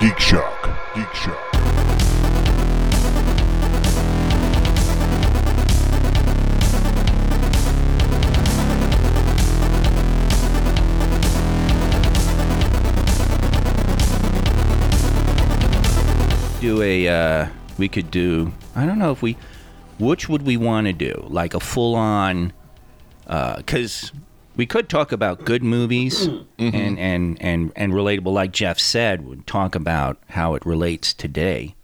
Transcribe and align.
Geek 0.00 0.18
Shock. 0.18 0.70
Geek 0.94 1.12
Shock. 1.12 1.36
do 16.60 16.82
a 16.82 17.08
uh, 17.08 17.48
we 17.78 17.88
could 17.88 18.10
do 18.10 18.52
i 18.76 18.84
don't 18.84 18.98
know 18.98 19.10
if 19.12 19.22
we 19.22 19.36
which 19.98 20.28
would 20.28 20.42
we 20.42 20.56
want 20.58 20.86
to 20.86 20.92
do 20.92 21.24
like 21.28 21.54
a 21.54 21.60
full 21.60 21.94
on 21.94 22.52
uh 23.26 23.56
because 23.56 24.12
we 24.60 24.66
could 24.66 24.90
talk 24.90 25.10
about 25.10 25.46
good 25.46 25.62
movies 25.62 26.26
and, 26.58 26.98
and 26.98 27.40
and 27.40 27.72
and 27.74 27.92
relatable 27.94 28.30
like 28.32 28.52
jeff 28.52 28.78
said 28.78 29.24
would 29.26 29.46
talk 29.46 29.74
about 29.74 30.18
how 30.28 30.54
it 30.54 30.64
relates 30.66 31.14
today 31.14 31.74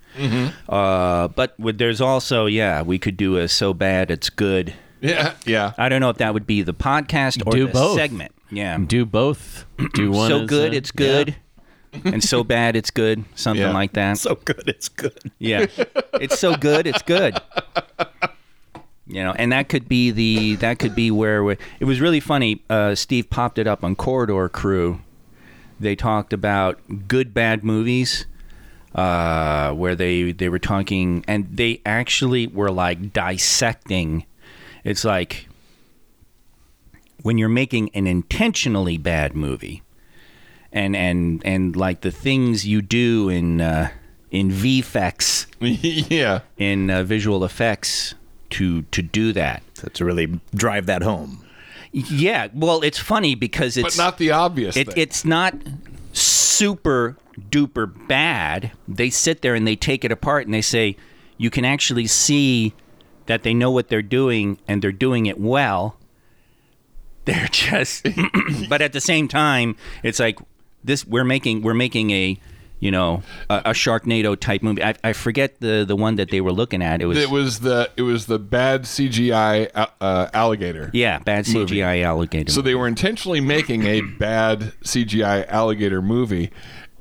uh, 0.69 1.29
but 1.29 1.59
would, 1.59 1.79
there's 1.79 2.01
also 2.03 2.45
yeah 2.45 2.83
we 2.83 2.99
could 2.99 3.17
do 3.17 3.37
a 3.39 3.49
so 3.49 3.73
bad 3.73 4.11
it's 4.11 4.29
good 4.29 4.75
Yeah, 5.01 5.33
yeah. 5.47 5.73
i 5.79 5.89
don't 5.89 6.01
know 6.03 6.11
if 6.11 6.19
that 6.19 6.35
would 6.35 6.47
be 6.47 6.61
the 6.61 6.75
podcast 6.75 7.47
or 7.47 7.53
Do 7.53 7.67
the 7.67 7.73
both. 7.73 7.97
segment 7.97 8.33
yeah 8.51 8.77
Do 8.79 9.07
both. 9.07 9.65
Do 9.95 10.11
one. 10.21 10.29
so 10.29 10.43
as 10.43 10.49
good 10.49 10.73
a- 10.75 10.77
it's 10.77 10.91
good 10.93 11.35
and 12.05 12.23
so 12.23 12.45
bad 12.45 12.77
it's 12.77 12.91
good 12.91 13.25
something 13.37 13.63
Yeah. 13.67 13.73
like 13.73 13.95
that 13.95 14.19
So 14.19 14.35
good, 14.35 14.65
it's 14.69 14.91
good. 14.91 15.19
Yeah. 15.39 15.65
it's 16.21 16.39
so 16.39 16.55
good, 16.55 16.87
it's 16.87 17.01
good. 17.01 17.41
You 19.09 19.23
know, 19.23 19.35
and 19.39 19.53
that 19.53 19.69
could 19.69 19.89
be 19.89 20.11
the 20.11 20.57
that 20.57 20.81
could 20.81 20.95
be 20.95 21.13
where 21.13 21.45
we, 21.45 21.57
it 21.79 21.85
was 21.85 22.01
really 22.01 22.19
funny. 22.19 22.63
Uh, 22.69 22.97
Steve 22.97 23.31
popped 23.31 23.59
it 23.59 23.67
up 23.67 23.85
on 23.85 23.95
Corridor 23.95 24.49
Crew. 24.49 25.01
They 25.79 25.95
talked 25.95 26.33
about 26.33 27.07
good 27.07 27.33
bad 27.33 27.63
movies, 27.63 28.27
uh, 28.97 29.73
where 29.75 29.95
they 29.95 30.33
they 30.33 30.49
were 30.49 30.59
talking, 30.59 31.25
and 31.29 31.57
they 31.57 31.81
actually 31.87 32.49
were 32.49 32.71
like 32.71 33.13
dissecting. 33.13 34.27
It's 34.83 35.05
like 35.05 35.49
when 37.23 37.39
you're 37.39 37.49
making 37.49 37.91
an 37.95 38.09
intentionally 38.09 38.99
bad 38.99 39.37
movie, 39.37 39.83
and 40.73 40.97
and 40.97 41.43
and 41.45 41.77
like 41.77 42.01
the 42.01 42.11
things 42.11 42.67
you 42.67 42.83
do 42.83 43.29
in 43.29 43.61
uh, 43.61 43.91
in 44.33 44.51
VFX 44.51 45.47
yeah. 46.11 46.41
in 46.59 46.91
uh, 46.91 47.05
visual 47.05 47.45
effects 47.45 48.17
to 48.51 48.83
to 48.83 49.03
do 49.03 49.33
that. 49.33 49.63
So 49.75 49.89
to 49.89 50.05
really 50.05 50.41
drive 50.55 50.87
that 50.87 51.03
home. 51.03 51.45
Yeah, 51.93 52.49
well, 52.53 52.83
it's 52.83 52.99
funny 52.99 53.35
because 53.35 53.77
it's 53.77 53.97
But 53.97 54.03
not 54.03 54.19
the 54.19 54.31
obvious 54.31 54.77
it, 54.77 54.89
thing. 54.89 54.95
it's 54.97 55.25
not 55.25 55.55
super 56.13 57.17
duper 57.51 57.91
bad. 58.09 58.73
They 58.89 59.09
sit 59.11 59.43
there 59.43 59.55
and 59.55 59.67
they 59.67 59.77
take 59.77 60.05
it 60.05 60.13
apart 60.13 60.47
and 60.47 60.53
they 60.55 60.63
say 60.63 60.97
you 61.39 61.49
can 61.51 61.65
actually 61.65 62.07
see 62.07 62.75
that 63.27 63.43
they 63.43 63.55
know 63.55 63.71
what 63.71 63.89
they're 63.89 64.03
doing 64.03 64.59
and 64.69 64.83
they're 64.83 64.93
doing 64.93 65.27
it 65.27 65.39
well. 65.39 65.97
They're 67.27 67.49
just 67.51 68.07
but 68.69 68.81
at 68.81 68.93
the 68.93 69.01
same 69.01 69.27
time 69.27 69.75
it's 70.05 70.21
like 70.21 70.39
this 70.85 71.05
we're 71.05 71.25
making 71.25 71.63
we're 71.63 71.75
making 71.75 72.13
a 72.13 72.39
you 72.79 72.91
know 72.91 73.23
a, 73.49 73.63
a 73.67 73.71
Sharknado 73.71 74.39
type 74.39 74.63
movie. 74.63 74.83
I, 74.83 74.95
I 75.03 75.13
forget 75.13 75.61
the 75.61 75.85
the 75.87 75.97
one 75.97 76.17
that 76.17 76.31
they 76.31 76.41
were 76.41 76.53
looking 76.53 76.83
at. 76.83 77.01
It 77.01 77.07
was 77.07 77.19
it 77.19 77.31
was 77.31 77.61
the 77.61 77.91
it 77.97 78.03
was 78.03 78.27
the 78.27 78.39
bad 78.39 78.83
CGI 78.83 79.71
uh, 79.75 79.87
uh, 80.01 80.29
alligator. 80.33 80.91
yeah, 80.93 81.19
bad 81.19 81.49
movie. 81.49 81.77
CGI 81.77 82.03
alligator. 82.03 82.53
So 82.53 82.61
they 82.63 82.75
were 82.75 82.89
intentionally 82.89 83.41
making 83.41 83.85
a 83.85 84.01
bad 84.01 84.73
CGI 84.85 85.47
alligator 85.49 86.03
movie, 86.03 86.51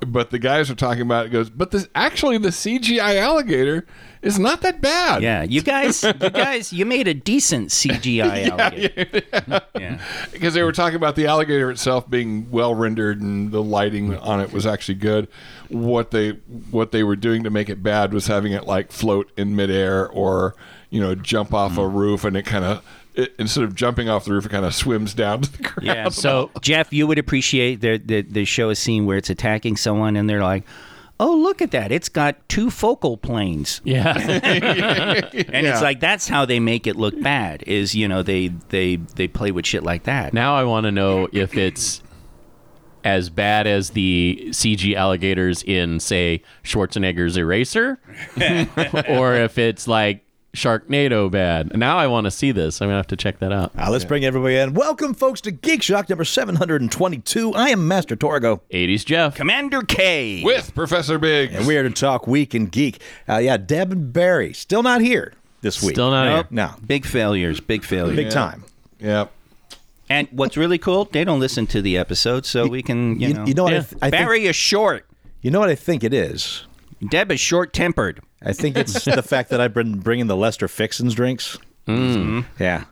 but 0.05 0.31
the 0.31 0.39
guys 0.39 0.69
are 0.69 0.75
talking 0.75 1.01
about 1.01 1.25
it 1.25 1.29
goes, 1.29 1.49
but 1.49 1.71
this 1.71 1.87
actually 1.95 2.37
the 2.37 2.49
CGI 2.49 3.17
alligator 3.17 3.85
is 4.21 4.39
not 4.39 4.61
that 4.61 4.81
bad. 4.81 5.21
Yeah, 5.21 5.43
you 5.43 5.61
guys, 5.61 6.03
you 6.03 6.29
guys, 6.29 6.73
you 6.73 6.85
made 6.85 7.07
a 7.07 7.13
decent 7.13 7.69
CGI 7.69 8.49
alligator. 8.57 9.61
Yeah, 9.79 10.01
because 10.31 10.53
they 10.53 10.63
were 10.63 10.71
talking 10.71 10.95
about 10.95 11.15
the 11.15 11.27
alligator 11.27 11.69
itself 11.69 12.09
being 12.09 12.49
well 12.51 12.73
rendered 12.73 13.21
and 13.21 13.51
the 13.51 13.63
lighting 13.63 14.15
on 14.17 14.41
it 14.41 14.51
was 14.51 14.65
actually 14.65 14.95
good. 14.95 15.27
What 15.69 16.11
they 16.11 16.31
what 16.71 16.91
they 16.91 17.03
were 17.03 17.15
doing 17.15 17.43
to 17.43 17.49
make 17.49 17.69
it 17.69 17.83
bad 17.83 18.13
was 18.13 18.27
having 18.27 18.51
it 18.51 18.65
like 18.65 18.91
float 18.91 19.31
in 19.37 19.55
midair 19.55 20.07
or 20.07 20.55
you 20.89 20.99
know 20.99 21.15
jump 21.15 21.53
off 21.53 21.73
hmm. 21.73 21.79
a 21.79 21.87
roof 21.87 22.23
and 22.23 22.35
it 22.35 22.45
kind 22.45 22.65
of 22.65 22.83
it, 23.17 23.33
instead 23.39 23.63
of 23.63 23.75
jumping 23.75 24.09
off 24.09 24.25
the 24.25 24.31
roof 24.31 24.45
it 24.45 24.49
kind 24.49 24.65
of 24.65 24.73
swims 24.75 25.13
down 25.13 25.41
to 25.41 25.51
the 25.51 25.63
ground. 25.63 25.83
yeah. 25.83 26.09
So 26.09 26.51
Jeff, 26.61 26.91
you 26.93 27.07
would 27.07 27.17
appreciate 27.19 27.81
the 27.81 27.97
the 27.97 28.21
the 28.21 28.45
show 28.45 28.69
a 28.69 28.75
scene 28.75 29.05
where 29.05 29.17
it's 29.17 29.29
attacking 29.29 29.77
someone 29.77 30.15
and 30.15 30.29
they're 30.29 30.43
like. 30.43 30.63
Oh, 31.17 31.33
look 31.33 31.61
at 31.61 31.71
that. 31.71 31.93
It's 31.93 32.09
got 32.09 32.35
two 32.49 32.69
focal 32.69 33.15
planes. 33.15 33.79
yeah. 33.85 34.17
And 34.17 35.33
Yeah. 35.33 35.71
it's 35.71 35.81
like 35.81 36.01
that's 36.01 36.27
how 36.27 36.43
they 36.43 36.59
make 36.59 36.87
it 36.87 36.97
look 36.97 37.17
bad 37.21 37.63
is, 37.65 37.95
you 37.95 38.05
know, 38.09 38.21
they 38.21 38.49
they 38.67 38.97
they 38.97 39.29
play 39.29 39.51
with 39.51 39.65
shit 39.65 39.81
like 39.83 40.03
that. 40.03 40.33
now 40.33 40.57
I 40.57 40.65
want 40.65 40.83
to 40.87 40.91
know 40.91 41.29
if 41.31 41.55
it's 41.55 42.03
as 43.05 43.29
bad 43.29 43.65
as 43.65 43.91
the 43.91 44.47
CG 44.49 44.93
alligators 44.93 45.63
in, 45.63 46.01
say, 46.01 46.41
Schwarzenegger's 46.65 47.37
Eraser, 47.37 47.97
or 49.07 49.35
if 49.35 49.57
it's 49.57 49.87
like 49.87 50.24
Sharknado 50.55 51.29
bad. 51.29 51.77
Now 51.77 51.97
I 51.97 52.07
want 52.07 52.25
to 52.25 52.31
see 52.31 52.51
this. 52.51 52.81
I'm 52.81 52.87
gonna 52.87 52.97
have 52.97 53.07
to 53.07 53.15
check 53.15 53.39
that 53.39 53.51
out. 53.51 53.71
Uh, 53.77 53.89
let's 53.91 54.05
bring 54.05 54.25
everybody 54.25 54.55
in. 54.55 54.73
Welcome, 54.73 55.13
folks, 55.13 55.41
to 55.41 55.51
Geek 55.51 55.83
Shock 55.83 56.09
number 56.09 56.25
722. 56.25 57.53
I 57.53 57.69
am 57.69 57.87
Master 57.87 58.15
Torgo, 58.15 58.61
80s 58.71 59.05
Jeff. 59.05 59.35
Commander 59.35 59.81
K. 59.81 60.41
with 60.43 60.73
Professor 60.73 61.17
Big. 61.19 61.53
and 61.53 61.67
we 61.67 61.77
are 61.77 61.83
to 61.83 61.89
talk 61.89 62.27
Week 62.27 62.55
in 62.55 62.67
Geek. 62.67 63.01
Uh, 63.29 63.37
yeah, 63.37 63.57
Deb 63.57 63.91
and 63.91 64.11
Barry, 64.13 64.53
still 64.53 64.81
not 64.83 65.01
here 65.01 65.33
this 65.61 65.81
week. 65.81 65.93
Still 65.95 66.11
not 66.11 66.25
Nope. 66.25 66.47
here. 66.49 66.55
No, 66.55 66.71
Big 66.85 67.05
failures, 67.05 67.59
big 67.59 67.83
failures. 67.83 68.15
big 68.15 68.29
time. 68.31 68.63
Yep. 68.99 69.31
And 70.09 70.27
what's 70.31 70.55
really 70.55 70.77
cool, 70.77 71.05
they 71.05 71.23
don't 71.23 71.39
listen 71.39 71.65
to 71.67 71.81
the 71.81 71.97
episode, 71.97 72.45
so 72.45 72.67
we 72.67 72.83
can, 72.83 73.19
you, 73.19 73.29
You, 73.29 73.33
know. 73.33 73.45
you 73.45 73.53
know 73.55 73.63
what? 73.63 73.73
I, 73.73 73.79
th- 73.79 73.93
I 74.03 74.09
think, 74.09 74.23
Barry 74.23 74.45
is 74.45 74.55
short. 74.55 75.05
you 75.41 75.49
know 75.51 75.59
what 75.59 75.69
I 75.69 75.75
think 75.75 76.03
it 76.03 76.13
is. 76.13 76.63
Deb 77.09 77.31
is 77.31 77.39
short 77.39 77.73
tempered. 77.73 78.21
I 78.45 78.53
think 78.53 78.77
it's 78.77 79.03
the 79.05 79.23
fact 79.23 79.49
that 79.49 79.59
I've 79.59 79.73
been 79.73 79.99
bringing 79.99 80.27
the 80.27 80.35
Lester 80.37 80.67
Fixins 80.67 81.13
drinks. 81.15 81.57
Mm. 81.87 82.45
Yeah, 82.59 82.85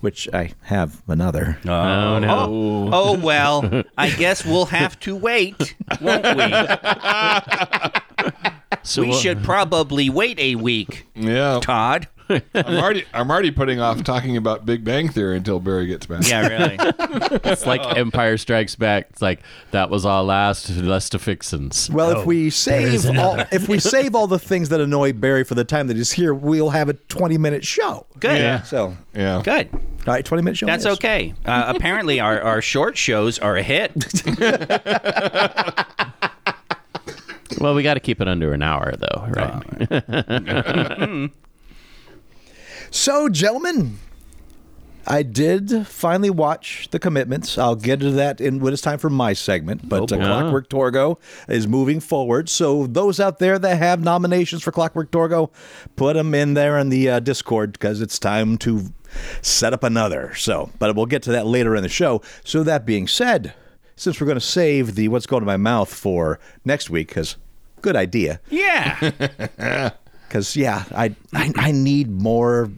which 0.00 0.28
I 0.32 0.52
have 0.62 1.02
another. 1.08 1.58
Oh 1.64 2.18
no. 2.18 2.90
Oh, 2.92 3.18
well, 3.18 3.84
I 3.96 4.10
guess 4.10 4.44
we'll 4.44 4.66
have 4.66 4.98
to 5.00 5.16
wait, 5.16 5.74
won't 6.00 6.36
we? 6.36 6.52
So 8.82 9.02
We 9.02 9.10
uh, 9.10 9.14
should 9.14 9.42
probably 9.44 10.08
wait 10.08 10.38
a 10.38 10.54
week, 10.54 11.06
Yeah. 11.14 11.58
Todd. 11.60 12.08
I'm 12.28 12.76
already 12.76 13.04
I'm 13.14 13.30
already 13.30 13.50
putting 13.50 13.80
off 13.80 14.02
talking 14.04 14.36
about 14.36 14.66
Big 14.66 14.84
Bang 14.84 15.08
Theory 15.08 15.38
until 15.38 15.58
Barry 15.60 15.86
gets 15.86 16.06
back. 16.06 16.28
Yeah, 16.28 16.46
really. 16.46 16.78
It's 17.44 17.64
like 17.66 17.80
Empire 17.96 18.36
Strikes 18.36 18.76
Back. 18.76 19.06
It's 19.10 19.22
like 19.22 19.40
that 19.70 19.88
was 19.90 20.04
our 20.04 20.22
last 20.22 20.68
last 20.70 21.14
of 21.14 21.22
fixins. 21.22 21.88
Well, 21.90 22.20
if 22.20 22.26
we 22.26 22.50
save 22.50 23.06
all, 23.18 23.38
if 23.50 23.68
we 23.68 23.78
save 23.78 24.14
all 24.14 24.26
the 24.26 24.38
things 24.38 24.68
that 24.68 24.80
annoy 24.80 25.12
Barry 25.14 25.44
for 25.44 25.54
the 25.54 25.64
time 25.64 25.86
that 25.88 25.96
he's 25.96 26.12
here, 26.12 26.34
we'll 26.34 26.70
have 26.70 26.88
a 26.88 26.94
twenty-minute 26.94 27.64
show. 27.64 28.06
Good. 28.20 28.38
Yeah. 28.38 28.62
So, 28.62 28.96
Yeah. 29.14 29.40
Good. 29.42 29.70
all 29.72 29.80
right, 30.06 30.24
twenty-minute 30.24 30.58
show. 30.58 30.66
That's 30.66 30.84
it 30.84 30.88
is. 30.92 30.98
okay. 30.98 31.34
Uh, 31.46 31.72
apparently, 31.74 32.20
our, 32.20 32.40
our 32.42 32.60
short 32.60 32.98
shows 32.98 33.38
are 33.38 33.56
a 33.56 33.62
hit. 33.62 33.92
Well, 37.60 37.74
we 37.74 37.82
got 37.82 37.94
to 37.94 38.00
keep 38.00 38.20
it 38.20 38.28
under 38.28 38.52
an 38.52 38.62
hour, 38.62 38.94
though, 38.96 39.26
right? 39.30 41.30
So, 42.90 43.28
gentlemen, 43.28 43.98
I 45.06 45.22
did 45.22 45.86
finally 45.86 46.30
watch 46.30 46.88
The 46.90 46.98
Commitments. 46.98 47.58
I'll 47.58 47.76
get 47.76 48.00
to 48.00 48.10
that 48.12 48.40
in 48.40 48.60
when 48.60 48.72
it's 48.72 48.82
time 48.82 48.98
for 48.98 49.10
my 49.10 49.32
segment. 49.32 49.88
But 49.88 50.10
uh. 50.12 50.16
Clockwork 50.16 50.68
Torgo 50.68 51.18
is 51.48 51.66
moving 51.66 52.00
forward. 52.00 52.48
So, 52.48 52.86
those 52.86 53.20
out 53.20 53.38
there 53.38 53.58
that 53.58 53.76
have 53.78 54.02
nominations 54.02 54.62
for 54.62 54.72
Clockwork 54.72 55.10
Torgo, 55.10 55.50
put 55.96 56.14
them 56.14 56.34
in 56.34 56.54
there 56.54 56.78
in 56.78 56.88
the 56.88 57.10
uh, 57.10 57.20
Discord 57.20 57.72
because 57.72 58.00
it's 58.00 58.18
time 58.18 58.56
to 58.58 58.92
set 59.42 59.72
up 59.72 59.82
another. 59.82 60.34
So, 60.34 60.70
but 60.78 60.94
we'll 60.96 61.06
get 61.06 61.22
to 61.24 61.32
that 61.32 61.46
later 61.46 61.76
in 61.76 61.82
the 61.82 61.88
show. 61.88 62.22
So, 62.44 62.62
that 62.62 62.86
being 62.86 63.06
said, 63.06 63.54
since 63.96 64.20
we're 64.20 64.26
going 64.26 64.38
to 64.38 64.44
save 64.44 64.94
the 64.94 65.08
what's 65.08 65.26
going 65.26 65.42
to 65.42 65.46
my 65.46 65.56
mouth 65.56 65.92
for 65.92 66.38
next 66.64 66.88
week, 66.88 67.08
because 67.08 67.36
good 67.82 67.96
idea. 67.96 68.40
Yeah. 68.50 69.90
Because 70.28 70.56
yeah, 70.56 70.84
I, 70.94 71.16
I 71.32 71.52
I 71.56 71.72
need 71.72 72.10
more 72.10 72.70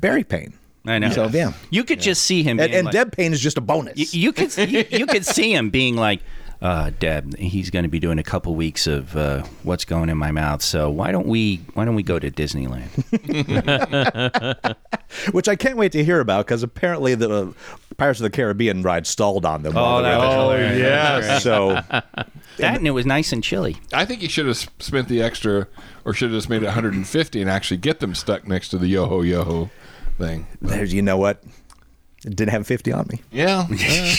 Barry 0.00 0.24
Payne. 0.24 0.54
I 0.86 0.98
know. 0.98 1.10
So 1.10 1.26
yeah, 1.28 1.52
You 1.70 1.84
could 1.84 2.00
just 2.00 2.22
see 2.22 2.42
him. 2.42 2.58
and, 2.58 2.70
being 2.70 2.74
and 2.78 2.84
like- 2.86 2.92
Deb 2.92 3.12
Payne 3.12 3.32
is 3.32 3.40
just 3.40 3.58
a 3.58 3.60
bonus. 3.60 3.98
You, 4.14 4.20
you 4.22 4.32
could 4.32 4.56
you, 4.56 4.84
you 4.90 5.06
could 5.06 5.26
see 5.26 5.52
him 5.54 5.68
being 5.70 5.94
like, 5.94 6.20
uh, 6.62 6.90
Deb, 6.98 7.36
he's 7.38 7.68
going 7.70 7.82
to 7.84 7.88
be 7.88 7.98
doing 7.98 8.18
a 8.18 8.22
couple 8.22 8.54
weeks 8.54 8.86
of 8.86 9.14
uh, 9.16 9.42
what's 9.62 9.84
going 9.84 10.08
in 10.08 10.16
my 10.18 10.30
mouth. 10.30 10.62
So 10.62 10.90
why 10.90 11.10
don't 11.12 11.26
we 11.26 11.56
why 11.74 11.84
don't 11.84 11.94
we 11.96 12.02
go 12.02 12.18
to 12.18 12.30
Disneyland? 12.30 12.88
which 15.32 15.48
I 15.48 15.56
can't 15.56 15.76
wait 15.76 15.92
to 15.92 16.04
hear 16.04 16.20
about 16.20 16.46
because 16.46 16.62
apparently 16.62 17.14
the 17.14 17.54
Pirates 17.96 18.20
of 18.20 18.24
the 18.24 18.30
Caribbean 18.30 18.82
ride 18.82 19.06
stalled 19.06 19.44
on 19.44 19.62
them. 19.62 19.74
while 19.74 19.98
Oh, 19.98 20.02
they 20.02 20.08
that 20.10 20.46
were 20.46 20.56
there. 20.58 20.78
yes. 20.78 21.42
So 21.42 21.72
That 22.58 22.76
and 22.78 22.86
it 22.86 22.90
was 22.92 23.06
nice 23.06 23.32
and 23.32 23.42
chilly. 23.42 23.76
I 23.92 24.04
think 24.04 24.22
you 24.22 24.28
should 24.28 24.46
have 24.46 24.56
spent 24.78 25.08
the 25.08 25.22
extra, 25.22 25.66
or 26.04 26.12
should 26.12 26.30
have 26.30 26.38
just 26.38 26.48
made 26.50 26.62
it 26.62 26.66
150 26.66 27.40
and 27.40 27.50
actually 27.50 27.76
get 27.78 28.00
them 28.00 28.14
stuck 28.14 28.46
next 28.46 28.68
to 28.70 28.78
the 28.78 28.86
yo-ho 28.88 29.22
yo-ho 29.22 29.70
thing. 30.20 30.46
there's, 30.62 30.94
you 30.94 31.02
know 31.02 31.16
what? 31.16 31.42
It 32.24 32.36
didn't 32.36 32.50
have 32.50 32.66
50 32.66 32.92
on 32.92 33.06
me. 33.10 33.20
Yeah. 33.32 33.66
yeah. 33.68 34.14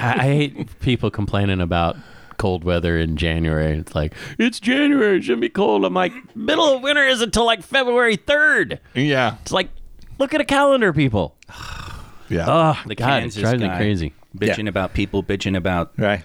I 0.00 0.22
hate 0.22 0.80
people 0.80 1.10
complaining 1.10 1.60
about 1.60 1.96
cold 2.36 2.64
weather 2.64 2.98
in 2.98 3.16
January. 3.16 3.78
It's 3.78 3.94
like 3.94 4.14
it's 4.38 4.60
January, 4.60 5.18
it 5.18 5.22
shouldn't 5.24 5.40
be 5.40 5.48
cold. 5.48 5.84
I'm 5.84 5.94
like, 5.94 6.12
middle 6.36 6.74
of 6.76 6.82
winter 6.82 7.04
is 7.04 7.20
until 7.22 7.46
like 7.46 7.62
February 7.62 8.16
third. 8.16 8.78
yeah. 8.94 9.36
It's 9.42 9.52
like, 9.52 9.70
look 10.18 10.34
at 10.34 10.40
a 10.40 10.44
calendar, 10.44 10.92
people. 10.92 11.36
Yeah. 12.30 12.44
Oh, 12.46 12.82
The 12.86 12.94
God, 12.94 13.06
it 13.06 13.20
Kansas 13.22 13.40
drives 13.40 13.62
me 13.62 13.68
crazy. 13.70 14.12
Bitching 14.36 14.64
Yeah. 14.64 14.68
about 14.68 14.92
people, 14.92 15.22
bitching 15.22 15.56
about. 15.56 15.92
Right. 15.96 16.22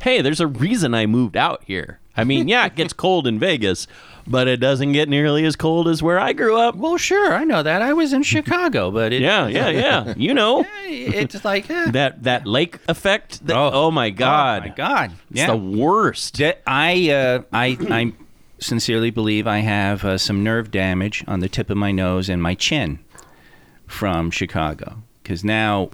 Hey, 0.00 0.22
there's 0.22 0.38
a 0.38 0.46
reason 0.46 0.94
I 0.94 1.06
moved 1.06 1.36
out 1.36 1.64
here. 1.64 1.98
I 2.16 2.22
mean, 2.22 2.46
yeah, 2.46 2.66
it 2.66 2.76
gets 2.76 2.92
cold 2.92 3.26
in 3.26 3.40
Vegas, 3.40 3.88
but 4.26 4.48
it 4.48 4.58
doesn't 4.58 4.92
get 4.92 5.08
nearly 5.08 5.44
as 5.44 5.56
cold 5.56 5.88
as 5.88 6.02
where 6.02 6.18
I 6.18 6.32
grew 6.32 6.56
up. 6.56 6.74
Well, 6.76 6.96
sure, 6.96 7.34
I 7.34 7.44
know 7.44 7.62
that. 7.62 7.82
I 7.82 7.92
was 7.92 8.12
in 8.12 8.22
Chicago, 8.34 8.90
but 8.90 9.12
it, 9.12 9.22
Yeah, 9.22 9.46
yeah, 9.46 9.68
yeah. 9.70 10.14
You 10.16 10.34
know 10.34 10.64
it's 10.86 11.44
like 11.44 11.70
eh. 11.70 11.90
that 11.90 12.22
that 12.24 12.46
lake 12.46 12.78
effect. 12.88 13.46
That, 13.46 13.56
oh, 13.56 13.90
my 13.90 14.10
God, 14.10 14.62
Oh 14.62 14.68
my 14.68 14.74
God! 14.74 15.12
it's 15.30 15.40
Yeah, 15.40 15.46
the 15.48 15.56
worst. 15.56 16.40
I, 16.66 17.10
uh, 17.10 17.42
I, 17.52 17.76
I 17.90 18.12
sincerely 18.58 19.10
believe 19.10 19.46
I 19.46 19.58
have 19.58 20.04
uh, 20.04 20.18
some 20.18 20.42
nerve 20.42 20.70
damage 20.70 21.24
on 21.26 21.40
the 21.40 21.48
tip 21.48 21.70
of 21.70 21.76
my 21.76 21.92
nose 21.92 22.28
and 22.28 22.42
my 22.42 22.54
chin 22.54 23.00
from 23.86 24.30
Chicago 24.30 25.02
because 25.22 25.44
now 25.44 25.90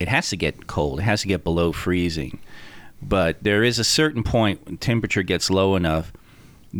it 0.00 0.08
has 0.08 0.30
to 0.30 0.36
get 0.36 0.66
cold. 0.66 1.00
It 1.00 1.02
has 1.04 1.22
to 1.22 1.28
get 1.28 1.44
below 1.44 1.72
freezing. 1.72 2.38
But 3.02 3.42
there 3.42 3.62
is 3.62 3.78
a 3.78 3.84
certain 3.84 4.22
point 4.22 4.64
when 4.64 4.78
temperature 4.78 5.22
gets 5.22 5.50
low 5.50 5.76
enough, 5.76 6.12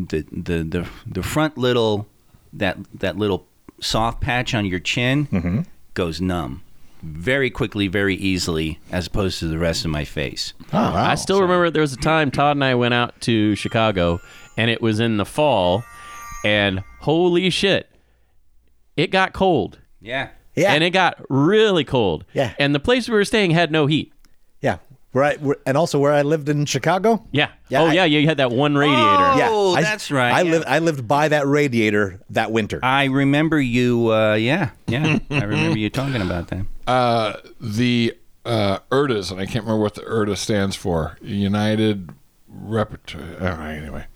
the 0.09 0.27
the 0.31 0.63
the, 0.63 0.89
the 1.07 1.23
front 1.23 1.57
little 1.57 2.07
that 2.53 2.79
that 2.95 3.17
little 3.17 3.47
soft 3.81 4.21
patch 4.21 4.55
on 4.55 4.67
your 4.67 4.81
chin 4.81 5.27
mm-hmm. 5.27 5.61
goes 5.95 6.21
numb 6.21 6.63
very 7.03 7.51
quickly, 7.51 7.89
very 7.89 8.17
easily, 8.17 8.79
as 8.91 9.07
opposed 9.07 9.39
to 9.39 9.47
the 9.47 9.59
rest 9.59 9.85
of 9.85 9.91
my 9.91 10.05
face. 10.05 10.55
Oh, 10.73 10.79
wow. 10.79 11.11
I 11.11 11.15
still 11.15 11.41
remember 11.41 11.71
there 11.71 11.83
was 11.83 11.93
a 11.93 11.99
time 11.99 12.31
Todd 12.31 12.57
and 12.57 12.65
I 12.65 12.75
went 12.75 12.95
out 12.95 13.21
to 13.23 13.55
Chicago, 13.55 14.21
and 14.57 14.71
it 14.71 14.81
was 14.81 14.99
in 14.99 15.17
the 15.17 15.25
fall, 15.25 15.85
and 16.45 16.83
holy 17.01 17.51
shit, 17.51 17.91
it 18.97 19.11
got 19.11 19.33
cold. 19.33 19.79
Yeah. 20.01 20.31
Yeah. 20.55 20.73
And 20.73 20.83
it 20.83 20.91
got 20.91 21.23
really 21.29 21.85
cold. 21.85 22.25
Yeah. 22.33 22.55
And 22.59 22.75
the 22.75 22.81
place 22.81 23.09
we 23.09 23.15
were 23.15 23.27
staying 23.27 23.51
had 23.51 23.71
no 23.71 23.87
heat. 23.87 24.13
yeah. 24.61 24.79
Where 25.17 25.25
I, 25.25 25.37
where, 25.37 25.57
and 25.65 25.79
also 25.79 25.99
where 25.99 26.13
I 26.13 26.21
lived 26.21 26.51
in 26.51 26.67
Chicago. 26.67 27.25
Yeah. 27.33 27.49
Yeah, 27.71 27.81
oh 27.81 27.87
I- 27.87 27.93
yeah, 27.95 28.05
you 28.05 28.27
had 28.29 28.37
that 28.37 28.51
one 28.51 28.75
radiator. 28.77 29.01
Yeah. 29.39 29.49
Oh, 29.51 29.75
I- 29.75 29.81
that's 29.81 30.11
right, 30.11 30.31
I 30.31 30.43
yeah. 30.43 30.51
lived 30.51 30.67
I 30.67 30.79
lived 30.81 31.09
by 31.09 31.29
that 31.29 31.47
radiator 31.47 32.21
that 32.29 32.53
winter. 32.53 32.81
I 32.83 33.05
remember 33.07 33.59
you. 33.59 34.13
Uh, 34.13 34.35
yeah, 34.35 34.73
yeah. 34.87 35.19
I 35.31 35.45
remember 35.45 35.79
you 35.79 35.89
talking 35.89 36.21
about 36.21 36.49
that. 36.49 36.67
Uh, 36.87 37.39
the 37.61 38.15
uh, 38.45 38.79
URTAs, 38.93 39.33
and 39.33 39.41
I 39.41 39.47
can't 39.47 39.65
remember 39.65 39.83
what 39.83 39.95
the 39.95 40.03
URTA 40.03 40.37
stands 40.37 40.77
for. 40.77 41.17
United 41.23 42.11
Repertory. 42.49 43.37
All 43.41 43.57
right, 43.57 43.75
anyway. 43.75 44.07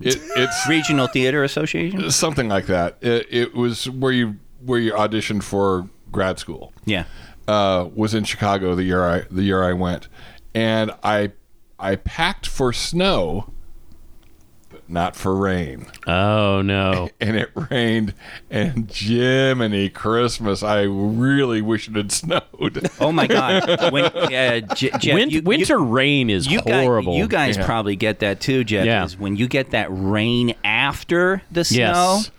It, 0.00 0.18
it's 0.36 0.68
Regional 0.68 1.06
Theater 1.08 1.42
Association. 1.44 2.10
something 2.10 2.48
like 2.48 2.66
that. 2.66 2.96
It, 3.00 3.26
it 3.30 3.54
was 3.54 3.88
where 3.90 4.12
you 4.12 4.36
where 4.64 4.78
you 4.78 4.92
auditioned 4.92 5.42
for 5.42 5.88
grad 6.12 6.38
school. 6.38 6.72
Yeah. 6.84 7.04
uh, 7.48 7.88
was 7.94 8.14
in 8.14 8.22
Chicago 8.24 8.74
the 8.74 8.84
year 8.84 9.04
I 9.04 9.22
the 9.30 9.42
year 9.42 9.64
I 9.64 9.72
went, 9.72 10.06
and 10.54 10.90
I 11.02 11.32
I 11.78 11.96
packed 11.96 12.46
for 12.46 12.72
snow, 12.72 13.50
but 14.70 14.88
not 14.88 15.16
for 15.16 15.34
rain. 15.34 15.86
Oh 16.06 16.62
no. 16.62 17.08
And 17.20 17.36
it 17.36 17.50
rained, 17.70 18.14
and 18.50 18.90
Jiminy 18.90 19.88
Christmas! 19.88 20.62
I 20.62 20.82
really 20.82 21.62
wish 21.62 21.88
it 21.88 21.94
had 21.96 22.10
snowed. 22.12 22.88
Oh 23.00 23.12
my 23.12 23.26
God. 23.26 23.62
When, 23.92 24.04
uh, 24.06 24.60
J- 24.74 24.90
Jeff, 24.98 25.14
Win- 25.14 25.30
you- 25.30 25.42
winter 25.42 25.74
you- 25.78 25.84
rain 25.84 26.30
is 26.30 26.46
You 26.46 26.60
guys, 26.62 26.84
horrible. 26.84 27.16
you 27.16 27.26
guys 27.28 27.56
Yeah. 27.56 27.66
probably 27.66 27.96
get 27.96 28.20
that 28.20 28.40
too, 28.40 28.64
Jeff. 28.64 28.84
Yeah. 28.86 29.04
Is 29.04 29.16
when 29.18 29.36
you 29.36 29.46
get 29.48 29.70
that 29.70 29.86
rain 29.90 30.54
after 30.64 31.42
the 31.50 31.64
snow. 31.64 32.20
Yes. 32.20 32.30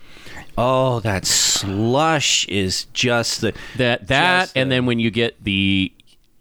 Oh, 0.57 1.00
that 1.00 1.25
slush 1.25 2.45
is 2.48 2.86
just 2.94 3.42
the 3.42 3.54
that 3.77 4.07
that 4.07 4.42
Just 4.42 4.57
and 4.57 4.69
the- 4.69 4.75
then 4.75 4.86
when 4.86 5.00
you 5.00 5.10
get 5.12 5.42
the 5.44 5.92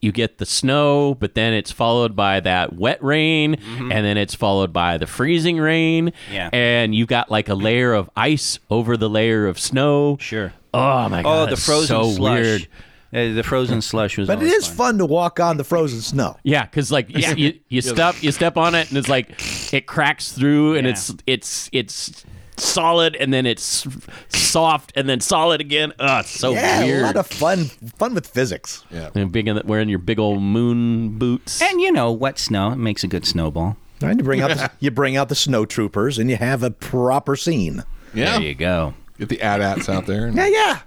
you 0.02 0.12
get 0.12 0.38
the 0.38 0.44
snow 0.46 1.14
but 1.14 1.34
then 1.34 1.52
it's 1.54 1.70
followed 1.72 2.14
by 2.14 2.40
that 2.40 2.74
wet 2.74 3.02
rain 3.02 3.54
and 3.78 4.04
then 4.04 4.18
it's 4.18 4.34
followed 4.34 4.72
by 4.72 4.98
the 4.98 5.06
freezing 5.06 5.56
rain 5.58 6.06
Mm-hmm. 6.08 6.34
Yeah. 6.34 6.50
and 6.52 6.94
you 6.94 7.06
got 7.06 7.30
like 7.30 7.48
a 7.48 7.54
layer 7.54 7.94
of 7.94 8.10
ice 8.16 8.58
over 8.70 8.96
the 8.96 9.08
layer 9.08 9.46
of 9.46 9.58
snow 9.58 10.16
sure. 10.20 10.52
oh 10.74 11.08
my 11.08 11.22
god 11.22 11.42
Oh, 11.42 11.46
the 11.46 11.52
it's 11.52 11.64
frozen 11.64 11.86
so 11.86 12.12
slush. 12.12 12.40
weird 12.40 12.68
Uh, 13.14 13.34
the 13.34 13.42
frozen 13.42 13.80
slush 13.90 14.18
was. 14.18 14.26
but 14.26 14.38
it 14.42 14.46
always 14.46 14.66
fun. 14.66 14.76
fun 14.76 14.98
to 14.98 15.06
walk 15.06 15.38
on 15.38 15.56
the 15.56 15.64
frozen 15.64 16.00
snow. 16.00 16.36
yeah 16.42 16.64
because 16.64 16.90
like 16.90 17.08
you, 17.08 17.34
you, 17.36 17.58
you 17.68 17.80
step 17.94 18.20
you 18.22 18.32
step 18.32 18.56
on 18.56 18.74
it 18.74 18.88
and 18.88 18.98
it's 18.98 19.08
like 19.08 19.30
it 19.72 19.86
cracks 19.86 20.32
through 20.32 20.74
and 20.76 20.86
Yeah. 20.86 20.92
it's 20.92 21.14
it's 21.26 21.68
it's 21.72 22.24
solid 22.56 23.16
and 23.16 23.32
then 23.32 23.46
it's 23.46 23.86
soft 24.28 24.92
and 24.94 25.08
then 25.08 25.20
solid 25.20 25.60
again 25.60 25.92
oh 25.98 26.18
it's 26.20 26.30
so 26.30 26.52
yeah, 26.52 26.84
weird 26.84 27.02
a 27.02 27.06
lot 27.06 27.16
of 27.16 27.26
fun 27.26 27.64
fun 27.96 28.14
with 28.14 28.26
physics. 28.26 28.84
yeah, 28.90 29.10
and 29.14 29.32
big 29.32 29.48
in 29.48 29.56
the, 29.56 29.62
wearing 29.64 29.88
your 29.88 29.98
big 29.98 30.18
old 30.18 30.42
moon 30.42 31.18
boots 31.18 31.60
And 31.62 31.80
you 31.80 31.90
know, 31.92 32.12
wet 32.12 32.38
snow 32.38 32.72
it 32.72 32.76
makes 32.76 33.02
a 33.04 33.08
good 33.08 33.26
snowball. 33.26 33.76
Right? 34.00 34.16
You 34.16 34.24
bring 34.24 34.40
out 34.40 34.48
the, 34.50 34.70
you 34.80 34.90
bring 34.90 35.16
out 35.16 35.28
the 35.28 35.34
snow 35.34 35.64
troopers 35.64 36.18
and 36.18 36.28
you 36.28 36.36
have 36.36 36.62
a 36.62 36.70
proper 36.70 37.36
scene. 37.36 37.84
yeah. 38.12 38.32
There 38.38 38.42
you 38.48 38.54
go. 38.54 38.94
Get 39.18 39.28
the 39.28 39.40
AT-ATs 39.40 39.88
out 39.88 40.06
there. 40.06 40.28
Yeah, 40.28 40.48
yeah. 40.48 40.80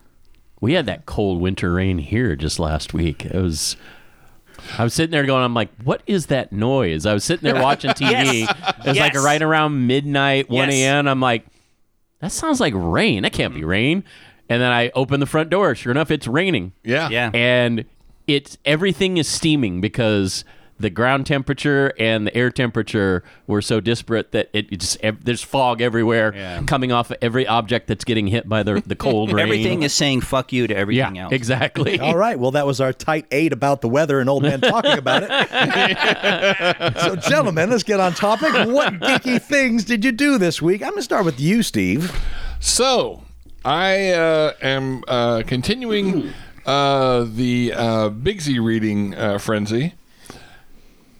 We 0.59 0.73
had 0.73 0.85
that 0.87 1.05
cold 1.05 1.39
winter 1.41 1.71
rain 1.73 1.97
here 1.99 2.35
just 2.35 2.59
last 2.59 2.93
week. 2.93 3.23
It 3.25 3.35
was. 3.41 3.77
I 4.77 4.83
was 4.83 4.93
sitting 4.93 5.11
there 5.11 5.25
going, 5.25 5.43
I'm 5.43 5.53
like, 5.53 5.69
what 5.83 6.01
is 6.07 6.25
that 6.27 6.51
noise? 6.51 7.05
I 7.05 7.13
was 7.13 7.23
sitting 7.23 7.43
there 7.49 7.61
watching 7.61 7.91
TV. 7.93 8.43
It 8.79 8.85
was 8.87 8.97
like 8.97 9.13
right 9.13 9.41
around 9.41 9.85
midnight, 9.87 10.49
1 10.49 10.69
Yes. 10.69 10.73
a.m. 10.79 11.07
I'm 11.07 11.19
like, 11.21 11.45
that 12.19 12.31
sounds 12.31 12.59
like 12.59 12.73
rain. 12.75 13.23
That 13.23 13.33
can't 13.33 13.53
be 13.53 13.61
mm-hmm. 13.61 13.69
rain. 13.69 14.03
And 14.49 14.61
then 14.61 14.71
I 14.71 14.91
open 14.93 15.19
the 15.19 15.25
front 15.25 15.49
door. 15.49 15.73
Sure 15.75 15.91
enough, 15.91 16.11
it's 16.11 16.27
raining. 16.27 16.73
Yeah, 16.83 17.09
Yeah. 17.09 17.31
And 17.33 17.85
it's 18.27 18.57
everything 18.65 19.17
is 19.17 19.27
steaming 19.27 19.81
because 19.81 20.45
the 20.77 20.89
ground 20.89 21.25
temperature 21.25 21.93
and 21.97 22.27
the 22.27 22.35
air 22.35 22.49
temperature 22.49 23.23
were 23.47 23.61
so 23.61 23.79
disparate 23.79 24.33
that 24.33 24.49
it, 24.51 24.67
it 24.71 24.81
just 24.81 24.97
ev- 25.01 25.23
there's 25.23 25.41
fog 25.41 25.79
everywhere 25.81 26.33
Yeah. 26.35 26.63
coming 26.63 26.91
off 26.91 27.11
of 27.11 27.17
every 27.21 27.47
object 27.47 27.87
that's 27.87 28.03
getting 28.03 28.27
hit 28.27 28.49
by 28.49 28.61
the 28.63 28.83
the 28.85 28.95
cold 28.95 29.31
rain. 29.33 29.43
Everything 29.45 29.83
is 29.83 29.93
saying 29.93 30.21
"fuck 30.21 30.51
you" 30.51 30.67
to 30.67 30.75
everything 30.75 31.15
Yeah, 31.15 31.23
else. 31.23 31.31
exactly. 31.33 31.97
All 32.01 32.17
right. 32.17 32.37
Well, 32.37 32.51
that 32.51 32.65
was 32.65 32.81
our 32.81 32.91
tight 32.91 33.25
eight 33.31 33.53
about 33.53 33.79
the 33.81 33.87
weather 33.87 34.19
and 34.19 34.29
old 34.29 34.43
men 34.43 34.59
talking 34.59 34.97
about 34.97 35.23
it. 35.23 36.95
so, 36.99 37.15
gentlemen, 37.15 37.69
let's 37.69 37.83
get 37.83 37.99
on 37.99 38.13
topic. 38.13 38.53
What 38.67 38.93
geeky 38.95 39.41
things 39.41 39.85
did 39.85 40.03
you 40.03 40.11
do 40.11 40.37
this 40.37 40.61
week? 40.61 40.81
I'm 40.81 40.89
going 40.89 40.97
to 40.99 41.03
start 41.03 41.23
with 41.25 41.39
you, 41.39 41.63
Steve. 41.63 42.11
So 42.59 43.23
I 43.63 44.09
uh, 44.11 44.53
am 44.61 45.03
uh, 45.07 45.43
continuing 45.47 46.33
uh, 46.65 47.25
the 47.29 47.73
uh, 47.73 48.09
Bigsy 48.09 48.61
reading 48.63 49.15
uh, 49.15 49.37
frenzy 49.37 49.93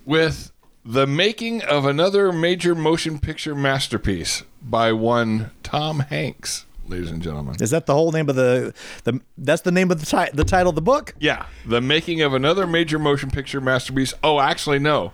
with 0.06 0.52
the 0.84 1.08
making 1.08 1.64
of 1.64 1.86
another 1.86 2.32
major 2.32 2.76
motion 2.76 3.20
picture 3.20 3.56
masterpiece 3.56 4.44
by 4.62 4.92
one 4.92 5.52
Tom 5.64 6.00
Hanks, 6.02 6.66
ladies 6.88 7.10
and 7.10 7.22
gentlemen. 7.22 7.56
Is 7.60 7.72
that 7.72 7.86
the 7.88 7.94
whole 7.94 8.12
name 8.12 8.30
of 8.30 8.36
the 8.36 8.74
the? 9.04 9.20
That's 9.38 9.64
the 9.64 9.72
name 9.72 9.90
of 9.92 10.00
the 10.00 10.06
ti- 10.06 10.32
the 10.34 10.46
title 10.46 10.70
of 10.70 10.76
the 10.76 10.82
book. 10.82 11.16
Yeah, 11.20 11.48
the 11.66 11.82
making 11.82 12.22
of 12.22 12.34
another 12.34 12.68
major 12.68 13.00
motion 13.00 13.32
picture 13.32 13.60
masterpiece. 13.60 14.14
Oh, 14.24 14.40
actually, 14.40 14.80
no. 14.80 15.12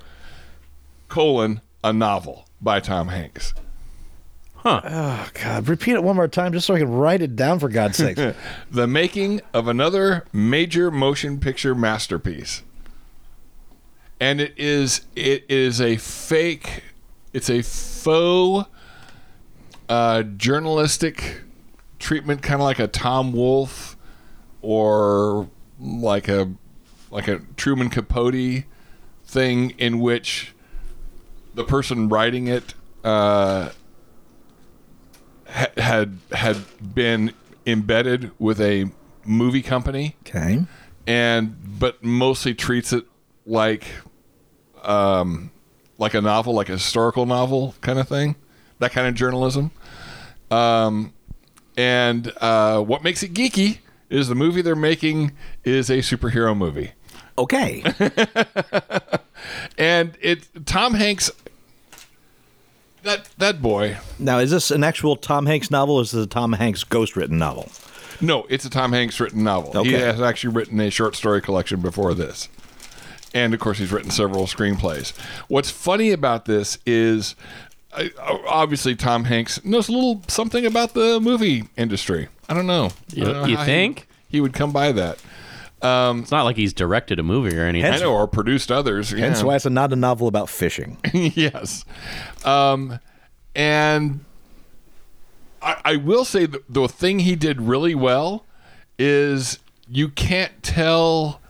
Colon 1.08 1.62
a 1.84 1.92
novel 1.94 2.46
by 2.62 2.80
Tom 2.80 3.08
Hanks. 3.10 3.54
Huh. 4.56 4.82
Oh 4.84 5.30
God! 5.34 5.68
Repeat 5.68 5.94
it 5.94 6.04
one 6.04 6.16
more 6.16 6.28
time, 6.28 6.54
just 6.54 6.68
so 6.68 6.76
I 6.76 6.80
can 6.80 6.92
write 6.92 7.22
it 7.22 7.36
down. 7.36 7.60
For 7.60 7.68
God's 7.70 7.98
sake. 7.98 8.18
The 8.72 8.88
making 8.88 9.42
of 9.54 9.68
another 9.68 10.26
major 10.32 10.92
motion 10.92 11.40
picture 11.40 11.74
masterpiece. 11.74 12.62
And 14.22 14.40
it 14.40 14.54
is 14.56 15.02
it 15.16 15.46
is 15.50 15.82
a 15.82 15.98
fake 15.98 16.84
it's 17.34 17.50
a 17.50 17.62
faux 17.64 18.70
uh, 19.90 20.22
journalistic 20.24 21.42
treatment 22.00 22.42
kind 22.44 22.62
of 22.62 22.66
like 22.66 22.78
a 22.80 22.88
Tom 22.88 23.34
Wolfe 23.34 23.98
or 24.62 25.50
like 25.80 26.28
a 26.28 26.52
like 27.10 27.28
a 27.28 27.40
Truman 27.58 27.90
Capote 27.90 28.64
thing 29.26 29.72
in 29.72 30.00
which 30.00 30.54
the 31.56 31.64
person 31.64 32.08
writing 32.08 32.48
it 32.48 32.74
uh, 33.04 33.70
ha- 35.50 35.68
had 35.78 36.20
had 36.32 36.58
been 36.94 37.34
embedded 37.66 38.32
with 38.40 38.62
a 38.62 38.92
movie 39.26 39.62
company 39.64 40.16
Okay. 40.28 40.64
and 41.08 41.80
but 41.80 42.04
mostly 42.04 42.54
treats 42.54 42.94
it 42.94 43.06
like 43.46 43.86
um, 44.88 45.52
like 45.98 46.14
a 46.14 46.22
novel, 46.22 46.54
like 46.54 46.70
a 46.70 46.74
historical 46.74 47.26
novel 47.26 47.76
kind 47.82 48.00
of 48.00 48.08
thing, 48.08 48.36
that 48.80 48.92
kind 48.92 49.08
of 49.08 49.14
journalism. 49.16 49.72
Um, 50.50 51.14
and 51.78 52.32
uh, 52.42 52.82
what 52.82 53.04
makes 53.04 53.24
it 53.24 53.34
geeky 53.34 53.80
is 54.10 54.28
the 54.28 54.36
movie 54.36 54.62
they're 54.62 54.76
making 54.76 55.32
is 55.64 55.90
a 55.90 56.00
superhero 56.00 56.56
movie, 56.58 56.92
Okay. 57.38 57.82
and 59.78 60.18
it 60.22 60.48
Tom 60.66 60.94
Hanks. 60.96 61.32
That 63.04 63.30
that 63.38 63.62
boy. 63.62 63.98
now, 64.20 64.38
is 64.40 64.52
this 64.52 64.70
an 64.70 64.84
actual 64.84 65.16
Tom 65.16 65.46
Hanks 65.48 65.72
novel 65.72 65.96
or 65.96 66.02
is 66.04 66.12
this 66.12 66.26
a 66.26 66.28
Tom 66.28 66.54
Hanks 66.54 66.84
ghost 66.84 67.16
written 67.16 67.38
novel? 67.40 67.70
No, 68.20 68.46
it's 68.50 68.66
a 68.66 68.70
Tom 68.70 68.92
Hanks 68.92 69.20
written 69.20 69.44
novel. 69.44 69.72
He 69.84 69.96
Okay. 69.96 70.06
has 70.06 70.22
actually 70.22 70.54
written 70.54 70.80
a 70.80 70.92
short 70.92 71.16
story 71.16 71.42
collection 71.42 71.80
before 71.82 72.14
this. 72.14 72.48
And 73.34 73.54
of 73.54 73.60
course, 73.60 73.78
he's 73.78 73.92
written 73.92 74.12
several 74.12 74.46
screenplays. 74.46 75.18
What's 75.48 75.70
funny 75.70 76.12
about 76.12 76.46
this 76.46 76.78
is 76.86 77.36
uh, 77.94 78.06
obviously 78.48 78.96
Tom 78.96 79.26
Hanks 79.26 79.64
knows 79.64 79.90
a 79.90 79.92
little 79.94 80.22
something 80.28 80.66
about 80.66 80.94
the 80.94 81.20
movie 81.20 81.64
industry. 81.78 82.28
I 82.50 82.54
don't 82.54 82.68
know. 82.68 82.92
You- 83.14 83.26
don't 83.26 83.34
know 83.34 83.46
you 83.46 83.56
how 83.56 83.64
he- 83.64 83.72
think? 83.72 84.08
He, 84.28 84.40
would 84.40 84.54
come 84.54 84.72
by 84.72 84.94
that. 84.94 85.20
It's 85.84 86.32
not 86.32 86.44
like 86.44 86.56
he's 86.56 86.74
directed 86.74 87.20
a 87.20 87.24
movie 87.24 87.58
or 87.58 87.66
anything. 87.66 87.92
I 87.92 87.98
know, 87.98 88.14
or 88.14 88.28
produced 88.28 88.72
others. 88.72 89.10
Hence 89.10 89.40
yeah. 89.40 89.46
why 89.46 89.56
it's 89.56 89.66
not 89.66 89.92
a 89.92 89.96
novel 89.96 90.28
about 90.28 90.50
fishing. 90.50 90.98
yes. 91.14 91.84
Um, 92.46 93.00
and 93.56 94.24
I, 95.62 95.82
I 95.84 95.96
will 95.98 96.24
say 96.24 96.46
the, 96.46 96.62
the 96.70 96.88
thing 96.88 97.20
he 97.20 97.36
did 97.36 97.62
really 97.62 97.96
well 97.96 98.46
is 98.98 99.60
you 99.90 100.10
can't 100.10 100.64
tell 100.64 101.42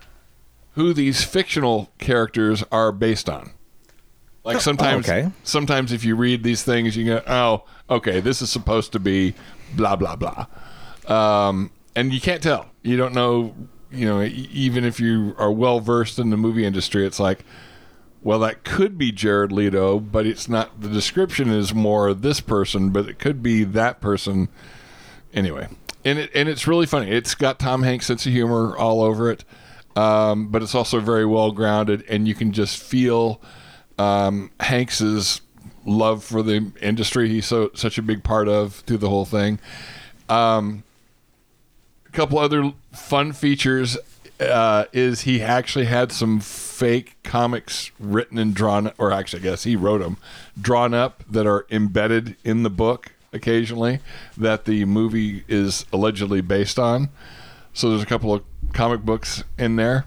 who 0.73 0.93
these 0.93 1.23
fictional 1.23 1.91
characters 1.97 2.63
are 2.71 2.91
based 2.91 3.29
on. 3.29 3.51
Like 4.43 4.59
sometimes, 4.59 5.07
okay. 5.07 5.29
sometimes 5.43 5.91
if 5.91 6.03
you 6.03 6.15
read 6.15 6.43
these 6.43 6.63
things, 6.63 6.97
you 6.97 7.05
go, 7.05 7.23
"Oh, 7.27 7.63
okay, 7.89 8.19
this 8.21 8.41
is 8.41 8.49
supposed 8.49 8.91
to 8.93 8.99
be 8.99 9.35
blah 9.75 9.95
blah 9.95 10.15
blah," 10.15 10.47
um, 11.07 11.69
and 11.95 12.11
you 12.11 12.19
can't 12.19 12.41
tell. 12.41 12.67
You 12.81 12.97
don't 12.97 13.13
know. 13.13 13.53
You 13.91 14.05
know, 14.05 14.23
even 14.23 14.83
if 14.83 14.99
you 14.99 15.35
are 15.37 15.51
well 15.51 15.79
versed 15.79 16.17
in 16.17 16.29
the 16.29 16.37
movie 16.37 16.65
industry, 16.65 17.05
it's 17.05 17.19
like, 17.19 17.43
well, 18.23 18.39
that 18.39 18.63
could 18.63 18.97
be 18.97 19.11
Jared 19.11 19.51
Leto, 19.51 19.99
but 19.99 20.25
it's 20.25 20.47
not. 20.47 20.81
The 20.81 20.89
description 20.89 21.49
is 21.49 21.73
more 21.73 22.13
this 22.13 22.39
person, 22.39 22.89
but 22.89 23.09
it 23.09 23.19
could 23.19 23.43
be 23.43 23.63
that 23.63 23.99
person. 23.99 24.47
Anyway, 25.33 25.67
and 26.05 26.19
it 26.19 26.31
and 26.33 26.47
it's 26.47 26.67
really 26.67 26.85
funny. 26.85 27.11
It's 27.11 27.35
got 27.35 27.59
Tom 27.59 27.83
Hanks' 27.83 28.07
sense 28.07 28.25
of 28.25 28.31
humor 28.31 28.75
all 28.77 29.01
over 29.01 29.29
it, 29.31 29.43
um, 29.95 30.47
but 30.47 30.61
it's 30.61 30.75
also 30.75 30.99
very 30.99 31.25
well 31.25 31.51
grounded, 31.51 32.03
and 32.09 32.27
you 32.27 32.35
can 32.35 32.51
just 32.51 32.77
feel 32.77 33.41
um, 33.97 34.51
Hanks's 34.59 35.41
love 35.85 36.23
for 36.23 36.43
the 36.43 36.71
industry. 36.81 37.29
He's 37.29 37.45
so 37.45 37.71
such 37.73 37.97
a 37.97 38.01
big 38.01 38.23
part 38.23 38.47
of 38.47 38.75
through 38.75 38.97
the 38.97 39.09
whole 39.09 39.25
thing. 39.25 39.59
Um, 40.29 40.83
a 42.07 42.11
couple 42.11 42.39
other 42.39 42.73
fun 42.91 43.33
features 43.33 43.97
uh, 44.39 44.85
is 44.91 45.21
he 45.21 45.41
actually 45.41 45.85
had 45.85 46.11
some 46.11 46.39
fake 46.39 47.15
comics 47.23 47.91
written 47.99 48.37
and 48.37 48.53
drawn, 48.53 48.91
or 48.97 49.11
actually, 49.11 49.41
I 49.41 49.43
guess 49.43 49.63
he 49.63 49.75
wrote 49.75 49.99
them, 49.99 50.17
drawn 50.59 50.93
up 50.93 51.23
that 51.29 51.45
are 51.45 51.65
embedded 51.69 52.35
in 52.43 52.63
the 52.63 52.69
book 52.69 53.11
occasionally 53.33 53.99
that 54.37 54.65
the 54.65 54.83
movie 54.85 55.43
is 55.47 55.85
allegedly 55.93 56.41
based 56.41 56.79
on. 56.79 57.09
So 57.73 57.89
there's 57.89 58.03
a 58.03 58.07
couple 58.07 58.33
of 58.33 58.43
comic 58.73 59.01
books 59.01 59.43
in 59.57 59.75
there. 59.75 60.05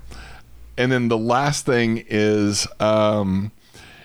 And 0.77 0.91
then 0.91 1.09
the 1.09 1.19
last 1.19 1.65
thing 1.67 2.05
is 2.09 2.67
um, 2.81 3.53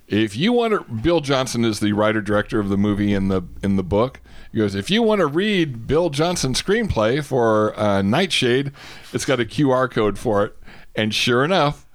if 0.08 0.36
you 0.38 0.54
want 0.54 0.74
to 0.74 0.94
Bill 0.94 1.20
Johnson 1.22 1.66
is 1.66 1.80
the 1.80 1.94
writer 1.94 2.22
director 2.22 2.60
of 2.60 2.70
the 2.70 2.78
movie 2.78 3.14
in 3.14 3.28
the 3.30 3.42
in 3.64 3.76
the 3.76 3.84
book. 3.84 4.20
He 4.52 4.58
goes, 4.58 4.74
if 4.74 4.90
you 4.90 5.04
want 5.04 5.20
to 5.20 5.28
read 5.28 5.86
Bill 5.86 6.10
Johnson's 6.10 6.60
screenplay 6.60 7.24
for 7.24 7.80
uh, 7.80 8.02
Knightshade, 8.02 8.72
it's 9.14 9.24
got 9.24 9.40
a 9.40 9.46
QR 9.46 9.90
code 9.92 10.18
for 10.18 10.44
it, 10.44 10.58
and 10.96 11.14
sure 11.14 11.44
enough, 11.46 11.86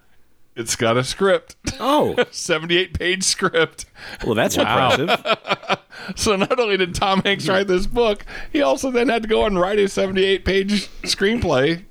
it's 0.54 0.76
got 0.76 0.96
a 0.96 1.02
script, 1.02 1.56
Oh, 1.80 2.14
78 2.30 2.96
page 2.96 3.24
script. 3.24 3.86
well, 4.24 4.36
that's 4.36 4.56
Wow. 4.56 4.92
impressive. 4.94 5.36
So 6.16 6.36
not 6.36 6.60
only 6.60 6.76
did 6.76 6.94
Tom 6.94 7.22
Hanks 7.22 7.48
write 7.48 7.66
this 7.66 7.86
book, 7.86 8.26
he 8.52 8.60
also 8.60 8.90
then 8.90 9.08
had 9.08 9.22
to 9.22 9.28
go 9.28 9.46
and 9.46 9.58
write 9.58 9.78
a 9.78 9.88
78 9.88 10.44
page 10.44 10.88
screenplay 11.02 11.84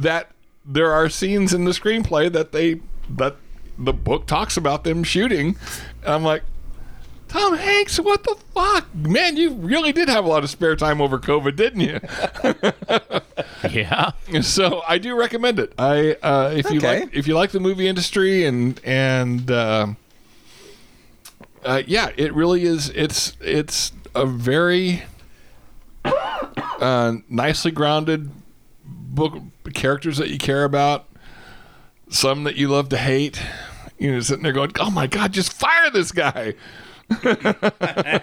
that 0.00 0.30
there 0.64 0.92
are 0.92 1.08
scenes 1.08 1.52
in 1.54 1.64
the 1.64 1.72
screenplay 1.72 2.30
that 2.32 2.52
they 2.52 2.80
that 3.08 3.36
the 3.78 3.92
book 3.92 4.26
talks 4.26 4.56
about 4.56 4.84
them 4.84 5.02
shooting. 5.02 5.56
And 6.04 6.14
I'm 6.14 6.22
like, 6.22 6.42
Tom 7.28 7.56
Hanks, 7.56 7.98
what 7.98 8.24
the 8.24 8.36
fuck? 8.54 8.92
Man, 8.94 9.36
you 9.36 9.54
really 9.54 9.92
did 9.92 10.08
have 10.08 10.24
a 10.24 10.28
lot 10.28 10.44
of 10.44 10.50
spare 10.50 10.76
time 10.76 11.00
over 11.00 11.18
COVID, 11.18 11.56
didn't 11.56 11.80
you? 11.80 12.00
Yeah. 13.70 14.12
so 14.40 14.82
I 14.88 14.96
do 14.98 15.14
recommend 15.14 15.58
it. 15.58 15.72
I 15.78 16.16
uh, 16.22 16.52
if 16.56 16.70
you 16.70 16.80
like 16.80 17.14
if 17.14 17.28
you 17.28 17.34
like 17.34 17.50
the 17.50 17.60
movie 17.60 17.88
industry 17.88 18.44
and 18.44 18.80
and 18.84 19.50
uh, 19.50 19.88
uh, 21.64 21.82
yeah, 21.86 22.10
it 22.16 22.32
really 22.34 22.64
is. 22.64 22.88
It's 22.90 23.36
it's 23.40 23.92
a 24.14 24.24
very 24.24 25.02
uh, 26.04 27.16
nicely 27.28 27.70
grounded 27.70 28.30
book. 28.84 29.38
Characters 29.74 30.18
that 30.18 30.28
you 30.30 30.38
care 30.38 30.64
about, 30.64 31.06
some 32.08 32.44
that 32.44 32.56
you 32.56 32.68
love 32.68 32.88
to 32.90 32.96
hate. 32.96 33.42
You 33.98 34.12
know, 34.12 34.20
sitting 34.20 34.42
there 34.42 34.52
going, 34.52 34.72
"Oh 34.78 34.90
my 34.90 35.06
god, 35.06 35.32
just 35.32 35.52
fire 35.52 35.90
this 35.90 36.12
guy." 36.12 36.54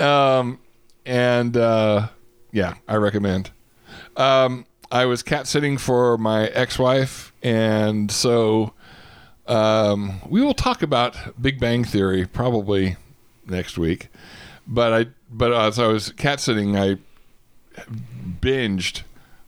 um, 0.00 0.58
and 1.06 1.56
uh, 1.56 2.08
yeah, 2.52 2.74
I 2.88 2.96
recommend. 2.96 3.50
Um, 4.16 4.66
I 4.90 5.06
was 5.06 5.22
cat 5.22 5.46
sitting 5.46 5.78
for 5.78 6.18
my 6.18 6.46
ex-wife, 6.48 7.32
and 7.42 8.10
so 8.10 8.72
um, 9.46 10.20
we 10.28 10.42
will 10.42 10.54
talk 10.54 10.82
about 10.82 11.40
Big 11.40 11.60
Bang 11.60 11.84
Theory 11.84 12.26
probably 12.26 12.96
next 13.46 13.78
week. 13.78 14.08
But 14.66 14.92
I, 14.92 15.06
but 15.30 15.52
as 15.52 15.78
I 15.78 15.86
was 15.86 16.12
cat 16.12 16.40
sitting, 16.40 16.76
I 16.76 16.98
binged 18.40 19.02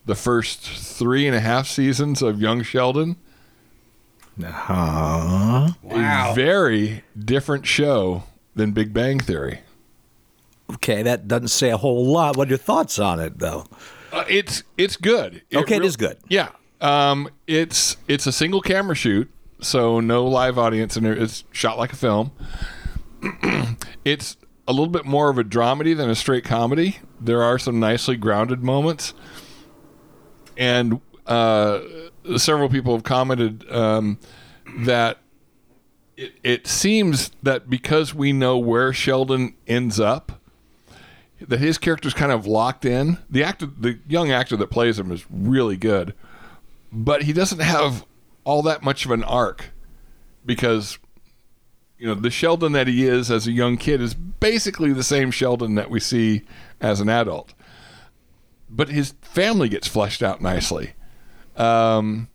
the 0.06 0.14
first 0.14 0.60
three 0.62 1.26
and 1.26 1.36
a 1.36 1.40
half 1.40 1.66
seasons 1.68 2.22
of 2.22 2.40
Young 2.40 2.62
Sheldon. 2.62 3.16
Uh, 4.42 5.70
A 5.90 6.32
very 6.34 7.04
different 7.18 7.66
show 7.66 8.24
than 8.54 8.72
Big 8.72 8.92
Bang 8.92 9.20
Theory. 9.20 9.60
okay, 10.74 11.02
that 11.02 11.28
doesn't 11.28 11.48
say 11.48 11.70
a 11.70 11.76
whole 11.76 12.06
lot. 12.06 12.36
What 12.36 12.48
are 12.48 12.50
your 12.50 12.58
thoughts 12.58 12.98
on 12.98 13.20
it, 13.20 13.38
though? 13.38 13.66
Uh, 14.12 14.24
it's 14.28 14.62
it's 14.76 14.96
good. 14.96 15.42
Okay, 15.54 15.76
it 15.76 15.78
real- 15.80 15.86
is 15.86 15.96
good. 15.96 16.18
Yeah. 16.28 16.48
Um, 16.80 17.28
it's 17.46 17.96
it's 18.08 18.26
a 18.26 18.32
single 18.32 18.60
camera 18.60 18.94
shoot, 18.94 19.30
so 19.60 20.00
no 20.00 20.26
live 20.26 20.58
audience, 20.58 20.96
and 20.96 21.06
it's 21.06 21.44
shot 21.52 21.78
like 21.78 21.92
a 21.92 21.96
film. 21.96 22.32
it's 24.04 24.36
a 24.66 24.72
little 24.72 24.88
bit 24.88 25.04
more 25.04 25.30
of 25.30 25.38
a 25.38 25.44
dramedy 25.44 25.96
than 25.96 26.10
a 26.10 26.14
straight 26.14 26.44
comedy. 26.44 26.98
There 27.20 27.42
are 27.42 27.58
some 27.58 27.78
nicely 27.78 28.16
grounded 28.16 28.62
moments, 28.64 29.14
and 30.56 31.00
uh, 31.26 31.80
several 32.36 32.68
people 32.68 32.94
have 32.94 33.04
commented 33.04 33.70
um, 33.70 34.18
that 34.78 35.18
it, 36.16 36.32
it 36.42 36.66
seems 36.66 37.30
that 37.42 37.68
because 37.70 38.14
we 38.14 38.32
know 38.32 38.58
where 38.58 38.92
Sheldon 38.92 39.54
ends 39.66 39.98
up, 39.98 40.40
that 41.40 41.58
his 41.58 41.78
character's 41.78 42.14
kind 42.14 42.32
of 42.32 42.46
locked 42.46 42.84
in. 42.84 43.18
The 43.28 43.42
actor, 43.42 43.66
the 43.66 43.98
young 44.06 44.30
actor 44.30 44.56
that 44.56 44.68
plays 44.68 44.98
him, 44.98 45.10
is 45.10 45.24
really 45.30 45.76
good, 45.76 46.14
but 46.92 47.22
he 47.22 47.32
doesn't 47.32 47.60
have 47.60 48.04
all 48.44 48.62
that 48.62 48.82
much 48.82 49.04
of 49.04 49.10
an 49.10 49.24
arc 49.24 49.70
because 50.44 50.98
you 51.98 52.06
know 52.06 52.14
the 52.14 52.30
Sheldon 52.30 52.72
that 52.72 52.88
he 52.88 53.06
is 53.06 53.30
as 53.30 53.46
a 53.46 53.52
young 53.52 53.76
kid 53.76 54.00
is 54.00 54.14
basically 54.14 54.92
the 54.92 55.04
same 55.04 55.30
Sheldon 55.30 55.74
that 55.76 55.90
we 55.90 56.00
see 56.00 56.42
as 56.80 57.00
an 57.00 57.08
adult, 57.08 57.54
but 58.72 58.88
his 58.88 59.14
family 59.20 59.68
gets 59.68 59.86
fleshed 59.86 60.22
out 60.22 60.40
nicely. 60.40 60.94
Um, 61.56 62.28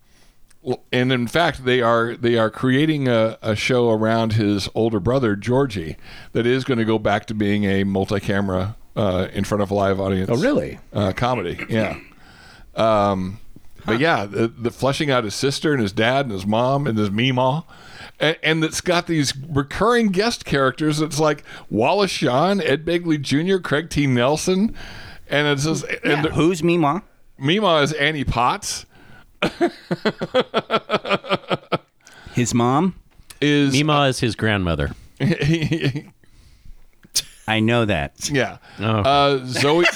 and 0.91 1.11
in 1.11 1.27
fact, 1.27 1.65
they 1.65 1.81
are 1.81 2.15
they 2.15 2.37
are 2.37 2.49
creating 2.49 3.07
a, 3.07 3.37
a 3.41 3.55
show 3.55 3.89
around 3.89 4.33
his 4.33 4.69
older 4.75 4.99
brother 4.99 5.35
Georgie 5.35 5.97
that 6.33 6.45
is 6.45 6.63
going 6.63 6.77
to 6.77 6.85
go 6.85 6.99
back 6.99 7.25
to 7.27 7.33
being 7.33 7.63
a 7.63 7.83
multi-camera 7.83 8.75
uh, 8.95 9.27
in 9.33 9.43
front 9.43 9.61
of 9.61 9.71
a 9.71 9.73
live 9.73 9.99
audience. 9.99 10.29
Oh, 10.31 10.37
really? 10.37 10.79
Uh, 10.93 11.13
comedy, 11.13 11.59
yeah. 11.69 11.99
Um, 12.75 13.39
but 13.85 13.99
yeah, 13.99 14.25
the, 14.25 14.49
the 14.49 14.69
fleshing 14.69 15.09
out 15.09 15.23
his 15.23 15.35
sister 15.35 15.71
and 15.71 15.81
his 15.81 15.93
dad 15.93 16.25
and 16.25 16.33
his 16.33 16.45
mom 16.45 16.85
and 16.85 16.97
his 16.97 17.09
meemaw, 17.09 17.63
and, 18.19 18.37
and 18.43 18.63
it's 18.63 18.81
got 18.81 19.07
these 19.07 19.33
recurring 19.37 20.07
guest 20.09 20.43
characters. 20.43 20.99
It's 20.99 21.19
like 21.19 21.43
Wallace 21.69 22.11
Shawn, 22.11 22.59
Ed 22.59 22.85
Begley 22.85 23.21
Jr., 23.21 23.59
Craig 23.59 23.89
T. 23.89 24.05
Nelson, 24.05 24.75
and 25.29 25.47
it's 25.47 25.63
just 25.65 25.85
and 26.03 26.23
the- 26.25 26.31
Who's 26.31 26.61
Meemaw? 26.61 27.01
Meemaw 27.39 27.83
is 27.83 27.93
Annie 27.93 28.23
Potts, 28.23 28.85
His 32.33 32.53
mom? 32.53 32.95
is 33.39 33.73
Meemaw 33.75 34.09
is 34.09 34.19
his 34.19 34.35
grandmother. 34.35 34.91
I 37.47 37.59
know 37.61 37.85
that. 37.85 38.29
yeah. 38.29 38.57
Oh. 38.79 38.85
Uh, 38.85 39.45
Zoe. 39.45 39.85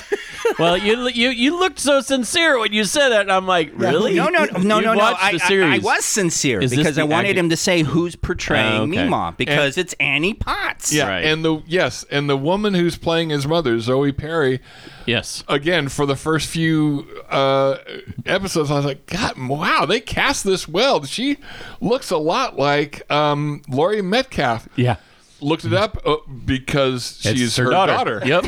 Well, 0.60 0.76
you 0.76 1.08
you 1.08 1.30
you 1.30 1.58
looked 1.58 1.80
so 1.80 2.02
sincere 2.02 2.60
when 2.60 2.74
you 2.74 2.84
said 2.84 3.10
that. 3.10 3.22
and 3.22 3.32
I'm 3.32 3.48
like, 3.48 3.72
really? 3.76 4.16
No, 4.16 4.28
no, 4.28 4.44
no, 4.46 4.60
no, 4.60 4.80
no. 4.82 4.94
no. 4.96 5.00
I, 5.00 5.38
I- 5.42 5.76
I, 5.76 5.80
was 5.80 6.04
sincere 6.04 6.60
Is 6.62 6.76
because 6.76 6.98
I 6.98 7.04
wanted 7.04 7.30
actor- 7.30 7.40
him 7.40 7.50
to 7.50 7.56
say 7.58 7.84
who's 7.84 8.16
portraying 8.18 8.74
Oh, 8.74 8.84
okay. 8.84 9.08
Meemaw 9.08 9.38
because 9.38 9.78
it's 9.78 9.94
Annie 9.94 10.34
Potts. 10.34 10.92
Yeah, 10.92 11.08
Right. 11.08 11.24
and 11.26 11.46
the 11.46 11.62
yes, 11.68 12.04
and 12.12 12.28
the 12.30 12.36
woman 12.36 12.74
who's 12.74 12.98
playing 12.98 13.30
his 13.30 13.48
mother, 13.48 13.80
Zoe 13.80 14.12
Perry, 14.12 14.60
Yes. 15.06 15.44
again 15.48 15.88
for 15.90 16.06
the 16.06 16.16
first 16.18 16.50
few 16.50 17.08
uh, 17.30 17.78
episodes, 18.26 18.72
I 18.72 18.76
was 18.76 18.86
like, 18.86 19.06
God, 19.06 19.38
wow, 19.48 19.86
they 19.86 20.02
cast 20.02 20.44
this 20.44 20.68
well. 20.68 21.04
She 21.06 21.38
looks 21.80 22.12
a 22.12 22.18
lot 22.18 22.58
like 22.58 23.10
um, 23.12 23.62
Laurie 23.70 24.02
Metcalf. 24.02 24.68
Yeah. 24.76 24.98
Looked 25.42 25.66
it 25.66 25.74
up 25.74 25.98
uh, 26.06 26.18
because 26.46 27.18
she's 27.22 27.42
It's 27.42 27.58
her, 27.58 27.70
daughter. 27.72 28.22
Yep. 28.26 28.46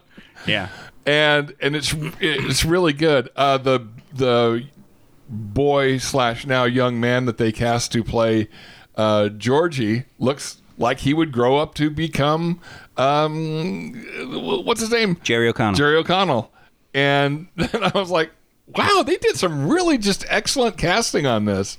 Yeah. 0.46 0.68
and 1.06 1.54
and 1.60 1.76
it's 1.76 1.94
it's 2.20 2.64
really 2.64 2.92
good. 2.92 3.28
Uh, 3.36 3.58
the 3.58 3.86
the 4.12 4.66
boy 5.28 5.98
slash 5.98 6.46
now 6.46 6.64
young 6.64 6.98
man 6.98 7.26
that 7.26 7.36
they 7.38 7.52
cast 7.52 7.92
to 7.92 8.02
play 8.02 8.48
uh, 8.96 9.28
Georgie 9.28 10.04
looks 10.18 10.60
like 10.78 11.00
he 11.00 11.14
would 11.14 11.30
grow 11.30 11.58
up 11.58 11.74
to 11.74 11.90
become 11.90 12.60
um, 12.96 13.92
what's 14.64 14.80
his 14.80 14.90
name 14.90 15.18
Jerry 15.22 15.48
O'Connell. 15.48 15.74
Jerry 15.74 15.96
O'Connell, 15.96 16.50
and 16.94 17.46
then 17.56 17.84
I 17.84 17.90
was 17.94 18.10
like, 18.10 18.30
wow, 18.66 19.02
they 19.06 19.16
did 19.18 19.36
some 19.36 19.68
really 19.68 19.98
just 19.98 20.24
excellent 20.28 20.76
casting 20.78 21.26
on 21.26 21.44
this, 21.44 21.78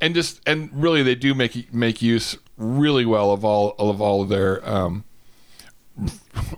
and 0.00 0.14
just 0.14 0.40
and 0.46 0.70
really 0.72 1.02
they 1.02 1.14
do 1.14 1.34
make 1.34 1.72
make 1.72 2.02
use 2.02 2.36
really 2.56 3.04
well 3.06 3.32
of 3.32 3.44
all 3.44 3.74
of 3.78 4.00
all 4.00 4.22
of 4.22 4.28
their 4.28 4.66
um, 4.68 5.04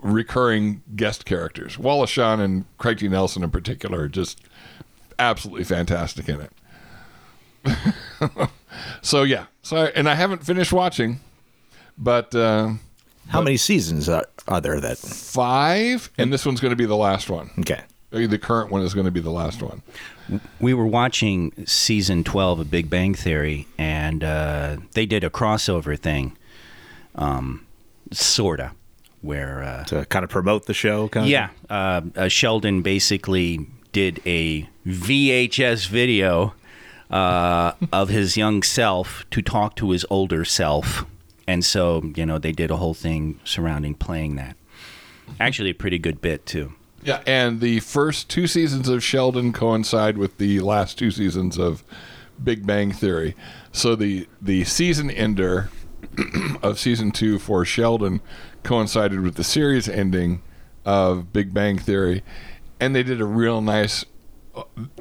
recurring 0.02 0.83
guest 0.97 1.25
characters. 1.25 1.78
Wallace 1.78 2.11
Shawn 2.11 2.40
and 2.40 2.64
Craig 2.78 2.99
T. 2.99 3.09
Nelson 3.09 3.42
in 3.42 3.50
particular 3.50 4.00
are 4.02 4.09
just 4.09 4.40
absolutely 5.18 5.64
fantastic 5.64 6.28
in 6.28 6.40
it. 6.40 6.52
so 9.02 9.23
yeah, 9.23 9.47
so 9.62 9.76
I, 9.78 9.87
and 9.88 10.09
I 10.09 10.14
haven't 10.14 10.45
finished 10.45 10.73
watching, 10.73 11.21
but 11.97 12.35
uh, 12.35 12.71
How 13.28 13.42
many 13.42 13.57
seasons 13.57 14.09
are, 14.09 14.26
are 14.47 14.61
there 14.61 14.80
that? 14.80 14.99
five, 14.99 16.11
and 16.16 16.33
this 16.33 16.47
one's 16.47 16.61
going 16.61 16.71
to 16.71 16.76
be 16.76 16.87
the 16.87 16.97
last 16.97 17.28
one. 17.28 17.50
Okay. 17.61 17.83
The 18.10 18.38
current 18.38 18.70
one 18.70 18.82
is 18.82 18.94
going 18.94 19.04
to 19.04 19.10
be 19.10 19.20
the 19.20 19.30
last 19.30 19.62
one. 19.62 19.82
we 20.60 20.72
were 20.72 20.86
watching 20.86 21.52
season 21.66 22.24
12 22.24 22.60
of 22.60 22.70
Big 22.70 22.88
Bang 22.88 23.14
Theory, 23.14 23.66
and 23.76 24.24
uh, 24.24 24.78
they 24.92 25.04
did 25.04 25.24
a 25.24 25.30
crossover 25.30 25.98
thing, 25.98 26.36
um, 27.14 27.66
sorta, 28.10 28.72
where 29.20 29.62
uh, 29.62 29.84
To 29.84 30.06
kind 30.06 30.24
of 30.24 30.30
promote 30.30 30.64
the 30.64 30.72
show, 30.72 31.08
kind 31.08 31.28
yeah, 31.28 31.50
uh, 31.68 32.00
uh, 32.16 32.28
Sheldon 32.28 32.80
basically 32.80 33.66
did 33.92 34.22
a 34.24 34.66
VHS 34.86 35.88
video 35.88 36.54
uh, 37.10 37.72
of 37.92 38.08
his 38.08 38.38
young 38.38 38.62
self 38.62 39.26
to 39.32 39.42
talk 39.42 39.76
to 39.76 39.90
his 39.90 40.06
older 40.08 40.46
self, 40.46 41.04
and 41.46 41.62
so 41.62 42.02
you 42.16 42.24
know 42.24 42.38
they 42.38 42.52
did 42.52 42.70
a 42.70 42.76
whole 42.76 42.94
thing 42.94 43.38
surrounding 43.44 43.94
playing 43.94 44.36
that. 44.36 44.56
Actually, 45.38 45.70
a 45.70 45.74
pretty 45.74 45.98
good 45.98 46.22
bit 46.22 46.46
too. 46.46 46.72
Yeah, 47.02 47.22
and 47.26 47.60
the 47.60 47.80
first 47.80 48.28
two 48.28 48.46
seasons 48.46 48.88
of 48.88 49.02
Sheldon 49.02 49.52
coincide 49.52 50.18
with 50.18 50.38
the 50.38 50.60
last 50.60 50.98
two 50.98 51.10
seasons 51.10 51.58
of 51.58 51.84
Big 52.42 52.66
Bang 52.66 52.92
Theory. 52.92 53.34
So 53.72 53.94
the 53.94 54.26
the 54.40 54.64
season 54.64 55.10
ender 55.10 55.70
of 56.62 56.78
season 56.78 57.10
two 57.10 57.38
for 57.38 57.64
Sheldon 57.64 58.20
coincided 58.62 59.20
with 59.20 59.37
the 59.37 59.44
series 59.44 59.88
ending 59.88 60.42
of 60.84 61.32
Big 61.32 61.54
Bang 61.54 61.78
Theory, 61.78 62.22
and 62.80 62.94
they 62.94 63.02
did 63.02 63.20
a 63.20 63.26
real 63.26 63.61
nice. 63.61 64.04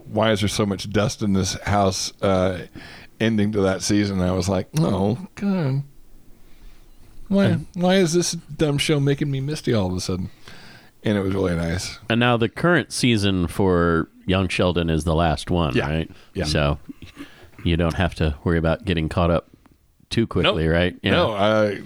Why 0.05 0.31
is 0.31 0.41
there 0.41 0.49
so 0.49 0.65
much 0.65 0.89
dust 0.91 1.23
in 1.23 1.33
this 1.33 1.53
house? 1.63 2.13
Uh, 2.21 2.67
ending 3.19 3.51
to 3.51 3.62
that 3.62 3.81
season, 3.81 4.21
I 4.21 4.31
was 4.31 4.47
like, 4.47 4.67
oh 4.77 5.27
god, 5.36 5.83
why 7.27 7.53
why 7.73 7.95
is 7.95 8.13
this 8.13 8.33
dumb 8.33 8.77
show 8.77 8.99
making 8.99 9.31
me 9.31 9.39
misty 9.39 9.73
all 9.73 9.88
of 9.88 9.97
a 9.97 9.99
sudden? 10.01 10.29
And 11.08 11.17
it 11.17 11.22
was 11.22 11.34
really 11.34 11.56
nice. 11.56 12.00
And 12.10 12.20
now 12.20 12.36
the 12.38 12.50
current 12.50 12.91
season 12.91 13.48
for 13.48 14.10
Young 14.26 14.48
Sheldon 14.50 14.89
is 14.89 15.06
the 15.06 15.15
last 15.15 15.50
one, 15.50 15.74
Yeah. 15.76 15.88
right? 15.89 16.12
Yeah. 16.34 16.43
So 16.43 16.80
you 17.63 17.78
don't 17.78 17.93
have 17.96 18.13
to 18.15 18.36
worry 18.43 18.58
about 18.58 18.84
getting 18.86 19.08
caught 19.08 19.32
up 19.32 19.48
too 20.10 20.28
quickly, 20.28 20.65
Nope. 20.65 20.74
right? 20.74 21.04
No, 21.04 21.32
I 21.32 21.82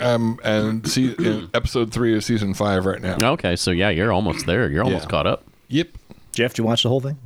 um 0.00 0.38
and 0.44 0.86
see 0.88 1.14
episode 1.54 1.92
three 1.92 2.16
of 2.16 2.24
season 2.24 2.52
five 2.54 2.84
right 2.86 3.00
now. 3.00 3.16
Okay, 3.34 3.54
so 3.56 3.70
yeah, 3.70 3.90
you're 3.90 4.12
almost 4.12 4.46
there. 4.46 4.68
You're 4.70 4.82
almost 4.84 5.04
Yeah. 5.04 5.10
caught 5.10 5.26
up. 5.26 5.44
Yep. 5.68 5.88
Jeff, 6.32 6.52
did 6.52 6.58
you 6.58 6.64
watch 6.64 6.82
the 6.82 6.88
whole 6.88 7.00
thing? 7.00 7.18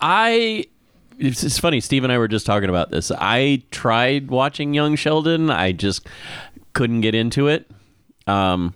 I 0.00 0.64
it's, 1.18 1.42
it's 1.42 1.58
funny. 1.58 1.80
Steve 1.80 2.04
and 2.04 2.12
I 2.12 2.18
were 2.18 2.28
just 2.28 2.44
talking 2.46 2.68
about 2.68 2.90
this. 2.90 3.10
I 3.10 3.62
tried 3.70 4.28
watching 4.30 4.74
Young 4.74 4.96
Sheldon. 4.96 5.50
I 5.50 5.72
just 5.72 6.06
couldn't 6.74 7.00
get 7.00 7.14
into 7.14 7.48
it. 7.48 7.70
Um, 8.26 8.74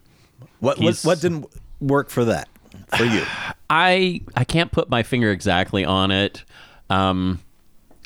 What 0.60 0.78
what, 0.78 0.98
what 1.02 1.20
didn't 1.20 1.46
work 1.80 2.10
for 2.10 2.24
that 2.26 2.48
for 2.96 3.04
you? 3.04 3.24
I 3.70 4.20
I 4.36 4.44
can't 4.44 4.72
put 4.72 4.90
my 4.90 5.02
finger 5.02 5.30
exactly 5.30 5.84
on 5.84 6.10
it. 6.10 6.44
Um, 6.88 7.40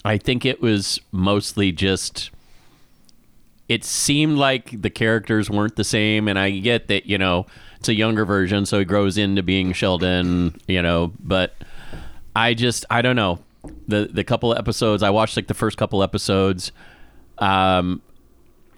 I 0.05 0.19
think 0.19 0.45
it 0.45 0.61
was 0.61 1.01
mostly 1.13 1.73
just. 1.73 2.31
It 3.67 3.83
seemed 3.83 4.37
like 4.37 4.83
the 4.83 4.91
characters 4.91 5.49
weren't 5.49 5.77
the 5.77 5.85
same, 5.85 6.29
and 6.29 6.39
I 6.39 6.51
get 6.51 6.89
that 6.89 7.07
you 7.07 7.17
know 7.17 7.47
it's 7.79 7.89
a 7.89 7.95
younger 7.95 8.25
version, 8.25 8.67
so 8.67 8.79
he 8.79 8.85
grows 8.85 9.17
into 9.17 9.43
being 9.43 9.73
Sheldon, 9.73 10.61
you 10.69 10.83
know. 10.83 11.13
But 11.19 11.55
I 12.37 12.55
just 12.55 12.85
I 12.91 13.01
don't 13.01 13.17
know 13.17 13.39
the 13.89 14.09
the 14.13 14.25
couple 14.25 14.57
episodes 14.57 15.03
I 15.03 15.11
watched 15.11 15.37
like 15.37 15.47
the 15.47 15.55
first 15.55 15.79
couple 15.79 16.03
episodes. 16.03 16.73
Um, 17.39 18.03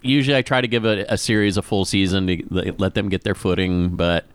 usually 0.01 0.37
I 0.37 0.41
try 0.41 0.61
to 0.61 0.67
give 0.67 0.85
a, 0.85 1.05
a 1.09 1.17
series 1.17 1.57
a 1.57 1.61
full 1.61 1.85
season 1.85 2.27
to 2.27 2.73
let 2.77 2.93
them 2.93 3.09
get 3.09 3.23
their 3.23 3.35
footing, 3.35 3.89
but 3.89 4.25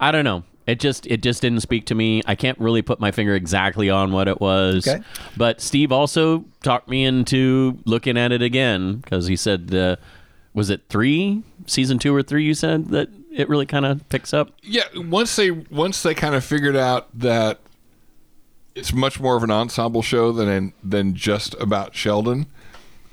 I 0.00 0.10
don't 0.10 0.24
know. 0.24 0.44
It 0.66 0.80
just 0.80 1.06
it 1.06 1.22
just 1.22 1.40
didn't 1.40 1.60
speak 1.60 1.86
to 1.86 1.94
me. 1.94 2.22
I 2.26 2.34
can't 2.34 2.58
really 2.58 2.82
put 2.82 3.00
my 3.00 3.10
finger 3.10 3.34
exactly 3.34 3.88
on 3.88 4.12
what 4.12 4.28
it 4.28 4.38
was. 4.38 4.86
Okay. 4.86 5.02
But 5.36 5.62
Steve 5.62 5.92
also 5.92 6.44
talked 6.62 6.88
me 6.88 7.04
into 7.04 7.78
looking 7.86 8.18
at 8.18 8.32
it 8.32 8.42
again 8.42 8.96
because 8.96 9.26
he 9.28 9.36
said, 9.36 9.74
uh, 9.74 9.96
was 10.52 10.68
it 10.68 10.82
three 10.90 11.42
season 11.66 11.98
two 11.98 12.14
or 12.14 12.22
three? 12.22 12.44
You 12.44 12.52
said 12.52 12.88
that 12.88 13.08
it 13.32 13.48
really 13.48 13.64
kind 13.64 13.86
of 13.86 14.06
picks 14.10 14.34
up. 14.34 14.52
Yeah. 14.62 14.82
Once 14.94 15.34
they 15.36 15.50
once 15.50 16.02
they 16.02 16.14
kind 16.14 16.34
of 16.34 16.44
figured 16.44 16.76
out 16.76 17.08
that 17.18 17.60
it's 18.74 18.92
much 18.92 19.18
more 19.18 19.36
of 19.36 19.42
an 19.42 19.50
ensemble 19.50 20.02
show 20.02 20.32
than 20.32 20.74
than 20.84 21.14
just 21.14 21.54
about 21.54 21.94
Sheldon, 21.94 22.46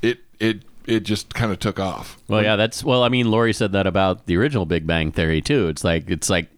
it 0.01 0.19
it 0.41 0.63
it 0.87 0.99
just 1.01 1.33
kind 1.33 1.51
of 1.51 1.59
took 1.59 1.79
off. 1.79 2.17
Well, 2.27 2.43
yeah, 2.43 2.55
that's 2.55 2.83
well. 2.83 3.03
I 3.03 3.09
mean, 3.09 3.31
Laurie 3.31 3.53
said 3.53 3.71
that 3.71 3.87
about 3.87 4.25
the 4.25 4.37
original 4.37 4.65
Big 4.65 4.85
Bang 4.85 5.11
Theory 5.11 5.41
too. 5.41 5.67
It's 5.67 5.83
like 5.83 6.09
it's 6.09 6.29
like 6.29 6.49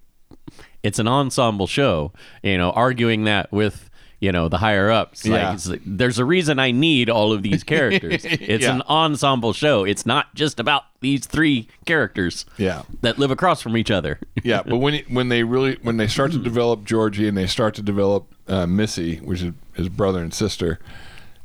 it's 0.83 0.99
an 0.99 1.07
ensemble 1.07 1.67
show. 1.67 2.11
You 2.43 2.57
know, 2.57 2.71
arguing 2.71 3.23
that 3.25 3.51
with 3.51 3.89
you 4.19 4.31
know 4.31 4.49
the 4.49 4.57
higher 4.57 4.89
ups. 4.89 5.25
Like, 5.27 5.41
Yeah. 5.41 5.53
it's 5.53 5.67
like, 5.67 5.81
there's 5.85 6.17
a 6.17 6.25
reason 6.25 6.57
I 6.57 6.71
need 6.71 7.07
all 7.09 7.31
of 7.33 7.43
these 7.43 7.63
characters. 7.73 8.25
It's 8.25 8.63
Yeah. 8.63 8.75
an 8.75 8.81
ensemble 8.89 9.53
show. 9.53 9.83
It's 9.83 10.05
not 10.07 10.33
just 10.33 10.59
about 10.59 10.83
these 11.01 11.27
three 11.27 11.67
characters. 11.85 12.43
Yeah. 12.57 12.81
that 13.01 13.19
live 13.19 13.29
across 13.29 13.61
from 13.61 13.77
each 13.77 13.91
other. 13.91 14.19
yeah, 14.43 14.63
but 14.65 14.77
when 14.77 15.03
when 15.09 15.29
they 15.29 15.43
really 15.43 15.77
when 15.83 15.97
they 15.97 16.07
start 16.07 16.31
to 16.31 16.39
develop 16.39 16.83
Georgie 16.83 17.27
and 17.27 17.37
they 17.37 17.45
start 17.47 17.75
to 17.75 17.83
develop 17.83 18.33
uh, 18.47 18.65
Missy, 18.65 19.17
which 19.17 19.43
is 19.43 19.53
his 19.75 19.89
brother 19.89 20.21
and 20.23 20.33
sister, 20.33 20.79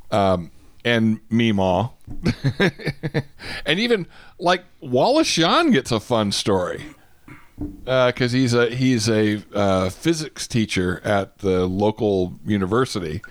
um, 0.09 0.49
and 0.83 1.19
Meemaw, 1.29 1.91
and 3.65 3.79
even 3.79 4.07
like 4.39 4.63
Wallace 4.81 5.27
Shawn 5.27 5.71
gets 5.71 5.91
a 5.91 5.99
fun 5.99 6.31
story 6.31 6.83
because 7.57 8.31
he's 8.31 8.53
a 8.53 8.69
he's 8.69 9.09
a 9.09 9.43
uh, 9.53 9.89
physics 9.89 10.47
teacher 10.47 11.01
at 11.03 11.39
the 11.39 11.65
local 11.67 12.33
university, 12.45 13.21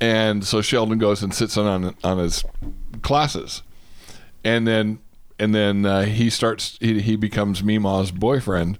and 0.00 0.44
so 0.44 0.62
Sheldon 0.62 0.98
goes 0.98 1.22
and 1.22 1.34
sits 1.34 1.56
on 1.56 1.94
on 2.02 2.18
his 2.18 2.44
classes, 3.02 3.62
and 4.44 4.66
then 4.66 4.98
and 5.38 5.54
then 5.54 5.84
uh, 5.84 6.02
he 6.02 6.30
starts 6.30 6.78
he, 6.80 7.00
he 7.00 7.16
becomes 7.16 7.62
Meemaw's 7.62 8.10
boyfriend. 8.10 8.78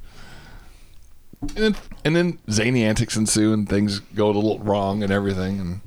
And 1.42 1.50
then, 1.50 1.76
and 2.04 2.16
then 2.16 2.38
zany 2.50 2.82
antics 2.82 3.14
ensue 3.14 3.52
and 3.52 3.68
things 3.68 4.00
go 4.00 4.26
a 4.26 4.32
little 4.32 4.58
wrong 4.60 5.02
and 5.02 5.12
everything. 5.12 5.60
And 5.60 5.80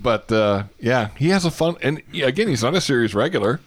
but 0.00 0.32
uh, 0.32 0.64
yeah 0.80 1.10
he 1.16 1.28
has 1.28 1.44
a 1.44 1.50
fun 1.50 1.76
and 1.82 2.02
again 2.14 2.48
he's 2.48 2.62
not 2.62 2.74
a 2.74 2.80
series 2.80 3.14
regular. 3.14 3.60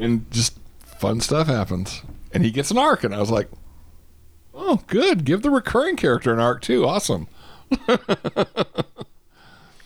And 0.00 0.28
just 0.30 0.58
fun 0.98 1.20
stuff 1.20 1.46
happens 1.46 2.02
and 2.32 2.44
he 2.44 2.50
gets 2.50 2.70
an 2.70 2.78
arc 2.78 3.04
and 3.04 3.14
I 3.14 3.20
was 3.20 3.30
like 3.30 3.48
oh 4.54 4.82
good 4.86 5.24
give 5.24 5.42
the 5.42 5.50
recurring 5.50 5.96
character 5.96 6.32
an 6.32 6.40
arc 6.40 6.62
too 6.62 6.86
awesome 6.86 7.28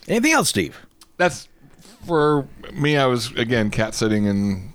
Anything 0.09 0.33
else, 0.33 0.48
Steve? 0.48 0.87
That's 1.16 1.48
for 2.07 2.46
me. 2.72 2.96
I 2.96 3.07
was 3.07 3.33
again 3.33 3.70
cat 3.70 3.94
sitting, 3.94 4.26
and 4.26 4.72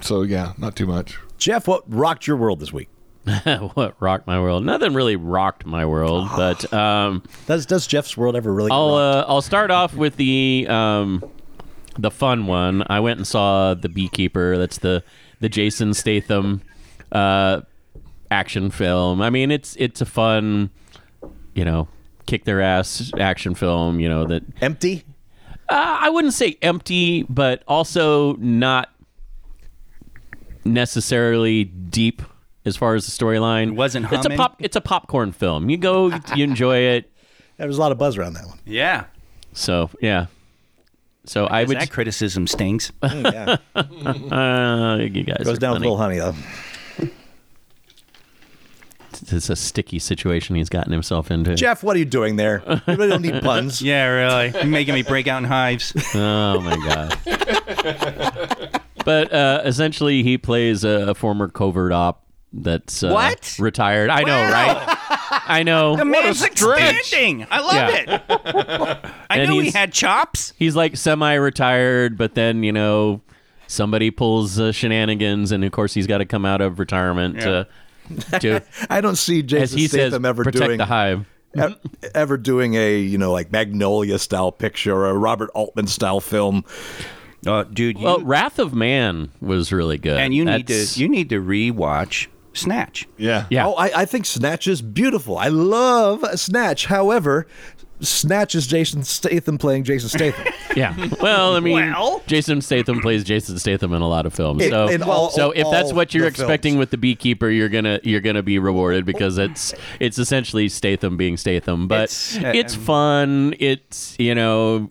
so 0.00 0.22
yeah, 0.22 0.52
not 0.58 0.76
too 0.76 0.86
much. 0.86 1.18
Jeff, 1.38 1.66
what 1.66 1.82
rocked 1.92 2.26
your 2.26 2.36
world 2.36 2.60
this 2.60 2.72
week? 2.72 2.88
what 3.74 3.96
rocked 4.00 4.26
my 4.26 4.38
world? 4.40 4.64
Nothing 4.64 4.94
really 4.94 5.16
rocked 5.16 5.66
my 5.66 5.84
world, 5.84 6.28
but 6.36 6.72
um, 6.72 7.24
Does 7.46 7.66
does 7.66 7.86
Jeff's 7.86 8.16
world 8.16 8.36
ever 8.36 8.52
really? 8.52 8.70
I'll 8.70 8.94
uh, 8.94 9.24
I'll 9.26 9.42
start 9.42 9.70
off 9.72 9.94
with 9.94 10.16
the 10.16 10.66
um, 10.68 11.24
the 11.98 12.10
fun 12.10 12.46
one. 12.46 12.84
I 12.86 13.00
went 13.00 13.18
and 13.18 13.26
saw 13.26 13.74
the 13.74 13.88
Beekeeper. 13.88 14.58
That's 14.58 14.78
the 14.78 15.02
the 15.40 15.48
Jason 15.48 15.92
Statham 15.92 16.62
uh, 17.12 17.60
action 18.30 18.70
film. 18.70 19.20
I 19.22 19.30
mean, 19.30 19.50
it's 19.50 19.76
it's 19.76 20.00
a 20.00 20.06
fun, 20.06 20.70
you 21.54 21.64
know, 21.64 21.88
kick 22.26 22.44
their 22.44 22.60
ass 22.60 23.12
action 23.18 23.54
film. 23.54 24.00
You 24.00 24.08
know 24.08 24.24
that 24.26 24.42
Empty. 24.60 25.04
uh, 25.68 25.98
I 26.00 26.10
wouldn't 26.10 26.34
say 26.34 26.56
empty, 26.62 27.24
but 27.28 27.62
also 27.68 28.34
not 28.36 28.90
necessarily 30.64 31.64
deep 31.64 32.22
as 32.64 32.76
far 32.76 32.94
as 32.94 33.06
the 33.06 33.12
storyline. 33.12 33.76
Wasn't 33.76 34.04
It's 34.06 34.12
a 34.14 34.16
humming? 34.18 34.38
pop. 34.38 34.56
It's 34.58 34.76
a 34.76 34.80
popcorn 34.80 35.32
film. 35.32 35.70
You 35.70 35.76
go, 35.76 36.12
you 36.34 36.44
enjoy 36.44 36.78
it. 36.78 37.10
There 37.58 37.66
was 37.66 37.78
a 37.78 37.80
lot 37.80 37.90
of 37.90 37.96
buzz 37.96 38.18
around 38.18 38.34
that 38.34 38.44
one. 38.46 38.58
Yeah. 38.66 39.04
So 39.54 39.88
yeah. 40.02 40.26
So 41.24 41.46
I 41.46 41.64
would. 41.64 41.78
that 41.78 41.90
criticism 41.90 42.46
stings. 42.46 42.92
Mm, 43.02 43.32
yeah. 43.32 43.56
Uh, 44.36 44.98
you 44.98 45.22
guys 45.24 45.38
Goes 45.38 45.56
are 45.56 45.58
down 45.58 45.70
with 45.72 45.82
funny. 45.82 45.90
little 45.90 45.96
honey 45.96 46.18
though. 46.18 46.34
It's 49.22 49.50
a 49.50 49.56
sticky 49.56 49.98
situation 49.98 50.56
he's 50.56 50.68
gotten 50.68 50.92
himself 50.92 51.30
into. 51.30 51.54
Jeff, 51.54 51.82
what 51.82 51.96
are 51.96 51.98
you 51.98 52.04
doing 52.04 52.36
there? 52.36 52.62
You 52.66 52.80
really 52.86 53.08
don't 53.08 53.22
need 53.22 53.42
puns. 53.42 53.82
yeah, 53.90 54.06
really. 54.06 54.50
You're 54.50 54.64
making 54.64 54.94
me 54.94 55.02
break 55.02 55.26
out 55.26 55.38
in 55.38 55.44
hives. 55.44 55.92
Oh 56.14 56.60
my 56.60 56.76
god. 56.76 57.18
but 59.04 59.32
uh, 59.32 59.62
essentially, 59.64 60.22
he 60.22 60.38
plays 60.38 60.84
a, 60.84 61.10
a 61.10 61.14
former 61.14 61.48
covert 61.48 61.92
op 61.92 62.24
that's 62.52 63.02
uh, 63.02 63.10
What? 63.10 63.56
retired. 63.58 64.10
I 64.10 64.22
know, 64.22 64.42
right? 64.50 64.98
I 65.48 65.62
know. 65.62 65.96
The 65.96 66.04
man's 66.04 66.42
expanding. 66.42 67.46
I 67.50 67.60
love 67.60 67.74
Yeah. 67.74 68.14
it. 68.14 69.10
I 69.30 69.38
And 69.38 69.50
knew 69.50 69.60
he 69.60 69.70
had 69.70 69.92
chops. 69.92 70.52
he's 70.56 70.76
like 70.76 70.96
semi-retired, 70.96 72.16
but 72.16 72.34
then 72.34 72.62
you 72.62 72.72
know 72.72 73.20
somebody 73.66 74.10
pulls 74.10 74.58
uh, 74.58 74.72
shenanigans, 74.72 75.52
and 75.52 75.64
of 75.64 75.72
course 75.72 75.94
he's 75.94 76.06
got 76.06 76.18
to 76.18 76.24
come 76.24 76.44
out 76.44 76.60
of 76.60 76.78
retirement 76.78 77.40
to, 77.40 77.66
to 78.40 78.62
I 78.90 79.00
don't 79.00 79.16
see 79.16 79.40
as 79.40 79.46
Jason 79.46 79.78
he 79.78 79.88
says, 79.88 80.10
Statham 80.10 80.24
ever 80.24 80.44
protect 80.44 80.64
doing 80.64 80.78
the 80.78 80.86
hive. 80.86 81.26
ever 82.14 82.36
doing 82.36 82.74
a 82.74 82.98
you 82.98 83.18
know 83.18 83.32
like 83.32 83.50
Magnolia 83.52 84.18
style 84.18 84.52
picture 84.52 84.94
or 84.94 85.08
a 85.08 85.14
Robert 85.14 85.50
Altman 85.54 85.86
style 85.86 86.20
film. 86.20 86.64
Oh, 87.46 87.62
dude, 87.62 87.98
you, 87.98 88.04
Well, 88.04 88.20
Wrath 88.20 88.58
of 88.58 88.74
Man 88.74 89.30
was 89.40 89.72
really 89.72 89.98
good, 89.98 90.18
and 90.18 90.34
you 90.34 90.44
need 90.44 90.66
to 90.66 90.86
you 90.96 91.08
need 91.08 91.28
to 91.30 91.40
rewatch 91.40 92.26
Snatch. 92.54 93.06
Yeah, 93.16 93.46
yeah. 93.50 93.66
Oh, 93.66 93.74
I, 93.74 94.02
I 94.02 94.04
think 94.04 94.26
Snatch 94.26 94.66
is 94.66 94.82
beautiful. 94.82 95.38
I 95.38 95.48
love 95.48 96.24
Snatch. 96.38 96.86
However, 96.86 97.46
Snatch 98.00 98.54
is 98.54 98.66
Jason 98.66 99.02
Statham 99.02 99.56
playing 99.58 99.84
Jason 99.84 100.08
Statham. 100.08 100.52
Yeah. 100.76 100.94
Well, 101.22 101.56
I 101.56 101.60
mean, 101.60 101.76
Well. 101.90 102.22
Jason 102.26 102.60
Statham 102.60 103.00
plays 103.00 103.24
Jason 103.24 103.58
Statham 103.58 103.94
in 103.94 104.02
a 104.02 104.08
lot 104.08 104.26
of 104.26 104.34
films. 104.34 104.62
In- 104.62 104.68
so, 104.70 104.88
in 104.88 105.02
all- 105.02 105.30
so 105.30 105.50
if 105.52 105.66
that's 105.70 105.90
what 105.90 106.12
you're 106.12 106.26
expecting 106.26 106.72
films. 106.72 106.80
with 106.80 106.90
the 106.90 106.98
Beekeeper, 106.98 107.48
you're 107.48 107.70
gonna 107.70 107.98
you're 108.02 108.20
gonna 108.20 108.42
be 108.42 108.58
rewarded 108.58 109.06
because 109.06 109.38
it's 109.38 109.72
it's 110.00 110.18
essentially 110.18 110.68
Statham 110.68 111.16
being 111.16 111.38
Statham. 111.38 111.88
But 111.88 112.02
It's, 112.02 112.36
it's, 112.36 112.76
uh, 112.76 112.80
fun. 112.80 113.54
It's 113.58 114.16
you 114.18 114.34
know. 114.34 114.90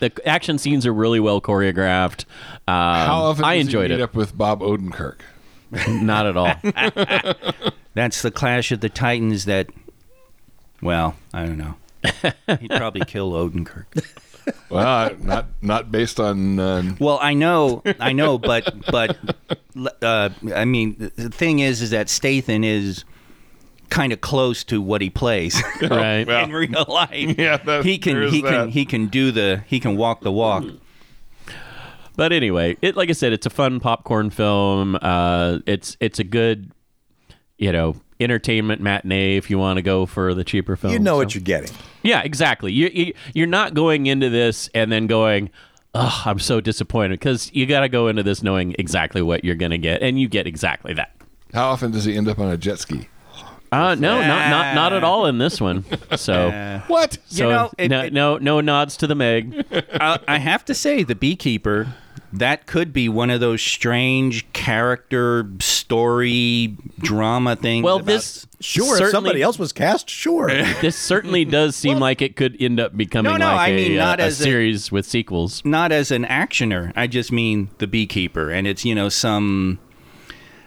The 0.00 0.12
action 0.24 0.56
scenes 0.56 0.86
are 0.86 0.94
really 0.94 1.20
well 1.20 1.42
choreographed. 1.42 2.24
Um, 2.66 2.74
How 2.74 3.22
often 3.24 3.44
I 3.44 3.56
does 3.58 3.66
enjoyed 3.66 3.90
he 3.90 3.96
meet 3.96 4.00
it. 4.00 4.04
up 4.04 4.14
with 4.14 4.34
Bob 4.38 4.60
Odenkirk? 4.60 5.18
Not 5.88 6.24
at 6.24 6.36
all. 6.38 6.54
That's 7.94 8.22
the 8.22 8.30
clash 8.30 8.72
of 8.72 8.80
the 8.80 8.88
titans. 8.88 9.44
That, 9.44 9.68
well, 10.82 11.16
I 11.32 11.44
don't 11.46 11.58
know. 11.58 11.74
He'd 12.60 12.70
probably 12.70 13.04
kill 13.04 13.32
Odenkirk. 13.32 13.86
Well, 14.70 14.86
I- 14.86 15.14
not 15.20 15.44
not 15.60 15.92
based 15.92 16.18
on. 16.18 16.58
Uh, 16.58 16.94
Well, 16.98 17.18
I 17.20 17.34
know, 17.34 17.82
I 18.00 18.14
know, 18.14 18.38
but 18.38 18.74
but 18.90 19.18
uh, 20.02 20.30
I 20.54 20.64
mean, 20.64 20.96
the 21.16 21.28
thing 21.28 21.58
is, 21.58 21.82
is 21.82 21.90
that 21.90 22.08
Statham 22.08 22.64
is 22.64 23.04
kind 23.90 24.10
of 24.10 24.22
close 24.22 24.64
to 24.64 24.80
what 24.80 25.02
he 25.02 25.10
plays 25.10 25.62
right. 25.82 26.26
well, 26.26 26.44
in 26.44 26.52
real 26.52 26.86
life. 26.88 27.36
Yeah, 27.38 27.58
that- 27.58 27.84
he 27.84 27.98
can 27.98 28.14
there 28.14 28.22
is 28.22 28.32
he 28.32 28.40
can 28.40 28.68
he 28.70 28.86
can 28.86 29.08
do 29.08 29.30
the 29.32 29.64
he 29.66 29.80
can 29.80 29.98
walk 29.98 30.22
the 30.22 30.32
walk. 30.32 30.64
But 32.16 32.32
anyway, 32.32 32.78
it 32.80 32.96
like 32.96 33.10
I 33.10 33.12
said, 33.12 33.34
it's 33.34 33.44
a 33.46 33.50
fun 33.50 33.80
popcorn 33.80 34.30
film. 34.30 34.96
Uh, 35.02 35.58
it's 35.66 35.98
it's 36.00 36.18
a 36.18 36.24
good, 36.24 36.72
you 37.58 37.70
know, 37.70 37.96
entertainment 38.20 38.80
matinee 38.80 39.36
if 39.36 39.50
you 39.50 39.58
want 39.58 39.76
to 39.76 39.82
go 39.82 40.06
for 40.06 40.34
the 40.34 40.44
cheaper 40.44 40.76
film. 40.76 40.92
you 40.92 40.98
know 40.98 41.16
what 41.16 41.34
you're 41.34 41.42
getting. 41.42 41.70
Yeah, 42.02 42.22
exactly. 42.22 42.72
You, 42.72 42.90
you 42.92 43.14
you're 43.34 43.46
not 43.46 43.74
going 43.74 44.06
into 44.06 44.28
this 44.30 44.68
and 44.74 44.90
then 44.90 45.06
going, 45.06 45.50
"Oh, 45.94 46.22
I'm 46.26 46.38
so 46.38 46.60
disappointed," 46.60 47.18
because 47.20 47.50
you 47.54 47.66
got 47.66 47.80
to 47.80 47.88
go 47.88 48.08
into 48.08 48.22
this 48.22 48.42
knowing 48.42 48.74
exactly 48.78 49.22
what 49.22 49.44
you're 49.44 49.54
going 49.56 49.70
to 49.72 49.78
get, 49.78 50.02
and 50.02 50.20
you 50.20 50.28
get 50.28 50.46
exactly 50.46 50.94
that. 50.94 51.12
how 51.54 51.68
often 51.70 51.90
does 51.92 52.04
he 52.04 52.16
end 52.16 52.28
up 52.28 52.38
on 52.38 52.50
a 52.50 52.56
jet 52.56 52.78
ski? 52.78 53.08
Uh, 53.70 53.94
no, 53.94 54.18
not 54.20 54.48
not 54.50 54.74
not 54.74 54.92
at 54.94 55.04
all 55.04 55.26
in 55.26 55.36
this 55.38 55.60
one. 55.60 55.84
So. 56.16 56.48
Uh, 56.48 56.80
What? 56.86 57.18
So 57.26 57.50
know, 57.50 57.70
it- 57.76 57.88
no, 57.90 58.00
it- 58.04 58.12
no, 58.14 58.38
no 58.38 58.60
nods 58.62 58.96
to 58.98 59.06
the 59.06 59.14
Meg. 59.14 59.62
I, 60.00 60.18
I 60.28 60.38
have 60.38 60.64
to 60.66 60.74
say, 60.74 61.02
the 61.02 61.14
beekeeper. 61.14 61.92
That 62.32 62.66
could 62.66 62.92
be 62.92 63.08
one 63.08 63.30
of 63.30 63.40
those 63.40 63.62
strange 63.62 64.52
character 64.52 65.48
story 65.60 66.76
drama 66.98 67.56
things. 67.56 67.84
Well, 67.84 67.96
about- 67.96 68.06
this 68.06 68.46
Sure, 68.60 69.00
if 69.00 69.10
somebody 69.10 69.40
else 69.40 69.56
was 69.58 69.72
cast, 69.72 70.10
sure. 70.10 70.48
This 70.80 70.96
certainly 70.96 71.44
does 71.44 71.76
seem 71.76 72.00
like 72.00 72.20
it 72.20 72.34
could 72.34 72.56
end 72.60 72.80
up 72.80 72.96
becoming 72.96 73.30
No, 73.30 73.36
no, 73.38 73.46
like 73.46 73.58
I 73.60 73.68
a, 73.68 73.76
mean, 73.88 73.98
uh, 74.00 74.04
not 74.04 74.20
a 74.20 74.24
as 74.24 74.40
a- 74.40 74.42
series 74.42 74.90
with 74.90 75.06
sequels. 75.06 75.62
not 75.64 75.92
as 75.92 76.10
an 76.10 76.24
actioner. 76.24 76.92
I 76.96 77.06
just 77.06 77.30
mean 77.30 77.70
the 77.78 77.86
beekeeper, 77.86 78.50
and 78.50 78.66
it's 78.66 78.84
you 78.84 78.94
know 78.96 79.08
some. 79.08 79.78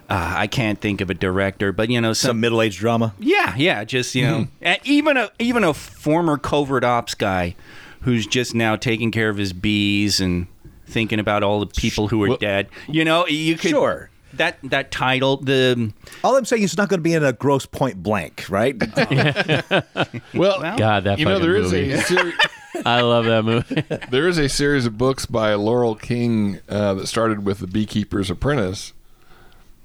Uh, 0.10 0.34
I 0.38 0.48
can't 0.48 0.80
think 0.80 1.00
of 1.02 1.10
a 1.10 1.14
director, 1.14 1.72
but 1.74 1.90
you 1.90 2.00
know 2.02 2.14
some. 2.14 2.30
Some 2.30 2.40
middle 2.40 2.62
aged 2.62 2.80
drama. 2.80 3.14
yeah, 3.20 3.54
yeah, 3.58 3.84
just 3.84 4.16
you 4.16 4.24
know, 4.26 4.48
and 4.62 4.80
even 4.86 5.18
a 5.18 5.30
even 5.38 5.64
a 5.66 5.74
former 5.74 6.38
covert 6.38 6.86
ops 6.86 7.14
guy, 7.14 7.56
who's 8.02 8.26
just 8.26 8.56
now 8.56 8.78
taking 8.78 9.12
care 9.12 9.28
of 9.30 9.36
his 9.38 9.52
bees 9.52 10.22
and 10.22 10.48
thinking 10.92 11.20
about 11.20 11.44
all 11.44 11.60
the 11.60 11.66
people 11.66 12.08
who 12.08 12.24
are 12.24 12.30
Well- 12.30 12.38
dead. 12.38 12.68
You 12.88 13.04
know, 13.06 13.26
you 13.28 13.58
could 13.58 13.72
Sure. 13.72 14.10
that 14.34 14.58
that 14.64 14.92
title 14.92 15.38
the 15.38 15.92
All 16.24 16.36
I'm 16.38 16.46
saying 16.46 16.64
is 16.64 16.72
it's 16.72 16.78
not 16.78 16.88
going 16.90 17.00
to 17.00 17.04
be 17.04 17.14
in 17.14 17.24
a 17.24 17.34
Grosse 17.34 17.66
Pointe 17.66 18.02
Blank, 18.02 18.46
right? 18.50 18.76
Well, 20.34 20.60
God, 20.78 21.04
that 21.06 21.20
you 21.20 21.26
know 21.26 21.36
fucking 21.40 21.42
there 21.48 21.56
is 21.58 21.72
movie. 21.72 21.92
a 21.92 22.02
seri- 22.02 22.34
I 22.86 23.02
love 23.02 23.26
that 23.26 23.44
movie. 23.44 23.84
there 24.12 24.28
is 24.28 24.38
a 24.38 24.48
series 24.50 24.86
of 24.86 24.98
books 24.98 25.26
by 25.26 25.54
Laurel 25.56 25.96
King 25.96 26.60
uh, 26.70 26.94
that 26.96 27.08
started 27.08 27.46
with 27.46 27.60
the 27.60 27.68
Beekeeper's 27.68 28.30
Apprentice. 28.30 28.94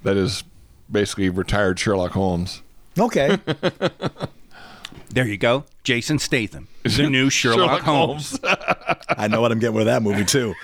That 0.03 0.17
is 0.17 0.45
basically 0.91 1.29
retired 1.29 1.79
Sherlock 1.81 2.13
Holmes. 2.13 2.63
okay. 2.99 3.39
There 5.11 5.27
you 5.27 5.37
go, 5.39 5.65
Jason 5.85 6.19
Statham, 6.19 6.69
is 6.85 6.97
the 6.97 7.09
new 7.11 7.31
Sherlock, 7.31 7.83
Holmes. 7.83 8.39
I 9.09 9.29
know 9.29 9.41
what 9.41 9.53
I'm 9.53 9.59
getting 9.59 9.77
with 9.77 9.87
that 9.87 10.03
movie, 10.03 10.25
too. 10.25 10.55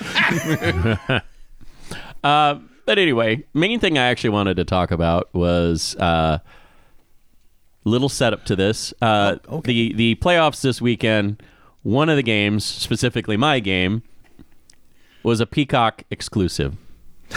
Uh, 2.25 2.61
but 2.87 3.01
anyway, 3.01 3.43
main 3.53 3.81
thing 3.81 3.99
I 3.99 4.05
actually 4.07 4.31
wanted 4.31 4.57
to 4.59 4.65
talk 4.65 4.93
about 4.93 5.29
was 5.35 5.97
uh, 5.97 6.39
little 7.85 8.09
setup 8.09 8.45
to 8.45 8.55
this. 8.55 8.95
Uh, 9.03 9.39
Oh, 9.49 9.59
okay. 9.59 9.73
The 9.91 9.95
the 9.95 10.15
playoffs 10.17 10.61
this 10.63 10.81
weekend. 10.81 11.43
One 11.83 12.09
of 12.09 12.15
the 12.15 12.23
games, 12.23 12.65
specifically 12.65 13.37
my 13.37 13.59
game, 13.59 14.05
was 15.25 15.41
a 15.41 15.47
Peacock 15.47 16.05
exclusive. 16.13 16.77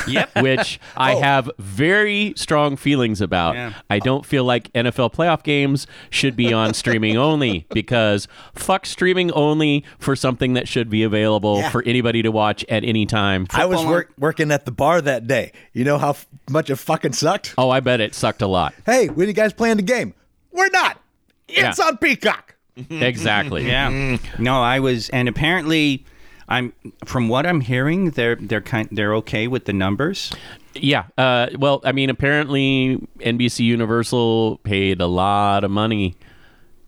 Yep. 0.08 0.36
which 0.41 0.79
I 0.95 1.15
oh. 1.15 1.21
have 1.21 1.49
very 1.60 2.34
strong 2.36 2.75
feelings 2.75 3.21
about. 3.21 3.55
Yeah. 3.55 3.73
I 3.89 3.99
don't 3.99 4.25
feel 4.25 4.43
like 4.43 4.71
NFL 4.73 5.13
playoff 5.13 5.43
games 5.43 5.88
should 6.10 6.36
be 6.36 6.53
on 6.53 6.73
streaming 6.75 7.17
only 7.17 7.65
because 7.71 8.27
fuck 8.53 8.86
streaming 8.86 9.31
only 9.31 9.84
for 9.99 10.15
something 10.15 10.53
that 10.53 10.67
should 10.67 10.89
be 10.89 11.03
available 11.03 11.60
Yeah. 11.60 11.69
for 11.69 11.84
anybody 11.84 12.21
to 12.21 12.31
watch 12.31 12.65
at 12.69 12.84
any 12.84 13.05
time. 13.05 13.47
I 13.51 13.65
was 13.65 13.77
Football 13.77 13.91
work, 13.93 14.13
working 14.17 14.51
at 14.51 14.65
the 14.65 14.71
bar 14.71 15.01
that 15.01 15.27
day. 15.27 15.51
You 15.73 15.84
know 15.84 15.97
how 15.97 16.12
f- 16.12 16.27
much 16.49 16.69
it 16.69 16.75
fucking 16.77 17.13
sucked? 17.13 17.53
Oh, 17.58 17.69
I 17.69 17.79
bet 17.79 18.01
it 18.01 18.15
sucked 18.15 18.41
a 18.41 18.47
lot. 18.47 18.73
Hey, 18.86 19.08
when 19.08 19.27
you 19.27 19.34
guys 19.34 19.53
playing 19.53 19.77
the 19.77 19.84
game? 19.84 20.13
We're 20.51 20.69
not. 20.69 20.99
It's 21.47 21.77
Yeah. 21.79 21.86
on 21.86 21.97
Peacock. 21.97 22.55
Exactly. 22.89 23.65
Yeah. 23.67 24.17
No, 24.38 24.62
I 24.62 24.79
was, 24.79 25.10
and 25.10 25.27
apparently, 25.29 26.05
I'm 26.47 26.73
from 27.05 27.27
what 27.27 27.45
I'm 27.45 27.62
hearing, 27.62 28.12
they're 28.12 28.36
they're 28.36 28.62
kind 28.62 28.88
they're 28.91 29.15
okay 29.15 29.47
with 29.47 29.65
the 29.65 29.73
numbers. 29.73 30.31
Yeah. 30.73 31.05
Uh, 31.17 31.47
well, 31.58 31.81
I 31.84 31.91
mean, 31.91 32.10
apparently 32.10 33.08
NBC 33.19 33.62
Universal 33.62 34.60
paid 34.63 35.01
a 35.01 35.08
lot 35.08 35.63
of 35.63 35.71
money 35.71 36.15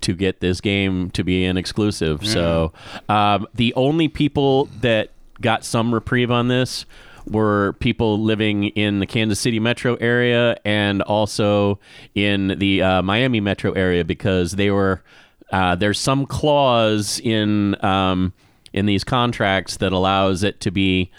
to 0.01 0.13
get 0.13 0.39
this 0.41 0.61
game 0.61 1.09
to 1.11 1.23
be 1.23 1.45
an 1.45 1.57
exclusive. 1.57 2.25
So 2.25 2.71
um, 3.09 3.47
the 3.55 3.73
only 3.73 4.07
people 4.07 4.65
that 4.81 5.11
got 5.41 5.65
some 5.65 5.93
reprieve 5.93 6.29
on 6.29 6.47
this 6.49 6.85
were 7.25 7.73
people 7.79 8.21
living 8.21 8.65
in 8.65 8.99
the 8.99 9.05
Kansas 9.05 9.39
City 9.39 9.59
metro 9.59 9.95
area 9.95 10.57
and 10.63 11.01
also 11.01 11.79
in 12.15 12.57
the 12.59 12.81
uh, 12.81 13.01
Miami 13.01 13.39
metro 13.39 13.71
area 13.73 14.05
because 14.05 14.53
they 14.53 14.71
were 14.71 15.03
uh, 15.51 15.75
there's 15.75 15.99
some 15.99 16.25
clause 16.25 17.19
in 17.23 17.83
um, 17.83 18.33
in 18.73 18.85
these 18.85 19.03
contracts 19.03 19.77
that 19.77 19.91
allows 19.93 20.43
it 20.43 20.59
to 20.61 20.71
be 20.71 21.11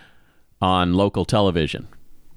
on 0.60 0.94
local 0.94 1.24
television, 1.24 1.86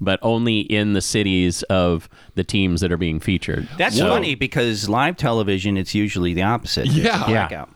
but 0.00 0.18
only 0.22 0.60
in 0.60 0.92
the 0.92 1.00
cities 1.02 1.62
of 1.64 2.08
the 2.34 2.44
teams 2.44 2.80
that 2.80 2.90
are 2.92 2.96
being 2.96 3.20
featured. 3.20 3.68
That's 3.78 3.96
So- 3.98 4.08
funny 4.08 4.34
because 4.34 4.88
live 4.88 5.16
television, 5.16 5.76
it's 5.76 5.94
usually 5.94 6.34
the 6.34 6.42
opposite. 6.42 6.86
It's 6.86 6.94
Yeah. 6.96 7.24
blackout. 7.26 7.70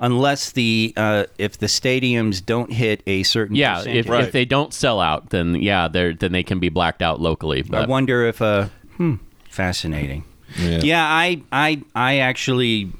Unless 0.00 0.52
the 0.52 0.92
uh, 0.96 1.24
if 1.38 1.56
the 1.58 1.66
stadiums 1.66 2.44
don't 2.44 2.72
hit 2.72 3.02
a 3.06 3.22
certain 3.22 3.54
Yeah, 3.54 3.76
percentage. 3.76 3.96
if, 4.06 4.08
Right. 4.10 4.24
if 4.24 4.32
they 4.32 4.44
don't 4.44 4.74
sell 4.74 5.00
out, 5.00 5.30
then 5.30 5.54
yeah, 5.54 5.86
they're 5.86 6.12
then 6.12 6.32
they 6.32 6.42
can 6.42 6.58
be 6.58 6.68
blacked 6.68 7.00
out 7.00 7.20
locally. 7.20 7.64
I 7.72 7.86
wonder 7.86 8.26
if 8.26 8.42
uh 8.42 8.66
hmm 8.96 9.14
fascinating. 9.48 10.24
Yeah. 10.60 10.80
Yeah, 10.82 11.04
I 11.06 11.42
I 11.52 11.80
I 11.94 12.18
actually 12.18 12.90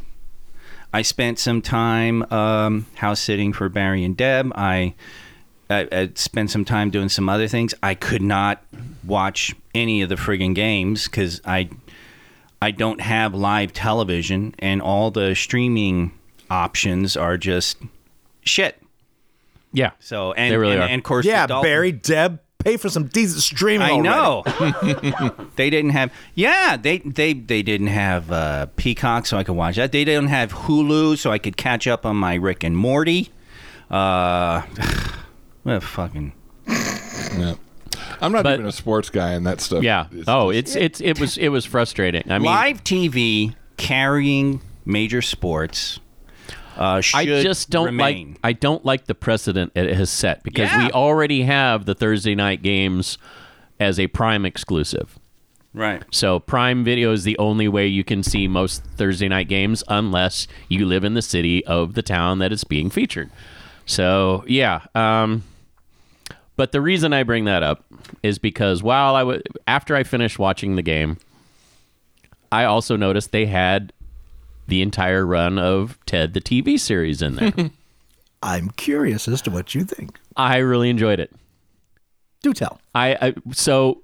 I 0.95 1.03
spent 1.03 1.39
some 1.41 1.61
time 1.61 2.23
um, 2.33 2.87
house 2.95 3.21
sitting 3.21 3.53
for 3.53 3.69
Barry 3.69 4.05
and 4.05 4.17
Deb. 4.17 4.53
I, 4.55 4.95
I, 5.69 5.89
I 5.91 6.11
spent 6.15 6.51
some 6.53 6.65
time 6.65 6.91
doing 6.91 7.09
some 7.09 7.29
other 7.29 7.49
things. 7.49 7.75
I 7.83 7.95
could 7.95 8.23
not 8.23 8.63
watch 9.05 9.55
any 9.75 10.03
of 10.03 10.09
the 10.09 10.15
friggin' 10.15 10.55
games 10.55 11.05
because 11.07 11.41
I 11.45 11.69
I 12.63 12.71
don't 12.71 13.01
have 13.01 13.35
live 13.35 13.73
television, 13.73 14.55
and 14.61 14.81
all 14.81 15.11
the 15.11 15.35
streaming 15.35 16.13
options 16.49 17.17
are 17.17 17.37
just 17.37 17.77
shit. 18.43 18.81
yeah, 19.73 19.91
So 19.99 20.33
and 20.33 20.53
They 20.53 20.57
really 20.57 20.75
and, 20.75 20.83
are. 20.83 20.89
and 20.89 21.01
of 21.01 21.05
course, 21.05 21.27
Yeah, 21.27 21.43
the 21.43 21.55
Dolphins- 21.55 21.69
Barry, 21.71 21.93
Deb, 21.93 22.41
pay 22.65 22.77
for 22.77 22.89
some 22.89 23.05
decent 23.07 23.43
streaming. 23.43 23.83
I 23.87 23.91
already. 23.93 25.11
know. 25.11 25.35
they 25.57 25.71
didn't 25.71 25.91
have. 25.91 26.13
Yeah, 26.35 26.77
they 26.77 26.99
they 26.99 27.33
they 27.35 27.63
didn't 27.63 27.89
have 27.89 28.33
uh, 28.33 28.67
Peacock, 28.77 29.27
so 29.27 29.37
I 29.37 29.45
could 29.45 29.57
watch 29.57 29.77
that. 29.77 29.93
They 29.93 30.05
didn't 30.05 30.29
have 30.29 30.53
Hulu, 30.53 31.19
so 31.19 31.31
I 31.31 31.39
could 31.39 31.57
catch 31.57 31.87
up 31.87 32.05
on 32.07 32.17
my 32.17 32.35
Rick 32.35 32.65
and 32.65 32.77
Morty. 32.77 33.31
Uh, 33.91 34.63
what 35.63 35.77
a 35.77 35.81
fucking. 35.81 36.33
Yeah. 36.67 37.55
I'm 38.21 38.33
not 38.33 38.43
But- 38.45 38.55
even 38.55 38.67
a 38.67 38.73
sports 38.73 39.11
guy, 39.11 39.33
and 39.33 39.47
that 39.47 39.61
stuff. 39.61 39.83
yeah. 39.83 40.07
is 40.13 40.25
Oh, 40.29 40.53
just- 40.53 40.77
it's 40.77 41.01
it's 41.01 41.01
it 41.01 41.21
was 41.21 41.37
it 41.39 41.49
was 41.49 41.65
frustrating. 41.65 42.31
I 42.31 42.39
mean, 42.39 42.47
Live 42.47 42.83
TV 42.85 43.55
carrying 43.77 44.61
major 44.85 45.21
sports. 45.23 46.01
Uh, 46.77 47.01
I 47.15 47.25
just 47.25 47.71
don't 47.71 47.87
remain. 47.87 48.31
like 48.31 48.39
I 48.43 48.53
don't 48.53 48.85
like 48.85 49.05
the 49.07 49.15
precedent 49.15 49.73
it 49.75 49.95
has 49.95 50.11
set 50.11 50.43
because 50.43 50.71
Yeah. 50.71 50.87
we 50.87 50.91
already 50.93 51.43
have 51.43 51.85
the 51.87 51.95
Thursday 51.95 52.35
night 52.35 52.63
games 52.63 53.17
as 53.81 53.99
a 54.01 54.07
Prime 54.09 54.45
exclusive. 54.45 55.19
right. 55.73 56.03
So 56.11 56.39
Prime 56.41 56.85
Video 56.85 57.13
is 57.13 57.25
the 57.25 57.37
only 57.39 57.69
way 57.69 57.87
you 57.87 58.05
can 58.05 58.23
see 58.23 58.47
most 58.49 58.83
Thursday 58.85 59.29
night 59.29 59.49
games 59.49 59.83
unless 59.89 60.47
you 60.69 60.87
live 60.87 61.05
in 61.05 61.15
the 61.15 61.23
city 61.23 61.65
of 61.67 61.95
the 61.95 62.03
town 62.03 62.39
that 62.41 62.53
it's 62.53 62.65
being 62.65 62.91
featured. 62.91 63.31
So 63.87 64.45
yeah, 64.47 64.81
um, 64.95 65.43
but 66.57 66.73
the 66.73 66.81
reason 66.81 67.13
I 67.13 67.23
bring 67.25 67.45
that 67.47 67.63
up 67.63 67.85
is 68.23 68.39
because 68.39 68.83
while 68.83 69.15
I 69.17 69.21
w- 69.21 69.43
after 69.67 69.95
I 69.97 70.05
finished 70.05 70.39
watching 70.39 70.77
the 70.77 70.83
game, 70.83 71.19
I 72.53 72.65
also 72.65 72.97
noticed 72.97 73.33
they 73.33 73.47
had 73.47 73.93
the 74.67 74.83
entire 74.83 75.27
run 75.27 75.59
of 75.59 75.99
Ted 76.07 76.35
the 76.35 76.41
TV 76.41 76.79
series 76.79 77.23
in 77.23 77.37
there. 77.37 77.53
I'm 78.43 78.71
curious 78.71 79.27
as 79.27 79.41
to 79.43 79.51
what 79.51 79.75
you 79.75 79.85
think. 79.85 80.19
I 80.37 80.59
really 80.59 80.91
enjoyed 80.91 81.19
it. 81.21 81.33
Do 82.43 82.53
tell. 82.53 82.81
I, 82.95 83.17
I 83.21 83.35
so 83.53 84.03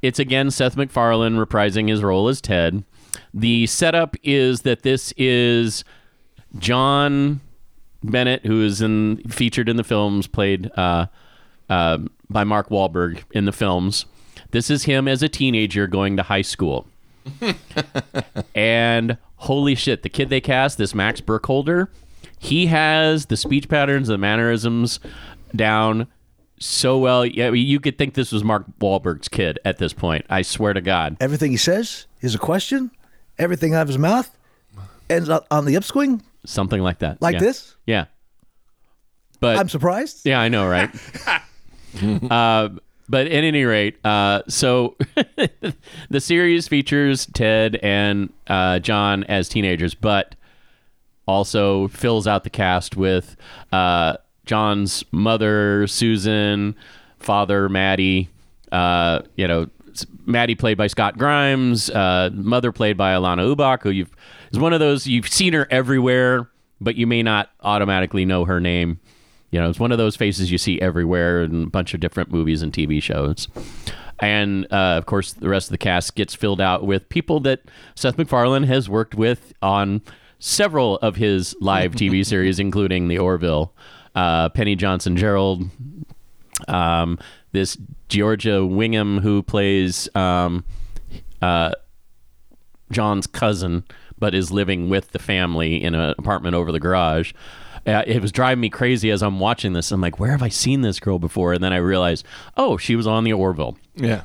it's 0.00 0.18
again 0.18 0.50
Seth 0.50 0.76
MacFarlane 0.76 1.36
reprising 1.36 1.88
his 1.88 2.02
role 2.02 2.28
as 2.28 2.40
Ted. 2.40 2.84
The 3.34 3.66
setup 3.66 4.16
is 4.22 4.62
that 4.62 4.82
this 4.82 5.12
is 5.16 5.84
John 6.58 7.40
Bennett, 8.02 8.46
who 8.46 8.62
is 8.62 8.80
in 8.80 9.18
featured 9.28 9.68
in 9.68 9.76
the 9.76 9.84
films, 9.84 10.26
played 10.26 10.70
uh, 10.76 11.06
uh, 11.68 11.98
by 12.28 12.44
Mark 12.44 12.70
Wahlberg 12.70 13.22
in 13.32 13.44
the 13.44 13.52
films. 13.52 14.06
This 14.52 14.70
is 14.70 14.84
him 14.84 15.06
as 15.06 15.22
a 15.22 15.28
teenager 15.28 15.86
going 15.86 16.16
to 16.16 16.22
high 16.22 16.42
school. 16.42 16.86
and 18.54 19.18
holy 19.36 19.74
shit, 19.74 20.02
the 20.02 20.08
kid 20.08 20.28
they 20.28 20.40
cast, 20.40 20.78
this 20.78 20.94
Max 20.94 21.20
Burkholder, 21.20 21.90
he 22.38 22.66
has 22.66 23.26
the 23.26 23.36
speech 23.36 23.68
patterns, 23.68 24.08
the 24.08 24.18
mannerisms 24.18 25.00
down 25.54 26.06
so 26.58 26.98
well. 26.98 27.24
Yeah, 27.26 27.50
you 27.50 27.80
could 27.80 27.98
think 27.98 28.14
this 28.14 28.32
was 28.32 28.44
Mark 28.44 28.64
Wahlberg's 28.80 29.28
kid 29.28 29.58
at 29.64 29.78
this 29.78 29.92
point. 29.92 30.24
I 30.30 30.42
swear 30.42 30.72
to 30.72 30.80
God. 30.80 31.16
Everything 31.20 31.50
he 31.50 31.56
says 31.56 32.06
is 32.20 32.34
a 32.34 32.38
question. 32.38 32.90
Everything 33.38 33.74
out 33.74 33.82
of 33.82 33.88
his 33.88 33.98
mouth 33.98 34.30
ends 35.08 35.28
up 35.28 35.46
on 35.50 35.64
the 35.64 35.76
upswing 35.76 36.22
Something 36.44 36.82
like 36.82 37.00
that. 37.00 37.20
like 37.20 37.34
Yeah. 37.34 37.40
this. 37.40 37.76
Yeah. 37.86 38.04
But 39.40 39.56
I'm 39.56 39.68
surprised. 39.68 40.20
Yeah, 40.24 40.40
I 40.40 40.48
know, 40.48 40.66
right? 40.68 40.90
uh, 42.30 42.68
but 43.10 43.26
at 43.26 43.32
any 43.32 43.64
rate, 43.64 43.98
uh, 44.06 44.42
so 44.46 44.96
the 46.10 46.20
series 46.20 46.68
features 46.68 47.26
Ted 47.26 47.76
and 47.82 48.32
uh, 48.46 48.78
John 48.78 49.24
as 49.24 49.48
teenagers, 49.48 49.94
but 49.94 50.36
also 51.26 51.88
fills 51.88 52.28
out 52.28 52.44
the 52.44 52.50
cast 52.50 52.96
with 52.96 53.36
uh, 53.72 54.16
John's 54.46 55.04
mother, 55.10 55.88
Susan, 55.88 56.76
father, 57.18 57.68
Matty. 57.68 58.28
Uh, 58.70 59.22
you 59.34 59.48
know, 59.48 59.68
Matty 60.24 60.54
played 60.54 60.78
by 60.78 60.86
Scott 60.86 61.18
Grimes, 61.18 61.90
uh, 61.90 62.30
mother 62.32 62.70
played 62.70 62.96
by 62.96 63.12
Alanna 63.14 63.54
Ubach, 63.54 63.82
who 63.82 63.90
you've 63.90 64.14
is 64.52 64.58
one 64.60 64.72
of 64.72 64.78
those 64.78 65.08
you've 65.08 65.28
seen 65.28 65.52
her 65.52 65.66
everywhere, 65.68 66.48
but 66.80 66.94
you 66.94 67.08
may 67.08 67.24
not 67.24 67.50
automatically 67.60 68.24
know 68.24 68.44
her 68.44 68.60
name. 68.60 69.00
You 69.50 69.60
know, 69.60 69.68
it's 69.68 69.80
one 69.80 69.92
of 69.92 69.98
those 69.98 70.16
faces 70.16 70.50
you 70.52 70.58
see 70.58 70.80
everywhere 70.80 71.42
in 71.42 71.64
a 71.64 71.66
bunch 71.66 71.94
of 71.94 72.00
different 72.00 72.30
movies 72.30 72.62
and 72.62 72.72
TV 72.72 73.02
shows. 73.02 73.48
And 74.20 74.66
uh, 74.70 74.96
of 74.98 75.06
course, 75.06 75.32
the 75.32 75.48
rest 75.48 75.68
of 75.68 75.72
the 75.72 75.78
cast 75.78 76.14
gets 76.14 76.34
filled 76.34 76.60
out 76.60 76.86
with 76.86 77.08
people 77.08 77.40
that 77.40 77.62
Seth 77.94 78.18
MacFarlane 78.18 78.64
has 78.64 78.88
worked 78.88 79.14
with 79.14 79.52
on 79.62 80.02
several 80.38 80.96
of 80.98 81.16
his 81.16 81.56
live 81.60 81.92
TV 81.94 82.24
series, 82.26 82.58
including 82.58 83.08
The 83.08 83.18
Orville, 83.18 83.72
uh, 84.14 84.50
Penny 84.50 84.76
Johnson 84.76 85.16
Jerald, 85.16 85.68
um, 86.68 87.18
this 87.52 87.76
Giorgia 88.08 88.68
Whigham 88.68 89.18
who 89.18 89.42
plays 89.42 90.14
um, 90.14 90.64
uh, 91.40 91.72
John's 92.92 93.26
cousin, 93.26 93.84
but 94.18 94.34
is 94.34 94.50
living 94.50 94.88
with 94.88 95.12
the 95.12 95.18
family 95.18 95.82
in 95.82 95.94
an 95.94 96.14
apartment 96.18 96.54
over 96.54 96.70
the 96.72 96.80
garage. 96.80 97.32
Uh, 97.86 98.02
it 98.06 98.20
was 98.20 98.32
driving 98.32 98.60
me 98.60 98.70
crazy 98.70 99.10
as 99.10 99.22
I'm 99.22 99.40
watching 99.40 99.72
this. 99.72 99.90
I'm 99.90 100.00
like, 100.00 100.18
where 100.18 100.30
have 100.30 100.42
I 100.42 100.48
seen 100.48 100.82
this 100.82 101.00
girl 101.00 101.18
before? 101.18 101.52
And 101.52 101.62
then 101.62 101.72
I 101.72 101.76
realized, 101.76 102.26
oh, 102.56 102.76
she 102.76 102.96
was 102.96 103.06
on 103.06 103.24
the 103.24 103.32
Orville. 103.32 103.76
yeah. 103.94 104.22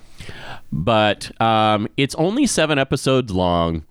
But 0.72 1.40
um, 1.42 1.88
it's 1.96 2.16
only 2.16 2.46
seven 2.48 2.78
episodes 2.80 3.32
long. 3.32 3.86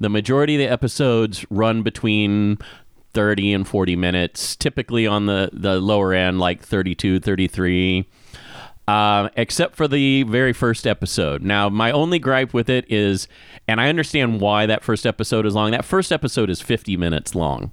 The 0.00 0.08
majority 0.08 0.56
of 0.56 0.58
the 0.58 0.72
episodes 0.72 1.46
run 1.50 1.82
between 1.82 2.58
30 3.12 3.52
and 3.52 3.68
40 3.68 3.94
minutes, 3.94 4.56
typically 4.56 5.06
on 5.06 5.26
the, 5.26 5.50
the 5.52 5.80
lower 5.80 6.12
end, 6.12 6.40
like 6.40 6.62
32, 6.62 7.20
33 7.20 8.06
uh, 8.86 9.30
except 9.36 9.76
for 9.76 9.88
the 9.88 10.24
very 10.24 10.52
first 10.52 10.86
episode. 10.86 11.42
Now, 11.42 11.68
my 11.68 11.90
only 11.90 12.18
gripe 12.18 12.52
with 12.52 12.68
it 12.68 12.84
is, 12.90 13.28
and 13.66 13.80
I 13.80 13.88
understand 13.88 14.40
why 14.40 14.66
that 14.66 14.84
first 14.84 15.06
episode 15.06 15.46
is 15.46 15.54
long. 15.54 15.70
That 15.70 15.84
first 15.84 16.12
episode 16.12 16.50
is 16.50 16.60
50 16.60 16.96
minutes 16.96 17.34
long. 17.34 17.72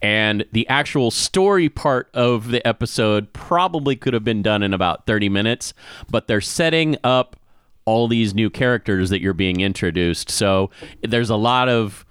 And 0.00 0.44
the 0.52 0.68
actual 0.68 1.10
story 1.10 1.68
part 1.68 2.08
of 2.14 2.48
the 2.50 2.66
episode 2.66 3.32
probably 3.32 3.96
could 3.96 4.14
have 4.14 4.24
been 4.24 4.42
done 4.42 4.62
in 4.62 4.72
about 4.72 5.06
30 5.06 5.28
minutes, 5.28 5.74
but 6.08 6.28
they're 6.28 6.40
setting 6.40 6.96
up 7.02 7.36
all 7.84 8.06
these 8.06 8.34
new 8.34 8.50
characters 8.50 9.10
that 9.10 9.20
you're 9.20 9.32
being 9.32 9.60
introduced. 9.60 10.30
So 10.30 10.70
there's 11.02 11.30
a 11.30 11.36
lot 11.36 11.68
of 11.68 12.04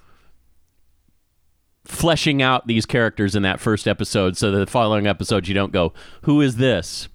fleshing 1.85 2.41
out 2.41 2.67
these 2.67 2.85
characters 2.85 3.35
in 3.35 3.43
that 3.43 3.59
first 3.61 3.87
episode 3.87 4.35
so 4.35 4.51
that 4.51 4.57
the 4.57 4.67
following 4.67 5.07
episodes 5.07 5.47
you 5.47 5.55
don't 5.55 5.71
go, 5.71 5.93
who 6.23 6.41
is 6.41 6.57
this? 6.57 7.07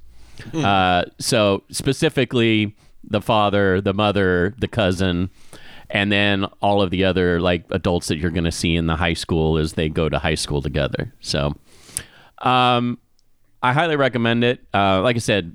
Uh, 0.55 1.05
so 1.19 1.63
specifically, 1.71 2.75
the 3.05 3.21
father, 3.21 3.81
the 3.81 3.93
mother, 3.93 4.55
the 4.59 4.69
cousin, 4.69 5.31
and 5.93 6.11
then 6.11 6.47
all 6.61 6.81
of 6.83 6.91
the 6.91 7.05
other 7.05 7.39
like 7.41 7.65
adults 7.71 8.09
that 8.09 8.17
you're 8.17 8.31
going 8.31 8.45
to 8.45 8.51
see 8.51 8.75
in 8.75 8.87
the 8.87 8.97
high 8.97 9.13
school 9.13 9.59
as 9.59 9.75
they 9.75 9.89
go 9.91 10.09
to 10.09 10.19
high 10.19 10.35
school 10.35 10.63
together. 10.63 11.13
So, 11.21 11.55
um, 12.39 12.99
I 13.63 13.73
highly 13.75 13.95
recommend 13.95 14.43
it. 14.43 14.61
Uh, 14.75 15.03
like 15.03 15.17
I 15.17 15.21
said, 15.21 15.55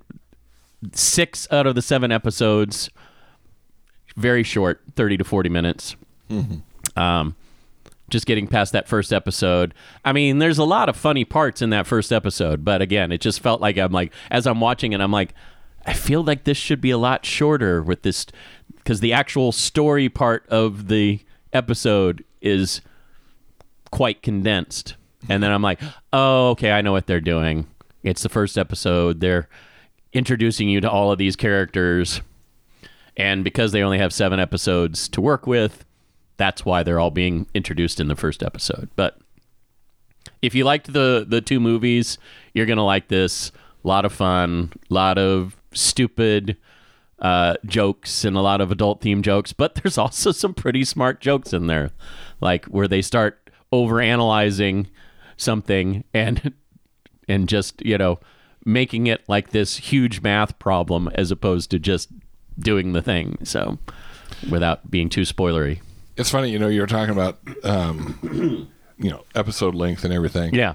six 0.94 1.48
out 1.52 1.66
of 1.68 1.76
the 1.76 1.82
seven 1.82 2.12
episodes, 2.12 2.90
very 4.16 4.44
short, 4.44 4.82
thirty 4.96 5.18
to 5.18 5.24
forty 5.24 5.50
minutes. 5.50 5.96
Um, 6.96 7.36
just 8.10 8.26
getting 8.26 8.48
past 8.48 8.72
that 8.74 8.88
first 8.88 9.12
episode. 9.12 9.74
I 10.06 10.14
mean, 10.14 10.38
there's 10.38 10.60
a 10.60 10.64
lot 10.64 10.88
of 10.88 10.96
funny 10.96 11.26
parts 11.26 11.62
in 11.62 11.72
that 11.72 11.88
first 11.88 12.14
episode, 12.14 12.64
but 12.64 12.82
again, 12.82 13.12
it 13.12 13.22
just 13.22 13.42
felt 13.42 13.60
like 13.60 13.78
I'm 13.78 13.92
like 13.92 14.14
as 14.30 14.46
I'm 14.46 14.62
watching 14.62 14.94
it, 14.94 15.02
I'm 15.02 15.12
like, 15.12 15.34
I 15.86 15.94
feel 15.94 16.24
like 16.24 16.44
this 16.44 16.58
should 16.58 16.82
be 16.82 16.92
a 16.92 16.98
lot 16.98 17.26
shorter 17.26 17.82
with 17.82 18.04
this 18.04 18.28
because 18.88 19.02
the 19.02 19.12
actual 19.12 19.52
story 19.52 20.08
part 20.08 20.48
of 20.48 20.88
the 20.88 21.20
episode 21.52 22.24
is 22.42 22.80
quite 23.92 24.22
condensed. 24.22 24.96
And 25.28 25.44
then 25.44 25.52
I'm 25.52 25.62
like, 25.62 25.82
oh, 26.14 26.52
okay, 26.52 26.72
I 26.72 26.80
know 26.80 26.94
what 26.94 27.06
they're 27.06 27.20
doing. 27.20 27.68
It's 28.04 28.24
the 28.24 28.30
first 28.30 28.58
episode. 28.58 29.20
They're 29.20 29.50
introducing 30.14 30.70
you 30.70 30.80
to 30.80 30.90
all 30.90 31.12
of 31.12 31.18
these 31.18 31.36
characters. 31.36 32.22
And 33.18 33.44
because 33.44 33.74
they 33.74 33.84
only 33.84 33.98
have 33.98 34.14
seven 34.14 34.40
episodes 34.40 35.10
to 35.10 35.20
work 35.20 35.46
with, 35.46 35.84
that's 36.38 36.64
why 36.64 36.82
they're 36.82 37.02
all 37.02 37.12
being 37.12 37.46
introduced 37.54 38.00
in 38.00 38.08
the 38.08 38.16
first 38.16 38.42
episode. 38.42 38.88
But 38.96 39.20
if 40.42 40.56
you 40.56 40.64
liked 40.64 40.94
the 40.94 41.26
the 41.28 41.42
two 41.42 41.60
movies, 41.60 42.18
you're 42.54 42.66
gonna 42.66 42.86
like 42.86 43.10
this. 43.10 43.52
A 43.84 43.88
lot 43.88 44.06
of 44.06 44.14
fun, 44.14 44.72
a 44.90 44.94
lot 44.94 45.18
of 45.18 45.58
stupid 45.74 46.56
uh, 47.20 47.56
jokes, 47.66 48.24
and 48.24 48.36
a 48.36 48.42
lot 48.42 48.62
of 48.62 48.72
adult 48.72 49.02
themed 49.02 49.24
jokes. 49.24 49.54
But 49.54 49.76
there's 49.76 49.98
also 49.98 50.32
some 50.32 50.54
pretty 50.54 50.84
smart 50.84 51.22
jokes 51.22 51.54
in 51.54 51.68
there, 51.68 51.92
like 52.42 52.66
where 52.66 52.88
they 52.88 53.02
start 53.02 53.50
over 53.72 54.00
analyzing 54.00 54.88
something 55.36 56.04
and 56.14 56.54
and 57.28 57.50
just 57.50 57.86
you 57.86 57.98
know 57.98 58.20
making 58.66 59.08
it 59.08 59.24
like 59.28 59.52
this 59.52 59.78
huge 59.78 60.22
math 60.22 60.60
problem 60.60 61.10
as 61.16 61.32
opposed 61.32 61.72
to 61.72 61.80
just 61.80 62.10
doing 62.60 62.94
the 62.94 63.02
thing. 63.02 63.38
So 63.44 63.78
without 64.50 64.90
being 64.90 65.10
too 65.10 65.22
spoilery. 65.22 65.82
It's 66.18 66.30
funny, 66.30 66.50
you 66.50 66.60
know, 66.60 66.68
you 66.68 66.82
were 66.82 66.88
talking 66.88 67.14
about, 67.14 67.40
um, 67.64 68.68
you 68.98 69.10
know, 69.10 69.24
episode 69.36 69.76
length 69.76 70.04
and 70.04 70.14
everything. 70.14 70.54
Yeah. 70.54 70.74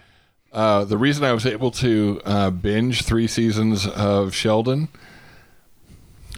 Uh, 0.53 0.85
the 0.85 0.99
reason 0.99 1.25
I 1.25 1.33
was 1.33 1.47
able 1.47 1.71
to 1.73 2.21
uh, 2.25 2.51
binge 2.51 3.03
three 3.03 3.27
seasons 3.27 3.87
of 3.87 4.35
Sheldon 4.35 4.89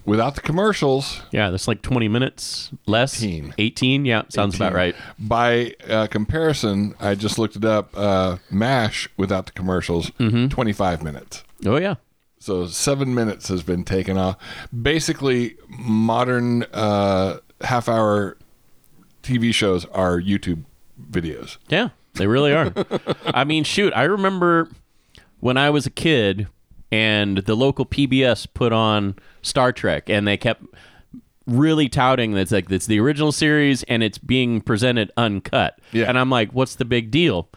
without 0.05 0.35
the 0.35 0.41
commercials, 0.41 1.23
Yeah, 1.31 1.51
that's 1.51 1.67
like 1.69 1.83
20 1.83 2.09
minutes 2.09 2.71
less. 2.87 3.23
18. 3.23 3.55
18, 3.59 4.05
yeah, 4.05 4.23
sounds 4.29 4.55
about 4.57 4.73
right. 4.75 4.95
by 5.19 5.75
uh, 5.89 6.07
comparison, 6.09 6.95
I 7.01 7.15
just 7.15 7.39
looked 7.39 7.57
it 7.57 7.65
up. 7.65 7.97
Uh, 7.97 8.37
MASH 8.51 9.09
without 9.17 9.47
the 9.47 9.53
commercials, 9.53 10.11
25 10.19 11.03
minutes. 11.03 11.45
Oh, 11.67 11.77
yeah. 11.77 11.95
So 12.39 12.67
seven 12.67 13.15
minutes 13.15 13.49
has 13.49 13.63
been 13.63 13.85
taken 13.85 14.19
off. 14.19 14.37
Basically, 14.83 15.57
modern 15.69 16.65
uh, 16.75 17.39
half 17.63 17.89
hour 17.89 18.37
TV 19.23 19.55
shows 19.55 19.87
are 19.87 20.21
YouTube 20.21 20.65
videos. 21.11 21.57
Yeah, 21.69 21.89
they 22.15 22.27
really 22.27 22.53
are. 22.53 22.73
I 23.27 23.45
mean, 23.45 23.65
shoot, 23.65 23.95
I 23.97 24.03
remember 24.03 24.69
when 25.41 25.57
I 25.57 25.71
was 25.71 25.87
a 25.87 25.91
kid 25.91 26.47
and 26.95 27.39
the 27.39 27.57
local 27.57 27.85
PBS 27.85 28.47
put 28.55 28.73
on 28.73 29.17
Star 29.43 29.73
Trek 29.73 30.09
and 30.09 30.29
they 30.29 30.37
kept 30.37 30.63
really 31.47 31.89
touting 31.89 32.33
that 32.33 32.41
it's 32.43 32.53
like 32.53 32.71
it's 32.71 32.87
the 32.87 33.01
original 33.01 33.33
series 33.33 33.83
and 33.85 34.03
it's 34.05 34.17
being 34.17 34.61
presented 34.61 35.11
uncut. 35.17 35.79
Yeah. 35.91 36.05
And 36.09 36.17
I'm 36.17 36.31
like, 36.31 36.53
what's 36.53 36.77
the 36.77 36.85
big 36.85 37.11
deal? 37.11 37.49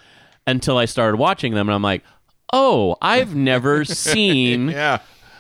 Until 0.48 0.78
I 0.78 0.86
started 0.86 1.18
watching 1.18 1.54
them 1.54 1.68
and 1.70 1.76
I'm 1.76 1.84
like, 1.84 2.04
oh, 2.52 2.98
I've 3.00 3.36
never 3.36 3.86
seen 4.10 4.70
Yeah. 4.70 5.00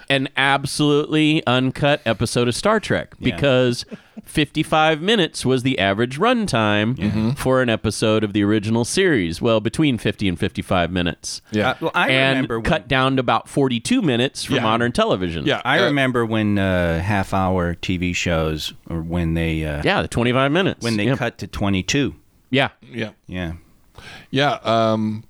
An 0.09 0.29
absolutely 0.37 1.45
uncut 1.45 2.01
episode 2.05 2.47
of 2.47 2.55
Star 2.55 2.79
Trek 2.79 3.15
because 3.19 3.85
55 4.23 5.01
minutes 5.01 5.45
was 5.45 5.63
the 5.63 5.79
average 5.79 6.17
runtime 6.19 7.37
for 7.37 7.61
an 7.61 7.69
episode 7.69 8.23
of 8.23 8.33
the 8.33 8.43
original 8.43 8.85
series. 8.85 9.41
Well, 9.41 9.59
between 9.59 9.97
50 9.97 10.27
and 10.27 10.39
55 10.39 10.91
minutes. 10.91 11.41
Yeah. 11.51 11.69
Uh, 11.71 11.75
well, 11.81 11.91
I 11.93 12.09
and 12.09 12.35
remember 12.37 12.59
when- 12.59 12.65
cut 12.65 12.87
down 12.87 13.15
to 13.17 13.19
about 13.19 13.47
42 13.49 14.01
minutes 14.01 14.43
for 14.43 14.55
Yeah. 14.55 14.63
modern 14.63 14.91
television. 14.91 15.45
yeah. 15.45 15.61
I 15.65 15.79
uh, 15.79 15.85
remember 15.85 16.25
when 16.25 16.57
uh, 16.57 16.99
half-hour 17.01 17.75
TV 17.75 18.15
shows, 18.15 18.73
or 18.89 19.01
when 19.01 19.33
they 19.33 19.65
uh, 19.65 19.81
Yeah, 19.83 20.01
the 20.01 20.07
25 20.07 20.51
minutes. 20.51 20.83
when 20.83 20.97
they 20.97 21.07
yeah. 21.07 21.15
cut 21.15 21.37
to 21.39 21.47
22. 21.47 22.15
Yeah. 22.49 22.69
Yeah. 22.81 23.11
Yeah. 23.27 23.53
Yeah. 24.31 24.59
Um, 24.63 25.23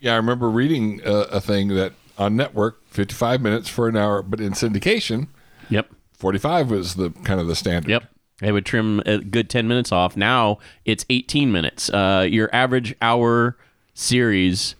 yeah. 0.00 0.12
I 0.14 0.16
remember 0.16 0.50
reading 0.50 1.00
a, 1.04 1.12
a 1.12 1.40
thing 1.40 1.68
that 1.68 1.92
on 2.18 2.36
network, 2.36 2.81
55 2.92 3.40
minutes 3.40 3.68
for 3.68 3.88
an 3.88 3.96
hour, 3.96 4.22
but 4.22 4.40
in 4.40 4.52
syndication, 4.52 5.28
Yep. 5.70 5.88
45 6.14 6.70
was 6.70 6.94
the 6.96 7.10
kind 7.24 7.40
of 7.40 7.46
the 7.46 7.56
standard. 7.56 7.88
Yep. 7.90 8.04
They 8.40 8.52
would 8.52 8.66
trim 8.66 9.00
a 9.06 9.18
good 9.18 9.48
10 9.48 9.66
minutes 9.68 9.92
off. 9.92 10.16
Now 10.16 10.58
it's 10.84 11.04
18 11.10 11.50
minutes. 11.52 11.88
Uh, 11.90 12.26
your 12.28 12.50
average 12.54 12.94
hour 13.00 13.56
series 13.94 14.74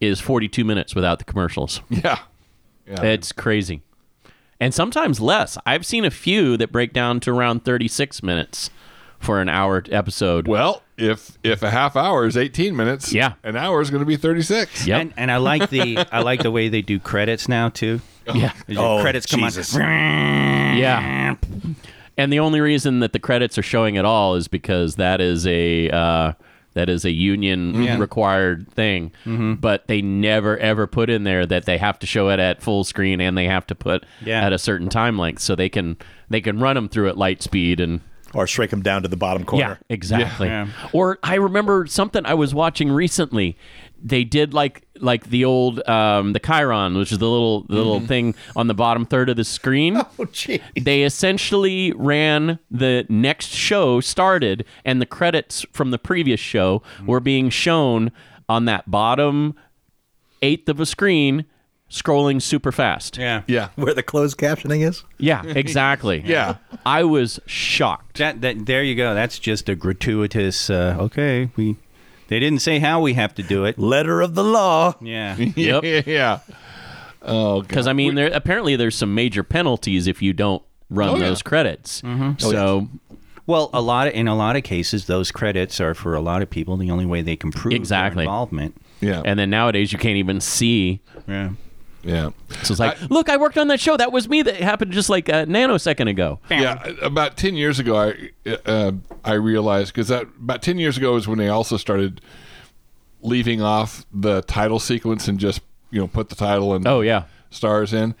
is 0.00 0.20
42 0.20 0.64
minutes 0.64 0.94
without 0.94 1.18
the 1.18 1.24
commercials. 1.24 1.80
Yeah. 1.90 2.18
Yeah. 2.86 3.02
It's 3.02 3.32
crazy. 3.32 3.82
And 4.60 4.72
sometimes 4.72 5.20
less. 5.20 5.58
I've 5.66 5.84
seen 5.84 6.04
a 6.06 6.10
few 6.10 6.56
that 6.56 6.72
break 6.72 6.92
down 6.94 7.20
to 7.20 7.30
around 7.30 7.64
36 7.64 8.22
minutes 8.22 8.70
for 9.18 9.40
an 9.40 9.48
hour 9.48 9.82
episode. 9.90 10.46
well, 10.48 10.82
if 10.96 11.36
if 11.42 11.62
a 11.62 11.70
half 11.70 11.96
hour 11.96 12.26
is 12.26 12.36
18 12.36 12.74
minutes, 12.76 13.12
Yeah. 13.12 13.34
an 13.44 13.56
hour 13.56 13.80
is 13.80 13.90
going 13.90 14.00
to 14.02 14.06
be 14.06 14.16
36. 14.16 14.86
Yeah, 14.86 14.98
And, 14.98 15.12
and 15.16 15.30
I 15.30 15.36
like 15.38 15.70
the 15.70 15.98
I 16.12 16.20
like 16.20 16.42
the 16.42 16.50
way 16.50 16.68
they 16.68 16.82
do 16.82 16.98
credits 16.98 17.48
now 17.48 17.68
too. 17.68 18.00
yeah. 18.34 18.52
The 18.66 18.76
Oh, 18.76 19.00
credits 19.00 19.26
come 19.26 19.40
Jesus. 19.40 19.74
on. 19.76 19.80
Yeah. 20.78 21.34
And 22.16 22.32
the 22.32 22.40
only 22.40 22.60
reason 22.60 23.00
that 23.00 23.12
the 23.12 23.18
credits 23.18 23.56
are 23.58 23.62
showing 23.62 23.96
at 23.96 24.04
all 24.04 24.34
is 24.34 24.48
because 24.48 24.96
that 24.96 25.20
is 25.20 25.46
a 25.46 25.88
uh, 25.90 26.32
that 26.74 26.88
is 26.88 27.04
a 27.04 27.10
union 27.10 27.98
required 27.98 28.68
thing. 28.72 29.12
But 29.24 29.86
they 29.88 30.02
never 30.02 30.58
ever 30.58 30.86
put 30.86 31.10
in 31.10 31.24
there 31.24 31.46
that 31.46 31.64
they 31.64 31.78
have 31.78 31.98
to 32.00 32.06
show 32.06 32.28
it 32.30 32.38
at 32.40 32.60
full 32.62 32.84
screen 32.84 33.20
and 33.20 33.36
they 33.38 33.46
have 33.46 33.66
to 33.68 33.74
put 33.74 34.04
Yeah. 34.24 34.44
at 34.44 34.52
a 34.52 34.58
certain 34.58 34.88
time 34.88 35.18
length 35.18 35.42
so 35.42 35.54
they 35.54 35.68
can 35.68 35.96
they 36.28 36.40
can 36.40 36.58
run 36.60 36.74
them 36.76 36.88
through 36.88 37.08
at 37.08 37.16
light 37.16 37.42
speed 37.42 37.80
and 37.80 38.00
Or 38.34 38.46
shrink 38.46 38.70
them 38.70 38.82
down 38.82 39.02
to 39.02 39.08
the 39.08 39.16
bottom 39.16 39.44
corner. 39.44 39.78
Yeah, 39.80 39.94
exactly. 39.94 40.48
Yeah. 40.48 40.68
Or 40.92 41.18
I 41.22 41.36
remember 41.36 41.86
something 41.86 42.26
I 42.26 42.34
was 42.34 42.54
watching 42.54 42.90
recently. 42.90 43.56
They 44.02 44.22
did 44.22 44.52
like 44.52 44.86
like 45.00 45.30
the 45.30 45.44
old 45.44 45.86
um, 45.88 46.34
the 46.34 46.40
chyron, 46.40 46.96
which 46.98 47.10
is 47.10 47.18
the 47.18 47.28
little 47.28 47.62
the 47.62 47.74
little 47.76 48.00
thing 48.00 48.34
on 48.54 48.66
the 48.66 48.74
bottom 48.74 49.06
third 49.06 49.28
of 49.30 49.36
the 49.36 49.44
screen. 49.44 50.00
Oh, 50.20 50.24
gee. 50.26 50.60
They 50.78 51.04
essentially 51.04 51.92
ran 51.92 52.58
the 52.70 53.06
next 53.08 53.48
show 53.48 54.00
started, 54.00 54.64
and 54.84 55.00
the 55.00 55.06
credits 55.06 55.64
from 55.72 55.90
the 55.90 55.98
previous 55.98 56.40
show 56.40 56.82
were 57.06 57.20
being 57.20 57.50
shown 57.50 58.12
on 58.48 58.64
that 58.66 58.90
bottom 58.90 59.54
eighth 60.42 60.68
of 60.68 60.80
a 60.80 60.86
screen, 60.86 61.44
scrolling 61.90 62.40
super 62.42 62.70
fast. 62.72 63.16
Yeah. 63.16 63.42
Yeah. 63.46 63.68
Where 63.76 63.94
the 63.94 64.02
closed 64.02 64.36
captioning 64.38 64.86
is? 64.86 65.04
Yeah, 65.18 65.42
exactly. 65.44 66.22
Yeah. 66.26 66.56
I 66.84 67.04
was 67.04 67.40
shocked. 67.46 68.18
That, 68.18 68.40
that 68.42 68.66
there 68.66 68.82
you 68.82 68.94
go. 68.94 69.14
That's 69.14 69.38
just 69.38 69.68
a 69.68 69.74
gratuitous. 69.74 70.70
Uh, 70.70 70.96
okay, 71.00 71.50
we 71.56 71.76
they 72.28 72.38
didn't 72.38 72.60
say 72.60 72.78
how 72.78 73.00
we 73.00 73.14
have 73.14 73.34
to 73.36 73.42
do 73.42 73.64
it. 73.64 73.78
Letter 73.78 74.20
of 74.20 74.34
the 74.34 74.44
law. 74.44 74.94
Yeah. 75.00 75.34
Yep. 75.56 75.84
Yeah. 75.84 76.02
yeah. 76.06 76.38
Oh, 77.22 77.62
Because 77.62 77.86
I 77.86 77.92
mean, 77.94 78.14
there 78.14 78.30
apparently 78.32 78.76
there's 78.76 78.94
some 78.96 79.14
major 79.14 79.42
penalties 79.42 80.06
if 80.06 80.22
you 80.22 80.32
don't 80.32 80.62
run 80.90 81.08
Oh, 81.08 81.16
yeah. 81.16 81.24
those 81.28 81.42
credits. 81.42 82.02
So 82.38 82.88
Well, 83.46 83.70
a 83.72 83.80
lot 83.80 84.08
of, 84.08 84.14
in 84.14 84.28
a 84.28 84.36
lot 84.36 84.56
of 84.56 84.62
cases, 84.62 85.06
those 85.06 85.30
credits 85.32 85.80
are 85.80 85.94
for 85.94 86.14
a 86.14 86.20
lot 86.20 86.42
of 86.42 86.50
people 86.50 86.76
the 86.76 86.90
only 86.90 87.06
way 87.06 87.22
they 87.22 87.34
can 87.36 87.50
prove 87.50 87.72
their 87.72 87.76
Exactly. 87.80 88.24
involvement. 88.24 88.76
Yeah. 89.00 89.22
and 89.24 89.38
then 89.38 89.48
nowadays 89.50 89.92
you 89.92 89.98
can't 89.98 90.16
even 90.16 90.40
see. 90.40 91.00
Yeah. 91.26 91.50
Yeah. 92.02 92.30
So 92.62 92.72
it's 92.72 92.80
like, 92.80 93.00
look, 93.10 93.28
I 93.28 93.36
worked 93.36 93.58
on 93.58 93.68
that 93.68 93.80
show. 93.80 93.96
That 93.96 94.12
was 94.12 94.28
me. 94.28 94.42
That 94.42 94.56
happened 94.56 94.92
just 94.92 95.10
like 95.10 95.28
a 95.28 95.46
nanosecond 95.46 96.08
ago. 96.08 96.40
Yeah, 96.50 96.82
about 97.02 97.36
ten 97.36 97.54
years 97.54 97.78
ago, 97.78 97.96
I 97.96 98.30
uh, 98.66 98.92
I 99.24 99.34
realized 99.34 99.92
because 99.92 100.08
that 100.08 100.22
about 100.22 100.62
ten 100.62 100.78
years 100.78 100.96
ago 100.96 101.16
is 101.16 101.26
when 101.26 101.38
they 101.38 101.48
also 101.48 101.76
started 101.76 102.20
leaving 103.20 103.60
off 103.60 104.06
the 104.12 104.42
title 104.42 104.78
sequence 104.78 105.26
and 105.28 105.38
just 105.40 105.60
you 105.90 106.00
know 106.00 106.06
put 106.06 106.28
the 106.28 106.36
title 106.36 106.74
and 106.74 106.86
Oh 106.86 107.00
yeah, 107.00 107.24
stars 107.50 107.92
in, 107.92 108.14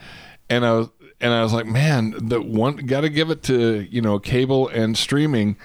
and 0.50 0.64
I 0.66 0.72
was 0.72 0.88
and 1.20 1.32
I 1.32 1.42
was 1.42 1.52
like, 1.52 1.66
man, 1.66 2.14
the 2.18 2.40
one 2.40 2.76
got 2.76 3.02
to 3.02 3.08
give 3.08 3.30
it 3.30 3.42
to 3.44 3.86
you 3.90 4.00
know 4.00 4.18
cable 4.18 4.68
and 4.68 4.96
streaming. 4.96 5.56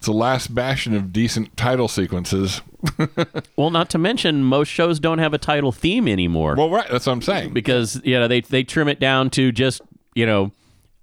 It's 0.00 0.06
the 0.06 0.12
last 0.14 0.54
bastion 0.54 0.94
of 0.94 1.12
decent 1.12 1.54
title 1.58 1.86
sequences. 1.86 2.62
Well, 3.56 3.68
not 3.68 3.90
to 3.90 3.98
mention 3.98 4.42
most 4.42 4.68
shows 4.68 4.98
don't 4.98 5.18
have 5.18 5.34
a 5.34 5.38
title 5.38 5.70
theme 5.72 6.08
anymore 6.08 6.54
Well, 6.56 6.70
right, 6.70 6.88
that's 6.90 7.04
what 7.04 7.12
I'm 7.12 7.20
saying. 7.20 7.52
because 7.52 8.00
you 8.02 8.18
know 8.18 8.26
they 8.26 8.40
they 8.40 8.64
trim 8.64 8.88
it 8.88 8.98
down 8.98 9.28
to 9.30 9.52
just 9.52 9.82
you 10.14 10.24
know 10.24 10.52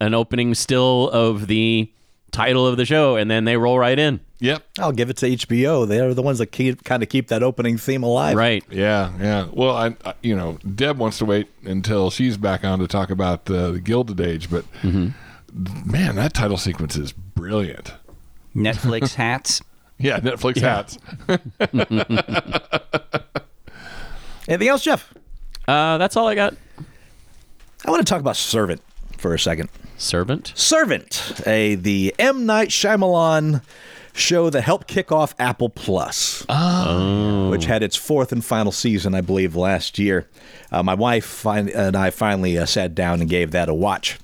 an 0.02 0.16
opening 0.16 0.56
still 0.56 1.12
of 1.12 1.46
the 1.46 1.92
title 2.32 2.66
of 2.66 2.78
the 2.78 2.86
show, 2.86 3.16
and 3.16 3.30
then 3.30 3.46
they 3.46 3.56
roll 3.56 3.78
right 3.78 4.00
in. 4.00 4.20
Yep. 4.40 4.64
I'll 4.80 4.92
give 4.92 5.12
it 5.12 5.18
to 5.18 5.28
HBO. 5.30 5.88
They're 5.88 6.16
the 6.16 6.24
ones 6.24 6.40
that 6.40 6.48
keep 6.48 6.84
kind 6.84 7.04
of 7.04 7.10
keep 7.10 7.28
that 7.28 7.44
opening 7.44 7.78
theme 7.78 8.02
alive. 8.02 8.36
Right. 8.36 8.64
Yeah, 8.72 9.12
yeah. 9.20 9.48
Well, 9.54 9.76
I, 9.78 9.96
I, 10.04 10.14
you 10.24 10.36
know, 10.36 10.58
Deb 10.76 10.98
wants 10.98 11.20
to 11.20 11.26
wait 11.26 11.48
until 11.64 12.10
she's 12.10 12.38
back 12.38 12.64
on 12.64 12.80
to 12.80 12.88
talk 12.88 13.12
about 13.12 13.50
uh, 13.52 13.70
the 13.72 13.80
Gilded 13.80 14.20
Age, 14.20 14.50
but 14.50 14.66
man, 14.84 16.16
that 16.16 16.34
title 16.34 16.58
sequence 16.58 16.96
is 16.98 17.12
brilliant. 17.12 17.94
Netflix 18.58 19.14
hats. 19.16 19.62
Yeah, 20.00 20.20
Netflix 20.20 20.62
hats. 20.62 20.98
Anything 24.48 24.68
else, 24.70 24.84
Jeff? 24.84 25.14
Uh, 25.68 25.98
that's 25.98 26.16
all 26.16 26.28
I 26.28 26.36
got. 26.36 26.56
I 27.86 27.92
want 27.92 28.06
to 28.06 28.10
talk 28.10 28.22
about 28.22 28.38
Servant 28.38 28.82
for 29.18 29.34
a 29.34 29.40
second. 29.40 29.70
Servant. 29.98 30.54
Servant, 30.56 31.42
a 31.46 31.76
the 31.76 32.14
M 32.20 32.46
Night 32.46 32.70
Shyamalan 32.70 33.62
show 34.14 34.50
that 34.50 34.62
helped 34.62 34.88
kick 34.88 35.12
off 35.12 35.36
Apple 35.40 35.70
Plus, 35.70 36.42
which 37.52 37.66
had 37.66 37.84
its 37.84 37.96
fourth 37.96 38.32
and 38.32 38.44
final 38.46 38.72
season, 38.72 39.14
I 39.16 39.22
believe, 39.22 39.56
last 39.56 39.98
year. 40.00 40.28
Uh, 40.72 40.84
my 40.84 40.94
wife 40.94 41.26
fin- 41.26 41.70
and 41.70 41.96
I 41.96 42.10
finally 42.12 42.58
uh, 42.58 42.66
sat 42.66 42.96
down 42.96 43.22
and 43.22 43.30
gave 43.30 43.52
that 43.52 43.70
a 43.70 43.74
watch. 43.74 44.18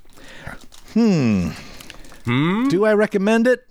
Hmm. 0.94 1.50
Do 2.26 2.86
I 2.86 2.94
recommend 2.94 3.48
it? 3.48 3.68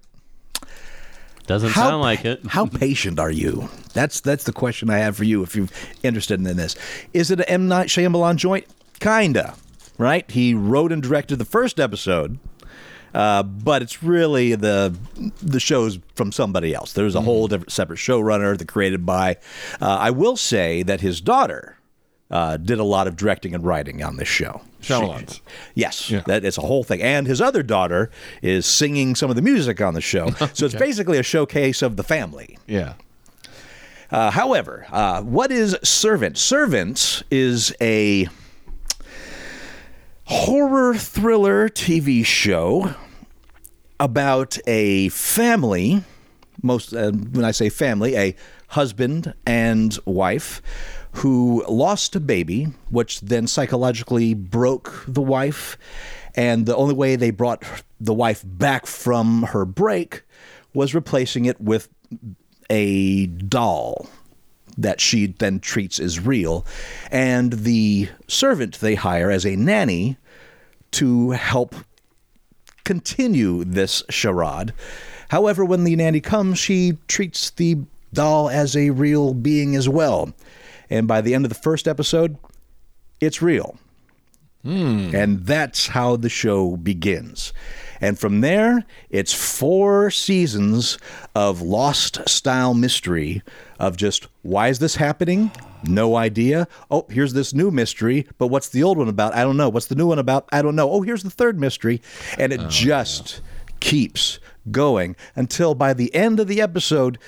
Doesn't 1.46 1.70
sound 1.70 2.02
like 2.02 2.24
it. 2.24 2.40
How 2.46 2.66
patient 2.66 3.18
are 3.18 3.30
you? 3.30 3.68
That's 3.94 4.20
that's 4.20 4.44
the 4.44 4.52
question 4.52 4.90
I 4.90 4.98
have 4.98 5.16
for 5.16 5.24
you. 5.24 5.42
If 5.42 5.56
you're 5.56 5.68
interested 6.02 6.38
in 6.44 6.56
this, 6.56 6.76
is 7.12 7.30
it 7.30 7.40
an 7.40 7.46
M 7.48 7.68
Night 7.68 7.88
Shyamalan 7.88 8.36
joint? 8.36 8.66
Kinda, 9.00 9.54
right? 9.98 10.30
He 10.30 10.54
wrote 10.54 10.92
and 10.92 11.02
directed 11.02 11.36
the 11.36 11.44
first 11.44 11.80
episode, 11.80 12.38
uh, 13.12 13.42
but 13.42 13.82
it's 13.82 14.02
really 14.02 14.54
the 14.54 14.96
the 15.42 15.58
show's 15.58 15.98
from 16.14 16.30
somebody 16.30 16.74
else. 16.74 16.92
There's 16.92 17.16
a 17.16 17.20
whole 17.20 17.48
different 17.48 17.72
separate 17.72 17.98
showrunner 17.98 18.56
that 18.56 18.68
created 18.68 19.04
by. 19.04 19.36
Uh, 19.80 19.96
I 20.00 20.10
will 20.10 20.36
say 20.36 20.84
that 20.84 21.00
his 21.00 21.20
daughter 21.20 21.76
uh, 22.32 22.56
did 22.56 22.78
a 22.80 22.84
lot 22.84 23.06
of 23.06 23.14
directing 23.14 23.54
and 23.54 23.64
writing 23.64 24.02
on 24.02 24.16
this 24.16 24.26
show. 24.26 24.62
Shyamalan's. 24.80 25.40
Yes, 25.74 26.10
Yeah. 26.10 26.22
that 26.26 26.44
it's 26.44 26.58
a 26.58 26.62
whole 26.62 26.82
thing. 26.82 27.00
And 27.02 27.26
his 27.28 27.40
other 27.40 27.62
daughter 27.62 28.10
is 28.42 28.66
singing 28.66 29.14
some 29.14 29.30
of 29.30 29.36
the 29.36 29.42
music 29.42 29.80
on 29.80 29.94
the 29.94 30.00
show. 30.00 30.30
So 30.54 30.66
it's 30.66 30.74
basically 30.74 31.18
a 31.18 31.22
showcase 31.22 31.82
of 31.82 31.96
the 31.96 32.02
family. 32.02 32.58
Yeah. 32.66 32.94
Uh, 34.10 34.30
however, 34.30 34.86
uh, 34.90 35.22
what 35.22 35.52
is 35.52 35.76
Servant? 35.82 36.36
Servant 36.36 37.22
is 37.30 37.72
a 37.80 38.28
horror 40.24 40.94
thriller 40.94 41.68
TV 41.68 42.24
show 42.24 42.94
about 44.00 44.58
a 44.66 45.08
family. 45.10 46.02
Most 46.62 46.92
uh, 46.94 47.10
when 47.12 47.44
I 47.44 47.50
say 47.50 47.68
family, 47.68 48.16
a 48.16 48.34
husband 48.68 49.34
and 49.46 49.98
wife 50.04 50.62
who 51.12 51.64
lost 51.68 52.16
a 52.16 52.20
baby, 52.20 52.68
which 52.90 53.20
then 53.20 53.46
psychologically 53.46 54.34
broke 54.34 55.04
the 55.06 55.22
wife, 55.22 55.76
and 56.34 56.66
the 56.66 56.76
only 56.76 56.94
way 56.94 57.16
they 57.16 57.30
brought 57.30 57.64
the 58.00 58.14
wife 58.14 58.42
back 58.44 58.86
from 58.86 59.44
her 59.44 59.64
break 59.64 60.22
was 60.74 60.94
replacing 60.94 61.44
it 61.44 61.60
with 61.60 61.88
a 62.70 63.26
doll 63.26 64.06
that 64.78 65.00
she 65.00 65.26
then 65.26 65.60
treats 65.60 66.00
as 66.00 66.18
real, 66.18 66.66
and 67.10 67.52
the 67.52 68.08
servant 68.26 68.80
they 68.80 68.94
hire 68.94 69.30
as 69.30 69.44
a 69.44 69.56
nanny 69.56 70.16
to 70.92 71.30
help 71.30 71.74
continue 72.84 73.64
this 73.64 74.02
charade. 74.08 74.72
However, 75.28 75.64
when 75.64 75.84
the 75.84 75.96
nanny 75.96 76.20
comes, 76.20 76.58
she 76.58 76.98
treats 77.06 77.50
the 77.50 77.78
doll 78.12 78.48
as 78.50 78.76
a 78.76 78.90
real 78.90 79.34
being 79.34 79.76
as 79.76 79.88
well. 79.88 80.32
And 80.92 81.08
by 81.08 81.22
the 81.22 81.34
end 81.34 81.46
of 81.46 81.48
the 81.48 81.54
first 81.54 81.88
episode, 81.88 82.36
it's 83.18 83.40
real. 83.40 83.78
Hmm. 84.62 85.10
And 85.14 85.46
that's 85.46 85.86
how 85.86 86.16
the 86.16 86.28
show 86.28 86.76
begins. 86.76 87.54
And 88.02 88.18
from 88.18 88.42
there, 88.42 88.84
it's 89.08 89.32
four 89.32 90.10
seasons 90.10 90.98
of 91.34 91.62
lost 91.62 92.28
style 92.28 92.74
mystery 92.74 93.42
of 93.78 93.96
just 93.96 94.28
why 94.42 94.68
is 94.68 94.80
this 94.80 94.96
happening? 94.96 95.50
No 95.82 96.16
idea. 96.16 96.68
Oh, 96.90 97.06
here's 97.08 97.32
this 97.32 97.54
new 97.54 97.70
mystery, 97.70 98.26
but 98.36 98.48
what's 98.48 98.68
the 98.68 98.82
old 98.82 98.98
one 98.98 99.08
about? 99.08 99.34
I 99.34 99.44
don't 99.44 99.56
know. 99.56 99.70
What's 99.70 99.86
the 99.86 99.94
new 99.94 100.08
one 100.08 100.18
about? 100.18 100.46
I 100.52 100.60
don't 100.60 100.76
know. 100.76 100.90
Oh, 100.90 101.00
here's 101.00 101.22
the 101.22 101.30
third 101.30 101.58
mystery. 101.58 102.02
And 102.38 102.52
it 102.52 102.60
oh, 102.60 102.68
just 102.68 103.40
keeps 103.80 104.38
going 104.70 105.16
until 105.34 105.74
by 105.74 105.94
the 105.94 106.14
end 106.14 106.38
of 106.38 106.48
the 106.48 106.60
episode, 106.60 107.18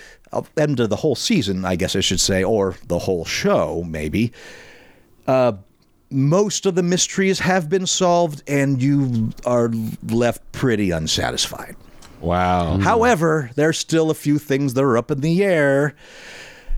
end 0.56 0.80
of 0.80 0.90
the 0.90 0.96
whole 0.96 1.14
season, 1.14 1.64
I 1.64 1.76
guess 1.76 1.96
I 1.96 2.00
should 2.00 2.20
say, 2.20 2.42
or 2.44 2.76
the 2.86 2.98
whole 2.98 3.24
show, 3.24 3.84
maybe 3.86 4.32
most 6.14 6.64
of 6.64 6.76
the 6.76 6.82
mysteries 6.82 7.40
have 7.40 7.68
been 7.68 7.86
solved 7.86 8.42
and 8.46 8.80
you 8.80 9.30
are 9.44 9.70
left 10.08 10.40
pretty 10.52 10.92
unsatisfied. 10.92 11.76
Wow. 12.20 12.78
However, 12.78 13.50
there's 13.56 13.78
still 13.78 14.10
a 14.10 14.14
few 14.14 14.38
things 14.38 14.74
that 14.74 14.84
are 14.84 14.96
up 14.96 15.10
in 15.10 15.20
the 15.20 15.44
air. 15.44 15.96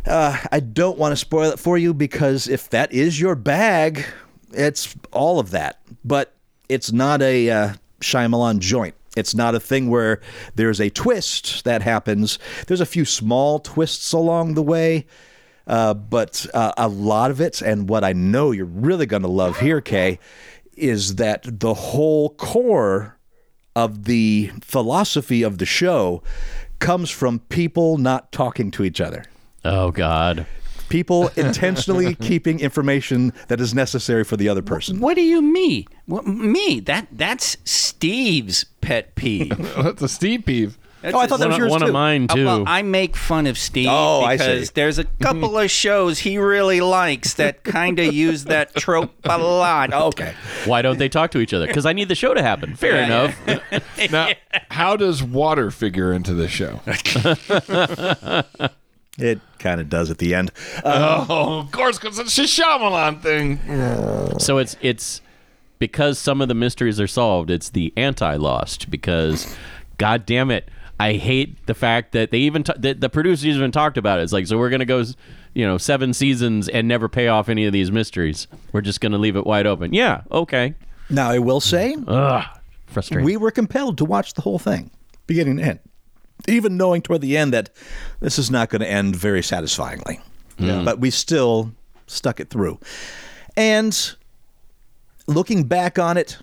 Uh, 0.07 0.39
I 0.51 0.61
don't 0.61 0.99
want 0.99 1.13
to 1.13 1.17
spoil 1.17 1.51
it 1.53 1.59
for 1.59 1.77
you 1.77 1.93
because 1.93 2.49
if 2.49 2.71
that 2.71 2.93
is 2.93 3.21
your 3.21 3.35
bag, 3.35 4.07
it's 4.53 4.97
all 5.13 5.39
of 5.39 5.51
that. 5.51 5.81
But 6.03 6.35
it's 6.69 6.91
not 6.91 7.21
a 7.21 7.51
uh, 7.51 7.75
Shyamalan 8.01 8.61
joint. 8.61 8.95
It's 9.17 9.35
not 9.35 9.55
a 9.55 9.61
thing 9.61 9.89
where 9.89 10.21
there's 10.55 10.81
a 10.81 10.91
twist 10.91 11.65
that 11.65 11.83
happens. 11.83 12.39
There's 12.67 12.81
a 12.81 12.87
few 12.87 13.05
small 13.05 13.59
twists 13.59 14.13
along 14.13 14.55
the 14.55 14.63
way, 14.63 15.07
uh, 15.67 15.95
but 15.95 16.47
uh, 16.55 16.73
a 16.77 16.89
lot 16.89 17.31
of 17.31 17.41
it, 17.41 17.63
and 17.63 17.89
what 17.89 18.05
I 18.05 18.13
know 18.13 18.53
you're 18.53 18.67
really 18.67 19.07
going 19.07 19.23
to 19.23 19.29
love 19.29 19.59
here, 19.59 19.81
Kay, 19.81 20.19
is 20.77 21.17
that 21.17 21.61
the 21.61 21.75
whole 21.75 22.31
core 22.31 23.19
of 23.75 24.05
the 24.05 24.51
philosophy 24.61 25.43
of 25.43 25.59
the 25.59 25.67
show 25.67 26.23
comes 26.79 27.11
from 27.11 27.41
people 27.41 27.99
not 27.99 28.33
talking 28.33 28.71
to 28.71 28.85
each 28.85 29.01
other. 29.01 29.25
Oh 29.65 29.91
God. 29.91 30.47
People 30.89 31.29
intentionally 31.37 32.15
keeping 32.21 32.61
information 32.61 33.33
that 33.49 33.61
is 33.61 33.75
necessary 33.75 34.25
for 34.25 34.37
the 34.37 34.49
other 34.49 34.63
person. 34.63 35.01
What 35.01 35.15
do 35.15 35.23
you 35.23 35.43
mean? 35.43 35.87
What, 36.07 36.27
me? 36.27 36.81
That 36.81 37.09
that's 37.13 37.57
Steve's 37.65 38.65
pet 38.81 39.15
peeve. 39.17 39.57
That's 39.77 40.03
a 40.03 40.09
Steve 40.09 40.45
peeve. 40.47 40.79
Oh, 41.05 41.19
I 41.19 41.27
thought 41.29 41.39
that 41.39 41.47
was 41.49 41.55
of- 41.57 41.61
yours 41.61 41.71
one 41.71 41.81
too. 41.83 41.87
of 41.89 41.93
mine 41.93 42.27
Uh, 42.29 42.35
too. 42.35 42.45
Well, 42.47 42.65
I 42.67 42.83
make 42.83 43.17
fun 43.17 43.47
of 43.47 43.57
Steve 43.59 43.87
Oh, 43.89 44.23
I 44.25 44.37
because 44.37 44.69
see. 44.69 44.73
there's 44.75 44.99
a 44.99 45.05
couple 45.05 45.57
of 45.59 45.71
shows 45.85 46.19
he 46.21 46.39
really 46.39 46.81
likes 46.81 47.35
that 47.35 47.63
kind 47.63 47.99
of 48.01 48.13
use 48.13 48.45
that 48.45 48.75
trope 48.75 49.13
a 49.25 49.39
lot. 49.39 49.93
Okay. 49.93 50.35
Why 50.65 50.83
don't 50.83 50.99
they 50.99 51.09
talk 51.09 51.31
to 51.33 51.39
each 51.39 51.53
other? 51.55 51.67
Because 51.67 51.87
I 51.87 51.93
need 51.93 52.09
the 52.09 52.15
show 52.17 52.35
to 52.35 52.43
happen. 52.43 52.75
Fair 52.75 52.97
enough. 53.05 53.37
Now, 54.11 54.31
how 54.71 54.97
does 54.97 55.23
water 55.23 55.71
figure 55.71 56.13
into 56.13 56.35
this 56.35 56.51
show? 56.51 56.81
It 59.19 59.41
kind 59.59 59.81
of 59.81 59.89
does 59.89 60.11
at 60.11 60.19
the 60.19 60.35
end. 60.35 60.53
oh, 60.85 61.61
of 61.61 61.71
course, 61.73 61.99
because 61.99 62.19
it's 62.19 62.37
a 62.39 62.43
Shyamalan 62.43 63.23
thing. 63.23 64.39
So 64.39 64.59
it's 64.59 64.77
it's 64.83 65.21
because 65.79 66.19
some 66.19 66.41
of 66.41 66.49
the 66.49 66.55
mysteries 66.55 67.01
are 67.01 67.07
solved. 67.07 67.51
It's 67.51 67.71
the 67.71 67.93
anti-lost 67.97 68.91
because, 68.91 69.57
god 69.99 70.27
damn 70.27 70.51
it, 70.51 70.69
I 70.99 71.15
hate 71.15 71.67
the 71.67 71.75
fact 71.75 72.13
that 72.13 72.31
they 72.31 72.39
even 72.39 72.63
t- 72.63 72.73
the, 72.79 72.95
the 72.95 73.09
producers 73.11 73.57
even 73.57 73.71
talked 73.73 73.99
about 73.99 74.19
it. 74.19 74.23
It's 74.23 74.33
like 74.33 74.47
so 74.47 74.57
we're 74.59 74.71
gonna 74.71 74.85
go, 74.85 75.03
you 75.55 75.67
know, 75.67 75.79
seven 75.79 76.13
seasons 76.15 76.69
and 76.69 76.87
never 76.89 77.09
pay 77.09 77.29
off 77.29 77.49
any 77.49 77.65
of 77.67 77.73
these 77.73 77.91
mysteries. 77.91 78.47
We're 78.73 78.81
just 78.83 79.01
gonna 79.01 79.19
leave 79.19 79.37
it 79.37 79.47
wide 79.47 79.67
open. 79.67 79.93
Yeah, 79.95 80.23
okay. 80.31 80.75
Now, 81.09 81.31
I 81.31 81.39
will 81.39 81.61
say, 81.61 81.95
Ugh, 82.09 82.45
frustrating. 82.87 83.25
we 83.25 83.37
were 83.37 83.51
compelled 83.51 83.97
to 83.99 84.05
watch 84.05 84.35
the 84.35 84.43
whole 84.43 84.59
thing, 84.59 84.91
beginning 85.27 85.59
to 85.59 85.63
end, 85.63 85.79
even 86.49 86.77
knowing 86.77 87.03
toward 87.03 87.21
the 87.21 87.37
end 87.37 87.53
that 87.53 87.71
this 88.21 88.39
is 88.39 88.51
not 88.51 88.69
going 88.71 88.81
to 88.81 88.89
end 88.89 89.17
very 89.17 89.43
satisfyingly. 89.43 90.21
But 90.59 91.01
we 91.01 91.11
still 91.11 91.73
stuck 92.07 92.41
it 92.41 92.51
through. 92.51 92.79
And 93.57 94.15
looking 95.27 95.65
back 95.65 95.99
on 95.99 96.17
it, 96.17 96.39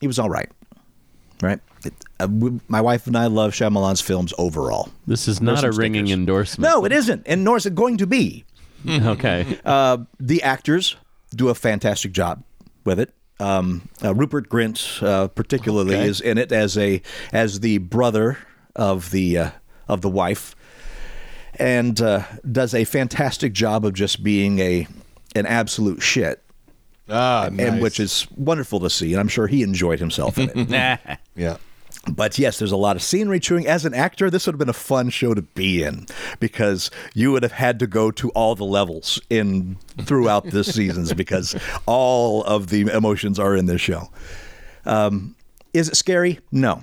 he 0.00 0.06
was 0.06 0.18
all 0.18 0.28
right. 0.30 0.50
Right? 1.40 1.60
It, 1.84 1.94
uh, 2.20 2.28
we, 2.28 2.60
my 2.68 2.80
wife 2.80 3.06
and 3.06 3.16
I 3.16 3.26
love 3.26 3.52
Shyamalan's 3.52 4.00
films 4.00 4.32
overall. 4.38 4.90
this 5.06 5.26
is 5.28 5.40
not 5.40 5.58
a 5.64 5.72
some 5.72 5.78
ringing 5.78 6.08
endorsement. 6.08 6.70
No, 6.72 6.84
it 6.84 6.92
isn't, 6.92 7.22
and 7.26 7.42
nor 7.42 7.56
is 7.56 7.66
it 7.66 7.74
going 7.74 7.96
to 7.98 8.06
be. 8.06 8.44
okay. 8.88 9.58
Uh, 9.64 9.98
the 10.20 10.42
actors 10.42 10.96
do 11.34 11.48
a 11.48 11.54
fantastic 11.54 12.12
job 12.12 12.42
with 12.84 13.00
it. 13.00 13.12
Um, 13.40 13.88
uh, 14.04 14.14
Rupert 14.14 14.48
Grint, 14.48 15.02
uh, 15.02 15.26
particularly, 15.28 15.96
Okay. 15.96 16.08
is 16.08 16.20
in 16.20 16.38
it 16.38 16.52
as 16.52 16.78
a 16.78 17.02
as 17.32 17.60
the 17.60 17.78
brother 17.78 18.38
of 18.76 19.10
the 19.10 19.38
uh, 19.38 19.50
of 19.88 20.00
the 20.00 20.08
wife, 20.08 20.54
and 21.58 22.00
uh, 22.00 22.22
does 22.50 22.74
a 22.74 22.84
fantastic 22.84 23.52
job 23.52 23.84
of 23.84 23.94
just 23.94 24.22
being 24.22 24.58
a 24.58 24.86
an 25.34 25.46
absolute 25.46 26.02
shit, 26.02 26.42
Ah, 27.08 27.46
and 27.46 27.56
nice. 27.56 27.80
which 27.82 28.00
is 28.00 28.26
wonderful 28.36 28.80
to 28.80 28.90
see. 28.90 29.12
And 29.12 29.20
I'm 29.20 29.28
sure 29.28 29.46
he 29.46 29.62
enjoyed 29.62 29.98
himself 29.98 30.38
in 30.38 30.50
it. 30.54 30.98
Yeah. 31.36 31.56
But 32.10 32.36
yes, 32.36 32.58
there's 32.58 32.72
a 32.72 32.76
lot 32.76 32.96
of 32.96 33.02
scenery 33.02 33.38
chewing. 33.38 33.64
As 33.66 33.84
an 33.84 33.94
actor, 33.94 34.28
this 34.28 34.46
would 34.46 34.54
have 34.54 34.58
been 34.58 34.68
a 34.68 34.72
fun 34.72 35.08
show 35.10 35.34
to 35.34 35.42
be 35.42 35.84
in 35.84 36.06
because 36.40 36.90
you 37.14 37.30
would 37.30 37.44
have 37.44 37.52
had 37.52 37.78
to 37.78 37.86
go 37.86 38.10
to 38.10 38.28
all 38.30 38.56
the 38.56 38.64
levels 38.64 39.20
in 39.30 39.76
throughout 40.00 40.44
the 40.50 40.64
seasons 40.78 41.12
because 41.12 41.54
all 41.86 42.42
of 42.42 42.68
the 42.70 42.80
emotions 42.92 43.38
are 43.38 43.54
in 43.54 43.66
this 43.66 43.80
show. 43.80 44.10
Um, 44.84 45.36
is 45.72 45.88
it 45.88 45.94
scary? 45.96 46.40
No. 46.50 46.82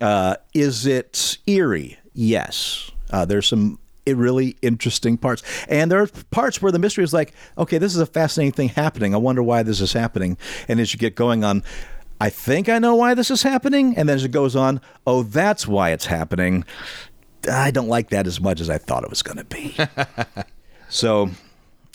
Uh, 0.00 0.36
is 0.54 0.86
it 0.86 1.38
eerie? 1.46 1.98
Yes. 2.14 2.90
Uh, 3.10 3.24
there's 3.24 3.46
some 3.46 3.78
really 4.06 4.56
interesting 4.62 5.18
parts, 5.18 5.42
and 5.68 5.90
there 5.90 6.00
are 6.00 6.08
parts 6.30 6.62
where 6.62 6.72
the 6.72 6.78
mystery 6.78 7.04
is 7.04 7.12
like, 7.12 7.34
okay, 7.58 7.78
this 7.78 7.94
is 7.94 8.00
a 8.00 8.06
fascinating 8.06 8.52
thing 8.52 8.68
happening. 8.70 9.14
I 9.14 9.18
wonder 9.18 9.42
why 9.42 9.62
this 9.62 9.80
is 9.80 9.92
happening. 9.92 10.38
And 10.66 10.80
as 10.80 10.94
you 10.94 10.98
get 10.98 11.14
going 11.14 11.44
on, 11.44 11.62
I 12.20 12.30
think 12.30 12.68
I 12.68 12.78
know 12.78 12.94
why 12.94 13.14
this 13.14 13.30
is 13.30 13.42
happening, 13.42 13.96
and 13.96 14.08
then 14.08 14.16
as 14.16 14.24
it 14.24 14.30
goes 14.30 14.56
on, 14.56 14.80
oh, 15.06 15.22
that's 15.22 15.66
why 15.66 15.90
it's 15.90 16.06
happening. 16.06 16.64
I 17.50 17.70
don't 17.70 17.88
like 17.88 18.10
that 18.10 18.26
as 18.26 18.40
much 18.40 18.60
as 18.60 18.68
I 18.68 18.78
thought 18.78 19.04
it 19.04 19.10
was 19.10 19.22
going 19.22 19.38
to 19.38 19.44
be. 19.44 19.76
so, 20.88 21.30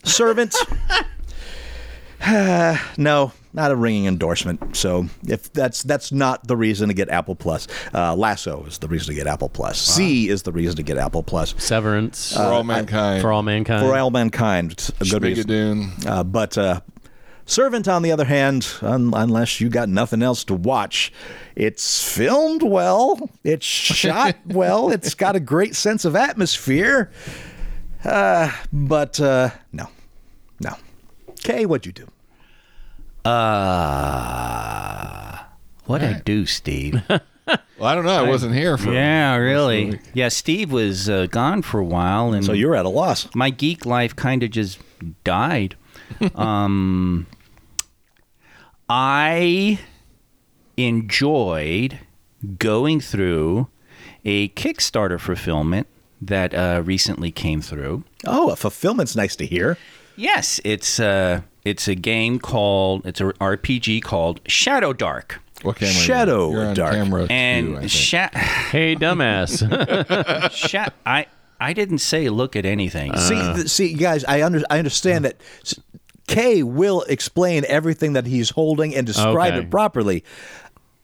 servant. 0.04 0.56
no, 2.98 3.32
not 3.54 3.72
a 3.72 3.76
ringing 3.76 4.06
endorsement. 4.06 4.76
So 4.78 5.08
if 5.28 5.52
that's 5.52 5.84
that's 5.84 6.12
not 6.12 6.48
the 6.48 6.56
reason 6.56 6.88
to 6.88 6.94
get 6.94 7.10
Apple 7.10 7.36
Plus, 7.36 7.68
uh, 7.94 8.16
Lasso 8.16 8.64
is 8.66 8.78
the 8.78 8.88
reason 8.88 9.08
to 9.08 9.14
get 9.14 9.28
Apple 9.28 9.50
Plus. 9.50 9.80
See 9.80 10.30
is 10.30 10.44
the 10.44 10.52
reason 10.52 10.78
to 10.78 10.84
get 10.84 10.98
Apple 10.98 11.24
Plus. 11.24 11.54
Severance 11.58 12.34
For 12.36 12.44
all 12.44 12.64
mankind. 12.64 13.22
for 13.22 13.32
all 13.32 13.44
mankind. 13.44 13.86
For 13.86 13.98
all 13.98 14.10
mankind, 14.10 14.72
it's 14.72 14.90
a 14.90 15.06
good 15.20 15.24
reason. 15.24 15.92
Uh, 16.06 16.24
but 16.24 16.58
uh, 16.58 16.80
Servant, 17.46 17.90
on 17.90 18.04
the 18.04 18.12
other 18.12 18.26
hand, 18.26 18.68
un- 18.82 19.12
unless 19.14 19.60
you 19.60 19.68
got 19.68 19.90
nothing 19.90 20.24
else 20.24 20.46
to 20.46 20.54
watch, 20.54 21.12
it's 21.58 22.02
filmed 22.16 22.64
well, 22.64 23.30
it's 23.44 23.66
shot 23.66 24.38
well, 24.46 24.92
it's 24.92 25.14
got 25.14 25.36
a 25.36 25.42
great 25.42 25.76
sense 25.76 26.06
of 26.06 26.16
atmosphere. 26.16 27.12
Uh, 28.06 28.50
but 28.72 29.20
uh, 29.20 29.50
no, 29.74 29.90
no. 30.62 30.76
Kay, 31.44 31.66
what'd 31.66 31.86
you 31.86 31.92
do? 31.92 32.08
Uh, 34.14 35.38
what 35.86 36.04
I 36.04 36.22
do, 36.26 36.46
Steve? 36.46 37.02
Well, 37.78 37.90
I 37.92 37.96
don't 37.96 38.06
know. 38.06 38.24
I 38.24 38.30
wasn't 38.30 38.54
here 38.56 38.78
for. 38.78 38.94
yeah, 38.94 39.32
most 39.32 39.40
of 39.40 39.42
the 39.44 39.46
really. 39.52 40.00
Yeah, 40.14 40.30
Steve 40.30 40.72
was 40.72 41.10
uh, 41.10 41.26
gone 41.26 41.62
for 41.62 41.82
a 41.82 41.84
while, 41.84 42.32
and 42.32 42.46
So 42.46 42.54
you're 42.54 42.74
at 42.76 42.86
a 42.86 42.90
loss. 42.90 43.28
my 43.36 43.50
geek 43.50 43.86
life 43.86 44.16
kind 44.16 44.44
of 44.44 44.52
just 44.52 44.80
died. 45.26 45.76
um, 46.36 47.28
I 48.88 49.80
enjoyed 50.78 52.00
going 52.60 53.02
through 53.02 53.68
a 54.24 54.48
Kickstarter 54.50 55.20
fulfillment 55.20 55.88
that 56.22 56.54
uh, 56.54 56.82
recently 56.86 57.32
came 57.32 57.60
through. 57.60 58.06
Oh, 58.26 58.52
a 58.52 58.56
fulfillment's 58.56 59.18
nice 59.18 59.36
to 59.36 59.46
hear. 59.46 59.78
Yes, 60.16 60.62
it's 60.64 60.98
uh, 61.00 61.42
it's 61.66 61.88
a 61.88 61.96
game 61.96 62.40
called 62.40 63.06
it's 63.06 63.22
a 63.22 63.26
RPG 63.34 64.04
called 64.04 64.44
Shadowdark, 64.46 65.34
What 65.62 65.78
camera? 65.78 65.90
are 65.90 65.94
you 65.94 66.00
on? 66.00 66.04
Shadow 66.06 66.52
You're 66.52 66.66
on 66.66 66.74
Dark. 66.76 66.94
camera 66.94 67.28
and 67.30 67.78
think. 67.80 67.92
Sha- 67.92 68.30
hey, 68.34 68.96
dumbass. 68.96 70.52
Sha- 70.52 70.90
I 71.06 71.28
I 71.60 71.72
didn't 71.74 72.00
say 72.00 72.28
look 72.30 72.56
at 72.58 72.66
anything. 72.66 73.16
see, 73.18 73.36
uh. 73.36 73.56
th- 73.56 73.68
see, 73.70 73.94
guys, 73.94 74.26
I 74.26 74.44
under, 74.44 74.62
I 74.70 74.80
understand 74.80 75.24
that. 75.26 75.38
s- 75.62 75.80
Kay 76.28 76.64
will 76.64 77.02
explain 77.04 77.64
everything 77.68 78.14
that 78.14 78.26
he's 78.26 78.50
holding 78.50 78.96
and 78.96 79.06
describe 79.06 79.54
Okay. 79.54 79.64
it 79.64 79.70
properly. 79.70 80.24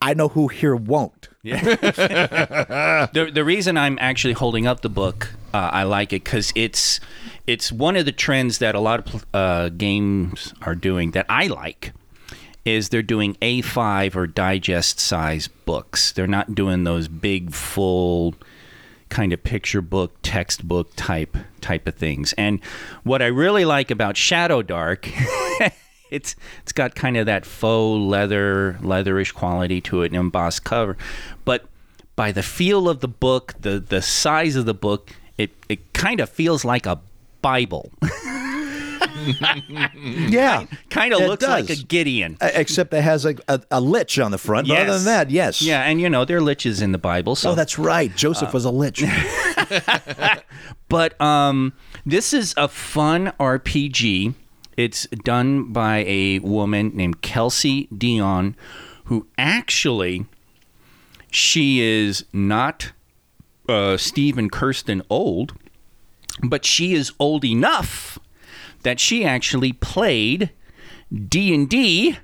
I 0.01 0.13
know 0.13 0.27
who 0.29 0.47
here 0.49 0.75
won't. 0.75 1.28
the 1.43 3.31
the 3.33 3.43
reason 3.45 3.77
I'm 3.77 3.97
actually 4.01 4.33
holding 4.33 4.67
up 4.67 4.81
the 4.81 4.89
book, 4.89 5.29
uh, 5.53 5.69
I 5.71 5.83
like 5.83 6.11
it 6.11 6.25
because 6.25 6.51
it's 6.53 6.99
it's 7.47 7.71
one 7.71 7.95
of 7.95 8.05
the 8.05 8.11
trends 8.11 8.57
that 8.57 8.75
a 8.75 8.79
lot 8.81 9.13
of 9.13 9.25
uh, 9.33 9.69
games 9.69 10.53
are 10.61 10.75
doing 10.75 11.11
that 11.11 11.25
I 11.29 11.47
like. 11.47 11.93
Is 12.65 12.89
they're 12.89 13.01
doing 13.01 13.35
A5 13.35 14.17
or 14.17 14.27
digest 14.27 14.99
size 14.99 15.47
books. 15.47 16.11
They're 16.11 16.27
not 16.27 16.53
doing 16.53 16.83
those 16.83 17.07
big 17.07 17.53
full 17.53 18.35
kind 19.07 19.31
of 19.31 19.41
picture 19.41 19.81
book, 19.81 20.15
textbook 20.21 20.91
type 20.97 21.37
type 21.61 21.87
of 21.87 21.95
things. 21.95 22.33
And 22.33 22.59
what 23.03 23.21
I 23.21 23.27
really 23.27 23.63
like 23.63 23.91
about 23.91 24.15
Shadowdark, 24.15 25.09
it's 26.09 26.35
it's 26.61 26.71
got 26.71 26.95
kind 26.95 27.17
of 27.17 27.25
that 27.25 27.45
faux 27.45 27.99
leather 27.99 28.77
leatherish 28.81 29.33
quality 29.33 29.81
to 29.81 30.03
it, 30.03 30.11
an 30.11 30.17
embossed 30.17 30.63
cover, 30.63 30.97
but 31.45 31.65
by 32.15 32.31
the 32.31 32.43
feel 32.43 32.89
of 32.89 32.99
the 32.99 33.07
book, 33.07 33.53
the 33.61 33.79
the 33.79 34.01
size 34.01 34.55
of 34.55 34.65
the 34.65 34.73
book, 34.73 35.11
it 35.37 35.51
it 35.69 35.93
kind 35.93 36.19
of 36.19 36.29
feels 36.29 36.65
like 36.65 36.85
a 36.85 36.99
Bible. 37.41 37.91
Yeah, 39.95 40.65
kind 40.89 41.13
of 41.13 41.19
looks 41.21 41.45
like 41.45 41.69
a. 41.69 41.75
Gideon. 41.75 42.37
Uh, 42.39 42.49
except 42.53 42.93
it 42.93 43.01
has 43.01 43.25
a, 43.25 43.35
a, 43.47 43.61
a 43.71 43.81
lich 43.81 44.17
on 44.19 44.31
the 44.31 44.37
front. 44.37 44.67
But 44.67 44.77
other 44.77 44.93
than 44.93 45.05
that, 45.05 45.29
yes. 45.29 45.61
Yeah, 45.61 45.81
and 45.81 45.99
you 45.99 46.09
know 46.09 46.25
there 46.25 46.37
are 46.37 46.41
liches 46.41 46.81
in 46.81 46.91
the 46.91 46.97
Bible, 46.97 47.35
so 47.35 47.51
Oh, 47.51 47.55
that's 47.55 47.77
right. 47.77 48.15
Joseph 48.15 48.53
was 48.53 48.65
a 48.65 48.71
lich. 48.71 49.03
But 50.89 51.19
um, 51.21 51.73
this 52.05 52.33
is 52.33 52.53
a 52.57 52.67
fun 52.67 53.31
RPG. 53.39 54.33
It's 54.79 55.07
done 55.07 55.73
by 55.73 56.05
a 56.07 56.39
woman 56.39 56.91
named 56.95 57.21
Kelsey 57.21 57.87
Dionne, 57.87 58.55
who 59.03 59.27
actually 59.37 60.25
she 61.29 61.81
is 61.81 62.23
not 62.31 62.93
uh, 63.67 63.97
Steve 63.97 64.37
and 64.37 64.49
Kirsten 64.49 65.01
old, 65.09 65.53
but 66.41 66.63
she 66.63 66.93
is 66.93 67.11
old 67.19 67.43
enough 67.43 68.19
that 68.83 69.01
she 69.01 69.25
actually 69.25 69.73
played 69.73 70.49
D 71.13 71.53
and 71.53 71.69
D 71.69 72.17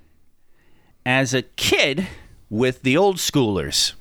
as 1.06 1.34
a 1.34 1.42
kid 1.42 2.08
with 2.50 2.84
the 2.84 2.96
old 2.96 3.18
schoolers. 3.18 3.96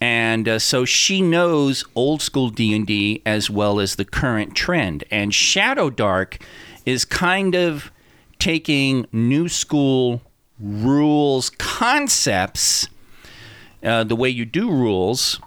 And 0.00 0.48
uh, 0.48 0.60
so 0.60 0.84
she 0.84 1.20
knows 1.20 1.84
old 1.96 2.22
school 2.22 2.50
d&d 2.50 3.20
as 3.26 3.50
well 3.50 3.80
as 3.80 3.96
the 3.96 4.04
current 4.04 4.54
trend. 4.54 5.02
And 5.10 5.32
Shadowdark 5.32 6.40
is 6.88 7.04
kind 7.04 7.54
of 7.54 7.92
taking 8.38 9.06
new 9.12 9.46
school 9.46 10.22
rules 10.58 11.50
concepts 11.50 12.88
uh, 13.82 14.02
the 14.04 14.16
way 14.16 14.30
you 14.30 14.46
do 14.46 14.70
rules 14.70 15.38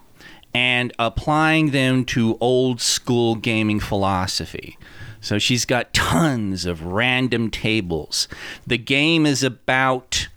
and 0.53 0.93
applying 0.99 1.71
them 1.71 2.05
to 2.05 2.37
old 2.39 2.79
school 2.79 3.33
gaming 3.33 3.79
philosophy. 3.79 4.77
So 5.19 5.39
she's 5.39 5.65
got 5.65 5.93
tons 5.95 6.65
of 6.67 6.85
random 6.85 7.49
tables. 7.49 8.27
The 8.67 8.77
game 8.77 9.25
is 9.25 9.41
about 9.41 10.27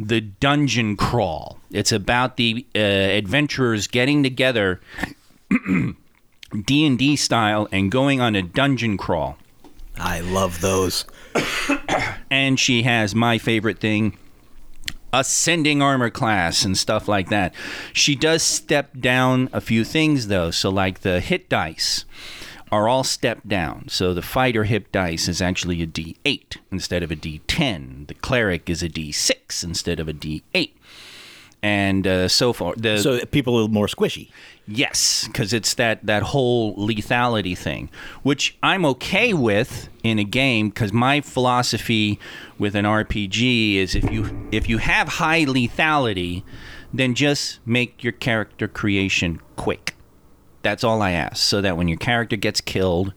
the 0.00 0.20
dungeon 0.20 0.96
crawl. 0.96 1.60
It's 1.70 1.92
about 1.92 2.38
the 2.38 2.66
uh, 2.74 2.78
adventurers 2.78 3.86
getting 3.86 4.24
together 4.24 4.80
D&D 6.64 7.14
style 7.14 7.68
and 7.70 7.92
going 7.92 8.20
on 8.20 8.34
a 8.34 8.42
dungeon 8.42 8.96
crawl 8.96 9.36
I 10.00 10.20
love 10.20 10.60
those. 10.60 11.04
and 12.30 12.58
she 12.58 12.82
has 12.82 13.14
my 13.14 13.38
favorite 13.38 13.78
thing 13.78 14.16
ascending 15.12 15.82
armor 15.82 16.10
class 16.10 16.64
and 16.64 16.78
stuff 16.78 17.08
like 17.08 17.30
that. 17.30 17.54
She 17.92 18.14
does 18.14 18.42
step 18.42 18.98
down 18.98 19.48
a 19.52 19.60
few 19.60 19.84
things 19.84 20.28
though. 20.28 20.50
So 20.50 20.70
like 20.70 21.00
the 21.00 21.20
hit 21.20 21.48
dice 21.48 22.04
are 22.70 22.88
all 22.88 23.02
stepped 23.02 23.48
down. 23.48 23.88
So 23.88 24.14
the 24.14 24.22
fighter 24.22 24.64
hit 24.64 24.92
dice 24.92 25.28
is 25.28 25.42
actually 25.42 25.82
a 25.82 25.86
d8 25.86 26.58
instead 26.70 27.02
of 27.02 27.10
a 27.10 27.16
d10 27.16 28.06
the 28.06 28.14
cleric 28.14 28.70
is 28.70 28.82
a 28.82 28.88
d6 28.88 29.64
instead 29.64 29.98
of 29.98 30.08
a 30.08 30.12
d8 30.12 30.70
and 31.62 32.06
uh, 32.06 32.28
so 32.28 32.52
far 32.52 32.74
the 32.76 32.98
So 32.98 33.24
people 33.26 33.62
are 33.62 33.68
more 33.68 33.86
squishy. 33.86 34.30
Yes, 34.66 35.26
because 35.26 35.52
it's 35.52 35.74
that 35.74 36.06
that 36.06 36.22
whole 36.22 36.76
lethality 36.76 37.56
thing, 37.56 37.90
which 38.22 38.56
I'm 38.62 38.84
okay 38.86 39.32
with 39.34 39.88
in 40.02 40.18
a 40.18 40.24
game. 40.24 40.68
Because 40.68 40.92
my 40.92 41.20
philosophy 41.20 42.18
with 42.58 42.74
an 42.74 42.84
RPG 42.84 43.76
is 43.76 43.94
if 43.94 44.10
you 44.10 44.48
if 44.52 44.68
you 44.68 44.78
have 44.78 45.08
high 45.08 45.44
lethality, 45.44 46.44
then 46.92 47.14
just 47.14 47.58
make 47.66 48.02
your 48.04 48.12
character 48.12 48.68
creation 48.68 49.40
quick. 49.56 49.96
That's 50.62 50.84
all 50.84 51.02
I 51.02 51.12
ask, 51.12 51.36
so 51.36 51.60
that 51.60 51.76
when 51.76 51.88
your 51.88 51.98
character 51.98 52.36
gets 52.36 52.60
killed, 52.60 53.12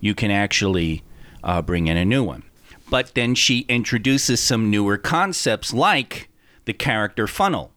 you 0.00 0.14
can 0.14 0.30
actually 0.30 1.02
uh, 1.42 1.60
bring 1.62 1.88
in 1.88 1.96
a 1.96 2.04
new 2.04 2.22
one. 2.24 2.42
But 2.88 3.14
then 3.14 3.34
she 3.34 3.60
introduces 3.68 4.40
some 4.40 4.70
newer 4.70 4.96
concepts 4.96 5.74
like 5.74 6.28
the 6.64 6.72
character 6.72 7.26
funnel, 7.26 7.72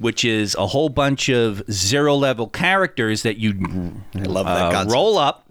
which 0.00 0.24
is 0.24 0.54
a 0.54 0.66
whole 0.66 0.88
bunch 0.88 1.28
of 1.28 1.62
zero 1.70 2.14
level 2.14 2.48
characters 2.48 3.22
that 3.22 3.36
you 3.36 3.52
I 4.14 4.20
love 4.20 4.46
that 4.46 4.86
uh, 4.86 4.90
roll 4.90 5.18
up 5.18 5.50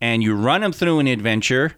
and 0.00 0.22
you 0.22 0.34
run 0.34 0.60
them 0.60 0.72
through 0.72 0.98
an 0.98 1.06
adventure. 1.06 1.72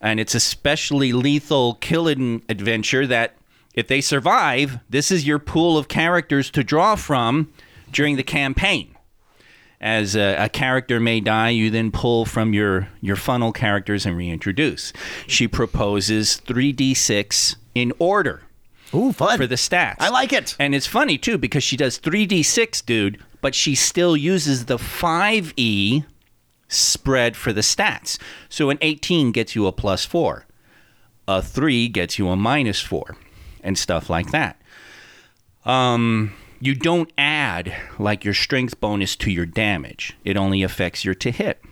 And 0.00 0.20
it's 0.20 0.34
especially 0.34 1.12
lethal 1.12 1.74
killing 1.74 2.42
adventure 2.48 3.06
that 3.06 3.36
if 3.74 3.88
they 3.88 4.00
survive, 4.00 4.78
this 4.88 5.10
is 5.10 5.26
your 5.26 5.38
pool 5.38 5.76
of 5.76 5.88
characters 5.88 6.50
to 6.52 6.62
draw 6.62 6.94
from 6.94 7.52
during 7.90 8.16
the 8.16 8.22
campaign. 8.22 8.94
As 9.80 10.14
a, 10.14 10.36
a 10.36 10.48
character 10.48 11.00
may 11.00 11.20
die, 11.20 11.50
you 11.50 11.70
then 11.70 11.90
pull 11.90 12.24
from 12.24 12.54
your, 12.54 12.88
your 13.00 13.16
funnel 13.16 13.52
characters 13.52 14.06
and 14.06 14.16
reintroduce. 14.16 14.92
She 15.26 15.48
proposes 15.48 16.40
3d6 16.46 17.56
in 17.74 17.92
order 17.98 18.42
Ooh, 18.94 19.12
fun. 19.12 19.36
for 19.36 19.46
the 19.46 19.54
stats. 19.56 19.96
I 20.00 20.08
like 20.08 20.32
it. 20.32 20.56
And 20.58 20.74
it's 20.74 20.86
funny 20.86 21.18
too 21.18 21.38
because 21.38 21.64
she 21.64 21.76
does 21.76 21.98
3d6, 21.98 22.84
dude, 22.84 23.22
but 23.40 23.54
she 23.54 23.74
still 23.74 24.16
uses 24.16 24.66
the 24.66 24.78
5e 24.78 26.04
spread 26.68 27.36
for 27.36 27.52
the 27.52 27.60
stats. 27.60 28.18
So 28.48 28.70
an 28.70 28.78
18 28.80 29.32
gets 29.32 29.54
you 29.54 29.66
a 29.66 29.72
plus 29.72 30.04
4. 30.04 30.46
A 31.26 31.42
3 31.42 31.88
gets 31.88 32.18
you 32.18 32.28
a 32.28 32.36
minus 32.36 32.80
4 32.80 33.16
and 33.62 33.78
stuff 33.78 34.10
like 34.10 34.30
that. 34.30 34.60
Um 35.64 36.34
you 36.60 36.74
don't 36.74 37.12
add 37.18 37.74
like 37.98 38.24
your 38.24 38.32
strength 38.32 38.80
bonus 38.80 39.16
to 39.16 39.30
your 39.30 39.44
damage. 39.44 40.16
It 40.24 40.36
only 40.36 40.62
affects 40.62 41.04
your 41.04 41.14
to 41.16 41.30
hit. 41.30 41.62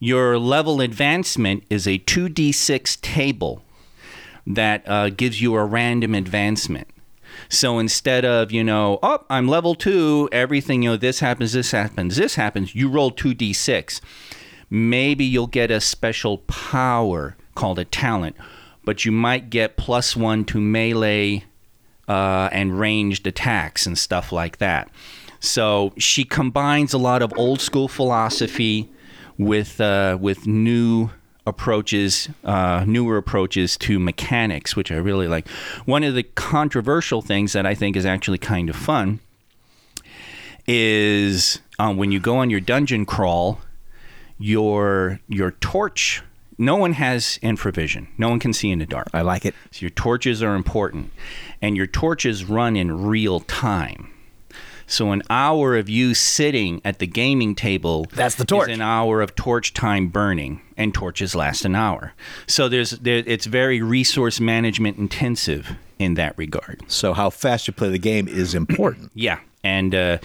Your 0.00 0.38
level 0.38 0.80
advancement 0.80 1.62
is 1.70 1.86
a 1.86 2.00
2d6 2.00 3.00
table 3.00 3.62
that 4.46 4.82
uh, 4.88 5.10
gives 5.10 5.40
you 5.40 5.54
a 5.54 5.64
random 5.64 6.14
advancement. 6.14 6.88
So 7.48 7.78
instead 7.78 8.24
of, 8.24 8.52
you 8.52 8.64
know, 8.64 8.98
oh, 9.02 9.24
I'm 9.30 9.48
level 9.48 9.74
two, 9.74 10.28
everything, 10.32 10.82
you 10.82 10.90
know, 10.90 10.96
this 10.96 11.20
happens, 11.20 11.52
this 11.52 11.70
happens, 11.70 12.16
this 12.16 12.34
happens, 12.34 12.74
you 12.74 12.88
roll 12.88 13.10
2d6. 13.10 14.00
Maybe 14.70 15.24
you'll 15.24 15.46
get 15.46 15.70
a 15.70 15.80
special 15.80 16.38
power 16.38 17.36
called 17.54 17.78
a 17.78 17.84
talent, 17.84 18.36
but 18.84 19.04
you 19.04 19.12
might 19.12 19.50
get 19.50 19.76
plus 19.76 20.16
one 20.16 20.44
to 20.46 20.60
melee 20.60 21.44
uh, 22.08 22.48
and 22.52 22.78
ranged 22.78 23.26
attacks 23.26 23.86
and 23.86 23.98
stuff 23.98 24.32
like 24.32 24.58
that. 24.58 24.90
So 25.40 25.92
she 25.98 26.24
combines 26.24 26.92
a 26.92 26.98
lot 26.98 27.20
of 27.20 27.32
old 27.36 27.60
school 27.60 27.88
philosophy 27.88 28.90
with 29.38 29.80
uh, 29.80 30.16
with 30.20 30.46
new 30.46 31.10
approaches, 31.46 32.28
uh, 32.44 32.84
newer 32.86 33.16
approaches 33.16 33.76
to 33.76 33.98
mechanics, 33.98 34.76
which 34.76 34.92
I 34.92 34.96
really 34.96 35.28
like. 35.28 35.48
One 35.84 36.04
of 36.04 36.14
the 36.14 36.22
controversial 36.22 37.22
things 37.22 37.52
that 37.52 37.66
I 37.66 37.74
think 37.74 37.96
is 37.96 38.06
actually 38.06 38.38
kind 38.38 38.68
of 38.70 38.76
fun 38.76 39.20
is 40.66 41.60
um, 41.78 41.96
when 41.96 42.12
you 42.12 42.20
go 42.20 42.36
on 42.36 42.50
your 42.50 42.60
dungeon 42.60 43.04
crawl, 43.04 43.60
your 44.38 45.20
your 45.28 45.52
torch. 45.52 46.22
No 46.58 46.76
one 46.76 46.92
has 46.92 47.38
infravision. 47.42 48.08
No 48.18 48.28
one 48.28 48.38
can 48.38 48.52
see 48.52 48.70
in 48.70 48.78
the 48.78 48.86
dark. 48.86 49.08
I 49.12 49.22
like 49.22 49.44
it. 49.44 49.54
So 49.72 49.80
your 49.80 49.90
torches 49.90 50.42
are 50.42 50.54
important, 50.54 51.10
and 51.60 51.76
your 51.76 51.86
torches 51.86 52.44
run 52.44 52.76
in 52.76 53.04
real 53.06 53.40
time. 53.40 54.11
So 54.86 55.12
an 55.12 55.22
hour 55.30 55.76
of 55.76 55.88
you 55.88 56.14
sitting 56.14 56.80
at 56.84 56.98
the 56.98 57.06
gaming 57.06 57.54
table 57.54 58.06
That's 58.14 58.34
the 58.34 58.44
torch. 58.44 58.68
is 58.68 58.74
an 58.74 58.82
hour 58.82 59.20
of 59.20 59.34
torch 59.34 59.72
time 59.74 60.08
burning, 60.08 60.60
and 60.76 60.92
torches 60.92 61.34
last 61.34 61.64
an 61.64 61.74
hour. 61.74 62.12
So 62.46 62.68
there's 62.68 62.90
there, 62.90 63.22
it's 63.26 63.46
very 63.46 63.80
resource 63.82 64.40
management 64.40 64.98
intensive 64.98 65.76
in 65.98 66.14
that 66.14 66.36
regard. 66.36 66.82
So 66.88 67.14
how 67.14 67.30
fast 67.30 67.66
you 67.66 67.72
play 67.72 67.88
the 67.90 67.98
game 67.98 68.28
is 68.28 68.54
important. 68.62 69.10
Yeah, 69.14 69.38
and 69.64 69.94
uh, 69.94 70.18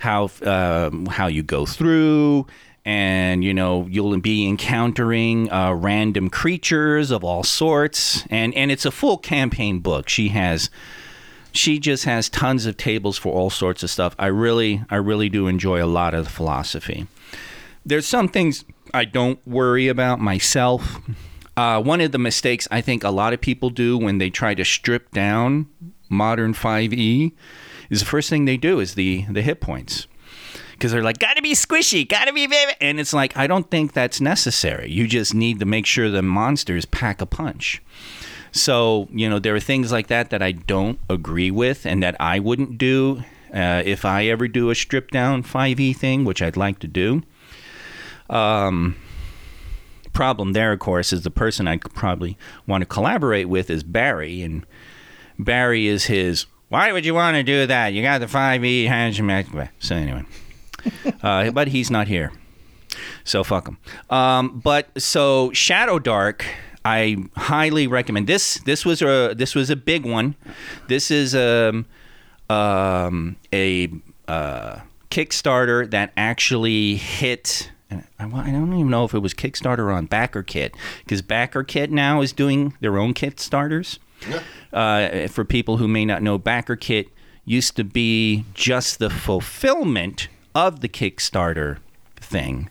how 0.00 0.30
um, 0.44 1.06
how 1.06 1.26
you 1.28 1.42
go 1.42 1.66
through, 1.66 2.46
and 2.84 3.44
you 3.44 3.54
know 3.54 3.86
you'll 3.88 4.18
be 4.18 4.46
encountering 4.48 5.50
uh, 5.52 5.72
random 5.72 6.30
creatures 6.30 7.10
of 7.10 7.22
all 7.24 7.44
sorts, 7.44 8.24
and 8.30 8.54
and 8.54 8.70
it's 8.70 8.84
a 8.84 8.90
full 8.90 9.18
campaign 9.18 9.78
book. 9.80 10.08
She 10.08 10.28
has. 10.28 10.70
She 11.52 11.78
just 11.78 12.04
has 12.04 12.28
tons 12.28 12.66
of 12.66 12.76
tables 12.76 13.18
for 13.18 13.32
all 13.32 13.50
sorts 13.50 13.82
of 13.82 13.90
stuff. 13.90 14.14
I 14.18 14.26
really, 14.26 14.84
I 14.88 14.96
really 14.96 15.28
do 15.28 15.46
enjoy 15.46 15.82
a 15.82 15.86
lot 15.86 16.14
of 16.14 16.24
the 16.24 16.30
philosophy. 16.30 17.06
There's 17.84 18.06
some 18.06 18.28
things 18.28 18.64
I 18.94 19.04
don't 19.04 19.44
worry 19.46 19.88
about 19.88 20.20
myself. 20.20 21.00
Uh, 21.56 21.82
one 21.82 22.00
of 22.00 22.12
the 22.12 22.18
mistakes 22.18 22.68
I 22.70 22.80
think 22.80 23.04
a 23.04 23.10
lot 23.10 23.32
of 23.32 23.40
people 23.40 23.70
do 23.70 23.98
when 23.98 24.18
they 24.18 24.30
try 24.30 24.54
to 24.54 24.64
strip 24.64 25.10
down 25.10 25.68
modern 26.08 26.52
5e 26.52 27.32
is 27.88 28.00
the 28.00 28.06
first 28.06 28.28
thing 28.28 28.44
they 28.44 28.56
do 28.56 28.80
is 28.80 28.94
the 28.94 29.24
the 29.30 29.42
hit 29.42 29.60
points 29.60 30.06
because 30.72 30.90
they're 30.92 31.02
like 31.02 31.18
gotta 31.18 31.40
be 31.40 31.52
squishy 31.52 32.06
gotta 32.06 32.32
be 32.32 32.46
baby 32.46 32.72
and 32.80 32.98
it's 32.98 33.12
like 33.12 33.36
i 33.36 33.46
don't 33.46 33.70
think 33.70 33.92
that's 33.92 34.20
necessary 34.20 34.90
you 34.90 35.06
just 35.06 35.34
need 35.34 35.60
to 35.60 35.64
make 35.64 35.86
sure 35.86 36.10
the 36.10 36.22
monsters 36.22 36.84
pack 36.84 37.20
a 37.20 37.26
punch 37.26 37.80
so 38.52 39.08
you 39.12 39.28
know 39.28 39.38
there 39.38 39.54
are 39.54 39.60
things 39.60 39.92
like 39.92 40.08
that 40.08 40.30
that 40.30 40.42
i 40.42 40.52
don't 40.52 40.98
agree 41.08 41.50
with 41.50 41.86
and 41.86 42.02
that 42.02 42.16
i 42.20 42.38
wouldn't 42.38 42.78
do 42.78 43.22
uh, 43.54 43.82
if 43.84 44.04
i 44.04 44.26
ever 44.26 44.48
do 44.48 44.70
a 44.70 44.74
strip 44.74 45.10
down 45.10 45.42
5e 45.42 45.96
thing 45.96 46.24
which 46.24 46.42
i'd 46.42 46.56
like 46.56 46.78
to 46.78 46.88
do 46.88 47.22
um, 48.28 48.96
problem 50.12 50.52
there 50.52 50.72
of 50.72 50.78
course 50.78 51.12
is 51.12 51.22
the 51.22 51.30
person 51.30 51.66
i 51.68 51.76
probably 51.76 52.36
want 52.66 52.82
to 52.82 52.86
collaborate 52.86 53.48
with 53.48 53.70
is 53.70 53.82
barry 53.82 54.42
and 54.42 54.66
barry 55.38 55.86
is 55.86 56.04
his 56.04 56.46
why 56.68 56.92
would 56.92 57.04
you 57.04 57.14
want 57.14 57.34
to 57.36 57.42
do 57.42 57.66
that 57.66 57.92
you 57.92 58.02
got 58.02 58.18
the 58.18 58.26
5e 58.26 58.86
hand 58.86 59.14
so 59.78 59.94
anyway 59.96 60.24
uh, 61.22 61.50
but 61.50 61.68
he's 61.68 61.90
not 61.90 62.08
here. 62.08 62.32
So 63.24 63.44
fuck 63.44 63.68
him. 63.68 63.78
Um, 64.08 64.60
but 64.60 64.88
so 65.00 65.50
Shadowdark, 65.50 66.42
I 66.84 67.16
highly 67.36 67.86
recommend 67.86 68.26
this. 68.26 68.58
This 68.64 68.84
was 68.84 69.02
a 69.02 69.34
this 69.36 69.54
was 69.54 69.70
a 69.70 69.76
big 69.76 70.06
one. 70.06 70.34
This 70.88 71.10
is 71.10 71.34
um, 71.34 71.86
um, 72.48 73.36
a 73.52 73.90
uh, 74.28 74.80
Kickstarter 75.10 75.90
that 75.90 76.12
actually 76.16 76.96
hit. 76.96 77.70
I 77.90 78.24
I 78.24 78.50
don't 78.50 78.72
even 78.72 78.88
know 78.88 79.04
if 79.04 79.14
it 79.14 79.18
was 79.18 79.34
Kickstarter 79.34 79.80
or 79.80 79.92
on 79.92 80.08
BackerKit 80.08 80.74
because 81.04 81.22
BackerKit 81.22 81.90
now 81.90 82.22
is 82.22 82.32
doing 82.32 82.74
their 82.80 82.98
own 82.98 83.14
Kickstarters. 83.14 83.98
Uh, 84.72 85.26
for 85.28 85.44
people 85.44 85.78
who 85.78 85.88
may 85.88 86.04
not 86.04 86.22
know, 86.22 86.38
BackerKit 86.38 87.08
used 87.44 87.76
to 87.76 87.84
be 87.84 88.44
just 88.54 88.98
the 88.98 89.10
fulfillment 89.10 90.28
of 90.54 90.80
the 90.80 90.88
Kickstarter 90.88 91.78
thing. 92.16 92.70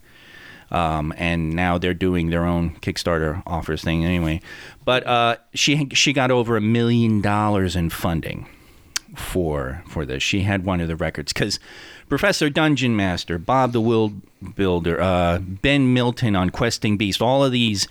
Um, 0.71 1.13
and 1.17 1.51
now 1.51 1.77
they're 1.77 1.93
doing 1.93 2.29
their 2.29 2.45
own 2.45 2.75
Kickstarter 2.81 3.41
offers 3.47 3.83
thing 3.83 4.05
anyway. 4.05 4.41
But 4.85 5.05
uh, 5.07 5.37
she 5.53 5.89
she 5.93 6.13
got 6.13 6.31
over 6.31 6.57
a 6.57 6.61
million 6.61 7.21
dollars 7.21 7.75
in 7.75 7.89
funding 7.89 8.47
for 9.15 9.83
for 9.87 10.05
this. 10.05 10.21
She 10.21 10.41
had 10.41 10.65
one 10.65 10.81
of 10.81 10.87
the 10.87 10.95
records 10.95 11.33
because 11.33 11.59
Professor 12.07 12.49
Dungeon 12.49 12.95
Master, 12.95 13.37
Bob 13.37 13.71
the 13.71 13.81
World 13.81 14.21
Builder, 14.55 14.99
uh, 15.01 15.39
Ben 15.39 15.93
Milton 15.93 16.35
on 16.35 16.49
Questing 16.49 16.97
Beast, 16.97 17.21
all 17.21 17.43
of 17.43 17.51
these 17.51 17.87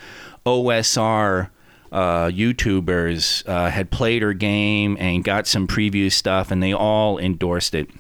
OSR 0.46 1.50
uh, 1.92 2.26
YouTubers 2.26 3.48
uh, 3.48 3.70
had 3.70 3.90
played 3.90 4.22
her 4.22 4.32
game 4.32 4.96
and 5.00 5.24
got 5.24 5.46
some 5.46 5.66
preview 5.66 6.10
stuff, 6.10 6.50
and 6.50 6.62
they 6.62 6.72
all 6.72 7.18
endorsed 7.18 7.74
it 7.74 7.90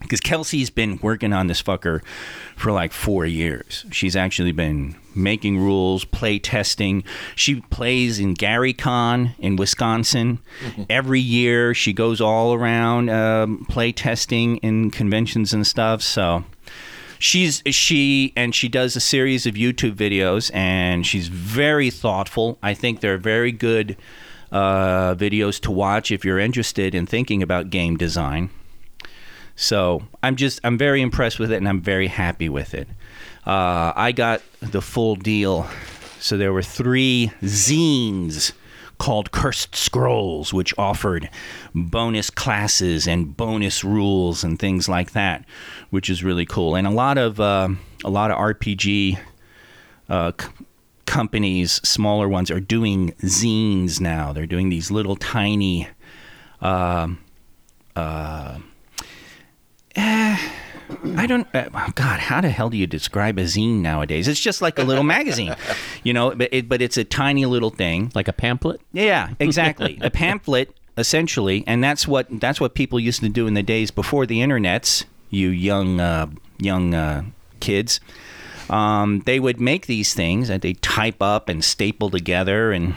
because 0.00 0.20
Kelsey's 0.20 0.70
been 0.70 0.98
working 1.02 1.32
on 1.32 1.46
this 1.46 1.62
fucker 1.62 2.02
for 2.56 2.72
like 2.72 2.92
four 2.92 3.26
years. 3.26 3.84
She's 3.90 4.16
actually 4.16 4.52
been 4.52 4.96
making 5.14 5.58
rules, 5.58 6.04
play 6.04 6.38
testing. 6.38 7.04
She 7.36 7.60
plays 7.60 8.18
in 8.18 8.34
Gary 8.34 8.72
Con 8.72 9.34
in 9.38 9.56
Wisconsin 9.56 10.38
every 10.90 11.20
year. 11.20 11.74
She 11.74 11.92
goes 11.92 12.20
all 12.20 12.54
around 12.54 13.10
um, 13.10 13.66
play 13.68 13.92
testing 13.92 14.56
in 14.58 14.90
conventions 14.90 15.52
and 15.52 15.66
stuff. 15.66 16.02
So 16.02 16.44
she's 17.18 17.62
she 17.66 18.32
and 18.36 18.54
she 18.54 18.68
does 18.68 18.96
a 18.96 19.00
series 19.00 19.46
of 19.46 19.54
YouTube 19.54 19.94
videos, 19.94 20.50
and 20.54 21.06
she's 21.06 21.28
very 21.28 21.90
thoughtful. 21.90 22.58
I 22.62 22.74
think 22.74 23.00
they're 23.00 23.18
very 23.18 23.52
good 23.52 23.96
uh, 24.52 25.14
videos 25.14 25.60
to 25.60 25.70
watch 25.70 26.10
if 26.10 26.24
you're 26.24 26.38
interested 26.38 26.94
in 26.94 27.06
thinking 27.06 27.42
about 27.42 27.70
game 27.70 27.96
design. 27.96 28.50
So 29.56 30.02
I'm 30.22 30.36
just 30.36 30.60
I'm 30.64 30.76
very 30.78 31.00
impressed 31.00 31.38
with 31.38 31.52
it, 31.52 31.56
and 31.56 31.68
I'm 31.68 31.80
very 31.80 32.08
happy 32.08 32.48
with 32.48 32.74
it. 32.74 32.88
Uh, 33.46 33.92
I 33.94 34.12
got 34.12 34.42
the 34.60 34.82
full 34.82 35.16
deal. 35.16 35.66
So 36.18 36.36
there 36.36 36.52
were 36.52 36.62
three 36.62 37.30
zines 37.42 38.52
called 38.98 39.30
Cursed 39.32 39.76
Scrolls, 39.76 40.52
which 40.54 40.72
offered 40.78 41.28
bonus 41.74 42.30
classes 42.30 43.06
and 43.06 43.36
bonus 43.36 43.84
rules 43.84 44.42
and 44.42 44.58
things 44.58 44.88
like 44.88 45.12
that, 45.12 45.44
which 45.90 46.08
is 46.08 46.24
really 46.24 46.46
cool. 46.46 46.74
And 46.74 46.86
a 46.86 46.90
lot 46.90 47.18
of 47.18 47.38
uh, 47.40 47.68
a 48.04 48.10
lot 48.10 48.30
of 48.30 48.38
RPG 48.38 49.18
uh, 50.08 50.32
companies, 51.06 51.72
smaller 51.86 52.28
ones, 52.28 52.50
are 52.50 52.60
doing 52.60 53.12
zines 53.22 54.00
now. 54.00 54.32
They're 54.32 54.46
doing 54.46 54.68
these 54.70 54.90
little 54.90 55.16
tiny. 55.16 55.88
um 56.60 57.20
uh, 59.96 60.36
I 61.16 61.26
don't. 61.26 61.46
Uh, 61.54 61.68
God, 61.94 62.20
how 62.20 62.40
the 62.40 62.50
hell 62.50 62.70
do 62.70 62.76
you 62.76 62.86
describe 62.86 63.38
a 63.38 63.42
zine 63.42 63.80
nowadays? 63.80 64.28
It's 64.28 64.40
just 64.40 64.60
like 64.60 64.78
a 64.78 64.82
little 64.82 65.04
magazine, 65.04 65.54
you 66.02 66.12
know. 66.12 66.34
But 66.34 66.48
it, 66.52 66.68
but 66.68 66.82
it's 66.82 66.96
a 66.96 67.04
tiny 67.04 67.46
little 67.46 67.70
thing. 67.70 68.12
Like 68.14 68.28
a 68.28 68.32
pamphlet? 68.32 68.80
Yeah, 68.92 69.30
exactly. 69.40 69.98
a 70.00 70.10
pamphlet, 70.10 70.74
essentially, 70.96 71.64
and 71.66 71.82
that's 71.82 72.06
what 72.06 72.26
that's 72.40 72.60
what 72.60 72.74
people 72.74 73.00
used 73.00 73.20
to 73.20 73.28
do 73.28 73.46
in 73.46 73.54
the 73.54 73.62
days 73.62 73.90
before 73.90 74.26
the 74.26 74.40
internets. 74.40 75.04
You 75.30 75.48
young 75.48 76.00
uh, 76.00 76.26
young 76.58 76.94
uh, 76.94 77.24
kids, 77.60 78.00
um, 78.70 79.20
they 79.20 79.40
would 79.40 79.60
make 79.60 79.86
these 79.86 80.14
things 80.14 80.48
that 80.48 80.62
they 80.62 80.74
type 80.74 81.22
up 81.22 81.48
and 81.48 81.64
staple 81.64 82.10
together 82.10 82.72
and 82.72 82.94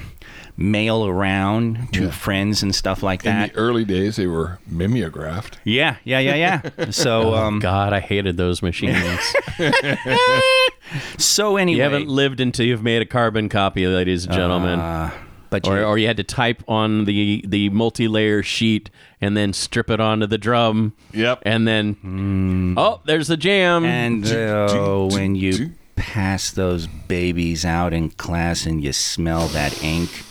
mail 0.58 1.06
around 1.06 1.90
to 1.94 2.06
Yeah. 2.06 2.10
friends 2.12 2.64
and 2.64 2.74
stuff 2.74 3.04
like 3.04 3.22
that. 3.24 3.50
In 3.50 3.54
the 3.56 3.60
early 3.60 3.86
days, 3.86 4.16
they 4.16 4.26
were 4.28 4.58
mimeographed. 4.68 5.60
yeah, 5.64 5.98
yeah, 6.04 6.20
yeah, 6.20 6.36
yeah. 6.76 6.86
So, 6.92 7.36
um, 7.36 7.60
God, 7.60 7.94
I 7.94 8.00
hated 8.00 8.38
those 8.38 8.62
machines. 8.64 9.22
so 11.18 11.58
anyway, 11.58 11.78
you 11.78 11.84
haven't 11.84 12.08
lived 12.08 12.40
until 12.40 12.66
you've 12.66 12.84
made 12.84 13.02
a 13.02 13.06
carbon 13.06 13.50
copy, 13.50 13.86
ladies 13.88 14.26
and 14.26 14.34
gentlemen. 14.34 14.80
uh, 14.80 15.12
but 15.50 15.66
or, 15.68 15.78
you- 15.78 15.84
or 15.84 15.98
you 15.98 16.08
had 16.08 16.18
to 16.18 16.24
type 16.24 16.62
on 16.68 17.06
the 17.06 17.44
the 17.48 17.70
multi-layer 17.70 18.44
sheet 18.44 18.90
and 19.22 19.36
then 19.38 19.54
strip 19.54 19.90
it 19.90 20.00
onto 20.00 20.26
the 20.28 20.38
drum. 20.38 20.94
Yep. 21.14 21.44
And 21.44 21.68
then, 21.68 22.74
oh, 22.78 23.00
there's 23.06 23.28
the 23.30 23.38
jam. 23.38 23.86
And 23.86 24.26
oh, 24.28 25.08
when 25.12 25.36
you 25.36 25.72
pass 25.96 26.52
those 26.52 26.86
babies 26.88 27.64
out 27.66 27.94
in 27.94 28.10
class 28.10 28.66
and 28.66 28.84
you 28.84 28.92
smell 28.94 29.48
that 29.50 29.82
ink. 29.84 30.24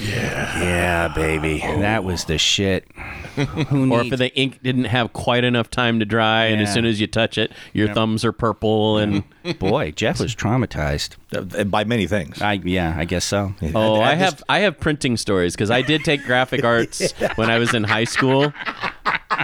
Yeah. 0.00 0.62
Yeah, 0.62 1.08
baby. 1.08 1.58
That 1.58 2.04
was 2.04 2.24
the 2.24 2.38
shit. 2.38 2.90
Who 3.36 3.92
or 3.92 4.02
needs 4.02 4.12
if 4.12 4.18
the 4.18 4.34
ink 4.36 4.62
didn't 4.62 4.84
have 4.84 5.12
quite 5.12 5.44
enough 5.44 5.70
time 5.70 5.98
to 6.00 6.04
dry, 6.04 6.46
and 6.46 6.60
as 6.60 6.72
soon 6.72 6.84
as 6.84 7.00
you 7.00 7.06
touch 7.06 7.38
it, 7.38 7.52
your 7.72 7.92
thumbs 7.92 8.24
are 8.24 8.32
purple. 8.32 8.98
And 8.98 9.24
boy, 9.58 9.92
Jeff 9.92 10.20
was 10.20 10.34
traumatized. 10.34 11.16
Uh, 11.34 11.64
by 11.64 11.84
many 11.84 12.06
things. 12.06 12.42
I 12.42 12.54
yeah, 12.64 12.94
I 12.96 13.04
guess 13.06 13.24
so. 13.24 13.54
oh, 13.74 13.96
I 13.96 14.12
I 14.12 14.14
have 14.16 14.42
I 14.48 14.58
have 14.60 14.78
printing 14.78 15.16
stories 15.16 15.54
because 15.54 15.70
I 15.70 15.80
did 15.82 16.04
take 16.04 16.24
graphic 16.24 16.62
arts 16.64 17.12
when 17.36 17.50
I 17.50 17.58
was 17.58 17.72
in 17.72 17.84
high 17.84 18.04
school. 18.04 18.52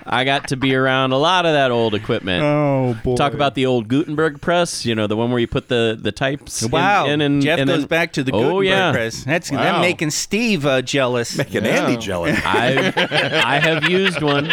I 0.06 0.24
got 0.24 0.48
to 0.48 0.56
be 0.56 0.74
around 0.74 1.12
a 1.12 1.18
lot 1.18 1.46
of 1.46 1.52
that 1.52 1.70
old 1.70 1.94
equipment. 1.94 2.42
Oh 2.42 2.96
boy. 3.04 3.16
Talk 3.16 3.32
about 3.34 3.54
the 3.54 3.66
old 3.66 3.88
Gutenberg 3.88 4.40
press, 4.40 4.84
you 4.84 4.94
know, 4.94 5.06
the 5.06 5.16
one 5.16 5.30
where 5.30 5.40
you 5.40 5.46
put 5.46 5.68
the, 5.68 5.98
the 6.00 6.12
types 6.12 6.62
in- 6.62 6.70
Wow, 6.70 7.06
in, 7.06 7.40
Jeff 7.40 7.58
and 7.58 7.68
goes 7.68 7.80
then- 7.80 7.88
back 7.88 8.12
to 8.14 8.22
the 8.22 8.32
oh, 8.32 8.40
Gutenberg 8.60 8.66
yeah. 8.66 8.92
press. 8.92 9.24
That's 9.24 9.50
Wow. 9.50 9.58
that 9.58 9.80
making 9.80 10.10
Steve 10.10 10.64
uh, 10.66 10.82
jealous. 10.82 11.36
Making 11.38 11.66
Andy 11.66 11.96
jealous. 11.96 12.38
I've, 12.44 12.96
I 12.96 13.58
have 13.58 13.88
used 13.88 14.22
one. 14.22 14.52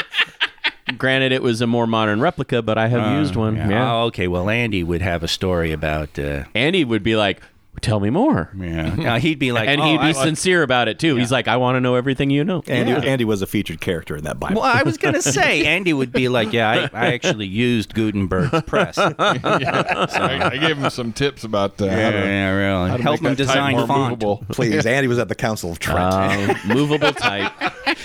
Granted, 0.98 1.32
it 1.32 1.42
was 1.42 1.62
a 1.62 1.68
more 1.68 1.88
modern 1.88 2.22
replica, 2.22 2.62
but 2.62 2.78
I 2.78 2.88
have 2.88 3.18
used 3.20 3.36
one. 3.36 3.56
Yeah. 3.56 3.92
Oh, 3.92 4.04
okay. 4.06 4.28
Well, 4.28 4.50
Andy 4.50 4.84
would 4.84 5.02
have 5.02 5.24
a 5.24 5.28
story 5.28 5.72
about. 5.72 6.18
Uh, 6.20 6.44
Andy 6.54 6.86
would 6.86 7.02
be 7.02 7.16
like, 7.16 7.42
"Tell 7.82 8.00
me 8.00 8.10
more," 8.10 8.50
yeah, 8.58 8.96
Uh, 9.16 9.20
he'd 9.20 9.40
be 9.40 9.52
like, 9.52 9.68
and 9.68 9.80
oh, 9.82 9.86
he'd 9.86 9.98
be 9.98 10.04
I- 10.04 10.12
sincere 10.12 10.64
about 10.64 10.88
it 10.88 11.00
too. 11.00 11.16
He's 11.16 11.32
like, 11.32 11.48
"I 11.48 11.58
want 11.58 11.76
to 11.76 11.80
know 11.82 11.96
everything 11.96 12.30
you 12.30 12.44
know." 12.44 12.64
Andy, 12.68 12.92
Andy 13.08 13.26
was 13.26 13.42
a 13.42 13.48
featured 13.48 13.82
character 13.82 14.16
in 14.16 14.24
that 14.24 14.40
Bible. 14.40 14.62
Well, 14.62 14.72
I 14.72 14.84
was 14.84 14.98
gonna 14.98 15.22
say 15.22 15.66
Andy 15.66 15.94
would 15.94 16.12
be 16.12 16.28
like, 16.30 16.54
yeah, 16.54 16.90
I, 16.94 17.08
I 17.08 17.14
actually 17.14 17.48
used 17.48 17.94
Gutenberg's 17.94 18.62
press. 18.64 18.98
yeah, 18.98 19.10
I, 19.20 20.50
I 20.54 20.58
gave 20.58 20.78
him 20.78 20.90
some 20.90 21.14
tips 21.14 21.44
about 21.44 21.82
uh, 21.82 21.88
how 21.88 22.12
to, 22.12 22.18
yeah, 22.18 22.50
really. 22.52 22.90
how 22.92 22.98
to 22.98 23.04
Help 23.04 23.22
make 23.22 23.32
him 23.32 23.36
that 23.36 23.46
type 23.46 23.48
design 23.56 23.76
more 23.78 23.88
font. 23.88 24.10
movable. 24.22 24.44
Please, 24.50 24.86
Andy 24.86 25.08
was 25.08 25.20
at 25.20 25.28
the 25.30 25.36
Council 25.36 25.72
of 25.72 25.80
Trent. 25.80 26.14
Um, 26.14 26.56
movable 26.68 27.14
type. 27.14 27.52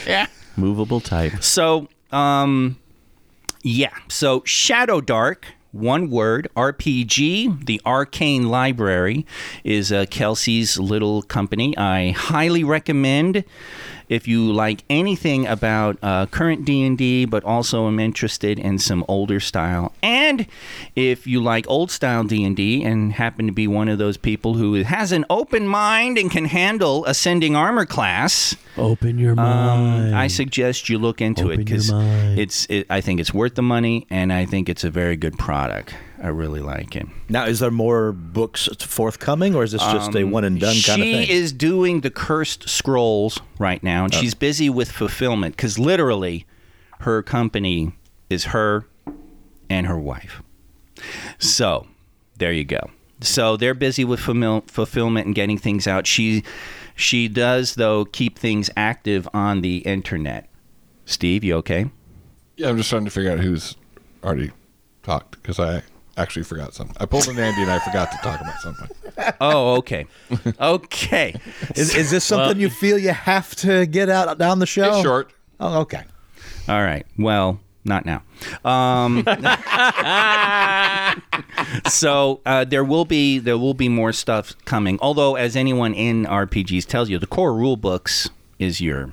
Yeah. 0.06 0.26
Movable 0.56 1.00
type. 1.00 1.42
So, 1.42 1.88
um, 2.12 2.76
yeah. 3.62 3.90
So, 4.08 4.40
Shadowdark, 4.40 5.44
one 5.72 6.10
word, 6.10 6.48
RPG, 6.56 7.66
the 7.66 7.80
Arcane 7.86 8.48
Library, 8.48 9.26
is 9.64 9.92
uh, 9.92 10.06
Kelsey's 10.10 10.78
little 10.78 11.22
company. 11.22 11.76
I 11.76 12.10
highly 12.10 12.64
recommend 12.64 13.44
if 14.11 14.26
you 14.26 14.52
like 14.52 14.82
anything 14.90 15.46
about 15.46 15.96
uh, 16.02 16.26
current 16.26 16.64
D&D, 16.64 17.24
but 17.26 17.44
also 17.44 17.86
am 17.86 18.00
interested 18.00 18.58
in 18.58 18.78
some 18.78 19.04
older 19.06 19.38
style. 19.38 19.92
And 20.02 20.46
if 20.96 21.28
you 21.28 21.40
like 21.40 21.64
old 21.68 21.92
style 21.92 22.24
D&D 22.24 22.84
and 22.84 23.12
happen 23.12 23.46
to 23.46 23.52
be 23.52 23.68
one 23.68 23.88
of 23.88 23.98
those 23.98 24.16
people 24.16 24.54
who 24.54 24.74
has 24.82 25.12
an 25.12 25.24
open 25.30 25.68
mind 25.68 26.18
and 26.18 26.28
can 26.28 26.46
handle 26.46 27.04
ascending 27.06 27.54
armor 27.54 27.86
class, 27.86 28.56
Open 28.76 29.18
your 29.18 29.38
um, 29.38 30.12
I 30.12 30.26
suggest 30.26 30.88
you 30.88 30.98
look 30.98 31.20
into 31.20 31.50
it 31.50 31.54
Open 31.54 31.58
your 31.58 31.64
because 31.64 31.90
it's. 32.38 32.66
It, 32.68 32.86
I 32.90 33.00
think 33.00 33.20
it's 33.20 33.32
worth 33.32 33.54
the 33.54 33.62
money, 33.62 34.06
and 34.11 34.32
I 34.32 34.44
think 34.44 34.68
it's 34.68 34.84
a 34.84 34.90
very 34.90 35.16
good 35.16 35.38
product. 35.38 35.94
I 36.22 36.28
really 36.28 36.60
like 36.60 36.92
him. 36.92 37.12
now, 37.28 37.46
is 37.46 37.60
there 37.60 37.70
more 37.70 38.12
books 38.12 38.68
forthcoming, 38.78 39.54
or 39.54 39.64
is 39.64 39.72
this 39.72 39.80
just 39.80 40.14
a 40.14 40.22
um, 40.22 40.30
one 40.30 40.44
and 40.44 40.60
done 40.60 40.76
kind 40.84 41.00
of 41.00 41.06
thing? 41.06 41.26
she 41.26 41.32
is 41.32 41.52
doing 41.52 42.02
the 42.02 42.10
cursed 42.10 42.68
scrolls 42.68 43.40
right 43.58 43.82
now, 43.82 44.04
and 44.04 44.14
oh. 44.14 44.18
she's 44.18 44.34
busy 44.34 44.68
with 44.68 44.92
fulfillment 44.92 45.56
because 45.56 45.78
literally, 45.78 46.44
her 47.00 47.22
company 47.22 47.92
is 48.28 48.46
her 48.46 48.86
and 49.70 49.86
her 49.86 49.98
wife. 49.98 50.42
So 51.38 51.86
there 52.36 52.52
you 52.52 52.64
go. 52.64 52.90
So 53.22 53.56
they're 53.56 53.74
busy 53.74 54.04
with 54.04 54.20
fulfill- 54.20 54.64
fulfillment 54.66 55.26
and 55.26 55.34
getting 55.34 55.56
things 55.56 55.86
out. 55.86 56.06
She 56.06 56.44
she 56.94 57.28
does 57.28 57.76
though 57.76 58.04
keep 58.04 58.38
things 58.38 58.68
active 58.76 59.26
on 59.32 59.62
the 59.62 59.78
internet. 59.78 60.48
Steve, 61.06 61.42
you 61.44 61.56
okay? 61.56 61.90
Yeah, 62.56 62.68
I'm 62.68 62.76
just 62.76 62.90
trying 62.90 63.06
to 63.06 63.10
figure 63.10 63.32
out 63.32 63.40
who's 63.40 63.76
already 64.22 64.52
talked 65.02 65.32
because 65.42 65.58
I 65.58 65.82
actually 66.20 66.44
forgot 66.44 66.74
something. 66.74 66.96
I 67.00 67.06
pulled 67.06 67.28
an 67.28 67.38
Andy 67.38 67.62
and 67.62 67.70
I 67.70 67.78
forgot 67.78 68.10
to 68.12 68.18
talk 68.18 68.40
about 68.40 68.60
something. 68.60 68.88
Oh, 69.38 69.74
okay. 69.76 70.06
Okay. 70.58 71.34
is, 71.74 71.94
is 71.94 72.10
this 72.10 72.24
something 72.24 72.58
you 72.58 72.70
feel 72.70 72.96
you 72.96 73.10
have 73.10 73.54
to 73.56 73.84
get 73.84 74.08
out 74.08 74.38
down 74.38 74.60
the 74.60 74.66
show? 74.66 74.94
It's 74.94 75.02
short. 75.02 75.30
Oh, 75.58 75.80
okay. 75.80 76.04
All 76.68 76.82
right. 76.82 77.04
Well, 77.18 77.60
not 77.84 78.06
now. 78.06 78.22
Um, 78.64 79.24
so 81.88 82.40
uh, 82.46 82.64
there 82.64 82.84
will 82.84 83.04
be 83.04 83.38
there 83.38 83.58
will 83.58 83.74
be 83.74 83.90
more 83.90 84.12
stuff 84.12 84.54
coming. 84.64 84.98
Although, 85.02 85.34
as 85.36 85.54
anyone 85.56 85.92
in 85.92 86.24
RPGs 86.24 86.86
tells 86.86 87.10
you, 87.10 87.18
the 87.18 87.26
core 87.26 87.52
rule 87.54 87.76
books 87.76 88.30
is 88.58 88.80
your 88.80 89.12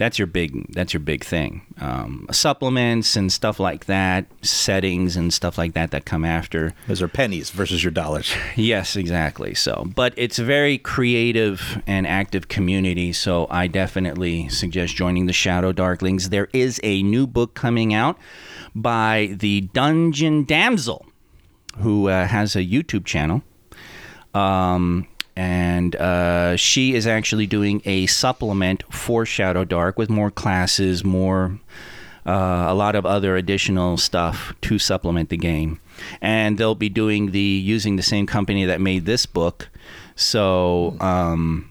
that's 0.00 0.18
your 0.18 0.26
big 0.26 0.72
that's 0.72 0.94
your 0.94 1.00
big 1.00 1.22
thing. 1.22 1.60
Um, 1.78 2.26
supplements 2.32 3.16
and 3.16 3.30
stuff 3.30 3.60
like 3.60 3.84
that, 3.84 4.24
settings 4.40 5.14
and 5.14 5.30
stuff 5.30 5.58
like 5.58 5.74
that 5.74 5.90
that 5.90 6.06
come 6.06 6.24
after. 6.24 6.72
Those 6.88 7.02
are 7.02 7.08
pennies 7.08 7.50
versus 7.50 7.84
your 7.84 7.92
dollars. 7.92 8.32
Yes, 8.56 8.96
exactly. 8.96 9.54
So, 9.54 9.86
but 9.94 10.12
it's 10.16 10.38
a 10.38 10.44
very 10.44 10.78
creative 10.78 11.82
and 11.86 12.06
active 12.06 12.48
community. 12.48 13.12
So, 13.12 13.46
I 13.50 13.66
definitely 13.66 14.48
suggest 14.48 14.96
joining 14.96 15.26
the 15.26 15.32
Shadowdarklings. 15.32 16.30
There 16.30 16.48
is 16.52 16.80
a 16.82 17.02
new 17.02 17.26
book 17.26 17.54
coming 17.54 17.92
out 17.94 18.18
by 18.74 19.34
the 19.38 19.62
Dungeon 19.72 20.44
Damsel, 20.44 21.06
who 21.78 22.08
uh, 22.08 22.26
has 22.26 22.56
a 22.56 22.64
YouTube 22.64 23.04
channel. 23.04 23.42
Um, 24.34 25.06
and 25.36 25.96
uh, 25.96 26.56
she 26.56 26.94
is 26.94 27.06
actually 27.06 27.46
doing 27.46 27.82
a 27.84 28.06
supplement 28.06 28.82
for 28.92 29.24
Shadowdark 29.24 29.96
with 29.96 30.10
more 30.10 30.30
classes, 30.30 31.04
more 31.04 31.58
uh, 32.26 32.66
a 32.68 32.74
lot 32.74 32.94
of 32.94 33.06
other 33.06 33.36
additional 33.36 33.96
stuff 33.96 34.52
to 34.62 34.78
supplement 34.78 35.30
the 35.30 35.36
game. 35.36 35.80
And 36.20 36.58
they'll 36.58 36.74
be 36.74 36.88
doing 36.88 37.30
the 37.30 37.40
using 37.40 37.96
the 37.96 38.02
same 38.02 38.26
company 38.26 38.64
that 38.64 38.80
made 38.80 39.04
this 39.04 39.26
book, 39.26 39.68
so 40.16 40.96
um, 41.00 41.70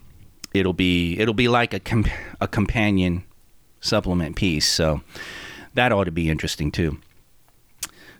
it'll 0.53 0.73
be 0.73 1.17
it'll 1.19 1.33
be 1.33 1.47
like 1.47 1.73
a 1.73 1.79
com- 1.79 2.05
a 2.39 2.47
companion 2.47 3.23
supplement 3.81 4.35
piece. 4.35 4.67
So 4.67 5.01
that 5.73 5.91
ought 5.91 6.05
to 6.05 6.11
be 6.11 6.29
interesting 6.29 6.71
too. 6.71 6.99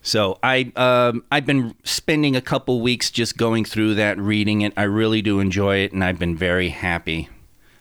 So 0.02 0.40
I 0.42 0.72
um, 0.76 1.24
I've 1.32 1.46
been 1.46 1.76
spending 1.84 2.36
a 2.36 2.42
couple 2.42 2.82
weeks 2.82 3.12
just 3.12 3.38
going 3.38 3.66
through 3.66 3.96
that, 3.96 4.18
reading 4.18 4.62
it. 4.62 4.74
I 4.78 4.84
really 4.84 5.22
do 5.22 5.40
enjoy 5.40 5.78
it, 5.78 5.92
and 5.92 6.04
I've 6.04 6.20
been 6.20 6.36
very 6.36 6.70
happy. 6.70 7.30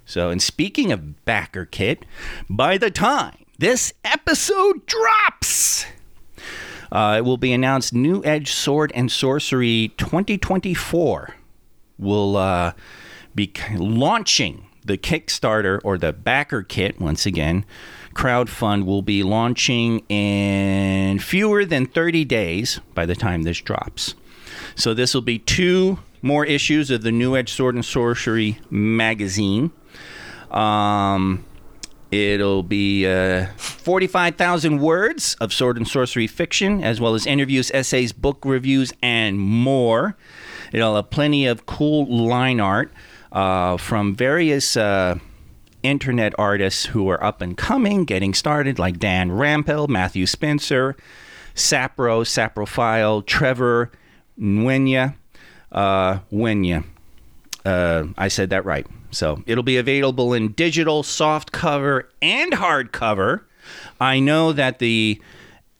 So, 0.05 0.31
and 0.31 0.43
speaking 0.43 0.91
of 0.91 1.14
BackerKit, 1.27 2.03
by 2.49 2.79
the 2.79 2.91
time 2.91 3.45
this 3.59 3.93
episode 4.05 4.87
drops, 4.87 5.85
uh, 6.91 7.16
it 7.19 7.25
will 7.25 7.37
be 7.37 7.53
announced 7.53 7.93
New 7.93 8.25
Edge 8.25 8.51
Sword 8.51 8.91
and 8.95 9.12
Sorcery 9.12 9.93
2024 9.99 11.35
will 11.99 12.37
uh, 12.37 12.73
be 13.35 13.53
launching 13.75 14.66
the 14.85 14.97
Kickstarter 14.97 15.81
or 15.85 15.99
the 15.99 16.12
BackerKit 16.12 16.99
once 16.99 17.27
again. 17.27 17.64
Crowdfund 18.19 18.85
will 18.85 19.03
be 19.03 19.23
launching 19.23 20.01
in 20.09 21.21
fewer 21.21 21.64
than 21.64 21.87
30 21.87 22.25
days 22.25 22.81
by 22.93 23.07
the 23.07 23.14
time 23.14 23.45
this 23.45 23.61
drops. 23.61 24.16
So 24.75 24.93
this 24.93 25.14
will 25.14 25.23
be 25.23 25.39
two 25.39 26.01
more 26.21 26.45
issues 26.45 26.91
of 26.91 27.03
the 27.03 27.12
New 27.12 27.37
Edge 27.37 27.53
Sword 27.53 27.77
and 27.77 27.85
Sorcery 27.85 28.59
magazine. 28.71 29.71
Um, 30.51 31.45
it'll 32.11 32.64
be 32.64 33.07
uh, 33.07 33.47
45,000 33.57 34.81
words 34.81 35.37
of 35.41 35.53
sword 35.53 35.77
and 35.77 35.87
sorcery 35.87 36.27
fiction, 36.27 36.83
as 36.83 37.01
well 37.01 37.14
as 37.14 37.25
interviews, 37.25 37.71
essays, 37.73 38.12
book 38.12 38.39
reviews, 38.45 38.93
and 39.01 39.39
more. 39.39 40.16
It'll 40.73 40.97
have 40.97 41.11
plenty 41.11 41.47
of 41.47 41.66
cool 41.66 42.05
line 42.05 42.59
art 42.59 42.93
uh, 43.31 43.77
from 43.77 44.16
various 44.16 44.77
uh, 44.77 45.21
internet 45.83 46.35
artists 46.39 46.87
who 46.87 47.09
are 47.09 47.22
up 47.22 47.41
and 47.41 47.57
coming, 47.57 48.05
getting 48.05 48.35
started, 48.35 48.79
like 48.79 48.99
Dan 48.99 49.31
Rampel, 49.31 49.89
Matthew 49.89 50.26
Spencer, 50.26 50.97
Sapro, 51.55 52.24
Saprophile, 52.24 53.24
Trevor 53.26 53.91
Nwenya, 54.39 55.14
uh, 55.72 56.18
Wenya. 56.33 56.85
Uh, 57.64 58.05
I 58.16 58.29
said 58.29 58.51
that 58.51 58.64
right. 58.64 58.87
So 59.11 59.43
it'll 59.47 59.64
be 59.64 59.76
available 59.76 60.33
in 60.33 60.53
digital, 60.53 61.03
soft 61.03 61.53
cover, 61.53 62.09
and 62.22 62.53
hardcover. 62.53 63.43
I 64.01 64.20
know 64.20 64.53
that 64.53 64.79
the 64.79 65.20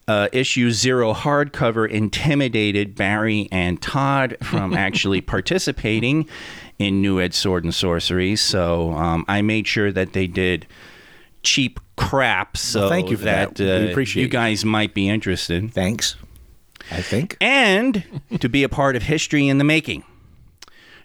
uh, 0.09 0.28
issue 0.32 0.70
zero 0.72 1.12
hardcover 1.12 1.88
intimidated 1.88 2.94
Barry 2.96 3.46
and 3.52 3.80
Todd 3.80 4.36
from 4.42 4.74
actually 4.76 5.20
participating 5.20 6.28
in 6.78 7.00
New 7.02 7.20
Edge 7.20 7.34
Sword 7.34 7.62
and 7.64 7.74
Sorcery. 7.74 8.34
So 8.34 8.92
um, 8.92 9.24
I 9.28 9.42
made 9.42 9.68
sure 9.68 9.92
that 9.92 10.14
they 10.14 10.26
did 10.26 10.66
cheap 11.42 11.78
crap 11.96 12.56
so 12.56 12.88
thank 12.88 13.11
you 13.11 13.16
for 13.16 13.24
that. 13.24 13.59
We 13.59 13.70
uh, 13.70 13.90
appreciate 13.90 14.22
you 14.22 14.28
guys 14.28 14.64
might 14.64 14.94
be 14.94 15.09
interested 15.09 15.72
Thanks. 15.72 16.16
I 16.90 17.02
think. 17.02 17.36
and 17.40 18.02
to 18.40 18.48
be 18.48 18.62
a 18.62 18.68
part 18.68 18.96
of 18.96 19.02
history 19.02 19.46
in 19.46 19.59
the 19.59 19.64
making. 19.64 20.04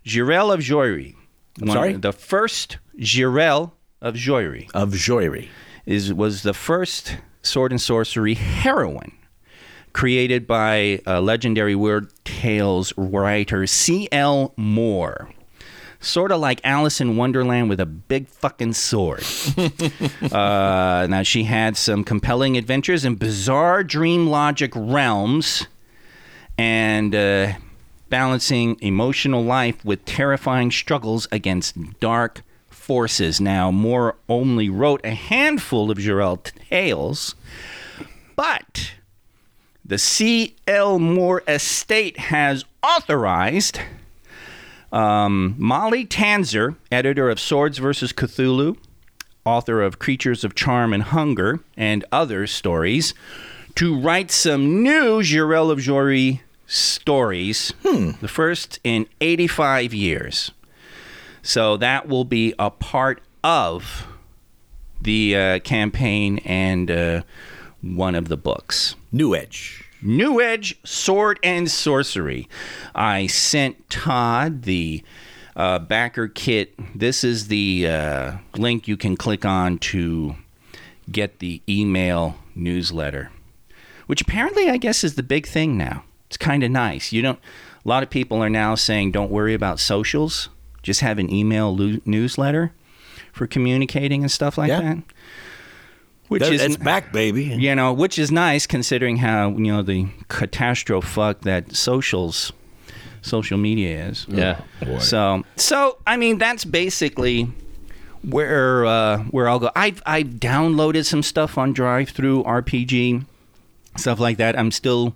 Jirel 0.06 0.54
of 0.54 0.60
Joiry. 0.62 1.16
one- 1.60 1.72
sorry? 1.72 1.94
The 1.94 2.14
first 2.14 2.78
Jirel 2.98 3.72
of 4.02 4.16
Joiry 4.16 4.70
Of 4.74 4.92
Joiry. 4.94 5.50
is 5.86 6.14
was 6.14 6.44
the 6.44 6.54
first 6.54 7.18
sword 7.44 7.72
and 7.72 7.82
sorcery 7.82 8.34
heroine 8.34 9.12
created 9.94 10.48
by 10.48 11.00
uh, 11.08 11.22
legendary 11.22 11.76
Weird 11.76 12.12
Tales 12.26 12.94
writer 12.98 13.66
C.L. 13.66 14.54
Moore. 14.58 15.30
Sort 16.00 16.34
of 16.34 16.42
like 16.42 16.60
Alice 16.66 17.00
in 17.00 17.16
Wonderland 17.16 17.70
with 17.70 17.80
a 17.80 17.86
big 17.86 18.28
fucking 18.28 18.74
sword. 18.74 19.24
uh, 20.34 21.08
now, 21.10 21.24
she 21.24 21.44
had 21.44 21.78
some 21.78 22.04
compelling 22.04 22.58
adventures 22.58 23.06
in 23.06 23.16
bizarre 23.16 23.86
dream 23.86 24.28
logic 24.28 24.74
realms 24.76 25.68
and 26.58 27.16
uh, 27.16 27.54
balancing 28.10 28.78
emotional 28.82 29.44
life 29.44 29.86
with 29.86 30.04
terrifying 30.04 30.72
struggles 30.72 31.26
against 31.32 31.78
dark 32.02 32.42
forces. 32.84 33.40
Now, 33.40 33.72
Moore 33.72 34.18
only 34.28 34.70
wrote 34.70 35.02
a 35.06 35.16
handful 35.16 35.90
of 35.90 35.98
Jirel 35.98 36.44
tales, 36.44 37.34
but 38.36 38.92
the 39.86 39.98
C.L. 39.98 41.00
Moore 41.00 41.44
estate 41.48 42.18
has 42.18 42.66
authorized 42.84 43.80
um, 44.92 45.56
Molly 45.58 46.06
Tanzer, 46.06 46.76
editor 46.92 47.30
of 47.30 47.40
Swords 47.40 47.78
vs. 47.78 48.12
Cthulhu, 48.12 48.78
author 49.46 49.82
of 49.82 50.00
Creatures 50.00 50.44
of 50.44 50.54
Charm 50.54 50.94
and 50.94 51.04
Hunger, 51.04 51.62
and 51.78 52.04
other 52.12 52.46
stories, 52.48 53.14
to 53.76 53.98
write 53.98 54.30
some 54.30 54.84
new 54.84 55.22
Jirel 55.22 55.72
of 55.72 55.80
Joiry 55.80 56.42
stories, 56.68 57.74
the 57.84 58.28
first 58.28 58.80
in 58.84 59.08
85 59.22 59.94
years. 59.94 60.52
So 61.44 61.78
that 61.78 62.08
will 62.08 62.26
be 62.26 62.56
a 62.58 62.72
part 62.72 63.22
of 63.44 64.08
the 65.02 65.36
uh, 65.36 65.60
campaign 65.60 66.40
and 66.40 66.90
uh, 66.90 67.22
one 67.82 68.16
of 68.16 68.30
the 68.30 68.38
books. 68.38 68.96
New 69.12 69.36
Edge. 69.36 69.84
New 70.02 70.42
Edge 70.42 70.80
Sword 70.84 71.40
and 71.44 71.70
Sorcery. 71.70 72.48
I 72.96 73.28
sent 73.28 73.90
Todd 73.90 74.64
the 74.64 75.04
uh, 75.56 75.80
BackerKit. 75.80 76.70
This 76.96 77.24
is 77.24 77.48
the 77.48 77.88
uh, 77.88 78.32
link 78.56 78.88
you 78.88 78.98
can 78.98 79.16
click 79.18 79.46
on 79.46 79.78
to 79.80 80.36
get 81.12 81.40
the 81.40 81.62
email 81.68 82.36
newsletter, 82.56 83.32
which 84.08 84.22
apparently 84.22 84.70
I 84.70 84.78
guess 84.78 85.04
is 85.04 85.16
the 85.16 85.24
big 85.24 85.46
thing 85.46 85.78
now. 85.78 86.04
It's 86.28 86.38
kind 86.38 86.64
of 86.64 86.72
nice. 86.72 87.12
You 87.12 87.22
don't. 87.22 87.40
A 87.86 87.90
lot 87.90 88.02
of 88.02 88.10
people 88.10 88.42
are 88.42 88.50
now 88.50 88.76
saying, 88.76 89.12
"Don't 89.12 89.30
worry 89.30 89.54
about 89.54 89.80
socials. 89.80 90.50
Just 90.84 91.00
have 91.02 91.18
an 91.18 91.34
email 91.34 91.76
lo- 91.76 92.00
newsletter 92.06 92.72
for 93.32 93.48
communicating 93.48 94.22
and 94.22 94.30
stuff 94.32 94.58
like 94.58 94.68
Yeah. 94.70 94.82
that." 94.82 94.98
Which 96.30 96.42
That- 96.44 96.54
is 96.54 96.62
it's 96.62 96.78
back, 96.78 97.12
baby. 97.12 97.44
you 97.46 97.76
know, 97.76 97.92
which 97.94 98.18
is 98.18 98.32
nice 98.32 98.66
considering 98.68 99.18
how 99.18 99.50
you 99.52 99.72
know 99.72 99.82
the 99.82 100.08
catastrophe 100.30 101.08
fuck 101.08 101.42
that 101.42 101.76
socials, 101.76 102.52
social 103.22 103.58
media 103.58 104.06
is. 104.08 104.26
Yeah. 104.30 104.60
Boy. 104.84 105.00
So, 105.00 105.44
so 105.58 105.98
I 106.08 106.18
mean, 106.18 106.38
that's 106.40 106.66
basically 106.66 107.50
where 108.24 108.86
uh, 108.86 109.18
where 109.32 109.48
I'll 109.50 109.60
go. 109.60 109.70
I've 109.76 110.02
I've 110.06 110.28
downloaded 110.40 111.06
some 111.06 111.22
stuff 111.24 111.58
on 111.58 111.74
DriveThruRPG, 111.74 113.26
stuff 113.98 114.20
like 114.20 114.38
that. 114.38 114.58
I'm 114.58 114.72
still 114.72 115.16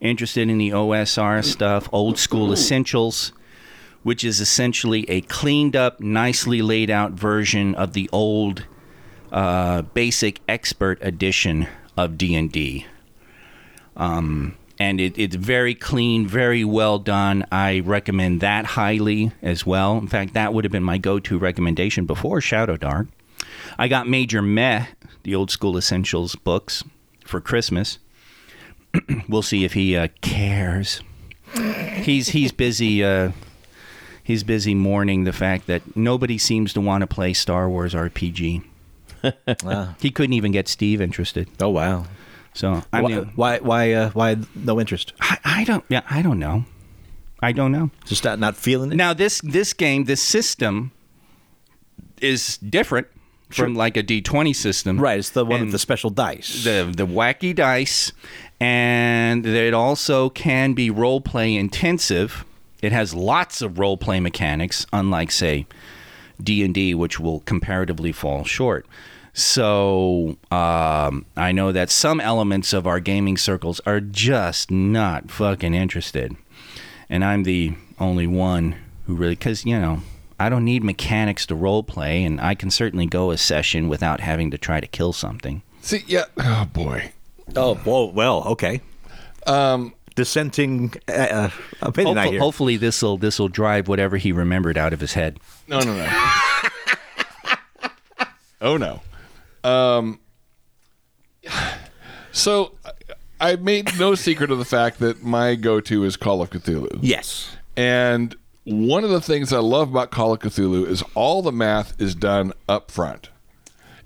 interested 0.00 0.48
in 0.48 0.58
the 0.58 0.70
OSR 0.70 1.42
stuff, 1.44 1.88
old 1.92 2.18
school 2.18 2.52
essentials, 2.52 3.32
which 4.02 4.24
is 4.24 4.40
essentially 4.40 5.08
a 5.10 5.20
cleaned 5.22 5.76
up, 5.76 6.00
nicely 6.00 6.62
laid 6.62 6.90
out 6.90 7.12
version 7.12 7.74
of 7.74 7.92
the 7.92 8.08
old 8.12 8.64
uh, 9.32 9.82
basic 9.82 10.40
expert 10.48 10.98
edition 11.02 11.68
of 11.96 12.16
D 12.16 12.34
and 12.34 12.50
D. 12.50 12.86
Um, 13.96 14.56
and 14.78 14.98
it, 14.98 15.18
it's 15.18 15.36
very 15.36 15.74
clean, 15.74 16.26
very 16.26 16.64
well 16.64 16.98
done. 16.98 17.46
I 17.52 17.80
recommend 17.80 18.40
that 18.40 18.64
highly 18.64 19.32
as 19.42 19.66
well. 19.66 19.98
In 19.98 20.08
fact, 20.08 20.32
that 20.32 20.54
would 20.54 20.64
have 20.64 20.72
been 20.72 20.82
my 20.82 20.96
go-to 20.96 21.38
recommendation 21.38 22.06
before 22.06 22.40
Shadowdark. 22.40 23.08
I 23.78 23.88
got 23.88 24.08
Major 24.08 24.40
Meh, 24.40 24.86
the 25.22 25.34
old 25.34 25.50
school 25.50 25.76
essentials 25.76 26.34
books, 26.34 26.82
for 27.24 27.40
Christmas. 27.40 27.98
we'll 29.28 29.42
see 29.42 29.64
if 29.64 29.74
he 29.74 29.96
uh, 29.96 30.08
cares. 30.22 31.02
He's 31.54 32.30
he's 32.30 32.52
busy. 32.52 33.04
Uh, 33.04 33.32
he's 34.30 34.44
busy 34.44 34.74
mourning 34.74 35.24
the 35.24 35.32
fact 35.32 35.66
that 35.66 35.82
nobody 35.96 36.38
seems 36.38 36.72
to 36.74 36.80
want 36.80 37.02
to 37.02 37.06
play 37.06 37.32
Star 37.32 37.68
Wars 37.68 37.94
RPG. 37.94 38.62
Ah. 39.64 39.94
He 40.00 40.10
couldn't 40.10 40.34
even 40.34 40.52
get 40.52 40.68
Steve 40.68 41.00
interested. 41.00 41.48
Oh 41.60 41.70
wow. 41.70 42.04
So 42.54 42.82
I 42.92 43.00
why? 43.02 43.08
mean, 43.10 43.32
Why? 43.36 43.58
Why? 43.58 43.92
Uh, 43.92 44.10
why 44.10 44.36
no 44.54 44.80
interest? 44.80 45.12
I, 45.20 45.38
I 45.44 45.64
don't. 45.64 45.84
Yeah, 45.88 46.02
I 46.10 46.22
don't 46.22 46.38
know. 46.38 46.64
I 47.42 47.52
don't 47.52 47.72
know. 47.72 47.90
Just 48.06 48.24
not, 48.24 48.38
not 48.38 48.56
feeling 48.56 48.92
it. 48.92 48.96
Now 48.96 49.12
this 49.14 49.40
this 49.42 49.72
game, 49.72 50.04
this 50.04 50.22
system 50.22 50.92
is 52.20 52.58
different 52.58 53.06
from 53.50 53.74
like 53.74 53.96
a 53.96 54.02
D 54.02 54.20
twenty 54.22 54.52
system. 54.52 54.98
right. 55.00 55.18
It's 55.18 55.30
the 55.30 55.44
one 55.44 55.60
with 55.62 55.72
the 55.72 55.78
special 55.78 56.10
dice. 56.10 56.64
the 56.64 56.92
the 56.94 57.06
wacky 57.06 57.54
dice, 57.54 58.12
and 58.60 59.44
it 59.46 59.74
also 59.74 60.28
can 60.30 60.72
be 60.74 60.90
role 60.90 61.20
play 61.20 61.54
intensive. 61.56 62.44
It 62.82 62.92
has 62.92 63.14
lots 63.14 63.62
of 63.62 63.78
role 63.78 63.96
play 63.96 64.20
mechanics, 64.20 64.86
unlike 64.92 65.30
say 65.30 65.66
D 66.42 66.64
and 66.64 66.74
D, 66.74 66.94
which 66.94 67.20
will 67.20 67.40
comparatively 67.40 68.12
fall 68.12 68.44
short. 68.44 68.86
So 69.32 70.36
um, 70.50 71.26
I 71.36 71.52
know 71.52 71.72
that 71.72 71.90
some 71.90 72.20
elements 72.20 72.72
of 72.72 72.86
our 72.86 73.00
gaming 73.00 73.36
circles 73.36 73.80
are 73.86 74.00
just 74.00 74.70
not 74.70 75.30
fucking 75.30 75.74
interested, 75.74 76.36
and 77.08 77.24
I'm 77.24 77.44
the 77.44 77.74
only 77.98 78.26
one 78.26 78.76
who 79.06 79.14
really 79.14 79.34
because 79.34 79.64
you 79.64 79.78
know. 79.78 80.02
I 80.38 80.48
don't 80.48 80.64
need 80.64 80.82
mechanics 80.82 81.44
to 81.46 81.54
role 81.54 81.82
play, 81.82 82.24
and 82.24 82.40
I 82.40 82.54
can 82.54 82.70
certainly 82.70 83.04
go 83.04 83.30
a 83.30 83.36
session 83.36 83.90
without 83.90 84.20
having 84.20 84.50
to 84.52 84.56
try 84.56 84.80
to 84.80 84.86
kill 84.86 85.12
something. 85.12 85.60
See, 85.82 86.02
yeah. 86.06 86.24
Oh 86.38 86.64
boy. 86.72 87.12
oh, 87.56 87.74
whoa, 87.74 88.06
well, 88.06 88.44
okay. 88.44 88.80
Um, 89.46 89.92
Dissenting 90.14 90.94
uh, 91.08 91.12
uh, 91.12 91.50
opinion. 91.82 92.18
I 92.18 92.22
Hopefully, 92.22 92.30
hear. 92.32 92.40
hopefully 92.40 92.76
this 92.76 93.02
will 93.02 93.16
this 93.16 93.38
will 93.38 93.48
drive 93.48 93.88
whatever 93.88 94.16
he 94.16 94.32
remembered 94.32 94.76
out 94.76 94.92
of 94.92 95.00
his 95.00 95.14
head. 95.14 95.38
no, 95.68 95.80
no, 95.80 95.94
no. 95.96 96.28
oh 98.60 98.76
no. 98.76 99.00
Um. 99.62 100.20
So, 102.32 102.72
I 103.40 103.56
made 103.56 103.98
no 103.98 104.14
secret 104.14 104.50
of 104.50 104.58
the 104.58 104.64
fact 104.64 104.98
that 105.00 105.22
my 105.22 105.54
go-to 105.56 106.04
is 106.04 106.16
Call 106.16 106.42
of 106.42 106.50
Cthulhu. 106.50 106.98
Yes. 107.00 107.56
And 107.76 108.36
one 108.64 109.02
of 109.04 109.10
the 109.10 109.20
things 109.20 109.52
I 109.52 109.58
love 109.58 109.90
about 109.90 110.10
Call 110.10 110.32
of 110.32 110.38
Cthulhu 110.40 110.86
is 110.86 111.02
all 111.14 111.42
the 111.42 111.50
math 111.52 112.00
is 112.00 112.14
done 112.14 112.52
up 112.68 112.90
front, 112.90 113.30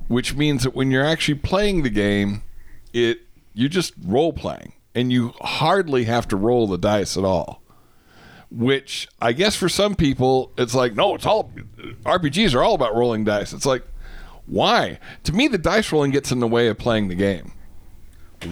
which 0.09 0.35
means 0.35 0.63
that 0.63 0.75
when 0.75 0.91
you're 0.91 1.05
actually 1.05 1.35
playing 1.35 1.83
the 1.83 1.91
game, 1.91 2.43
it 2.93 3.21
you're 3.53 3.69
just 3.69 3.93
role 4.05 4.33
playing, 4.33 4.73
and 4.95 5.13
you 5.13 5.33
hardly 5.41 6.05
have 6.05 6.29
to 6.29 6.37
roll 6.37 6.67
the 6.67 6.79
dice 6.79 7.17
at 7.17 7.25
all. 7.25 7.61
Which 8.51 9.09
I 9.21 9.33
guess 9.33 9.57
for 9.57 9.69
some 9.69 9.95
people 9.97 10.53
it's 10.57 10.75
like, 10.75 10.95
no, 10.95 11.15
it's 11.17 11.27
all 11.27 11.51
RPGs 12.05 12.55
are 12.55 12.63
all 12.63 12.75
about 12.75 12.95
rolling 12.95 13.25
dice. 13.25 13.53
It's 13.53 13.67
like, 13.67 13.83
why? 14.47 14.99
To 15.25 15.33
me, 15.33 15.49
the 15.49 15.59
dice 15.59 15.91
rolling 15.91 16.13
gets 16.13 16.31
in 16.31 16.39
the 16.39 16.47
way 16.47 16.69
of 16.69 16.79
playing 16.79 17.09
the 17.09 17.15
game. 17.15 17.53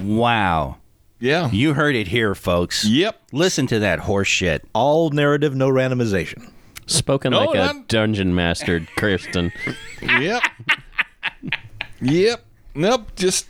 Wow, 0.02 0.78
Yeah. 1.20 1.50
you 1.50 1.74
heard 1.74 1.94
it 1.94 2.08
here, 2.08 2.34
folks. 2.34 2.84
Yep. 2.84 3.20
Listen 3.32 3.66
to 3.68 3.78
that 3.80 4.00
horse 4.00 4.26
shit. 4.28 4.64
All 4.72 5.10
narrative, 5.10 5.54
no 5.54 5.68
randomization. 5.68 6.50
Spoken 6.86 7.30
No, 7.32 7.44
like 7.44 7.54
a 7.76 7.84
dungeon 7.88 8.34
master, 8.34 8.80
Kirsten. 8.96 9.52
Yep. 10.02 10.42
yep. 12.00 12.44
Nope. 12.74 13.14
Just 13.16 13.46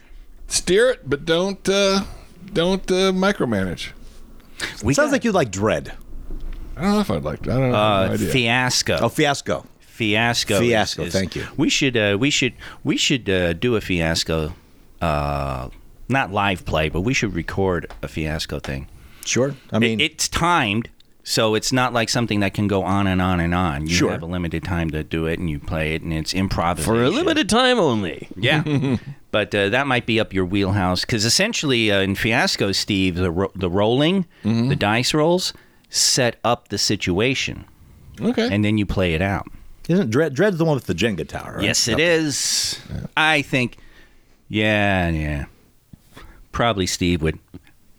steer 0.48 0.90
it, 0.90 1.08
but 1.08 1.24
don't 1.24 1.66
uh, 1.68 2.02
don't 2.52 2.90
uh, 2.90 3.12
micromanage. 3.12 3.90
We 4.82 4.94
Sounds 4.94 5.08
got, 5.08 5.12
like 5.12 5.24
you 5.24 5.32
like 5.32 5.50
Dread. 5.50 5.92
I 6.76 6.82
don't 6.82 6.92
know 6.92 7.00
if 7.00 7.10
I'd 7.10 7.22
like. 7.24 7.42
I 7.42 7.52
don't 7.58 7.70
know. 7.72 7.76
uh, 7.76 8.06
no 8.08 8.12
idea. 8.14 8.30
fiasco. 8.30 8.98
Oh, 9.00 9.08
Fiasco. 9.08 9.66
fiasco. 9.80 10.54
is- 10.54 10.60
Fiasco, 10.60 11.02
is- 11.04 11.12
thank 11.12 11.36
you. 11.36 11.46
We 11.56 11.68
should. 11.68 11.96
Uh, 11.96 12.16
we 12.18 12.30
should. 12.30 12.54
We 12.84 12.96
should 12.96 13.28
uh, 13.28 13.52
do 13.54 13.76
a 13.76 13.80
fiasco. 13.80 14.54
Uh, 15.00 15.68
not 16.08 16.32
live 16.32 16.64
play, 16.64 16.88
but 16.88 17.00
we 17.00 17.14
should 17.14 17.34
record 17.34 17.90
a 18.02 18.08
fiasco 18.08 18.58
thing. 18.58 18.88
Sure. 19.24 19.54
I 19.72 19.78
mean, 19.78 20.00
It- 20.00 20.12
it's 20.12 20.28
timed, 20.28 20.88
so 21.24 21.54
it's 21.54 21.72
not 21.72 21.92
like 21.92 22.08
something 22.08 22.40
that 22.40 22.52
can 22.54 22.66
go 22.68 22.82
on 22.82 23.06
and 23.06 23.22
on 23.22 23.38
and 23.40 23.54
on. 23.54 23.86
You 23.86 23.94
Sure. 23.94 24.10
have 24.10 24.22
a 24.22 24.26
limited 24.26 24.64
time 24.64 24.90
to 24.90 25.02
do 25.04 25.26
it, 25.26 25.38
and 25.38 25.48
you 25.48 25.58
play 25.58 25.94
it, 25.94 26.02
and 26.02 26.12
it's 26.12 26.34
improvisation 26.34 26.92
For 26.94 27.02
a 27.04 27.10
limited 27.10 27.48
time 27.48 27.78
only. 27.78 28.28
Yeah, 28.36 28.96
but 29.30 29.54
uh, 29.54 29.68
that 29.70 29.86
might 29.86 30.04
be 30.06 30.18
up 30.20 30.32
your 30.32 30.44
wheelhouse 30.44 31.02
because 31.02 31.24
essentially 31.24 31.90
uh, 31.92 32.00
in 32.00 32.14
Fiasco, 32.16 32.72
Steve, 32.72 33.14
the 33.16 33.30
ro- 33.30 33.52
the 33.54 33.70
rolling, 33.70 34.26
Mm-hmm. 34.44 34.68
the 34.68 34.76
dice 34.76 35.14
rolls 35.14 35.52
set 35.90 36.36
up 36.44 36.68
the 36.68 36.78
situation, 36.78 37.64
Okay. 38.20 38.48
and 38.50 38.64
then 38.64 38.78
you 38.78 38.86
play 38.86 39.14
it 39.14 39.22
out. 39.22 39.46
isn't 39.88 40.10
Dread 40.10 40.34
Dread's 40.34 40.58
the 40.58 40.64
one 40.64 40.74
with 40.74 40.86
the 40.86 40.94
Jenga 40.94 41.26
tower? 41.28 41.54
Right? 41.56 41.64
Yes, 41.64 41.86
it 41.88 42.00
is. 42.00 42.80
I 43.16 43.42
think. 43.42 43.76
Yeah, 44.48 45.08
yeah. 45.10 45.44
Probably 46.50 46.86
Steve 46.86 47.22
would 47.22 47.38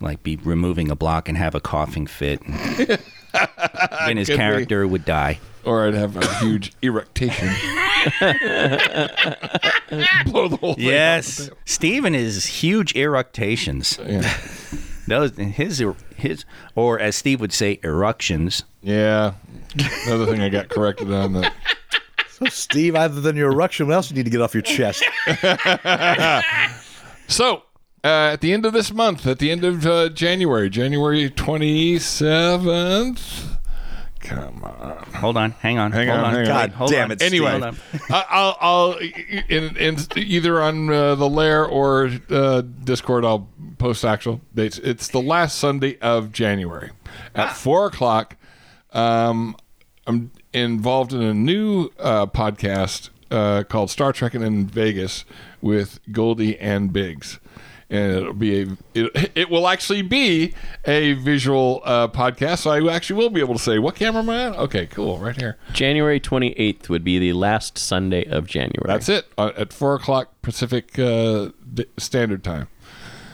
like 0.03 0.23
be 0.23 0.35
removing 0.37 0.89
a 0.91 0.95
block 0.95 1.27
and 1.29 1.37
have 1.37 1.55
a 1.55 1.59
coughing 1.59 2.05
fit, 2.07 2.41
and, 2.45 2.55
and 4.01 4.19
his 4.19 4.27
Could 4.27 4.33
be. 4.33 4.37
character 4.37 4.87
would 4.87 5.05
die. 5.05 5.39
or 5.65 5.87
I'd 5.87 5.93
have 5.93 6.15
a 6.17 6.35
huge 6.35 6.73
eructation. 6.83 7.47
Blow 10.25 10.47
the 10.47 10.57
whole 10.59 10.73
thing. 10.75 10.83
Yes, 10.85 11.49
Steve 11.65 12.05
and 12.05 12.15
his 12.15 12.45
huge 12.45 12.93
eructations. 12.95 13.97
Yeah. 14.05 14.37
Those 15.07 15.35
his 15.37 15.81
er- 15.81 15.95
his 16.15 16.45
or 16.75 16.99
as 16.99 17.15
Steve 17.15 17.39
would 17.41 17.53
say, 17.53 17.79
eruptions. 17.83 18.63
yeah. 18.81 19.33
Another 20.05 20.25
thing 20.27 20.39
I 20.41 20.49
got 20.49 20.69
corrected 20.69 21.11
on 21.11 21.33
that. 21.33 21.53
So, 22.29 22.45
Steve, 22.47 22.95
other 22.95 23.19
than 23.21 23.35
your 23.35 23.51
erection, 23.51 23.87
what 23.87 23.93
else 23.95 24.09
you 24.11 24.15
need 24.15 24.23
to 24.25 24.29
get 24.29 24.39
off 24.41 24.53
your 24.53 24.61
chest? 24.63 25.03
So, 27.27 27.63
uh, 28.03 28.31
at 28.33 28.41
the 28.41 28.51
end 28.53 28.65
of 28.65 28.73
this 28.73 28.91
month, 28.93 29.25
at 29.27 29.39
the 29.39 29.49
end 29.51 29.63
of 29.63 29.85
uh, 29.85 30.09
January, 30.09 30.69
January 30.69 31.29
27th. 31.29 33.49
Come 34.19 34.63
on. 34.63 35.03
Hold 35.15 35.37
on, 35.37 35.51
hang 35.51 35.77
on, 35.79 35.91
Hang 35.91 36.07
hold 36.07 36.19
on, 36.19 36.25
on. 36.25 36.31
hang 36.33 36.41
on. 36.41 36.45
God 36.47 36.71
hold 36.71 36.91
damn 36.91 37.05
on. 37.05 37.11
it, 37.11 37.21
Anyway, 37.21 37.59
on. 37.61 37.75
I- 38.09 38.25
I'll, 38.29 38.57
I'll 38.61 38.91
in, 39.49 39.75
in 39.75 39.97
either 40.15 40.61
on 40.61 40.89
uh, 40.89 41.15
the 41.15 41.27
Lair 41.27 41.65
or 41.65 42.09
uh, 42.29 42.61
Discord, 42.61 43.25
I'll 43.25 43.49
post 43.79 44.05
actual 44.05 44.39
dates. 44.55 44.77
It's 44.79 45.09
the 45.09 45.21
last 45.21 45.57
Sunday 45.59 45.97
of 45.99 46.31
January 46.31 46.91
at 47.35 47.53
four 47.57 47.87
o'clock. 47.87 48.37
Um, 48.93 49.57
I'm 50.07 50.31
involved 50.53 51.11
in 51.13 51.21
a 51.21 51.33
new 51.33 51.89
uh, 51.99 52.25
podcast 52.27 53.09
uh, 53.29 53.63
called 53.63 53.89
Star 53.89 54.13
Trek 54.13 54.35
in 54.35 54.67
Vegas 54.67 55.25
with 55.61 55.99
Goldie 56.13 56.57
and 56.59 56.93
Biggs. 56.93 57.39
And 57.93 58.11
it'll 58.17 58.33
be 58.33 58.61
a 58.63 58.67
it, 58.95 59.31
it 59.35 59.49
will 59.51 59.67
actually 59.67 60.01
be 60.01 60.55
a 60.85 61.13
visual 61.13 61.81
uh, 61.85 62.07
podcast, 62.07 62.59
so 62.59 62.71
I 62.71 62.91
actually 62.91 63.17
will 63.19 63.29
be 63.29 63.39
able 63.39 63.53
to 63.53 63.59
say 63.61 63.77
what 63.77 63.93
camera 63.95 64.23
am 64.23 64.29
I 64.31 64.45
on. 64.47 64.55
Okay, 64.55 64.87
cool, 64.87 65.19
right 65.19 65.39
here. 65.39 65.57
January 65.73 66.19
28th 66.19 66.89
would 66.89 67.03
be 67.03 67.19
the 67.19 67.33
last 67.33 67.77
Sunday 67.77 68.25
of 68.25 68.47
January. 68.47 68.87
That's 68.87 69.09
it 69.09 69.27
uh, 69.37 69.51
at 69.55 69.71
four 69.71 69.93
o'clock 69.93 70.29
Pacific 70.41 70.97
uh, 70.97 71.49
d- 71.71 71.85
Standard 71.97 72.43
Time. 72.43 72.67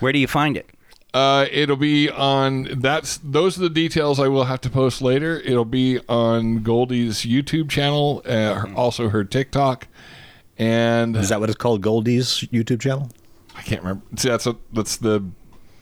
Where 0.01 0.11
do 0.11 0.19
you 0.19 0.27
find 0.27 0.57
it? 0.57 0.69
Uh, 1.13 1.45
it'll 1.51 1.77
be 1.77 2.09
on. 2.09 2.67
That's 2.81 3.17
those 3.23 3.57
are 3.57 3.61
the 3.61 3.69
details 3.69 4.19
I 4.19 4.27
will 4.27 4.43
have 4.43 4.59
to 4.61 4.69
post 4.69 5.01
later. 5.01 5.39
It'll 5.39 5.63
be 5.63 5.99
on 6.09 6.63
Goldie's 6.63 7.19
YouTube 7.21 7.69
channel, 7.69 8.21
uh, 8.25 8.55
her- 8.55 8.73
also 8.75 9.07
her 9.07 9.23
TikTok, 9.23 9.87
and 10.57 11.15
Is 11.15 11.29
that 11.29 11.39
what 11.39 11.49
it's 11.49 11.57
called? 11.57 11.81
Goldie's 11.81 12.45
YouTube 12.51 12.81
channel? 12.81 13.09
I 13.59 13.61
can't 13.61 13.81
remember. 13.83 14.03
See, 14.17 14.29
that's 14.29 14.45
what, 14.45 14.57
that's 14.73 14.97
the 14.97 15.23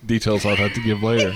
details 0.06 0.46
I'll 0.46 0.56
have 0.56 0.74
to 0.74 0.82
give 0.82 1.04
later. 1.04 1.34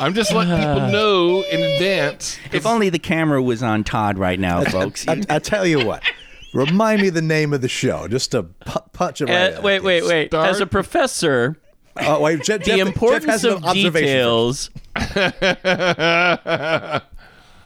I'm 0.00 0.14
just 0.14 0.32
letting 0.32 0.56
people 0.56 0.80
know 0.92 1.42
in 1.50 1.62
advance. 1.62 2.38
If 2.52 2.66
only 2.66 2.88
the 2.88 2.98
camera 2.98 3.42
was 3.42 3.62
on 3.62 3.84
Todd 3.84 4.16
right 4.16 4.38
now, 4.38 4.62
folks. 4.64 5.06
I, 5.08 5.22
I 5.28 5.38
tell 5.40 5.66
you 5.66 5.84
what. 5.84 6.02
Remind 6.54 7.02
me 7.02 7.10
the 7.10 7.22
name 7.22 7.52
of 7.52 7.62
the 7.62 7.68
show, 7.68 8.06
just 8.08 8.30
to 8.32 8.42
pu- 8.42 8.80
punch 8.92 9.20
it 9.22 9.26
right. 9.26 9.54
Uh, 9.54 9.58
out. 9.58 9.62
wait, 9.62 9.82
wait, 9.82 10.04
wait. 10.04 10.28
Start- 10.28 10.48
As 10.50 10.60
a 10.60 10.66
professor, 10.66 11.56
Oh, 11.96 12.20
wait, 12.20 12.42
Jeff, 12.42 12.60
the 12.60 12.66
Jeff- 12.66 12.76
Jeff 12.78 12.86
importance 12.86 13.24
has 13.26 13.44
of 13.44 13.64
observation 13.64 14.06
details 14.06 14.70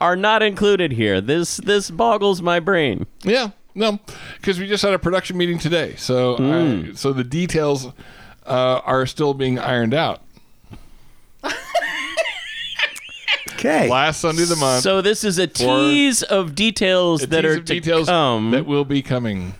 are 0.01 0.15
not 0.15 0.43
included 0.43 0.91
here. 0.91 1.21
This 1.21 1.57
this 1.57 1.89
boggles 1.91 2.41
my 2.41 2.59
brain. 2.59 3.05
Yeah, 3.23 3.51
no, 3.77 3.99
because 4.37 4.59
we 4.59 4.67
just 4.67 4.83
had 4.83 4.93
a 4.93 4.99
production 4.99 5.37
meeting 5.37 5.57
today, 5.59 5.95
so 5.95 6.35
I, 6.37 6.93
so 6.93 7.13
the 7.13 7.23
details 7.23 7.87
uh, 8.45 8.81
are 8.83 9.05
still 9.05 9.33
being 9.33 9.57
ironed 9.59 9.93
out. 9.93 10.21
Okay. 13.53 13.89
Last 13.89 14.19
Sunday 14.21 14.43
of 14.43 14.49
the 14.49 14.55
month. 14.55 14.83
So 14.83 15.01
this 15.01 15.23
is 15.23 15.39
a 15.39 15.47
tease 15.47 16.21
of 16.21 16.53
details 16.53 17.23
a 17.23 17.27
that 17.27 17.41
tease 17.41 17.45
are 17.51 17.57
of 17.59 17.65
to 17.65 17.73
details 17.73 18.07
come. 18.07 18.51
that 18.51 18.67
will 18.67 18.85
be 18.85 19.01
coming. 19.01 19.55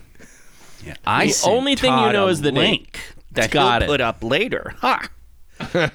Yeah, 0.86 0.94
I 1.04 1.26
The 1.26 1.32
sent 1.32 1.56
only 1.56 1.74
thing 1.74 1.92
you 1.98 2.12
know 2.12 2.28
is 2.28 2.40
the 2.40 2.52
name. 2.52 2.70
link 2.70 3.00
that 3.32 3.50
Got 3.50 3.82
he'll 3.82 3.90
it. 3.90 3.92
put 3.94 4.00
up 4.00 4.22
later. 4.22 4.74
Ha! 4.82 5.08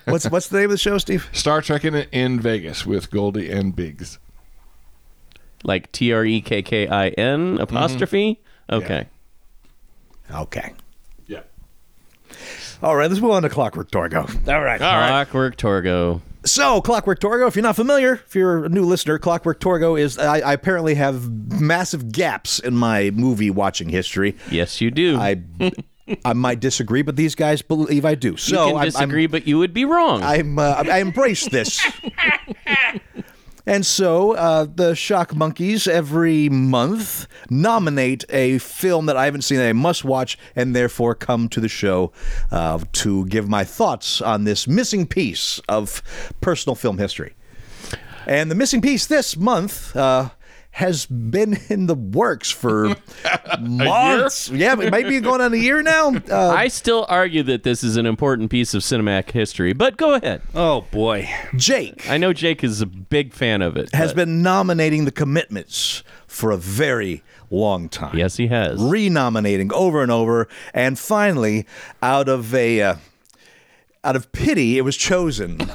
What's 0.03 0.29
what's 0.29 0.49
the 0.49 0.57
name 0.57 0.65
of 0.65 0.71
the 0.71 0.77
show, 0.77 0.97
Steve? 0.97 1.29
Star 1.31 1.61
Trek 1.61 1.85
in, 1.85 1.95
in 2.11 2.41
Vegas 2.41 2.85
with 2.85 3.09
Goldie 3.09 3.49
and 3.49 3.73
Biggs. 3.73 4.19
Like 5.63 5.91
T 5.91 6.13
R 6.13 6.23
E 6.25 6.41
K 6.41 6.61
K 6.61 6.87
I 6.87 7.09
N 7.09 7.57
apostrophe. 7.59 8.39
Okay. 8.71 9.07
Okay. 10.31 10.73
Yeah. 11.27 11.41
All 12.81 12.95
right, 12.95 13.09
let's 13.09 13.21
move 13.21 13.31
on 13.31 13.43
to 13.43 13.49
Clockwork 13.49 13.91
Torgo. 13.91 14.27
All 14.47 14.61
right. 14.63 14.81
All 14.81 14.95
right. 14.97 15.07
Clockwork 15.09 15.57
Torgo. 15.57 16.21
So, 16.45 16.81
Clockwork 16.81 17.19
Torgo, 17.21 17.47
if 17.47 17.55
you're 17.55 17.63
not 17.63 17.75
familiar, 17.77 18.15
if 18.15 18.35
you're 18.35 18.65
a 18.65 18.69
new 18.69 18.83
listener, 18.83 19.17
Clockwork 19.17 19.61
Torgo 19.61 19.97
is, 19.97 20.17
I, 20.17 20.39
I 20.39 20.53
apparently 20.53 20.95
have 20.95 21.29
massive 21.61 22.11
gaps 22.11 22.59
in 22.59 22.75
my 22.75 23.11
movie 23.11 23.49
watching 23.49 23.87
history. 23.87 24.35
Yes, 24.51 24.81
you 24.81 24.91
do. 24.91 25.17
I 25.17 25.41
I 26.25 26.33
might 26.33 26.59
disagree, 26.59 27.01
but 27.01 27.15
these 27.15 27.33
guys 27.33 27.61
believe 27.61 28.03
I 28.03 28.15
do. 28.15 28.31
you 28.31 28.37
So, 28.37 28.55
can 28.55 28.65
I'm- 28.65 28.75
I'm- 28.77 28.85
disagree, 28.87 29.27
but 29.27 29.47
you 29.47 29.57
would 29.59 29.73
be 29.73 29.85
wrong. 29.85 30.21
I'm 30.21 30.59
uh, 30.59 30.83
I 30.85 30.97
embrace 30.99 31.47
this. 31.47 31.81
and 33.65 33.85
so 33.85 34.33
uh, 34.33 34.67
the 34.73 34.95
Shock 34.95 35.35
Monkeys 35.35 35.87
every 35.87 36.49
month 36.49 37.27
nominate 37.49 38.25
a 38.29 38.57
film 38.57 39.05
that 39.05 39.17
I 39.17 39.25
haven't 39.25 39.43
seen 39.43 39.57
that 39.57 39.69
I 39.69 39.73
must 39.73 40.03
watch, 40.03 40.37
and 40.55 40.75
therefore 40.75 41.15
come 41.15 41.47
to 41.49 41.59
the 41.59 41.69
show 41.69 42.11
uh, 42.51 42.79
to 42.93 43.25
give 43.27 43.47
my 43.47 43.63
thoughts 43.63 44.21
on 44.21 44.43
this 44.43 44.67
missing 44.67 45.07
piece 45.07 45.59
of 45.69 46.01
personal 46.41 46.75
film 46.75 46.97
history. 46.97 47.35
And 48.25 48.49
the 48.49 48.55
missing 48.55 48.81
piece 48.81 49.05
this 49.05 49.35
month. 49.37 49.95
Uh, 49.95 50.29
has 50.73 51.05
been 51.05 51.57
in 51.69 51.85
the 51.85 51.93
works 51.93 52.49
for 52.49 52.95
months. 53.59 54.49
Yeah, 54.49 54.73
it 54.79 54.91
might 54.91 55.07
be 55.07 55.19
going 55.19 55.39
on 55.39 55.53
a 55.53 55.57
year 55.57 55.83
now. 55.83 56.15
Uh, 56.15 56.49
I 56.49 56.67
still 56.67 57.05
argue 57.07 57.43
that 57.43 57.61
this 57.61 57.83
is 57.83 57.95
an 57.95 58.07
important 58.07 58.49
piece 58.49 58.73
of 58.73 58.81
cinematic 58.81 59.29
history, 59.31 59.73
but 59.73 59.97
go 59.97 60.15
ahead. 60.15 60.41
Oh 60.55 60.81
boy. 60.91 61.29
Jake. 61.55 62.09
I 62.09 62.17
know 62.17 62.33
Jake 62.33 62.63
is 62.63 62.81
a 62.81 62.87
big 62.87 63.33
fan 63.33 63.61
of 63.61 63.77
it. 63.77 63.93
has 63.93 64.11
but- 64.11 64.25
been 64.25 64.41
nominating 64.41 65.05
the 65.05 65.11
commitments 65.11 66.03
for 66.25 66.49
a 66.49 66.57
very 66.57 67.21
long 67.51 67.87
time. 67.87 68.17
Yes, 68.17 68.37
he 68.37 68.47
has. 68.47 68.81
Renominating 68.81 69.71
over 69.73 70.01
and 70.01 70.11
over, 70.11 70.47
and 70.73 70.97
finally, 70.97 71.67
out 72.01 72.27
of 72.27 72.51
a 72.55 72.81
uh, 72.81 72.95
out 74.03 74.15
of 74.15 74.31
pity, 74.31 74.79
it 74.79 74.81
was 74.81 74.97
chosen. 74.97 75.59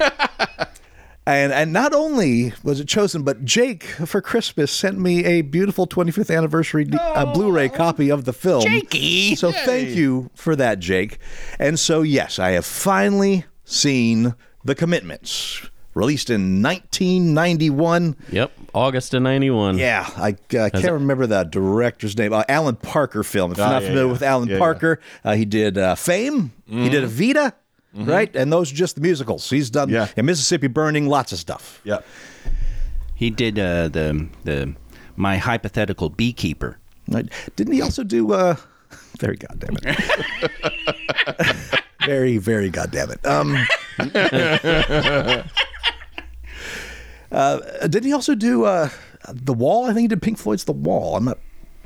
And, 1.28 1.52
and 1.52 1.74
not 1.74 1.92
only 1.92 2.54
was 2.62 2.80
it 2.80 2.88
chosen, 2.88 3.22
but 3.22 3.44
Jake 3.44 3.84
for 3.84 4.22
Christmas 4.22 4.72
sent 4.72 4.98
me 4.98 5.24
a 5.26 5.42
beautiful 5.42 5.86
25th 5.86 6.34
anniversary 6.34 6.84
D- 6.84 6.96
uh, 6.98 7.26
Blu-ray 7.34 7.68
copy 7.68 8.10
of 8.10 8.24
the 8.24 8.32
film. 8.32 8.62
Jakey! 8.62 9.34
So 9.34 9.52
thank 9.52 9.90
you 9.90 10.30
for 10.34 10.56
that, 10.56 10.78
Jake. 10.78 11.18
And 11.58 11.78
so 11.78 12.00
yes, 12.00 12.38
I 12.38 12.52
have 12.52 12.64
finally 12.64 13.44
seen 13.64 14.34
The 14.64 14.74
Commitments, 14.74 15.68
released 15.92 16.30
in 16.30 16.62
1991. 16.62 18.16
Yep, 18.30 18.52
August 18.72 19.12
of 19.14 19.22
91. 19.22 19.76
Yeah, 19.78 20.08
I 20.16 20.30
uh, 20.56 20.70
can't 20.70 20.92
remember 20.92 21.26
the 21.26 21.44
director's 21.44 22.16
name. 22.16 22.32
Uh, 22.32 22.44
Alan 22.48 22.76
Parker 22.76 23.22
film. 23.22 23.52
If 23.52 23.58
you're 23.58 23.66
Ah, 23.66 23.70
not 23.72 23.82
yeah, 23.82 23.88
familiar 23.88 24.06
yeah. 24.06 24.12
with 24.12 24.22
Alan 24.22 24.48
Yeah, 24.48 24.54
yeah. 24.54 24.58
Parker, 24.60 25.00
uh, 25.24 25.34
he 25.34 25.44
did 25.44 25.76
uh, 25.76 25.94
Fame. 25.94 26.52
He 26.66 26.88
did 26.88 27.04
Evita. 27.04 27.52
Right, 27.98 28.34
and 28.36 28.52
those 28.52 28.70
are 28.72 28.76
just 28.76 28.94
the 28.94 29.00
musicals. 29.00 29.50
He's 29.50 29.70
done 29.70 29.88
Mm-hmm. 29.88 29.94
Yeah. 29.94 30.08
in 30.16 30.26
Mississippi 30.26 30.68
Burning, 30.68 31.08
lots 31.08 31.32
of 31.32 31.38
stuff. 31.38 31.80
Yeah. 31.84 31.98
He 33.14 33.30
did 33.30 33.58
uh, 33.58 33.88
the 33.88 34.28
the 34.44 34.74
my 35.16 35.36
hypothetical 35.38 36.08
beekeeper. 36.08 36.78
Right. 37.08 37.28
Didn't 37.56 37.72
he 37.74 37.82
also 37.82 38.04
do? 38.04 38.32
Uh, 38.32 38.54
very 39.18 39.36
goddamn 39.36 39.76
it. 39.82 40.52
very, 42.06 42.38
very 42.38 42.70
goddamn 42.70 43.10
it. 43.10 43.26
Um, 43.26 43.56
uh, 47.32 47.58
didn't 47.88 48.04
he 48.04 48.12
also 48.12 48.34
do 48.34 48.64
uh, 48.64 48.88
the 49.28 49.52
Wall? 49.54 49.84
I 49.86 49.88
think 49.88 50.02
he 50.02 50.08
did 50.08 50.22
Pink 50.22 50.38
Floyd's 50.38 50.64
The 50.64 50.72
Wall. 50.72 51.16
I'm 51.16 51.24
not. 51.24 51.38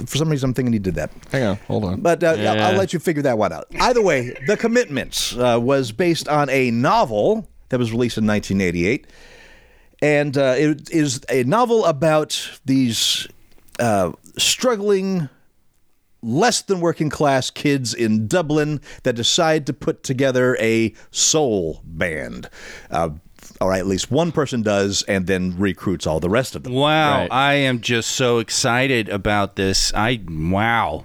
For 0.07 0.17
some 0.19 0.29
reason, 0.29 0.51
I'm 0.51 0.55
thinking 0.55 0.73
he 0.73 0.79
did 0.79 0.95
that. 0.97 1.11
Hang 1.31 1.43
on, 1.45 1.57
hold 1.69 1.85
on. 1.85 2.01
But 2.01 2.23
uh, 2.23 2.37
I'll, 2.39 2.61
I'll 2.61 2.77
let 2.77 2.93
you 2.93 2.99
figure 2.99 3.23
that 3.23 3.39
one 3.39 3.53
out. 3.53 3.67
Either 3.81 4.03
way, 4.03 4.37
The 4.47 4.57
Commitments 4.57 5.37
uh, 5.37 5.59
was 5.61 5.93
based 5.93 6.29
on 6.29 6.49
a 6.51 6.71
novel 6.71 7.49
that 7.69 7.79
was 7.79 7.91
released 7.93 8.19
in 8.19 8.27
1988. 8.27 9.07
And 10.03 10.37
uh, 10.37 10.55
it 10.59 10.91
is 10.91 11.21
a 11.31 11.45
novel 11.45 11.85
about 11.85 12.59
these 12.65 13.29
uh, 13.79 14.13
struggling, 14.37 15.29
less 16.23 16.63
than 16.63 16.81
working 16.81 17.09
class 17.09 17.51
kids 17.51 17.95
in 17.95 18.27
Dublin 18.27 18.81
that 19.05 19.15
decide 19.15 19.67
to 19.67 19.73
put 19.73 20.03
together 20.03 20.57
a 20.61 20.93
soul 21.13 21.81
band. 21.85 22.49
All 23.63 23.69
right, 23.69 23.79
at 23.79 23.87
least 23.87 24.11
one 24.11 24.33
person 24.33 24.63
does, 24.63 25.05
and 25.05 25.29
then 25.29 25.57
recruits 25.57 26.05
all 26.05 26.19
the 26.19 26.29
rest 26.29 26.57
of 26.57 26.65
them. 26.65 26.73
Wow, 26.73 27.21
Right. 27.21 27.33
I 27.33 27.55
am 27.55 27.81
just 27.81 28.11
so 28.11 28.41
excited 28.41 29.09
about 29.09 29.55
this. 29.55 29.95
I 29.95 30.21
wow. 30.29 31.05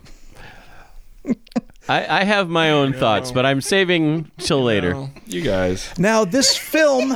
I, 1.88 2.22
I 2.22 2.24
have 2.24 2.49
my 2.49 2.72
own 2.72 2.93
thoughts, 2.93 3.32
but 3.32 3.45
I'm 3.45 3.62
saving 3.62 4.32
till 4.39 4.64
later. 4.64 4.95
Well, 4.95 5.12
you 5.28 5.43
guys. 5.43 5.93
Now, 5.99 6.26
this 6.26 6.58
film, 6.58 7.12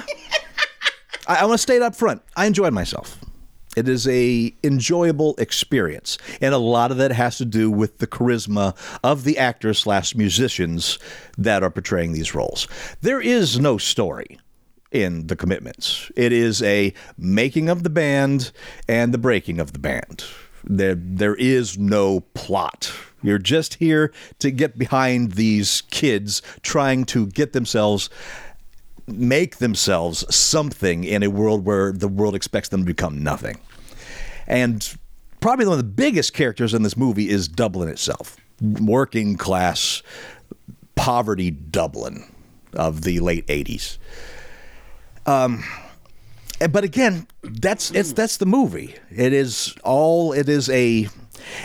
I, 1.27 1.37
I 1.37 1.45
want 1.45 1.55
to 1.55 1.63
state 1.63 1.81
up 1.81 1.95
front. 1.95 2.21
I 2.35 2.45
enjoyed 2.45 2.73
myself. 2.73 3.17
It 3.75 3.89
is 3.89 4.07
a 4.07 4.53
enjoyable 4.63 5.33
experience, 5.39 6.19
and 6.39 6.53
a 6.53 6.59
lot 6.59 6.91
of 6.91 6.97
that 6.97 7.13
has 7.13 7.39
to 7.39 7.45
do 7.45 7.71
with 7.71 7.97
the 7.97 8.05
charisma 8.05 8.75
of 9.03 9.23
the 9.23 9.39
actors 9.39 9.79
slash 9.79 10.13
musicians 10.13 10.99
that 11.35 11.63
are 11.63 11.71
portraying 11.71 12.11
these 12.11 12.35
roles. 12.35 12.67
There 13.01 13.19
is 13.19 13.59
no 13.59 13.79
story 13.79 14.37
in 14.91 15.27
the 15.27 15.35
commitments. 15.35 16.11
It 16.15 16.31
is 16.31 16.61
a 16.61 16.93
making 17.17 17.69
of 17.69 17.83
the 17.83 17.89
band 17.89 18.51
and 18.87 19.13
the 19.13 19.17
breaking 19.17 19.59
of 19.59 19.73
the 19.73 19.79
band. 19.79 20.25
There, 20.63 20.95
there 20.95 21.35
is 21.35 21.77
no 21.77 22.21
plot. 22.33 22.91
You're 23.23 23.39
just 23.39 23.75
here 23.75 24.11
to 24.39 24.51
get 24.51 24.77
behind 24.77 25.33
these 25.33 25.81
kids 25.91 26.41
trying 26.61 27.05
to 27.05 27.27
get 27.27 27.53
themselves 27.53 28.09
make 29.07 29.57
themselves 29.57 30.23
something 30.33 31.03
in 31.03 31.23
a 31.23 31.29
world 31.29 31.65
where 31.65 31.91
the 31.91 32.07
world 32.07 32.35
expects 32.35 32.69
them 32.69 32.81
to 32.81 32.85
become 32.85 33.21
nothing. 33.21 33.57
And 34.47 34.97
probably 35.39 35.65
one 35.65 35.73
of 35.73 35.79
the 35.79 35.83
biggest 35.83 36.33
characters 36.33 36.73
in 36.73 36.83
this 36.83 36.95
movie 36.95 37.29
is 37.29 37.47
Dublin 37.47 37.89
itself, 37.89 38.37
working 38.61 39.35
class, 39.37 40.01
poverty 40.95 41.51
Dublin 41.51 42.23
of 42.73 43.01
the 43.01 43.19
late 43.19 43.45
80s. 43.47 43.97
Um, 45.25 45.63
eh, 46.59 46.67
but 46.67 46.83
again, 46.83 47.27
that's 47.43 47.91
it's 47.91 48.11
hmm. 48.11 48.15
that's 48.15 48.37
the 48.37 48.45
movie. 48.45 48.95
It 49.09 49.33
is 49.33 49.75
all. 49.83 50.33
It 50.33 50.49
is 50.49 50.69
a. 50.69 51.07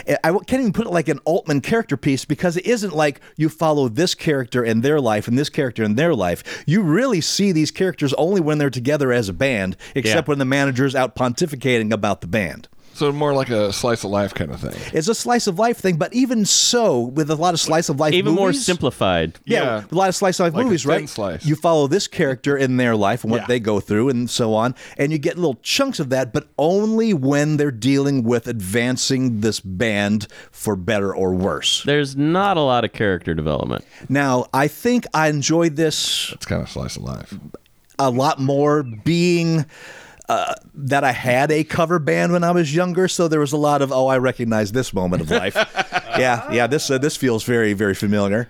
Eh, 0.07 0.17
I 0.23 0.31
can't 0.31 0.61
even 0.61 0.73
put 0.73 0.87
it 0.87 0.91
like 0.91 1.07
an 1.07 1.19
Altman 1.25 1.61
character 1.61 1.97
piece 1.97 2.25
because 2.25 2.57
it 2.57 2.65
isn't 2.65 2.95
like 2.95 3.21
you 3.35 3.47
follow 3.49 3.87
this 3.89 4.15
character 4.15 4.63
in 4.63 4.81
their 4.81 4.99
life 4.99 5.27
and 5.27 5.37
this 5.37 5.49
character 5.49 5.83
in 5.83 5.95
their 5.95 6.15
life. 6.15 6.63
You 6.65 6.81
really 6.81 7.21
see 7.21 7.51
these 7.51 7.71
characters 7.71 8.13
only 8.13 8.41
when 8.41 8.57
they're 8.57 8.69
together 8.69 9.11
as 9.11 9.29
a 9.29 9.33
band, 9.33 9.77
except 9.95 10.27
Yeah. 10.27 10.31
when 10.31 10.39
the 10.39 10.45
manager's 10.45 10.95
out 10.95 11.15
pontificating 11.15 11.91
about 11.91 12.21
the 12.21 12.27
band. 12.27 12.67
So 12.97 13.11
more 13.11 13.31
like 13.35 13.49
a 13.51 13.71
slice 13.71 14.03
of 14.03 14.09
life 14.09 14.33
kind 14.33 14.49
of 14.49 14.59
thing. 14.59 14.73
It's 14.91 15.07
a 15.07 15.13
slice 15.13 15.45
of 15.45 15.59
life 15.59 15.77
thing, 15.77 15.97
but 15.97 16.11
even 16.15 16.45
so, 16.45 16.99
with 17.01 17.29
a 17.29 17.35
lot 17.35 17.53
of 17.53 17.59
slice 17.59 17.89
of 17.89 17.99
life, 17.99 18.11
Even 18.15 18.33
more 18.33 18.51
simplified. 18.53 19.37
Yeah, 19.45 19.63
Yeah. 19.63 19.83
a 19.91 19.95
lot 19.95 20.09
of 20.09 20.15
slice 20.15 20.39
of 20.39 20.45
life 20.47 20.55
Like 20.55 20.65
movies, 20.65 20.81
thin 20.81 20.89
right? 20.91 21.07
slice. 21.09 21.45
You 21.45 21.55
follow 21.55 21.85
this 21.85 22.07
character 22.07 22.57
in 22.57 22.77
their 22.77 22.95
life 22.95 23.23
and 23.23 23.29
what 23.29 23.41
Yeah. 23.41 23.47
they 23.47 23.59
go 23.59 23.79
through 23.79 24.09
and 24.09 24.27
so 24.27 24.55
on, 24.55 24.73
and 24.97 25.11
you 25.11 25.19
get 25.19 25.35
little 25.35 25.59
chunks 25.61 25.99
of 25.99 26.09
that, 26.09 26.33
but 26.33 26.47
only 26.57 27.13
when 27.13 27.57
they're 27.57 27.69
dealing 27.69 28.23
with 28.23 28.47
advancing 28.47 29.41
this 29.41 29.59
band 29.59 30.25
for 30.51 30.75
better 30.75 31.13
or 31.15 31.35
worse. 31.35 31.83
There's 31.85 32.15
not 32.15 32.57
a 32.57 32.61
lot 32.61 32.83
of 32.83 32.93
character 32.93 33.35
development. 33.35 33.85
Now, 34.09 34.47
I 34.55 34.67
think 34.67 35.05
I 35.13 35.27
enjoyed 35.27 35.75
this 35.75 36.31
It's 36.33 36.47
kind 36.47 36.63
of 36.63 36.69
slice 36.69 36.95
of 36.97 37.03
life. 37.03 37.35
a 37.99 38.09
lot 38.09 38.39
more 38.41 38.81
being 38.81 39.65
uh, 40.29 40.55
that 40.73 41.03
I 41.03 41.11
had 41.11 41.51
a 41.51 41.63
cover 41.63 41.99
band 41.99 42.33
when 42.33 42.43
I 42.43 42.51
was 42.51 42.75
younger, 42.75 43.07
so 43.07 43.27
there 43.27 43.39
was 43.39 43.53
a 43.53 43.57
lot 43.57 43.81
of 43.81 43.91
oh, 43.91 44.07
I 44.07 44.17
recognize 44.17 44.71
this 44.71 44.93
moment 44.93 45.21
of 45.21 45.31
life. 45.31 45.55
yeah, 46.19 46.51
yeah, 46.51 46.67
this 46.67 46.89
uh, 46.89 46.97
this 46.97 47.15
feels 47.15 47.43
very 47.43 47.73
very 47.73 47.95
familiar. 47.95 48.49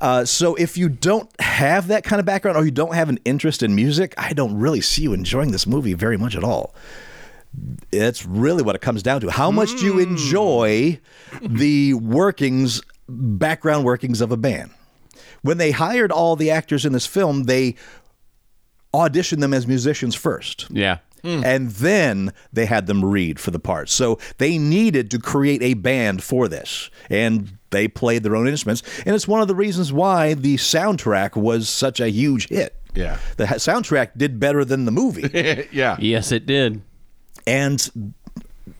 Uh, 0.00 0.24
so 0.24 0.54
if 0.56 0.76
you 0.76 0.88
don't 0.88 1.30
have 1.40 1.86
that 1.86 2.04
kind 2.04 2.20
of 2.20 2.26
background 2.26 2.58
or 2.58 2.64
you 2.64 2.70
don't 2.70 2.94
have 2.94 3.08
an 3.08 3.18
interest 3.24 3.62
in 3.62 3.74
music, 3.74 4.12
I 4.18 4.32
don't 4.32 4.58
really 4.58 4.80
see 4.80 5.02
you 5.02 5.12
enjoying 5.12 5.52
this 5.52 5.66
movie 5.66 5.94
very 5.94 6.18
much 6.18 6.36
at 6.36 6.44
all. 6.44 6.74
It's 7.92 8.26
really 8.26 8.62
what 8.62 8.74
it 8.74 8.80
comes 8.80 9.02
down 9.02 9.20
to. 9.20 9.30
How 9.30 9.50
much 9.50 9.70
do 9.70 9.84
you 9.84 10.00
enjoy 10.00 10.98
the 11.40 11.94
workings, 11.94 12.82
background 13.08 13.84
workings 13.84 14.20
of 14.20 14.32
a 14.32 14.36
band? 14.36 14.72
When 15.42 15.58
they 15.58 15.70
hired 15.70 16.10
all 16.10 16.34
the 16.34 16.50
actors 16.50 16.84
in 16.84 16.92
this 16.92 17.06
film, 17.06 17.44
they 17.44 17.76
auditioned 18.92 19.40
them 19.40 19.54
as 19.54 19.66
musicians 19.66 20.14
first. 20.14 20.66
Yeah. 20.70 20.98
Hmm. 21.24 21.42
And 21.44 21.70
then 21.70 22.32
they 22.52 22.66
had 22.66 22.86
them 22.86 23.02
read 23.04 23.40
for 23.40 23.50
the 23.50 23.58
parts. 23.58 23.92
So 23.94 24.18
they 24.38 24.58
needed 24.58 25.10
to 25.12 25.18
create 25.18 25.62
a 25.62 25.72
band 25.72 26.22
for 26.22 26.48
this. 26.48 26.90
And 27.08 27.56
they 27.70 27.88
played 27.88 28.22
their 28.22 28.36
own 28.36 28.46
instruments. 28.46 28.82
And 29.06 29.14
it's 29.16 29.26
one 29.26 29.40
of 29.40 29.48
the 29.48 29.54
reasons 29.54 29.90
why 29.90 30.34
the 30.34 30.56
soundtrack 30.56 31.34
was 31.34 31.68
such 31.68 31.98
a 31.98 32.10
huge 32.10 32.48
hit. 32.48 32.76
Yeah. 32.94 33.18
The 33.38 33.46
soundtrack 33.46 34.10
did 34.16 34.38
better 34.38 34.64
than 34.64 34.84
the 34.84 34.92
movie. 34.92 35.66
yeah. 35.72 35.96
Yes, 35.98 36.30
it 36.30 36.44
did. 36.46 36.82
and 37.46 38.14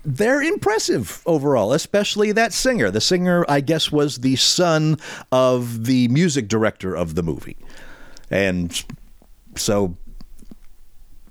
they're 0.04 0.42
impressive 0.42 1.22
overall, 1.24 1.72
especially 1.72 2.32
that 2.32 2.52
singer. 2.52 2.90
The 2.90 3.00
singer, 3.00 3.44
I 3.48 3.60
guess, 3.60 3.90
was 3.90 4.18
the 4.18 4.36
son 4.36 4.98
of 5.32 5.86
the 5.86 6.08
music 6.08 6.46
director 6.48 6.94
of 6.94 7.14
the 7.14 7.22
movie. 7.22 7.56
And 8.30 8.84
so, 9.56 9.96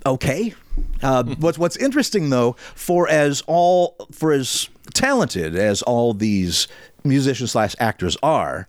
okay. 0.06 0.54
Uh, 1.02 1.24
what's 1.40 1.58
what's 1.58 1.78
interesting 1.78 2.30
though, 2.30 2.54
for 2.76 3.08
as 3.10 3.44
all 3.48 3.96
for 4.12 4.32
as 4.32 4.70
talented 4.94 5.56
as 5.56 5.82
all 5.82 6.14
these 6.14 6.68
musicians 7.04 7.52
slash 7.52 7.76
actors 7.80 8.18
are, 8.24 8.68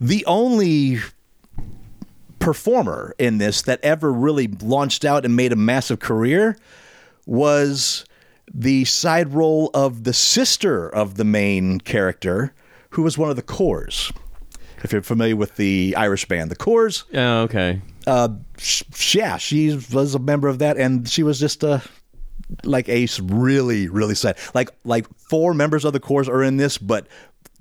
the 0.00 0.24
only 0.26 0.98
performer 2.38 3.14
in 3.18 3.38
this 3.38 3.62
that 3.62 3.80
ever 3.82 4.12
really 4.12 4.46
launched 4.62 5.04
out 5.04 5.24
and 5.24 5.34
made 5.36 5.52
a 5.52 5.56
massive 5.56 5.98
career 5.98 6.56
was 7.26 8.04
the 8.52 8.84
side 8.84 9.32
role 9.34 9.70
of 9.74 10.04
the 10.04 10.12
sister 10.12 10.88
of 10.88 11.16
the 11.16 11.24
main 11.24 11.78
character, 11.80 12.54
who 12.90 13.02
was 13.02 13.18
one 13.18 13.28
of 13.30 13.36
the 13.36 13.42
Corrs. 13.42 14.14
If 14.82 14.92
you're 14.92 15.02
familiar 15.02 15.36
with 15.36 15.56
the 15.56 15.94
Irish 15.96 16.24
band, 16.26 16.50
the 16.50 16.56
Corrs, 16.56 17.04
Oh, 17.12 17.42
okay. 17.42 17.80
Uh, 18.08 18.28
sh- 18.56 19.14
yeah, 19.14 19.36
she 19.36 19.78
was 19.92 20.14
a 20.14 20.18
member 20.18 20.48
of 20.48 20.58
that, 20.60 20.76
and 20.76 21.08
she 21.08 21.22
was 21.22 21.38
just 21.38 21.62
uh, 21.62 21.80
like 22.64 22.88
Ace 22.88 23.20
really, 23.20 23.88
really 23.88 24.14
sad. 24.14 24.38
Like, 24.54 24.70
like 24.84 25.06
four 25.18 25.52
members 25.54 25.84
of 25.84 25.92
the 25.92 26.00
Corrs 26.00 26.28
are 26.28 26.42
in 26.42 26.56
this, 26.56 26.78
but 26.78 27.06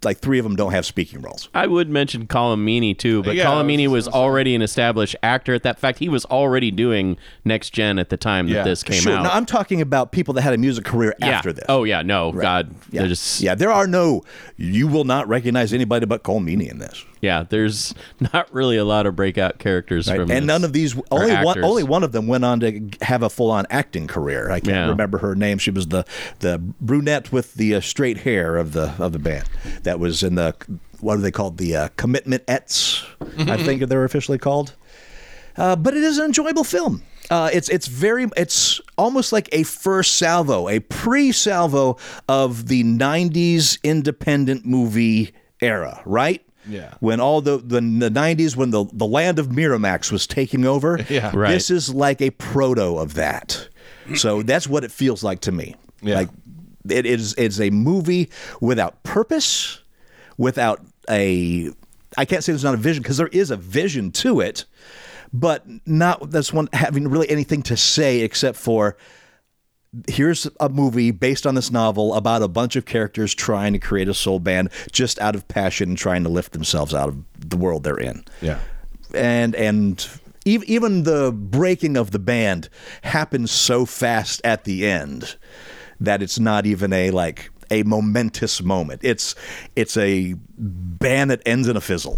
like 0.04 0.20
three 0.20 0.38
of 0.38 0.44
them 0.44 0.56
don't 0.56 0.72
have 0.72 0.86
speaking 0.86 1.22
roles. 1.22 1.50
I 1.54 1.66
would 1.66 1.90
mention 1.90 2.28
Colm 2.28 2.64
Meaney 2.64 2.98
too, 2.98 3.24
but 3.24 3.36
Yeah, 3.36 3.46
Colin 3.46 3.80
I 3.80 3.88
was 3.88 4.06
was 4.06 4.14
already 4.14 4.54
an 4.54 4.62
established 4.62 5.16
actor 5.24 5.54
at 5.54 5.64
that 5.64 5.80
fact. 5.80 5.98
He 5.98 6.08
was 6.08 6.24
already 6.26 6.70
doing 6.70 7.18
Next 7.44 7.72
Gen 7.72 7.98
at 7.98 8.10
the 8.10 8.18
time 8.18 8.48
that 8.50 8.64
this 8.64 8.84
came 8.84 9.02
sure. 9.02 9.14
out. 9.14 9.24
Now 9.24 9.32
I'm 9.32 9.46
talking 9.46 9.82
about 9.82 10.12
people 10.12 10.36
that 10.36 10.42
had 10.42 10.54
a 10.54 10.58
music 10.58 10.86
career 10.86 11.16
yeah. 11.20 11.28
after 11.28 11.52
this. 11.52 11.66
Oh 11.68 11.84
yeah, 11.84 12.04
no, 12.04 12.32
God, 12.32 12.76
yeah. 12.92 13.04
there's 13.04 13.42
yeah, 13.42 13.56
there 13.56 13.72
are 13.72 13.88
no. 13.88 14.22
You 14.56 14.88
will 14.88 15.04
not 15.04 15.28
recognize 15.28 15.74
anybody 15.74 16.06
but 16.06 16.24
Colm 16.24 16.44
Meaney 16.46 16.70
in 16.70 16.78
this. 16.78 17.04
Yeah, 17.22 17.44
there's 17.50 17.94
not 18.34 18.54
really 18.54 18.78
a 18.78 18.86
lot 18.86 19.06
of 19.06 19.16
breakout 19.16 19.60
characters 19.60 20.08
Right? 20.10 20.18
from 20.20 20.32
and 20.32 20.46
none 20.48 20.64
of 20.64 20.74
these 20.74 20.96
only 21.12 21.36
one 21.36 21.64
only 21.64 21.84
one 21.84 22.04
of 22.04 22.12
them 22.12 22.28
went 22.28 22.46
on 22.46 22.60
to 22.62 22.90
have 23.02 23.24
a 23.24 23.30
full 23.30 23.52
on 23.52 23.66
acting 23.70 24.08
career. 24.08 24.50
I 24.52 24.60
can't 24.60 24.68
Yeah. 24.76 24.90
remember 24.90 25.18
her 25.20 25.36
name. 25.36 25.58
She 25.58 25.72
was 25.72 25.88
the 25.88 26.06
the 26.40 26.58
brunette 26.60 27.32
with 27.32 27.56
the 27.56 27.76
uh, 27.76 27.82
straight 27.82 28.20
hair 28.20 28.58
of 28.58 28.74
the 28.74 28.94
of 29.00 29.12
the 29.14 29.20
band 29.20 29.46
that 29.84 30.00
was 30.00 30.24
in 30.24 30.36
the 30.36 30.56
what 31.00 31.18
are 31.18 31.22
they 31.22 31.32
called 31.32 31.58
the 31.58 31.76
uh, 31.76 31.90
commitment 31.98 32.44
ets 32.48 33.04
I 33.38 33.58
think 33.58 33.84
they're 33.88 34.04
officially 34.04 34.38
called. 34.40 34.74
Uh, 35.56 35.76
but 35.76 35.96
it 35.96 36.04
is 36.04 36.18
an 36.20 36.26
enjoyable 36.26 36.64
film. 36.64 37.02
Uh, 37.32 37.50
it's 37.52 37.68
it's 37.70 37.88
very 37.88 38.28
it's 38.38 38.80
almost 38.98 39.32
like 39.34 39.50
a 39.52 39.64
first 39.64 40.16
salvo, 40.18 40.70
a 40.70 40.80
pre-salvo 40.80 41.98
of 42.30 42.68
the 42.68 42.84
'90s 42.84 43.82
independent 43.84 44.66
movie 44.66 45.34
era, 45.62 46.02
right? 46.06 46.42
Yeah. 46.68 46.94
When 47.00 47.20
all 47.20 47.42
the 47.42 47.58
the, 47.58 47.80
the 47.82 48.10
'90s, 48.10 48.56
when 48.56 48.72
the 48.72 48.86
the 48.94 49.06
land 49.06 49.40
of 49.40 49.48
Miramax 49.48 50.12
was 50.12 50.28
taking 50.28 50.66
over, 50.66 51.00
Yeah. 51.10 51.32
Right. 51.36 51.52
this 51.52 51.70
is 51.72 51.94
like 51.94 52.22
a 52.22 52.30
proto 52.32 52.98
of 52.98 53.14
that. 53.16 53.68
So 54.16 54.42
that's 54.42 54.68
what 54.68 54.84
it 54.84 54.92
feels 54.92 55.24
like 55.24 55.42
to 55.42 55.52
me. 55.52 55.76
Yeah. 56.02 56.16
Like 56.16 56.30
it 56.90 57.06
is 57.06 57.34
it's 57.38 57.60
a 57.60 57.70
movie 57.70 58.30
without 58.62 59.04
purpose, 59.04 59.82
without 60.38 60.82
a 61.10 61.72
I 62.18 62.26
can't 62.26 62.44
say 62.44 62.52
there's 62.54 62.64
not 62.64 62.74
a 62.74 62.78
vision 62.78 63.04
because 63.04 63.18
there 63.18 63.28
is 63.28 63.52
a 63.52 63.58
vision 63.58 64.12
to 64.12 64.40
it, 64.40 64.66
but 65.34 65.66
not 65.86 66.32
that's 66.32 66.54
one 66.54 66.70
having 66.74 67.08
really 67.10 67.30
anything 67.30 67.62
to 67.64 67.76
say 67.78 68.22
except 68.22 68.58
for 68.58 68.96
here's 70.08 70.48
a 70.60 70.70
movie 70.70 71.12
based 71.12 71.46
on 71.48 71.56
this 71.56 71.72
novel 71.72 72.14
about 72.14 72.42
a 72.42 72.48
bunch 72.48 72.76
of 72.76 72.86
characters 72.86 73.34
trying 73.34 73.74
to 73.74 73.80
create 73.80 74.08
a 74.08 74.14
soul 74.14 74.40
band 74.40 74.70
just 74.92 75.20
out 75.20 75.36
of 75.36 75.48
passion 75.48 75.90
and 75.90 75.98
trying 75.98 76.24
to 76.24 76.30
lift 76.30 76.52
themselves 76.52 76.94
out 76.94 77.10
of 77.10 77.18
the 77.40 77.58
world 77.58 77.84
they're 77.84 77.98
in 78.00 78.24
Yeah. 78.42 78.60
and 79.14 79.56
and 79.56 80.08
even 80.46 81.04
the 81.04 81.32
breaking 81.34 81.98
of 81.98 82.12
the 82.12 82.20
band 82.20 82.70
happens 83.02 83.52
so 83.52 83.86
fast 83.86 84.40
at 84.44 84.64
the 84.66 84.86
end 84.86 85.36
that 86.00 86.22
it's 86.22 86.40
not 86.40 86.66
even 86.66 86.94
a 86.94 87.12
like 87.12 87.50
a 87.70 87.84
momentous 87.84 88.62
moment. 88.64 89.02
It's 89.04 89.36
it's 89.76 89.98
a 89.98 90.36
band 90.58 91.32
that 91.32 91.42
ends 91.46 91.68
in 91.68 91.76
a 91.76 91.82
fizzle, 91.82 92.18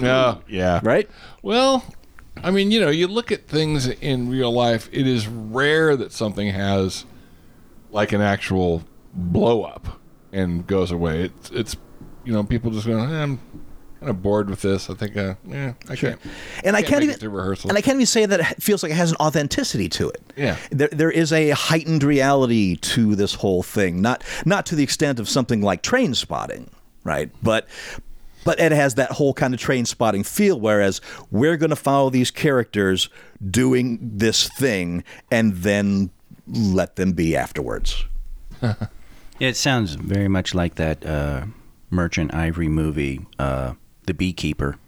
Yeah. 0.00 0.36
Yeah. 0.48 0.78
right? 0.84 1.10
Well, 1.42 1.82
I 2.42 2.50
mean, 2.50 2.70
you 2.70 2.80
know, 2.80 2.90
you 2.90 3.06
look 3.06 3.32
at 3.32 3.46
things 3.46 3.86
in 3.88 4.28
real 4.28 4.52
life, 4.52 4.88
it 4.92 5.06
is 5.06 5.26
rare 5.28 5.96
that 5.96 6.12
something 6.12 6.48
has 6.48 7.04
like 7.90 8.12
an 8.12 8.20
actual 8.20 8.82
blow 9.14 9.62
up 9.62 10.00
and 10.32 10.66
goes 10.66 10.90
away. 10.90 11.24
It's, 11.24 11.50
it's 11.50 11.76
you 12.24 12.32
know, 12.32 12.42
people 12.42 12.70
just 12.70 12.86
going, 12.86 13.08
eh, 13.10 13.22
I'm 13.22 13.38
kind 14.00 14.10
of 14.10 14.20
bored 14.20 14.50
with 14.50 14.60
this. 14.62 14.90
I 14.90 14.94
think, 14.94 15.16
uh, 15.16 15.34
yeah, 15.46 15.74
I 15.88 15.94
can't. 15.96 16.20
And 16.64 16.74
I 16.76 16.80
Can't 16.82 16.90
can't 17.00 17.06
make 17.06 17.16
even 17.18 17.30
rehearsal. 17.30 17.70
and 17.70 17.78
I 17.78 17.80
can't 17.80 17.96
even 17.96 18.06
say 18.06 18.26
that 18.26 18.40
it 18.40 18.62
feels 18.62 18.82
like 18.82 18.90
it 18.92 18.96
has 18.96 19.10
an 19.12 19.16
authenticity 19.20 19.88
to 19.90 20.08
it. 20.10 20.22
Yeah. 20.36 20.56
there, 20.70 20.88
there 20.90 21.10
is 21.10 21.32
a 21.32 21.50
heightened 21.50 22.02
reality 22.02 22.76
to 22.76 23.14
this 23.14 23.34
whole 23.34 23.62
thing. 23.62 24.02
Not 24.02 24.24
not 24.44 24.66
to 24.66 24.74
the 24.74 24.82
extent 24.82 25.20
of 25.20 25.28
something 25.28 25.62
like 25.62 25.82
Trainspotting, 25.82 26.68
right? 27.04 27.30
But 27.42 27.68
but 28.44 28.60
it 28.60 28.72
has 28.72 28.94
that 28.94 29.12
whole 29.12 29.34
kind 29.34 29.54
of 29.54 29.60
train 29.60 29.84
spotting 29.86 30.22
feel. 30.22 30.58
Whereas 30.60 31.00
we're 31.30 31.56
going 31.56 31.70
to 31.70 31.76
follow 31.76 32.10
these 32.10 32.30
characters 32.30 33.08
doing 33.50 33.98
this 34.00 34.48
thing 34.48 35.04
and 35.30 35.54
then 35.56 36.10
let 36.46 36.96
them 36.96 37.12
be 37.12 37.36
afterwards. 37.36 38.04
It 39.40 39.56
sounds 39.56 39.94
very 39.94 40.28
much 40.28 40.54
like 40.54 40.76
that 40.76 41.04
uh, 41.04 41.46
Merchant 41.90 42.32
Ivory 42.32 42.68
movie, 42.68 43.26
uh, 43.38 43.74
The 44.06 44.14
Beekeeper. 44.14 44.78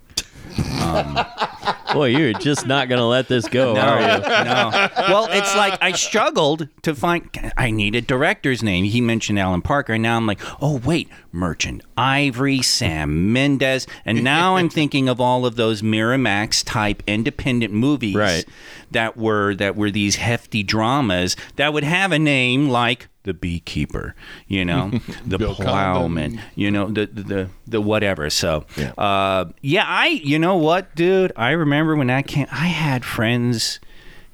Boy, 1.92 2.06
you're 2.16 2.32
just 2.34 2.66
not 2.66 2.88
going 2.88 2.98
to 2.98 3.04
let 3.06 3.28
this 3.28 3.48
go, 3.48 3.76
are 3.76 4.00
you? 4.00 4.18
no. 4.44 4.88
Well, 5.08 5.28
it's 5.30 5.54
like 5.56 5.78
I 5.82 5.92
struggled 5.92 6.68
to 6.82 6.94
find. 6.94 7.28
I 7.56 7.70
need 7.70 7.94
a 7.94 8.00
director's 8.00 8.62
name. 8.62 8.84
He 8.84 9.00
mentioned 9.00 9.38
Alan 9.38 9.62
Parker, 9.62 9.94
and 9.94 10.02
now 10.02 10.16
I'm 10.16 10.26
like, 10.26 10.40
oh 10.62 10.78
wait, 10.84 11.08
Merchant 11.32 11.82
Ivory, 11.96 12.62
Sam 12.62 13.32
Mendes, 13.32 13.86
and 14.04 14.22
now 14.24 14.56
I'm 14.56 14.68
thinking 14.68 15.08
of 15.08 15.20
all 15.20 15.46
of 15.46 15.56
those 15.56 15.82
Miramax 15.82 16.64
type 16.64 17.02
independent 17.06 17.72
movies 17.72 18.14
Right. 18.16 18.44
that 18.90 19.16
were 19.16 19.54
that 19.54 19.76
were 19.76 19.90
these 19.90 20.16
hefty 20.16 20.62
dramas 20.62 21.36
that 21.56 21.72
would 21.72 21.84
have 21.84 22.12
a 22.12 22.18
name 22.18 22.68
like 22.68 23.08
the 23.26 23.34
beekeeper, 23.34 24.14
you 24.48 24.64
know, 24.64 24.90
the 25.26 25.38
plowman, 25.38 26.30
Condon. 26.36 26.44
you 26.54 26.70
know, 26.70 26.88
the 26.88 27.06
the 27.06 27.22
the, 27.22 27.50
the 27.66 27.80
whatever. 27.82 28.30
So, 28.30 28.64
yeah. 28.76 28.92
Uh, 28.96 29.50
yeah, 29.60 29.84
I, 29.86 30.06
you 30.06 30.38
know 30.38 30.56
what, 30.56 30.94
dude, 30.94 31.32
I 31.36 31.50
remember 31.50 31.94
when 31.94 32.06
that 32.06 32.26
came. 32.26 32.46
I 32.50 32.68
had 32.68 33.04
friends 33.04 33.78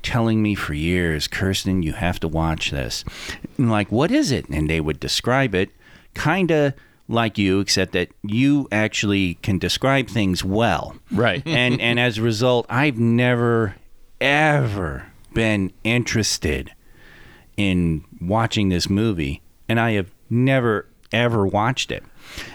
telling 0.03 0.43
me 0.43 0.55
for 0.55 0.75
years, 0.75 1.27
Kirsten, 1.29 1.83
you 1.83 1.93
have 1.95 2.21
to 2.21 2.29
watch 2.29 2.71
this. 2.71 3.05
And 3.59 3.71
like, 3.71 3.91
what 3.91 4.11
is 4.11 4.31
it? 4.31 4.49
And 4.49 4.69
they 4.69 4.81
would 4.81 5.01
describe 5.01 5.55
it, 5.55 5.71
kind 6.15 6.51
of 6.51 6.75
like 7.09 7.39
you, 7.39 7.61
except 7.61 7.93
that 7.93 8.09
you 8.23 8.69
actually 8.73 9.35
can 9.43 9.59
describe 9.59 10.09
things 10.09 10.45
well 10.45 10.97
Right. 11.11 11.43
and 11.47 11.81
and 11.81 11.99
as 11.99 12.19
a 12.19 12.23
result, 12.23 12.67
I've 12.69 12.99
never 12.99 13.77
ever 14.21 15.07
been 15.35 15.73
interested 15.85 16.73
in 17.63 18.05
watching 18.21 18.69
this 18.69 18.91
movie, 18.91 19.41
and 19.69 19.79
I 19.79 19.93
have 19.93 20.11
never 20.29 20.87
ever 21.13 21.47
watched 21.47 21.91
it. 21.93 22.03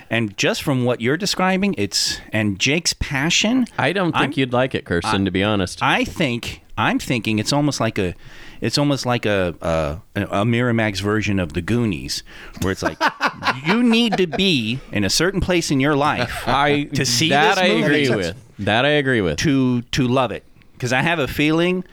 And 0.10 0.36
just 0.38 0.64
from 0.64 0.84
what 0.86 1.00
you're 1.02 1.18
describing, 1.18 1.76
it's 1.78 2.20
and 2.34 2.60
Jake's 2.60 2.94
passion. 2.94 3.66
I 3.78 3.94
don't 3.94 4.12
think 4.12 4.22
I'm- 4.22 4.34
you'd 4.36 4.54
like 4.54 4.76
it, 4.76 4.86
Kirsten, 4.86 5.26
to 5.26 5.32
be 5.32 5.44
honest. 5.44 5.80
I 5.82 6.04
think 6.04 6.62
I'm 6.78 7.00
thinking 7.00 7.40
it's 7.40 7.54
almost 7.54 7.80
like 7.80 7.98
a, 8.00 8.16
it's 8.62 8.78
almost 8.78 9.06
like 9.06 9.26
a 9.26 9.56
a, 9.62 10.22
a 10.22 10.46
Miramax 10.46 11.02
version 11.02 11.40
of 11.40 11.54
the 11.54 11.62
Goonies, 11.62 12.24
where 12.62 12.72
it's 12.72 12.84
like 12.84 12.98
you 13.66 13.84
need 13.84 14.18
to 14.18 14.28
be 14.28 14.80
in 14.92 15.04
a 15.04 15.10
certain 15.10 15.40
place 15.42 15.72
in 15.72 15.80
your 15.80 15.96
life 15.96 16.44
I 16.48 16.84
to 16.94 17.06
see 17.06 17.30
that 17.30 17.58
I 17.58 17.66
agree 17.68 18.10
with. 18.10 18.36
That 18.60 18.86
I 18.86 18.90
agree 18.90 19.22
with. 19.22 19.38
to 19.40 19.82
to 19.84 20.08
love 20.08 20.32
it 20.32 20.44
because 20.74 20.92
I 20.92 21.02
have 21.02 21.20
a 21.20 21.28
feeling 21.28 21.84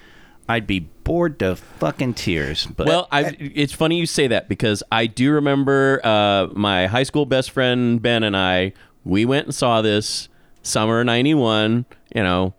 I'd 0.49 0.66
be 0.66 0.89
bored 1.05 1.39
to 1.39 1.57
fucking 1.57 2.15
tears. 2.15 2.67
But 2.67 2.87
Well, 2.87 3.09
I, 3.13 3.37
it's 3.39 3.73
funny 3.73 3.99
you 3.99 4.07
say 4.07 4.27
that 4.29 4.49
because 4.49 4.83
I 4.91 5.07
do 5.07 5.33
remember 5.33 6.01
uh, 6.03 6.49
my 6.55 6.87
high 6.87 7.03
school 7.03 7.27
best 7.27 7.51
friend 7.51 8.01
Ben 8.01 8.23
and 8.23 8.37
I. 8.37 8.73
We 9.05 9.25
went 9.25 9.47
and 9.47 9.55
saw 9.55 9.83
this 9.83 10.29
summer 10.63 11.05
'91. 11.05 11.85
You 12.15 12.23
know, 12.23 12.55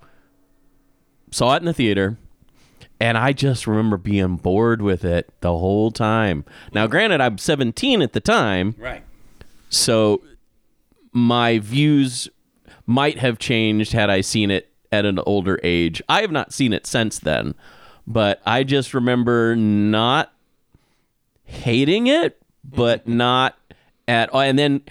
saw 1.31 1.55
it 1.55 1.57
in 1.57 1.65
the 1.65 1.73
theater, 1.73 2.17
and 2.99 3.17
I 3.17 3.33
just 3.33 3.67
remember 3.67 3.97
being 3.97 4.37
bored 4.37 4.81
with 4.81 5.03
it 5.03 5.29
the 5.41 5.51
whole 5.51 5.91
time. 5.91 6.45
Now, 6.73 6.87
granted, 6.87 7.21
I'm 7.21 7.37
17 7.37 8.01
at 8.01 8.13
the 8.13 8.19
time, 8.19 8.75
right, 8.77 9.03
so 9.69 10.21
my 11.11 11.59
views 11.59 12.29
might 12.85 13.17
have 13.19 13.39
changed 13.39 13.93
had 13.93 14.09
I 14.09 14.21
seen 14.21 14.51
it 14.51 14.71
at 14.91 15.05
an 15.05 15.19
older 15.19 15.59
age. 15.63 16.01
I 16.07 16.21
have 16.21 16.31
not 16.31 16.53
seen 16.53 16.73
it 16.73 16.85
since 16.85 17.19
then, 17.19 17.55
but 18.07 18.41
I 18.45 18.63
just 18.63 18.93
remember 18.93 19.55
not 19.55 20.31
hating 21.43 22.07
it, 22.07 22.41
but 22.63 23.01
mm-hmm. 23.01 23.17
not 23.17 23.57
at 24.07 24.29
all. 24.29 24.41
And 24.41 24.57
then 24.57 24.81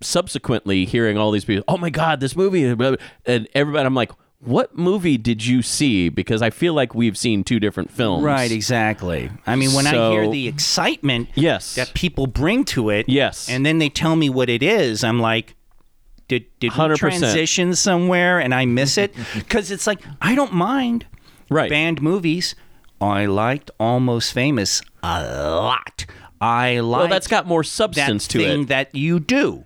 subsequently 0.00 0.84
hearing 0.84 1.16
all 1.16 1.30
these 1.30 1.44
people, 1.44 1.64
oh 1.68 1.78
my 1.78 1.90
God, 1.90 2.20
this 2.20 2.36
movie, 2.36 2.64
and 2.64 3.48
everybody, 3.54 3.86
I'm 3.86 3.94
like, 3.94 4.12
what 4.40 4.76
movie 4.76 5.16
did 5.16 5.46
you 5.46 5.62
see? 5.62 6.08
Because 6.08 6.42
I 6.42 6.50
feel 6.50 6.74
like 6.74 6.96
we've 6.96 7.16
seen 7.16 7.44
two 7.44 7.60
different 7.60 7.92
films. 7.92 8.24
right, 8.24 8.50
exactly. 8.50 9.30
I 9.46 9.54
mean, 9.54 9.72
when 9.72 9.86
I 9.86 10.10
hear 10.10 10.28
the 10.28 10.48
excitement 10.48 11.28
Yes. 11.36 11.76
that 11.76 11.94
people 11.94 12.26
bring 12.26 12.64
to 12.66 12.90
it, 12.90 13.08
Yes. 13.08 13.48
and 13.48 13.64
then 13.64 13.78
they 13.78 13.88
tell 13.88 14.16
me 14.16 14.28
what 14.28 14.48
it 14.48 14.62
is, 14.62 15.04
I'm 15.04 15.20
like. 15.20 15.56
Did, 16.28 16.46
did 16.60 16.72
we 16.72 16.78
100%. 16.78 16.96
transition 16.96 17.74
somewhere 17.74 18.38
and 18.38 18.54
I 18.54 18.64
miss 18.64 18.96
it? 18.96 19.14
Because 19.34 19.70
it's 19.70 19.86
like 19.86 20.00
I 20.22 20.34
don't 20.34 20.54
mind 20.54 21.04
Right. 21.52 21.70
band 21.70 22.02
movies. 22.02 22.54
I 23.00 23.26
liked 23.26 23.70
Almost 23.80 24.32
Famous 24.32 24.80
a 25.02 25.22
lot. 25.24 26.06
I 26.40 26.80
like 26.80 26.98
Well, 27.00 27.08
that's 27.08 27.26
got 27.28 27.46
more 27.46 27.62
that 27.62 27.68
substance 27.68 28.26
to 28.28 28.38
thing 28.38 28.62
it. 28.62 28.68
that 28.68 28.94
you 28.94 29.20
do 29.20 29.64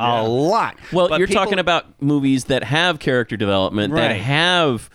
a 0.00 0.22
lot. 0.26 0.76
Well, 0.92 1.08
But 1.08 1.18
you're 1.18 1.26
people- 1.28 1.44
talking 1.44 1.58
about 1.58 2.00
movies 2.02 2.44
that 2.44 2.64
have 2.64 2.98
character 2.98 3.36
development, 3.36 3.94
that 3.94 4.16
have 4.16 4.88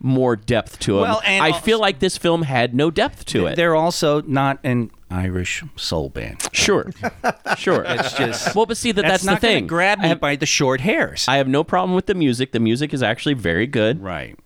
more 0.00 0.36
depth 0.36 0.78
to 0.80 0.92
them. 0.94 1.02
Well, 1.02 1.22
and 1.24 1.42
I 1.44 1.50
also- 1.50 1.60
feel 1.60 1.78
like 1.80 1.98
this 2.00 2.16
film 2.16 2.42
had 2.42 2.74
no 2.74 2.90
depth 2.90 3.24
to 3.26 3.46
it. 3.46 3.56
They're 3.56 3.74
also 3.76 4.20
not 4.22 4.58
an 4.64 4.90
Irish 5.10 5.62
soul 5.76 6.08
band. 6.10 6.48
Sure, 6.52 6.90
sure. 7.56 7.84
It's 7.86 8.12
just 8.12 8.54
well, 8.54 8.66
but 8.66 8.76
see 8.76 8.92
that 8.92 9.02
that's, 9.02 9.24
not 9.24 9.40
the 9.40 9.46
thing. 9.46 9.66
grab 9.66 10.00
me 10.00 10.08
have, 10.08 10.20
by 10.20 10.36
the 10.36 10.46
short 10.46 10.80
hairs. 10.82 11.24
I 11.28 11.36
have 11.36 11.48
no 11.48 11.64
problem 11.64 11.94
with 11.94 12.06
the 12.06 12.14
music. 12.14 12.52
The 12.52 12.60
music 12.60 12.92
is 12.94 13.02
actually 13.02 13.34
very 13.34 13.66
good, 13.66 14.02
right. 14.02 14.36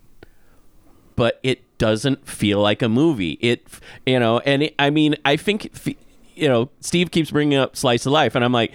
But 1.17 1.39
it 1.43 1.63
doesn't 1.79 2.27
feel 2.29 2.61
like 2.61 2.83
a 2.83 2.89
movie. 2.89 3.39
It, 3.41 3.67
you 4.07 4.19
know, 4.19 4.39
and 4.41 4.65
it, 4.65 4.75
I 4.79 4.91
mean, 4.91 5.17
I 5.25 5.37
think, 5.37 5.71
you 6.35 6.49
know, 6.49 6.71
Steve 6.81 7.11
keeps 7.11 7.31
bringing 7.31 7.59
up 7.59 7.77
Slice 7.77 8.07
of 8.07 8.13
Life, 8.13 8.35
and 8.35 8.45
I'm 8.45 8.53
like, 8.53 8.73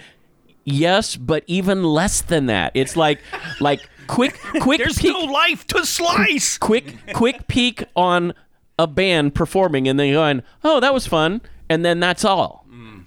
yes, 0.64 1.16
but 1.16 1.44
even 1.46 1.82
less 1.84 2.20
than 2.20 2.46
that. 2.46 2.72
It's 2.74 2.96
like, 2.96 3.20
like 3.60 3.80
quick, 4.06 4.38
quick. 4.60 4.78
There's 4.78 4.98
peek- 4.98 5.12
no 5.12 5.20
life 5.32 5.66
to 5.68 5.84
slice. 5.84 6.58
quick 6.58 6.94
quick 7.14 7.46
peek 7.48 7.84
on 7.94 8.34
a 8.78 8.86
band 8.86 9.34
performing 9.34 9.88
and 9.88 9.98
then 9.98 10.12
going, 10.12 10.42
"Oh, 10.64 10.80
that 10.80 10.94
was 10.94 11.06
fun," 11.06 11.40
and 11.68 11.84
then 11.84 12.00
that's 12.00 12.24
all. 12.24 12.57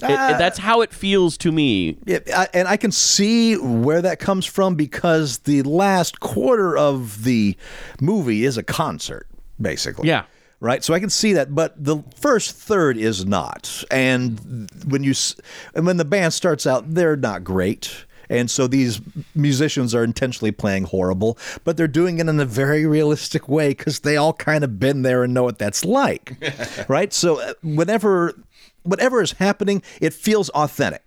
It- 0.02 0.10
it- 0.12 0.38
that's 0.38 0.58
how 0.60 0.82
it 0.82 0.94
feels 0.94 1.38
to 1.40 1.52
me. 1.52 1.98
Yeah, 2.06 2.46
and 2.54 2.68
I 2.68 2.78
can 2.78 2.92
see 2.92 3.56
where 3.56 4.02
that 4.02 4.20
comes 4.20 4.46
from 4.46 4.76
because 4.76 5.40
the 5.40 5.62
last 5.64 6.20
quarter 6.20 6.78
of 6.78 7.24
the 7.24 7.56
movie 8.00 8.46
is 8.46 8.58
a 8.58 8.64
concert, 8.64 9.28
basically. 9.60 10.08
Yeah. 10.08 10.24
Right. 10.60 10.84
So 10.84 10.94
I 10.94 11.00
can 11.00 11.10
see 11.10 11.34
that, 11.34 11.56
but 11.56 11.74
the 11.84 12.04
first 12.16 12.56
third 12.56 12.96
is 12.96 13.26
not. 13.26 13.84
And 13.90 14.70
when 14.86 15.04
you 15.04 15.14
and 15.74 15.88
when 15.88 15.98
the 15.98 16.06
band 16.06 16.34
starts 16.34 16.68
out, 16.68 16.94
they're 16.94 17.16
not 17.16 17.44
great. 17.44 18.06
And 18.30 18.50
so 18.50 18.68
these 18.68 19.02
musicians 19.36 19.94
are 19.96 20.04
intentionally 20.06 20.52
playing 20.52 20.84
horrible, 20.84 21.38
but 21.66 21.76
they're 21.78 21.88
doing 21.88 22.20
it 22.20 22.30
in 22.30 22.40
a 22.40 22.46
very 22.46 22.86
realistic 22.86 23.50
way 23.50 23.70
because 23.70 24.02
they 24.02 24.16
all 24.18 24.34
kind 24.34 24.64
of 24.64 24.80
been 24.80 25.02
there 25.02 25.24
and 25.24 25.34
know 25.34 25.44
what 25.44 25.58
that's 25.58 25.84
like, 25.84 26.38
right? 26.88 27.12
So 27.12 27.40
uh, 27.42 27.54
whenever 27.64 28.36
whatever 28.84 29.22
is 29.22 29.34
happening, 29.34 29.82
it 30.00 30.14
feels 30.14 30.50
authentic. 30.50 31.04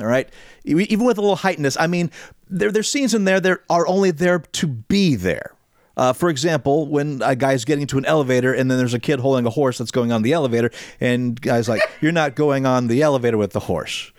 All 0.00 0.06
right. 0.06 0.28
Even 0.64 1.04
with 1.04 1.18
a 1.18 1.20
little 1.20 1.36
heightenedness, 1.36 1.76
I 1.78 1.86
mean, 1.86 2.10
there 2.48 2.72
there's 2.72 2.88
scenes 2.88 3.14
in 3.14 3.24
there 3.24 3.40
that 3.40 3.60
are 3.70 3.86
only 3.86 4.10
there 4.10 4.40
to 4.40 4.66
be 4.66 5.14
there. 5.14 5.52
Uh, 5.96 6.12
for 6.12 6.28
example, 6.28 6.88
when 6.88 7.22
a 7.22 7.36
guy's 7.36 7.64
getting 7.64 7.86
to 7.86 7.98
an 7.98 8.04
elevator 8.04 8.52
and 8.52 8.68
then 8.68 8.78
there's 8.78 8.94
a 8.94 8.98
kid 8.98 9.20
holding 9.20 9.46
a 9.46 9.50
horse 9.50 9.78
that's 9.78 9.92
going 9.92 10.10
on 10.10 10.22
the 10.22 10.32
elevator, 10.32 10.70
and 11.00 11.40
guy's 11.40 11.68
like, 11.68 11.82
"You're 12.00 12.10
not 12.10 12.34
going 12.34 12.66
on 12.66 12.88
the 12.88 13.00
elevator 13.02 13.38
with 13.38 13.52
the 13.52 13.60
horse." 13.60 14.10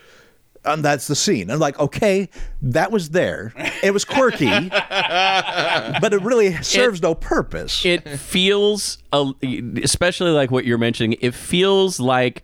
And 0.63 0.83
that's 0.83 1.05
the 1.07 1.15
scene. 1.15 1.51
I'm 1.51 1.59
like, 1.59 1.77
okay, 1.77 2.27
that 2.63 2.91
was 2.91 3.09
there. 3.11 3.53
It 3.83 3.91
was 3.91 4.03
quirky, 4.03 4.47
but 4.69 6.11
it 6.11 6.21
really 6.23 6.55
serves 6.63 7.03
no 7.03 7.13
purpose. 7.13 7.85
it 7.85 8.07
feels 8.17 8.97
especially 9.43 10.31
like 10.31 10.49
what 10.49 10.65
you're 10.65 10.79
mentioning 10.79 11.15
it 11.21 11.35
feels 11.35 11.99
like 11.99 12.43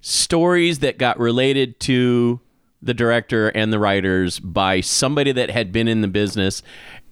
stories 0.00 0.80
that 0.80 0.98
got 0.98 1.18
related 1.18 1.78
to 1.80 2.40
the 2.82 2.94
director 2.94 3.48
and 3.48 3.72
the 3.72 3.78
writers 3.78 4.38
by 4.38 4.80
somebody 4.80 5.32
that 5.32 5.50
had 5.50 5.70
been 5.72 5.86
in 5.86 6.00
the 6.00 6.08
business 6.08 6.62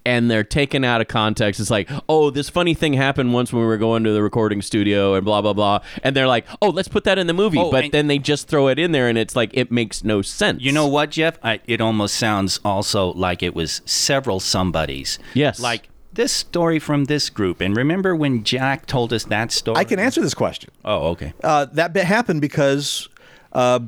and 0.05 0.31
they're 0.31 0.43
taken 0.45 0.83
out 0.83 1.01
of 1.01 1.07
context 1.07 1.59
it's 1.59 1.69
like 1.69 1.87
oh 2.07 2.31
this 2.31 2.49
funny 2.49 2.73
thing 2.73 2.93
happened 2.93 3.33
once 3.33 3.53
when 3.53 3.61
we 3.61 3.67
were 3.67 3.77
going 3.77 4.03
to 4.03 4.11
the 4.11 4.23
recording 4.23 4.61
studio 4.61 5.13
and 5.13 5.23
blah 5.25 5.41
blah 5.41 5.53
blah 5.53 5.77
and 6.01 6.15
they're 6.15 6.27
like 6.27 6.47
oh 6.63 6.69
let's 6.69 6.87
put 6.87 7.03
that 7.03 7.19
in 7.19 7.27
the 7.27 7.33
movie 7.33 7.59
Oh, 7.59 7.69
but 7.69 7.91
then 7.91 8.07
they 8.07 8.17
just 8.17 8.47
throw 8.47 8.67
it 8.69 8.79
in 8.79 8.93
there 8.93 9.07
and 9.07 9.17
it's 9.17 9.35
like 9.35 9.51
it 9.53 9.71
makes 9.71 10.03
no 10.03 10.21
sense 10.23 10.63
You 10.63 10.71
know 10.71 10.87
what, 10.87 11.11
Jeff? 11.11 11.37
I, 11.43 11.59
it 11.67 11.81
almost 11.81 12.15
sounds 12.15 12.59
also 12.65 13.13
like 13.13 13.43
it 13.43 13.53
was 13.53 13.81
several 13.85 14.39
somebodies. 14.39 15.19
Yes. 15.33 15.59
Like 15.59 15.89
this 16.19 16.33
story 16.33 16.79
from 16.79 17.05
this 17.05 17.29
group. 17.29 17.61
And 17.61 17.77
remember 17.77 18.13
when 18.13 18.43
Jack 18.43 18.85
told 18.85 19.13
us 19.13 19.23
that 19.25 19.53
story? 19.53 19.77
I 19.77 19.85
can 19.85 19.99
answer 19.99 20.19
this 20.19 20.33
question. 20.33 20.69
Oh, 20.83 21.11
okay. 21.11 21.31
Uh, 21.41 21.65
that 21.71 21.93
bit 21.93 22.03
happened 22.03 22.41
because 22.41 23.07
uh, 23.53 23.79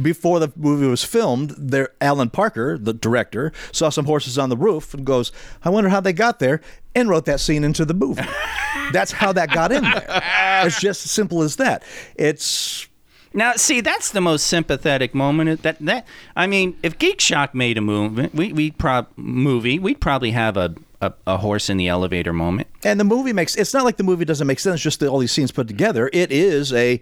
before 0.00 0.38
the 0.38 0.52
movie 0.54 0.86
was 0.86 1.02
filmed, 1.02 1.52
there 1.58 1.88
Alan 2.00 2.30
Parker, 2.30 2.78
the 2.78 2.92
director, 2.92 3.52
saw 3.72 3.88
some 3.88 4.04
horses 4.04 4.38
on 4.38 4.50
the 4.50 4.56
roof 4.56 4.94
and 4.94 5.04
goes, 5.04 5.32
"I 5.64 5.70
wonder 5.70 5.90
how 5.90 5.98
they 6.00 6.12
got 6.12 6.38
there," 6.38 6.60
and 6.94 7.08
wrote 7.08 7.24
that 7.24 7.40
scene 7.40 7.64
into 7.64 7.84
the 7.84 7.94
movie. 7.94 8.22
That's 8.92 9.10
how 9.10 9.32
that 9.32 9.50
got 9.50 9.72
in 9.72 9.82
there. 9.82 10.22
It's 10.64 10.80
just 10.80 11.04
as 11.04 11.10
simple 11.10 11.42
as 11.42 11.56
that. 11.56 11.82
It's 12.14 12.86
Now, 13.32 13.54
see, 13.54 13.80
that's 13.80 14.12
the 14.12 14.20
most 14.20 14.46
sympathetic 14.46 15.12
moment. 15.12 15.62
That 15.62 15.78
that 15.80 16.06
I 16.36 16.46
mean, 16.46 16.76
if 16.84 16.98
GeekShock 16.98 17.52
made 17.52 17.78
a 17.78 17.80
movie, 17.80 18.30
we 18.32 18.52
we 18.52 18.70
prob 18.70 19.08
movie, 19.16 19.80
we'd 19.80 20.00
probably 20.00 20.30
have 20.30 20.56
a, 20.56 20.74
a 21.04 21.14
a 21.26 21.36
horse 21.38 21.68
in 21.70 21.76
the 21.76 21.88
elevator 21.88 22.32
moment. 22.32 22.68
and 22.84 22.98
the 22.98 23.04
movie 23.04 23.32
makes 23.32 23.54
it's 23.56 23.74
not 23.74 23.84
like 23.84 23.96
the 23.96 24.02
movie 24.04 24.24
doesn't 24.24 24.46
make 24.46 24.58
sense 24.60 24.80
just 24.80 25.00
that 25.00 25.08
all 25.08 25.18
these 25.18 25.32
scenes 25.32 25.52
put 25.52 25.68
together. 25.68 26.08
It 26.12 26.30
is 26.32 26.72
a 26.72 27.00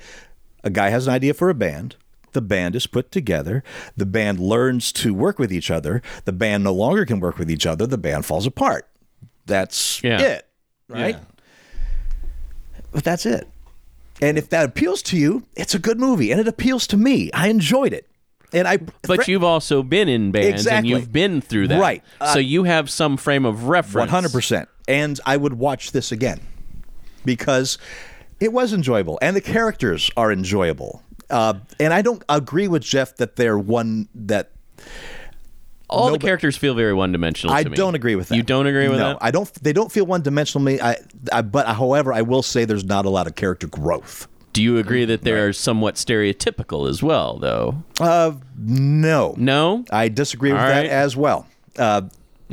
a 0.65 0.71
guy 0.71 0.91
has 0.91 1.07
an 1.07 1.13
idea 1.15 1.35
for 1.35 1.51
a 1.51 1.55
band. 1.55 1.97
The 2.33 2.41
band 2.41 2.75
is 2.77 2.87
put 2.87 3.11
together. 3.13 3.63
The 3.97 4.07
band 4.07 4.41
learns 4.41 4.91
to 4.93 5.13
work 5.13 5.39
with 5.39 5.53
each 5.53 5.71
other. 5.71 6.01
The 6.25 6.33
band 6.33 6.65
no 6.65 6.73
longer 6.73 7.05
can 7.05 7.21
work 7.21 7.37
with 7.39 7.51
each 7.51 7.67
other. 7.67 7.87
The 7.87 7.99
band 7.99 8.25
falls 8.25 8.47
apart. 8.47 8.89
That's 9.47 10.03
Yeah. 10.03 10.21
it 10.21 10.49
right? 10.89 11.17
But 12.91 13.05
that's 13.05 13.27
it. 13.27 13.49
And 14.21 14.39
if 14.39 14.49
that 14.51 14.67
appeals 14.67 15.03
to 15.05 15.17
you 15.17 15.43
it's 15.57 15.75
a 15.75 15.79
good 15.79 15.99
movie 15.99 16.31
and 16.31 16.41
it 16.41 16.49
appeals 16.49 16.87
to 16.89 16.97
me. 16.97 17.31
I 17.33 17.49
enjoyed 17.49 17.93
it 17.93 18.07
and 18.53 18.67
i 18.69 18.77
but 19.03 19.27
you've 19.29 19.45
also 19.45 19.83
been 19.83 20.09
in 20.09 20.31
bands 20.33 20.49
Exactly. 20.63 20.79
and 20.79 20.87
you've 20.89 21.13
been 21.13 21.41
through 21.41 21.69
that 21.69 21.81
Right. 21.81 22.03
Uh, 22.21 22.33
so 22.35 22.39
you 22.39 22.65
have 22.65 22.89
some 22.91 23.17
frame 23.17 23.45
of 23.45 23.65
reference 23.65 24.11
100%. 24.11 24.67
And 24.89 25.19
I 25.25 25.37
would 25.37 25.55
watch 25.55 25.93
this 25.93 26.11
again 26.13 26.41
because 27.25 27.79
it 28.41 28.53
was 28.53 28.73
enjoyable 28.73 29.19
and 29.23 29.35
the 29.37 29.41
characters 29.41 30.11
are 30.17 30.33
enjoyable. 30.33 31.03
Uh, 31.31 31.55
and 31.81 31.95
I 31.95 32.03
don't 32.03 32.23
agree 32.29 32.69
with 32.69 32.83
Jeff 32.83 33.17
that 33.17 33.37
they're 33.37 33.59
one 33.59 34.09
that 34.15 34.51
all 35.89 36.07
No, 36.07 36.13
the 36.13 36.19
characters 36.19 36.57
feel 36.57 36.75
very 36.75 36.95
one-dimensional 36.95 37.55
I 37.55 37.63
to 37.65 37.71
me. 37.71 37.77
don't 37.77 37.95
agree 37.95 38.17
with 38.17 38.29
that. 38.29 38.37
You 38.37 38.43
don't 38.43 38.67
agree 38.67 38.89
with 38.89 38.99
that? 38.99 39.03
no, 39.05 39.13
that? 39.15 39.19
I 39.23 39.31
don't. 39.31 39.53
They 39.63 39.73
don't 39.75 39.93
feel 39.93 40.07
one 40.07 40.23
dimensional 40.23 40.65
to 40.67 40.73
me. 40.73 40.81
I, 40.81 40.97
I, 41.31 41.43
but 41.43 41.67
however, 41.67 42.13
I 42.15 42.23
will 42.23 42.43
say 42.43 42.65
there's 42.65 42.85
not 42.85 43.05
a 43.05 43.11
lot 43.11 43.27
of 43.27 43.35
character 43.35 43.67
growth. 43.67 44.27
Do 44.53 44.63
you 44.63 44.77
agree 44.79 45.05
that 45.07 45.23
they 45.23 45.33
are 45.33 45.53
somewhat 45.53 45.95
stereotypical 45.95 46.89
as 46.89 47.03
well, 47.03 47.39
though? 47.39 47.83
Uh, 48.01 48.33
no, 48.59 49.35
No. 49.39 49.85
I 49.91 50.09
disagree 50.09 50.53
with 50.53 50.61
All 50.61 50.67
that 50.69 50.87
as 50.87 51.17
well. 51.17 51.47
Uh, 51.79 52.03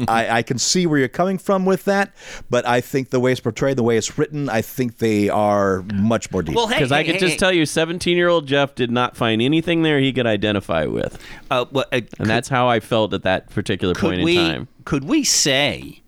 I, 0.07 0.37
I 0.37 0.41
can 0.43 0.57
see 0.59 0.87
where 0.87 0.97
you're 0.97 1.09
coming 1.09 1.37
from 1.37 1.65
with 1.65 1.83
that, 1.83 2.15
but 2.49 2.65
I 2.65 2.79
think 2.79 3.09
the 3.09 3.19
way 3.19 3.33
it's 3.33 3.41
portrayed, 3.41 3.75
the 3.77 3.83
way 3.83 3.97
it's 3.97 4.17
written, 4.17 4.47
I 4.47 4.61
think 4.61 4.99
they 4.99 5.27
are 5.27 5.83
much 5.93 6.31
more 6.31 6.41
deep. 6.41 6.55
Well, 6.55 6.67
hey, 6.67 6.75
Because 6.75 6.93
I 6.93 6.99
hey, 6.99 7.03
could 7.03 7.13
hey, 7.15 7.19
just 7.19 7.33
hey. 7.33 7.37
tell 7.37 7.51
you, 7.51 7.63
17-year-old 7.63 8.47
Jeff 8.47 8.75
did 8.75 8.91
not 8.91 9.17
find 9.17 9.41
anything 9.41 9.83
there 9.83 9.99
he 9.99 10.13
could 10.13 10.25
identify 10.25 10.85
with, 10.85 11.21
Uh, 11.51 11.65
well, 11.69 11.83
uh, 11.91 11.99
and 12.17 12.29
that's 12.29 12.47
how 12.47 12.69
I 12.69 12.79
felt 12.79 13.13
at 13.13 13.23
that 13.23 13.49
particular 13.49 13.93
point 13.93 14.23
we 14.23 14.37
in 14.37 14.45
time. 14.51 14.67
could 14.85 15.03
we 15.03 15.25
say 15.25 16.01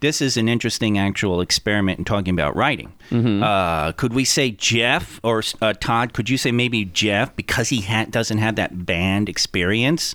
this 0.00 0.20
is 0.20 0.36
an 0.36 0.48
interesting 0.48 0.98
actual 0.98 1.40
experiment 1.40 1.98
in 1.98 2.04
talking 2.04 2.32
about 2.34 2.54
writing? 2.56 2.92
Mm-hmm. 3.10 3.42
Uh, 3.42 3.92
could 3.92 4.12
we 4.12 4.24
say 4.24 4.50
Jeff 4.50 5.20
or 5.22 5.42
uh, 5.60 5.72
Todd? 5.80 6.12
Could 6.12 6.28
you 6.30 6.38
say 6.38 6.52
maybe 6.52 6.84
Jeff 6.84 7.34
because 7.36 7.68
he 7.68 7.80
ha- 7.82 8.06
doesn't 8.08 8.38
have 8.38 8.56
that 8.56 8.86
band 8.86 9.28
experience? 9.28 10.14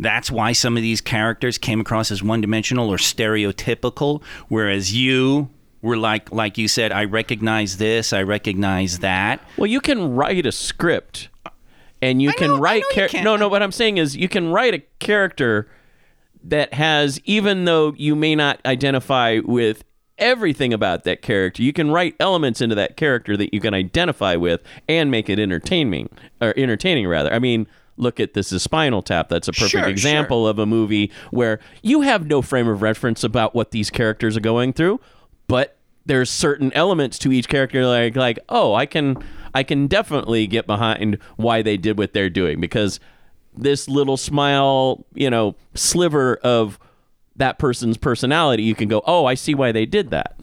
That's 0.00 0.30
why 0.30 0.52
some 0.52 0.76
of 0.76 0.82
these 0.82 1.00
characters 1.00 1.58
came 1.58 1.80
across 1.80 2.10
as 2.12 2.22
one-dimensional 2.22 2.88
or 2.88 2.98
stereotypical, 2.98 4.22
whereas 4.48 4.94
you 4.94 5.48
were 5.82 5.96
like, 5.96 6.30
like 6.32 6.58
you 6.58 6.68
said, 6.68 6.92
I 6.92 7.04
recognize 7.04 7.78
this, 7.78 8.12
I 8.12 8.22
recognize 8.22 8.98
that. 9.00 9.40
Well, 9.56 9.66
you 9.66 9.80
can 9.80 10.14
write 10.14 10.46
a 10.46 10.52
script, 10.52 11.28
and 12.02 12.20
you 12.22 12.30
I 12.30 12.32
can 12.34 12.48
know- 12.48 12.58
write. 12.58 12.84
you 12.96 13.22
no, 13.22 13.36
no. 13.36 13.48
What 13.48 13.62
I'm 13.62 13.72
saying 13.72 13.98
is, 13.98 14.16
you 14.16 14.28
can 14.28 14.50
write 14.50 14.74
a 14.74 14.82
character 15.00 15.68
that 16.44 16.74
has, 16.74 17.20
even 17.24 17.64
though 17.64 17.94
you 17.96 18.14
may 18.16 18.34
not 18.34 18.60
identify 18.64 19.40
with 19.44 19.84
everything 20.18 20.72
about 20.72 21.04
that 21.04 21.22
character, 21.22 21.62
you 21.62 21.72
can 21.72 21.90
write 21.90 22.14
elements 22.18 22.60
into 22.60 22.74
that 22.74 22.96
character 22.96 23.36
that 23.36 23.54
you 23.54 23.60
can 23.60 23.74
identify 23.74 24.36
with 24.36 24.60
and 24.88 25.10
make 25.10 25.28
it 25.28 25.38
entertaining 25.38 26.08
or 26.40 26.54
entertaining 26.56 27.06
rather. 27.06 27.32
I 27.32 27.38
mean. 27.38 27.66
Look 28.00 28.20
at 28.20 28.32
this 28.34 28.52
is 28.52 28.62
Spinal 28.62 29.02
Tap. 29.02 29.28
That's 29.28 29.48
a 29.48 29.52
perfect 29.52 29.70
Sure, 29.72 29.88
example 29.88 30.46
of 30.46 30.60
a 30.60 30.66
movie 30.66 31.10
where 31.32 31.58
you 31.82 32.02
have 32.02 32.28
no 32.28 32.42
frame 32.42 32.68
of 32.68 32.80
reference 32.80 33.24
about 33.24 33.56
what 33.56 33.72
these 33.72 33.90
characters 33.90 34.36
are 34.36 34.40
going 34.40 34.72
through, 34.72 35.00
but 35.48 35.78
there's 36.06 36.30
certain 36.30 36.72
elements 36.74 37.18
to 37.18 37.32
each 37.32 37.48
character 37.48 37.84
like 37.84 38.14
like 38.14 38.38
oh 38.48 38.72
I 38.74 38.86
can 38.86 39.16
I 39.52 39.64
can 39.64 39.88
definitely 39.88 40.46
get 40.46 40.64
behind 40.64 41.18
why 41.36 41.60
they 41.62 41.76
did 41.76 41.98
what 41.98 42.12
they're 42.12 42.30
doing 42.30 42.60
because 42.60 43.00
this 43.62 43.88
little 43.88 44.16
smile 44.16 45.04
you 45.14 45.28
know 45.30 45.54
sliver 45.74 46.36
of 46.42 46.78
that 47.36 47.58
person's 47.58 47.96
personality 47.96 48.62
you 48.62 48.74
can 48.74 48.88
go 48.88 49.02
oh 49.06 49.24
I 49.26 49.34
see 49.34 49.54
why 49.54 49.72
they 49.72 49.86
did 49.86 50.10
that. 50.10 50.34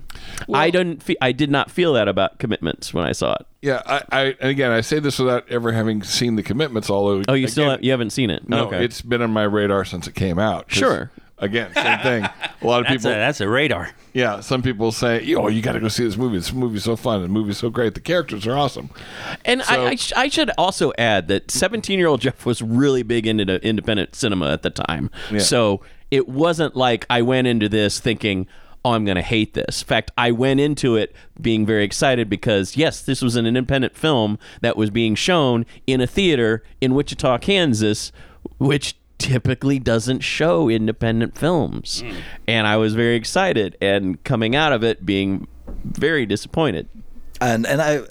I 0.53 0.69
didn't 0.69 1.03
fe- 1.03 1.17
I 1.21 1.33
did 1.33 1.51
not 1.51 1.69
feel 1.69 1.93
that 1.93 2.07
about 2.07 2.39
commitments 2.39 2.93
when 2.93 3.05
I 3.05 3.11
saw 3.11 3.33
it. 3.33 3.45
Yeah, 3.61 3.81
I, 3.85 4.01
I 4.11 4.21
and 4.39 4.49
again 4.49 4.71
I 4.71 4.81
say 4.81 4.99
this 4.99 5.19
without 5.19 5.49
ever 5.49 5.71
having 5.73 6.03
seen 6.03 6.35
the 6.35 6.43
commitments. 6.43 6.89
Although 6.89 7.23
Oh, 7.27 7.33
you 7.33 7.47
still 7.47 7.65
again, 7.65 7.71
have, 7.71 7.83
you 7.83 7.91
haven't 7.91 8.11
seen 8.11 8.29
it? 8.29 8.47
no, 8.47 8.67
okay. 8.67 8.83
it's 8.83 9.01
been 9.01 9.21
on 9.21 9.31
my 9.31 9.43
radar 9.43 9.83
since 9.85 10.07
it 10.07 10.15
came 10.15 10.39
out. 10.39 10.71
Sure. 10.71 11.11
Again, 11.37 11.73
same 11.73 11.99
thing. 11.99 12.23
A 12.23 12.65
lot 12.65 12.79
of 12.81 12.87
That's 12.87 13.03
people, 13.03 13.11
a, 13.11 13.15
that's 13.19 13.41
a 13.41 13.49
radar. 13.49 13.89
yeah, 14.13 14.39
some 14.39 14.61
people 14.61 14.93
say, 14.93 15.21
"Yo, 15.23 15.47
you 15.49 15.61
got 15.61 15.73
to 15.73 15.81
go 15.81 15.89
see 15.89 16.05
this 16.05 16.15
movie. 16.15 16.37
This 16.37 16.53
movie's 16.53 16.85
so 16.85 16.95
fun. 16.95 17.21
The 17.21 17.27
movie's 17.27 17.57
so 17.57 17.69
great. 17.69 17.93
The 17.93 17.99
characters 17.99 18.47
are 18.47 18.55
awesome." 18.57 18.89
And 19.43 19.61
So- 19.61 19.83
I, 19.85 19.87
I, 19.89 19.95
sh- 19.95 20.13
I 20.15 20.29
should 20.29 20.49
also 20.57 20.93
add 20.97 21.27
that 21.27 21.51
17 21.51 21.99
year 21.99 22.07
old 22.07 22.21
Jeff 22.21 22.45
was 22.45 22.61
really 22.61 23.03
big 23.03 23.27
into 23.27 23.55
independent 23.67 24.15
cinema 24.15 24.51
at 24.53 24.61
the 24.61 24.69
time. 24.69 25.09
So 25.39 25.81
it 26.09 26.29
wasn't 26.29 26.75
like 26.77 27.05
I 27.09 27.21
went 27.21 27.47
into 27.47 27.67
this 27.67 27.99
thinking, 27.99 28.47
oh, 28.85 28.91
I'm 28.91 29.03
going 29.03 29.15
to 29.15 29.21
hate 29.21 29.55
this. 29.55 29.81
In 29.81 29.87
fact, 29.87 30.11
I 30.17 30.31
went 30.31 30.61
into 30.61 30.95
it 30.95 31.13
being 31.41 31.65
very 31.65 31.83
excited 31.83 32.29
because, 32.29 32.77
yes, 32.77 33.01
this 33.01 33.21
was 33.21 33.35
an 33.35 33.45
independent 33.45 33.97
film 33.97 34.39
that 34.61 34.77
was 34.77 34.89
being 34.89 35.15
shown 35.15 35.65
in 35.85 35.99
a 35.99 36.07
theater 36.07 36.63
in 36.79 36.93
Wichita, 36.95 37.39
Kansas, 37.39 38.11
which 38.57 38.95
typically 39.17 39.79
doesn't 39.79 40.21
show 40.21 40.69
independent 40.69 41.37
films. 41.37 42.01
Hmm. 42.01 42.11
And 42.47 42.67
I 42.67 42.77
was 42.77 42.93
very 42.93 43.15
excited 43.15 43.77
and 43.81 44.23
coming 44.23 44.55
out 44.55 44.73
of 44.73 44.83
it 44.83 45.05
being 45.05 45.47
very 45.83 46.25
disappointed. 46.25 46.87
and 47.41 47.65
and 47.65 47.81
I, 47.81 48.01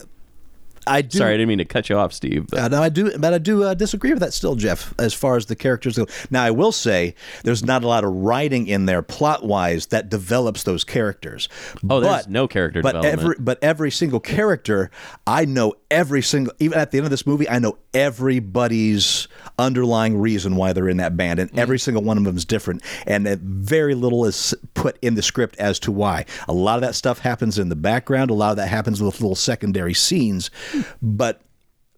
I 0.87 1.03
do. 1.03 1.19
Sorry, 1.19 1.31
I 1.35 1.37
didn't 1.37 1.49
mean 1.49 1.59
to 1.59 1.65
cut 1.65 1.89
you 1.89 1.97
off, 1.97 2.13
Steve. 2.13 2.47
But 2.51 2.59
Uh, 2.61 2.69
no, 2.69 2.83
I 2.83 2.89
do, 2.89 3.17
but 3.19 3.33
I 3.35 3.39
do 3.39 3.63
uh, 3.65 3.75
disagree 3.75 4.11
with 4.11 4.21
that 4.21 4.33
still, 4.35 4.55
Jeff. 4.55 4.95
As 4.99 5.15
far 5.15 5.37
as 5.37 5.47
the 5.47 5.57
characters 5.57 5.97
go, 5.97 6.07
now 6.31 6.45
I 6.45 6.51
will 6.51 6.73
say 6.73 7.15
there's 7.43 7.65
not 7.65 7.83
a 7.85 7.89
lot 7.89 8.05
of 8.05 8.11
writing 8.13 8.67
in 8.67 8.87
there 8.87 9.03
plot 9.03 9.45
wise 9.45 9.87
that 9.87 10.09
develops 10.11 10.63
those 10.65 10.85
characters. 10.85 11.49
Oh, 11.89 12.01
there's 12.01 12.25
But- 12.25 12.31
no 12.31 12.47
character 12.49 12.83
but 12.83 12.93
development. 12.93 13.21
Every, 13.23 13.37
but 13.39 13.59
every 13.63 13.91
single 13.91 14.21
character, 14.21 14.91
I 15.27 15.45
know 15.45 15.75
every 15.91 16.23
single. 16.23 16.53
Even 16.59 16.79
at 16.79 16.91
the 16.91 16.99
end 16.99 17.05
of 17.07 17.11
this 17.11 17.27
movie, 17.27 17.49
I 17.49 17.59
know 17.59 17.79
everybody's 17.95 19.29
underlying 19.59 20.19
reason 20.19 20.57
why 20.57 20.73
they're 20.73 20.89
in 20.89 20.97
that 20.99 21.17
band, 21.17 21.39
and 21.39 21.57
every 21.59 21.79
single 21.79 22.03
one 22.03 22.19
of 22.19 22.25
them 22.25 22.37
is 22.37 22.45
different. 22.45 22.83
And 23.07 23.27
very 23.41 23.95
little 23.95 24.25
is 24.25 24.55
put 24.75 24.99
in 25.03 25.15
the 25.15 25.23
script 25.23 25.57
as 25.59 25.79
to 25.81 25.93
why. 25.93 26.25
A 26.49 26.53
lot 26.53 26.77
of 26.77 26.83
that 26.83 26.95
stuff 26.95 27.21
happens 27.21 27.59
in 27.59 27.69
the 27.69 27.77
background. 27.77 28.31
A 28.31 28.35
lot 28.35 28.51
of 28.51 28.57
that 28.57 28.69
happens 28.69 29.03
with 29.03 29.21
little 29.21 29.35
secondary 29.37 29.95
scenes, 29.95 30.51
but 31.03 31.41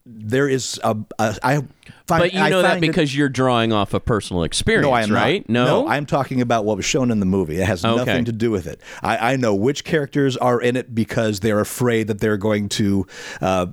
there 0.08 0.48
is 0.48 0.78
a, 0.84 0.96
a 1.18 1.36
I 1.42 1.54
find, 1.56 1.68
But 2.06 2.32
you 2.32 2.38
know 2.48 2.62
that 2.62 2.72
find 2.74 2.84
it- 2.84 2.86
because 2.88 3.16
you're 3.16 3.28
drawing 3.28 3.72
off 3.72 3.92
a 3.92 3.98
personal 3.98 4.44
experience, 4.44 4.84
no, 4.86 4.92
I 4.92 5.02
am 5.02 5.10
right? 5.12 5.48
Not. 5.48 5.64
No, 5.66 5.88
I'm 5.88 6.06
talking 6.06 6.40
about 6.40 6.64
what 6.64 6.76
was 6.76 6.86
shown 6.86 7.10
in 7.10 7.18
the 7.18 7.26
movie. 7.26 7.60
It 7.60 7.66
has 7.66 7.84
Okay. 7.84 7.96
nothing 7.96 8.24
to 8.26 8.32
do 8.32 8.50
with 8.52 8.66
it. 8.68 8.80
I, 9.02 9.32
I 9.32 9.36
know 9.36 9.54
which 9.54 9.82
characters 9.84 10.36
are 10.36 10.60
in 10.60 10.76
it 10.76 10.94
because 10.94 11.40
they're 11.40 11.58
afraid 11.60 12.06
that 12.06 12.20
they're 12.20 12.36
going 12.36 12.68
to. 12.70 13.06
Uh, 13.40 13.66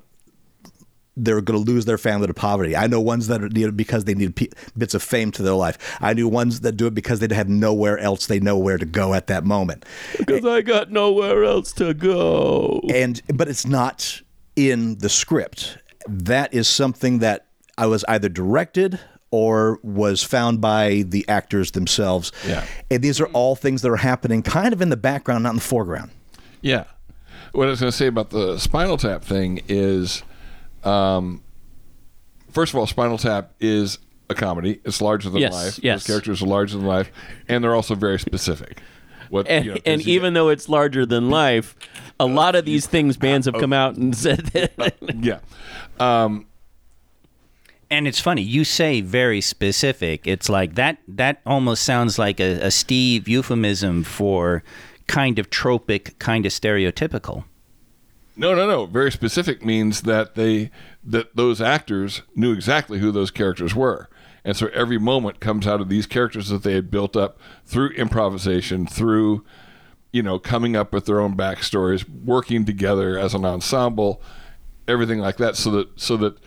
they're 1.15 1.41
going 1.41 1.63
to 1.63 1.71
lose 1.71 1.85
their 1.85 1.99
family 1.99 2.25
to 2.25 2.33
poverty. 2.33 2.75
I 2.75 2.87
know 2.87 2.99
ones 2.99 3.27
that 3.27 3.43
are 3.43 3.45
it 3.45 3.77
because 3.77 4.05
they 4.05 4.15
need 4.15 4.35
p- 4.35 4.49
bits 4.75 4.95
of 4.95 5.03
fame 5.03 5.29
to 5.33 5.43
their 5.43 5.53
life. 5.53 5.77
I 6.01 6.15
knew 6.15 6.27
ones 6.27 6.61
that 6.61 6.71
do 6.71 6.87
it 6.87 6.95
because 6.95 7.19
they 7.19 7.31
have 7.35 7.47
nowhere 7.47 7.99
else 7.99 8.25
they 8.25 8.39
know 8.39 8.57
where 8.57 8.79
to 8.79 8.85
go 8.87 9.13
at 9.13 9.27
that 9.27 9.45
moment. 9.45 9.85
because 10.17 10.43
I 10.43 10.61
got 10.61 10.89
nowhere 10.89 11.43
else 11.43 11.71
to 11.73 11.93
go. 11.93 12.81
and 12.91 13.21
but 13.31 13.47
it's 13.47 13.67
not 13.67 14.22
in 14.55 14.97
the 14.99 15.09
script. 15.09 15.77
That 16.07 16.53
is 16.53 16.67
something 16.67 17.19
that 17.19 17.47
I 17.77 17.85
was 17.87 18.03
either 18.07 18.29
directed 18.29 18.99
or 19.31 19.79
was 19.81 20.21
found 20.21 20.61
by 20.61 21.03
the 21.07 21.27
actors 21.27 21.71
themselves. 21.71 22.31
Yeah. 22.47 22.65
And 22.91 23.01
these 23.03 23.19
are 23.19 23.25
all 23.27 23.55
things 23.55 23.81
that 23.81 23.89
are 23.89 23.95
happening 23.97 24.43
kind 24.43 24.73
of 24.73 24.81
in 24.81 24.89
the 24.89 24.97
background, 24.97 25.43
not 25.43 25.51
in 25.51 25.55
the 25.55 25.61
foreground. 25.61 26.11
Yeah. 26.61 26.83
What 27.53 27.67
I 27.67 27.71
was 27.71 27.79
going 27.79 27.91
to 27.91 27.97
say 27.97 28.07
about 28.07 28.29
the 28.29 28.57
Spinal 28.59 28.97
Tap 28.97 29.23
thing 29.23 29.61
is, 29.67 30.21
um, 30.83 31.41
first 32.51 32.73
of 32.73 32.79
all, 32.79 32.85
Spinal 32.87 33.17
Tap 33.17 33.53
is 33.59 33.97
a 34.29 34.35
comedy. 34.35 34.81
It's 34.85 35.01
larger 35.01 35.29
than 35.29 35.41
Yes, 35.41 35.53
life. 35.53 35.79
yes. 35.83 36.01
Those 36.01 36.07
characters 36.07 36.41
are 36.43 36.47
larger 36.47 36.77
than 36.77 36.85
life, 36.87 37.11
and 37.47 37.63
they're 37.63 37.75
also 37.75 37.95
very 37.95 38.19
specific. 38.19 38.81
What 39.33 39.47
And, 39.47 39.65
you 39.65 39.71
know, 39.71 39.75
'cause 39.77 39.83
and 39.87 40.01
even 40.03 40.35
though 40.35 40.49
it's 40.49 40.69
larger 40.69 41.07
than 41.07 41.31
life, 41.31 41.75
a 42.19 42.23
uh, 42.23 42.27
lot 42.27 42.53
of 42.53 42.65
these 42.65 42.85
things 42.85 43.17
bands 43.17 43.47
have 43.47 43.55
uh, 43.55 43.59
come 43.59 43.73
out 43.73 43.95
and 43.95 44.15
said 44.15 44.45
that. 44.53 44.73
Uh, 44.77 44.89
yeah, 45.19 45.39
um, 45.99 46.45
And 47.89 48.07
it's 48.07 48.19
funny, 48.19 48.43
you 48.43 48.63
say 48.63 49.01
very 49.01 49.41
specific. 49.41 50.27
It's 50.27 50.49
like 50.49 50.75
that 50.75 50.99
that 51.07 51.41
almost 51.47 51.83
sounds 51.83 52.19
like 52.19 52.39
a, 52.39 52.59
a 52.61 52.69
Steve 52.69 53.27
euphemism 53.27 54.03
for 54.03 54.63
kind 55.07 55.39
of 55.39 55.49
tropic, 55.49 56.17
kind 56.19 56.45
of 56.45 56.51
stereotypical. 56.51 57.43
no, 58.37 58.53
no, 58.53 58.67
no. 58.67 58.85
Very 58.85 59.11
specific 59.11 59.65
means 59.65 60.01
that 60.03 60.35
they 60.35 60.69
that 61.03 61.35
those 61.35 61.59
actors 61.59 62.21
knew 62.35 62.53
exactly 62.53 62.99
who 62.99 63.11
those 63.11 63.31
characters 63.31 63.73
were. 63.73 64.09
And 64.45 64.57
so 64.57 64.67
every 64.73 64.97
moment 64.97 65.39
comes 65.39 65.65
out 65.65 65.79
of 65.81 65.87
these 65.89 66.05
characters 66.05 66.49
that 66.49 66.63
they 66.63 66.73
had 66.73 66.91
built 66.91 67.15
up 67.15 67.39
through 67.65 67.89
improvisation, 67.91 68.85
through 68.87 69.43
you 70.11 70.21
know, 70.21 70.37
coming 70.37 70.75
up 70.75 70.93
with 70.93 71.05
their 71.05 71.19
own 71.19 71.35
backstories, 71.35 72.07
working 72.07 72.65
together 72.65 73.17
as 73.17 73.33
an 73.33 73.43
ensemble, 73.45 74.21
everything 74.87 75.17
like 75.17 75.37
that, 75.37 75.55
so 75.55 75.71
that 75.71 75.99
so 75.99 76.15
that 76.17 76.37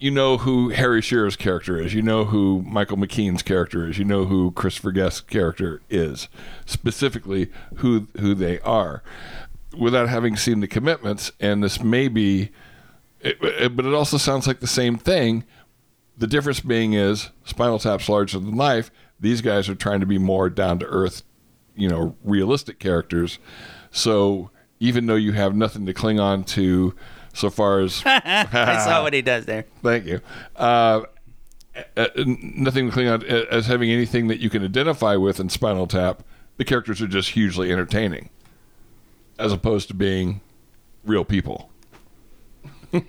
you 0.00 0.10
know 0.10 0.38
who 0.38 0.68
Harry 0.70 1.02
Shearer's 1.02 1.36
character 1.36 1.78
is, 1.80 1.92
you 1.92 2.02
know 2.02 2.24
who 2.26 2.62
Michael 2.62 2.96
McKean's 2.96 3.42
character 3.42 3.88
is, 3.88 3.98
you 3.98 4.04
know 4.04 4.24
who 4.26 4.52
Christopher 4.52 4.92
Guest's 4.92 5.20
character 5.20 5.82
is, 5.90 6.28
specifically 6.64 7.50
who 7.76 8.06
who 8.18 8.34
they 8.34 8.60
are, 8.60 9.02
without 9.76 10.08
having 10.08 10.36
seen 10.36 10.60
the 10.60 10.68
commitments. 10.68 11.32
And 11.40 11.62
this 11.64 11.82
may 11.82 12.08
be, 12.08 12.50
it, 13.20 13.36
it- 13.42 13.76
but 13.76 13.84
it 13.84 13.92
also 13.94 14.16
sounds 14.18 14.46
like 14.46 14.60
the 14.60 14.66
same 14.68 14.96
thing. 14.96 15.44
The 16.18 16.26
difference 16.26 16.60
being 16.60 16.94
is 16.94 17.30
Spinal 17.44 17.78
Tap's 17.78 18.08
larger 18.08 18.40
than 18.40 18.56
life. 18.56 18.90
These 19.20 19.40
guys 19.40 19.68
are 19.68 19.74
trying 19.74 20.00
to 20.00 20.06
be 20.06 20.18
more 20.18 20.50
down 20.50 20.80
to 20.80 20.86
earth, 20.86 21.22
you 21.76 21.88
know, 21.88 22.16
realistic 22.24 22.78
characters. 22.80 23.38
So 23.92 24.50
even 24.80 25.06
though 25.06 25.14
you 25.14 25.32
have 25.32 25.54
nothing 25.54 25.86
to 25.86 25.94
cling 25.94 26.18
on 26.18 26.44
to, 26.44 26.94
so 27.32 27.50
far 27.50 27.80
as 27.80 28.02
I 28.06 28.84
saw 28.84 29.02
what 29.02 29.12
he 29.14 29.22
does 29.22 29.46
there. 29.46 29.64
Thank 29.82 30.06
you. 30.06 30.20
Uh, 30.56 31.02
uh, 31.96 32.08
nothing 32.16 32.86
to 32.86 32.92
cling 32.92 33.08
on 33.08 33.22
uh, 33.22 33.44
as 33.50 33.66
having 33.66 33.90
anything 33.90 34.26
that 34.26 34.40
you 34.40 34.50
can 34.50 34.64
identify 34.64 35.14
with 35.14 35.38
in 35.38 35.48
Spinal 35.48 35.86
Tap. 35.86 36.24
The 36.56 36.64
characters 36.64 37.00
are 37.00 37.06
just 37.06 37.30
hugely 37.30 37.70
entertaining, 37.70 38.30
as 39.38 39.52
opposed 39.52 39.86
to 39.88 39.94
being 39.94 40.40
real 41.04 41.24
people. 41.24 41.70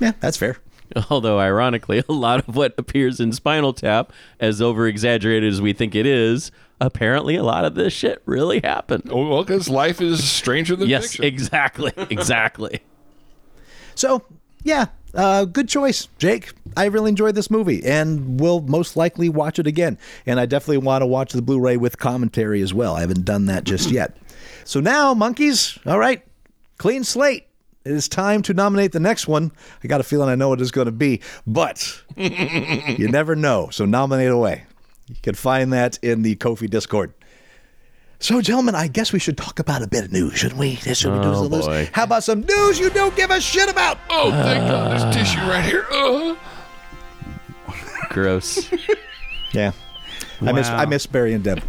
Yeah, 0.00 0.12
that's 0.18 0.36
fair. 0.36 0.56
Although, 1.10 1.38
ironically, 1.38 2.02
a 2.08 2.12
lot 2.12 2.46
of 2.48 2.56
what 2.56 2.74
appears 2.78 3.20
in 3.20 3.32
Spinal 3.32 3.72
Tap, 3.72 4.12
as 4.40 4.60
over 4.62 4.86
exaggerated 4.86 5.52
as 5.52 5.60
we 5.60 5.72
think 5.72 5.94
it 5.94 6.06
is, 6.06 6.50
apparently 6.80 7.36
a 7.36 7.42
lot 7.44 7.64
of 7.64 7.74
this 7.74 7.92
shit 7.92 8.22
really 8.26 8.60
happened. 8.62 9.04
Oh, 9.10 9.28
Well, 9.28 9.42
because 9.44 9.68
life 9.68 10.00
is 10.00 10.28
stranger 10.28 10.74
than 10.76 10.88
Yes, 10.88 11.04
fiction. 11.12 11.24
exactly. 11.24 11.92
Exactly. 12.10 12.80
So, 13.94 14.22
yeah, 14.62 14.86
uh, 15.14 15.44
good 15.44 15.68
choice, 15.68 16.08
Jake. 16.18 16.52
I 16.76 16.86
really 16.86 17.10
enjoyed 17.10 17.34
this 17.34 17.50
movie 17.50 17.84
and 17.84 18.40
will 18.40 18.60
most 18.62 18.96
likely 18.96 19.28
watch 19.28 19.58
it 19.58 19.66
again. 19.66 19.98
And 20.26 20.40
I 20.40 20.46
definitely 20.46 20.78
want 20.78 21.02
to 21.02 21.06
watch 21.06 21.32
the 21.32 21.42
Blu 21.42 21.60
ray 21.60 21.76
with 21.76 21.98
commentary 21.98 22.62
as 22.62 22.72
well. 22.72 22.94
I 22.96 23.00
haven't 23.00 23.24
done 23.24 23.46
that 23.46 23.64
just 23.64 23.90
yet. 23.90 24.16
So 24.64 24.78
now, 24.78 25.12
monkeys, 25.12 25.76
all 25.86 25.98
right, 25.98 26.22
clean 26.78 27.02
slate. 27.02 27.48
It 27.84 27.92
is 27.92 28.08
time 28.08 28.42
to 28.42 28.54
nominate 28.54 28.92
the 28.92 29.00
next 29.00 29.26
one. 29.26 29.50
I 29.82 29.88
got 29.88 30.00
a 30.00 30.04
feeling 30.04 30.28
I 30.28 30.34
know 30.36 30.48
what 30.48 30.60
it's 30.60 30.70
going 30.70 30.84
to 30.86 30.92
be, 30.92 31.20
but 31.46 32.02
you 32.16 33.08
never 33.08 33.34
know. 33.34 33.70
So 33.70 33.84
nominate 33.84 34.30
away. 34.30 34.64
You 35.08 35.16
can 35.22 35.34
find 35.34 35.72
that 35.72 35.98
in 36.02 36.22
the 36.22 36.36
Ko-fi 36.36 36.66
Discord. 36.68 37.12
So, 38.20 38.40
gentlemen, 38.40 38.76
I 38.76 38.86
guess 38.86 39.12
we 39.12 39.18
should 39.18 39.36
talk 39.36 39.58
about 39.58 39.82
a 39.82 39.88
bit 39.88 40.04
of 40.04 40.12
news, 40.12 40.34
shouldn't 40.38 40.60
we? 40.60 40.76
This 40.76 40.98
Should 40.98 41.12
we 41.12 41.18
do 41.18 41.24
Oh, 41.30 41.42
some 41.42 41.50
news? 41.50 41.66
boy. 41.66 41.90
How 41.92 42.04
about 42.04 42.22
some 42.22 42.42
news 42.42 42.78
you 42.78 42.88
don't 42.90 43.16
give 43.16 43.32
a 43.32 43.40
shit 43.40 43.68
about? 43.68 43.98
Oh, 44.10 44.30
thank 44.30 44.64
God, 44.70 44.92
there's 44.92 45.12
tissue 45.16 45.40
right 45.40 45.64
here. 45.64 45.86
Uh. 45.90 46.36
Gross. 48.10 48.70
Yeah. 49.52 49.72
I 50.40 50.52
miss 50.52 50.66
Wow. 50.70 50.76
I 50.78 50.86
miss 50.86 51.04
Barry 51.06 51.34
and 51.34 51.44
Deb. 51.44 51.62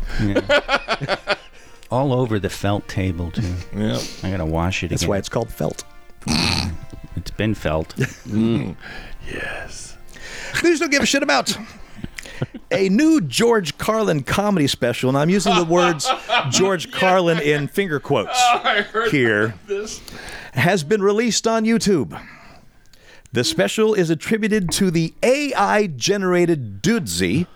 All 1.91 2.14
over 2.14 2.40
the 2.40 2.49
felt 2.49 2.88
table 2.88 3.30
too. 3.30 3.53
Yeah. 3.76 3.99
I 4.23 4.31
gotta 4.31 4.45
wash 4.45 4.84
it 4.84 4.85
again. 4.85 4.90
That's 4.94 5.02
again. 5.02 5.10
why 5.10 5.18
it's 5.18 5.27
called 5.27 5.52
felt. 5.52 5.84
It's 6.27 7.31
been 7.31 7.53
felt. 7.53 7.95
Mm. 8.23 8.75
Yes. 9.31 9.97
News 10.63 10.79
don't 10.79 10.91
give 10.91 11.03
a 11.03 11.05
shit 11.05 11.23
about. 11.23 11.55
A 12.71 12.89
new 12.89 13.21
George 13.21 13.77
Carlin 13.77 14.23
comedy 14.23 14.67
special, 14.67 15.09
and 15.09 15.17
I'm 15.17 15.29
using 15.29 15.55
the 15.55 15.63
words 15.63 16.09
George 16.49 16.91
Carlin 16.93 17.39
in 17.39 17.67
finger 17.67 17.99
quotes 17.99 18.31
oh, 18.33 18.61
I 18.63 18.81
heard 18.81 19.11
here, 19.11 19.53
this. 19.67 20.01
has 20.53 20.83
been 20.83 21.01
released 21.01 21.47
on 21.47 21.63
YouTube. 21.65 22.19
The 23.31 23.43
special 23.43 23.93
is 23.93 24.09
attributed 24.09 24.71
to 24.71 24.91
the 24.91 25.13
AI 25.23 25.87
generated 25.87 26.81
Dudesy, 26.81 27.47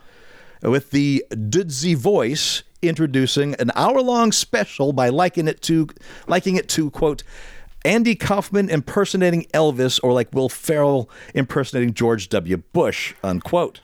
with 0.61 0.91
the 0.91 1.25
Dudesy 1.31 1.95
voice 1.95 2.63
introducing 2.81 3.55
an 3.55 3.71
hour 3.75 4.01
long 4.01 4.31
special 4.31 4.93
by 4.93 5.09
liking 5.09 5.47
it 5.47 5.61
to 5.63 5.87
liking 6.27 6.55
it 6.55 6.69
to 6.69 6.89
quote 6.91 7.23
Andy 7.87 8.15
Kaufman 8.15 8.69
impersonating 8.69 9.45
Elvis 9.53 9.99
or 10.03 10.11
like 10.13 10.33
Will 10.33 10.49
Ferrell 10.49 11.09
impersonating 11.33 11.93
George 11.93 12.27
W. 12.29 12.57
Bush 12.57 13.13
unquote. 13.23 13.79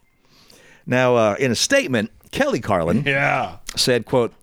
Now, 0.86 1.16
uh, 1.16 1.36
in 1.40 1.50
a 1.52 1.56
statement, 1.56 2.12
Kelly 2.32 2.60
Carlin 2.60 3.04
Yeah. 3.08 3.58
said, 3.78 4.06
quote, 4.06 4.34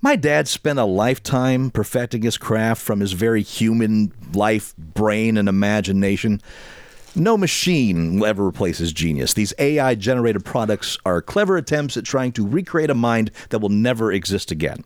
my 0.00 0.16
dad 0.16 0.48
spent 0.48 0.78
a 0.78 0.84
lifetime 0.84 1.70
perfecting 1.70 2.22
his 2.22 2.38
craft 2.38 2.80
from 2.80 3.00
his 3.00 3.12
very 3.12 3.42
human 3.42 4.12
life, 4.32 4.74
brain, 4.78 5.36
and 5.36 5.48
imagination. 5.48 6.40
No 7.16 7.36
machine 7.36 8.18
will 8.20 8.26
ever 8.26 8.46
replace 8.46 8.78
his 8.78 8.92
genius. 8.92 9.34
These 9.34 9.52
AI 9.58 9.96
generated 9.96 10.44
products 10.44 10.96
are 11.04 11.20
clever 11.20 11.56
attempts 11.56 11.96
at 11.96 12.04
trying 12.04 12.30
to 12.32 12.46
recreate 12.46 12.90
a 12.90 12.94
mind 12.94 13.32
that 13.48 13.58
will 13.58 13.70
never 13.70 14.12
exist 14.12 14.52
again. 14.52 14.84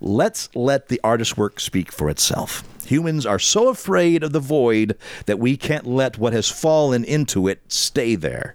Let's 0.00 0.48
let 0.54 0.88
the 0.88 1.00
artist's 1.02 1.36
work 1.36 1.60
speak 1.60 1.90
for 1.90 2.08
itself. 2.08 2.62
Humans 2.86 3.26
are 3.26 3.38
so 3.38 3.68
afraid 3.68 4.22
of 4.22 4.32
the 4.32 4.40
void 4.40 4.96
that 5.26 5.38
we 5.38 5.56
can't 5.56 5.86
let 5.86 6.16
what 6.16 6.32
has 6.32 6.48
fallen 6.48 7.04
into 7.04 7.46
it 7.46 7.60
stay 7.68 8.14
there. 8.14 8.54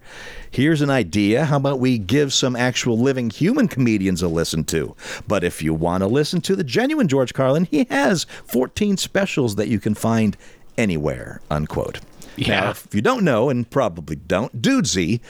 Here's 0.49 0.81
an 0.81 0.89
idea. 0.89 1.45
How 1.45 1.57
about 1.57 1.79
we 1.79 1.97
give 1.97 2.33
some 2.33 2.55
actual 2.55 2.97
living 2.97 3.29
human 3.29 3.67
comedians 3.67 4.21
a 4.23 4.27
listen 4.27 4.63
to? 4.65 4.95
But 5.27 5.43
if 5.43 5.61
you 5.61 5.73
want 5.73 6.01
to 6.01 6.07
listen 6.07 6.41
to 6.41 6.55
the 6.55 6.63
genuine 6.63 7.07
George 7.07 7.33
Carlin, 7.33 7.65
he 7.65 7.85
has 7.89 8.25
14 8.45 8.97
specials 8.97 9.55
that 9.55 9.67
you 9.67 9.79
can 9.79 9.93
find 9.93 10.37
anywhere. 10.77 11.41
Unquote. 11.51 11.99
Yeah. 12.35 12.61
Now, 12.61 12.69
if 12.71 12.93
you 12.93 13.01
don't 13.01 13.23
know, 13.23 13.49
and 13.49 13.69
probably 13.69 14.15
don't, 14.15 14.61
Dudesy 14.61 15.21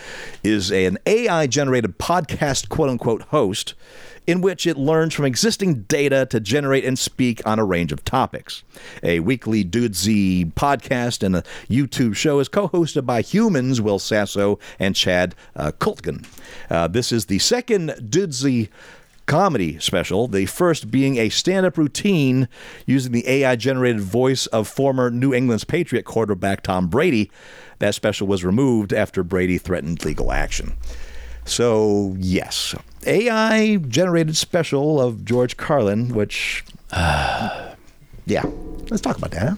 is 0.44 0.72
an 0.72 0.98
AI 1.06 1.48
generated 1.48 1.98
podcast 1.98 2.70
quote 2.70 2.90
unquote 2.90 3.24
host 3.24 3.74
in 4.26 4.42
which 4.42 4.66
it 4.66 4.78
learns 4.78 5.14
from 5.14 5.26
existing 5.26 5.84
data 5.84 6.26
to 6.26 6.40
generate 6.40 6.86
and 6.86 6.98
speak 6.98 7.46
on 7.46 7.60
a 7.60 7.66
range 7.66 7.92
of 7.92 8.06
topics. 8.06 8.64
A 9.02 9.20
weekly 9.20 9.66
Dudesy 9.66 10.52
podcast 10.54 11.24
and 11.24 11.36
a 11.36 11.44
YouTube 11.70 12.16
show 12.16 12.40
is 12.40 12.48
co 12.48 12.70
hosted 12.70 13.06
by 13.06 13.22
humans 13.22 13.82
Will 13.82 14.00
Sasso 14.00 14.60
and 14.80 14.96
Chad 14.96 15.36
uh, 15.56 15.72
Kultgen. 15.78 16.26
Uh, 16.70 16.88
this 16.88 17.12
is 17.12 17.26
the 17.26 17.40
second 17.40 17.90
Dudesy 18.00 18.70
comedy 19.26 19.80
special, 19.80 20.28
the 20.28 20.46
first 20.46 20.92
being 20.92 21.18
a 21.18 21.30
stand 21.30 21.66
up 21.66 21.78
routine 21.78 22.48
using 22.86 23.12
the 23.12 23.28
AI 23.28 23.56
generated 23.56 24.02
voice 24.02 24.48
of 24.48 24.68
former 24.68 25.10
New 25.10 25.34
England's 25.34 25.64
Patriot 25.64 26.04
quarterback 26.04 26.64
Tom 26.64 26.88
Brady. 26.88 27.32
That 27.80 27.96
special 27.96 28.28
was 28.28 28.44
removed 28.44 28.94
after 28.94 29.24
Brady 29.24 29.58
threatened 29.58 30.04
legal 30.06 30.32
action. 30.32 30.74
So, 31.46 32.16
yes, 32.18 32.74
AI 33.06 33.78
generated 33.78 34.38
special 34.38 35.02
of 35.02 35.26
George 35.26 35.58
Carlin, 35.58 36.14
which, 36.14 36.64
yeah, 36.94 37.66
let's 38.90 39.02
talk 39.02 39.18
about 39.18 39.32
that. 39.32 39.58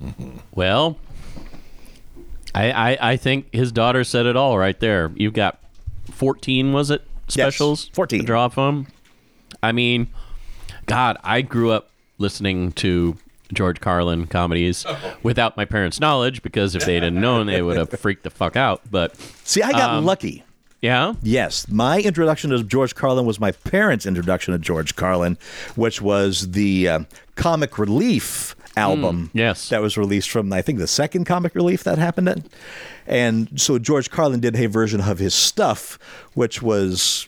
Huh? 0.00 0.10
Well, 0.54 0.98
I, 2.54 2.70
I 2.70 3.12
I 3.12 3.16
think 3.16 3.52
his 3.52 3.72
daughter 3.72 4.04
said 4.04 4.26
it 4.26 4.36
all 4.36 4.58
right 4.58 4.78
there. 4.78 5.12
You've 5.14 5.32
got 5.32 5.58
14, 6.10 6.72
was 6.72 6.90
it? 6.90 7.02
Specials? 7.32 7.90
14. 7.94 8.20
To 8.20 8.26
draw 8.26 8.48
from? 8.48 8.86
I 9.62 9.72
mean, 9.72 10.08
God, 10.86 11.16
I 11.24 11.42
grew 11.42 11.70
up 11.70 11.90
listening 12.18 12.72
to 12.72 13.16
George 13.52 13.80
Carlin 13.80 14.26
comedies 14.26 14.84
without 15.22 15.56
my 15.56 15.64
parents' 15.64 16.00
knowledge 16.00 16.42
because 16.42 16.74
if 16.74 16.84
they 16.84 16.94
didn't 17.00 17.20
known, 17.20 17.46
they 17.46 17.62
would 17.62 17.76
have 17.76 17.90
freaked 18.00 18.22
the 18.22 18.30
fuck 18.30 18.56
out. 18.56 18.80
But 18.90 19.16
See, 19.44 19.62
I 19.62 19.72
got 19.72 19.90
Um, 19.90 20.04
lucky. 20.04 20.42
yeah, 20.80 21.14
Yes, 21.22 21.68
my 21.68 22.00
introduction 22.00 22.50
to 22.50 22.62
George 22.64 22.94
Carlin 22.94 23.26
was 23.26 23.38
my 23.38 23.52
parents' 23.52 24.06
introduction 24.06 24.52
to 24.52 24.58
George 24.58 24.96
Carlin, 24.96 25.36
which 25.76 26.00
was 26.00 26.52
the 26.52 26.88
uh, 26.88 27.00
Comic 27.34 27.78
Relief 27.78 28.56
album. 28.76 29.30
yes. 29.32 29.68
that 29.68 29.80
was 29.82 29.96
released 29.96 30.30
from 30.30 30.52
I 30.52 30.62
think 30.62 30.78
the 30.78 30.86
second 30.86 31.24
Comic 31.24 31.54
Relief 31.54 31.84
that 31.84 31.98
happened. 31.98 32.28
At. 32.28 32.42
And 33.06 33.60
so 33.60 33.78
George 33.78 34.10
Carlin 34.10 34.40
did 34.40 34.56
a 34.56 34.66
version 34.66 35.00
of 35.00 35.18
his 35.18 35.34
stuff, 35.34 35.98
which 36.34 36.62
was 36.62 37.26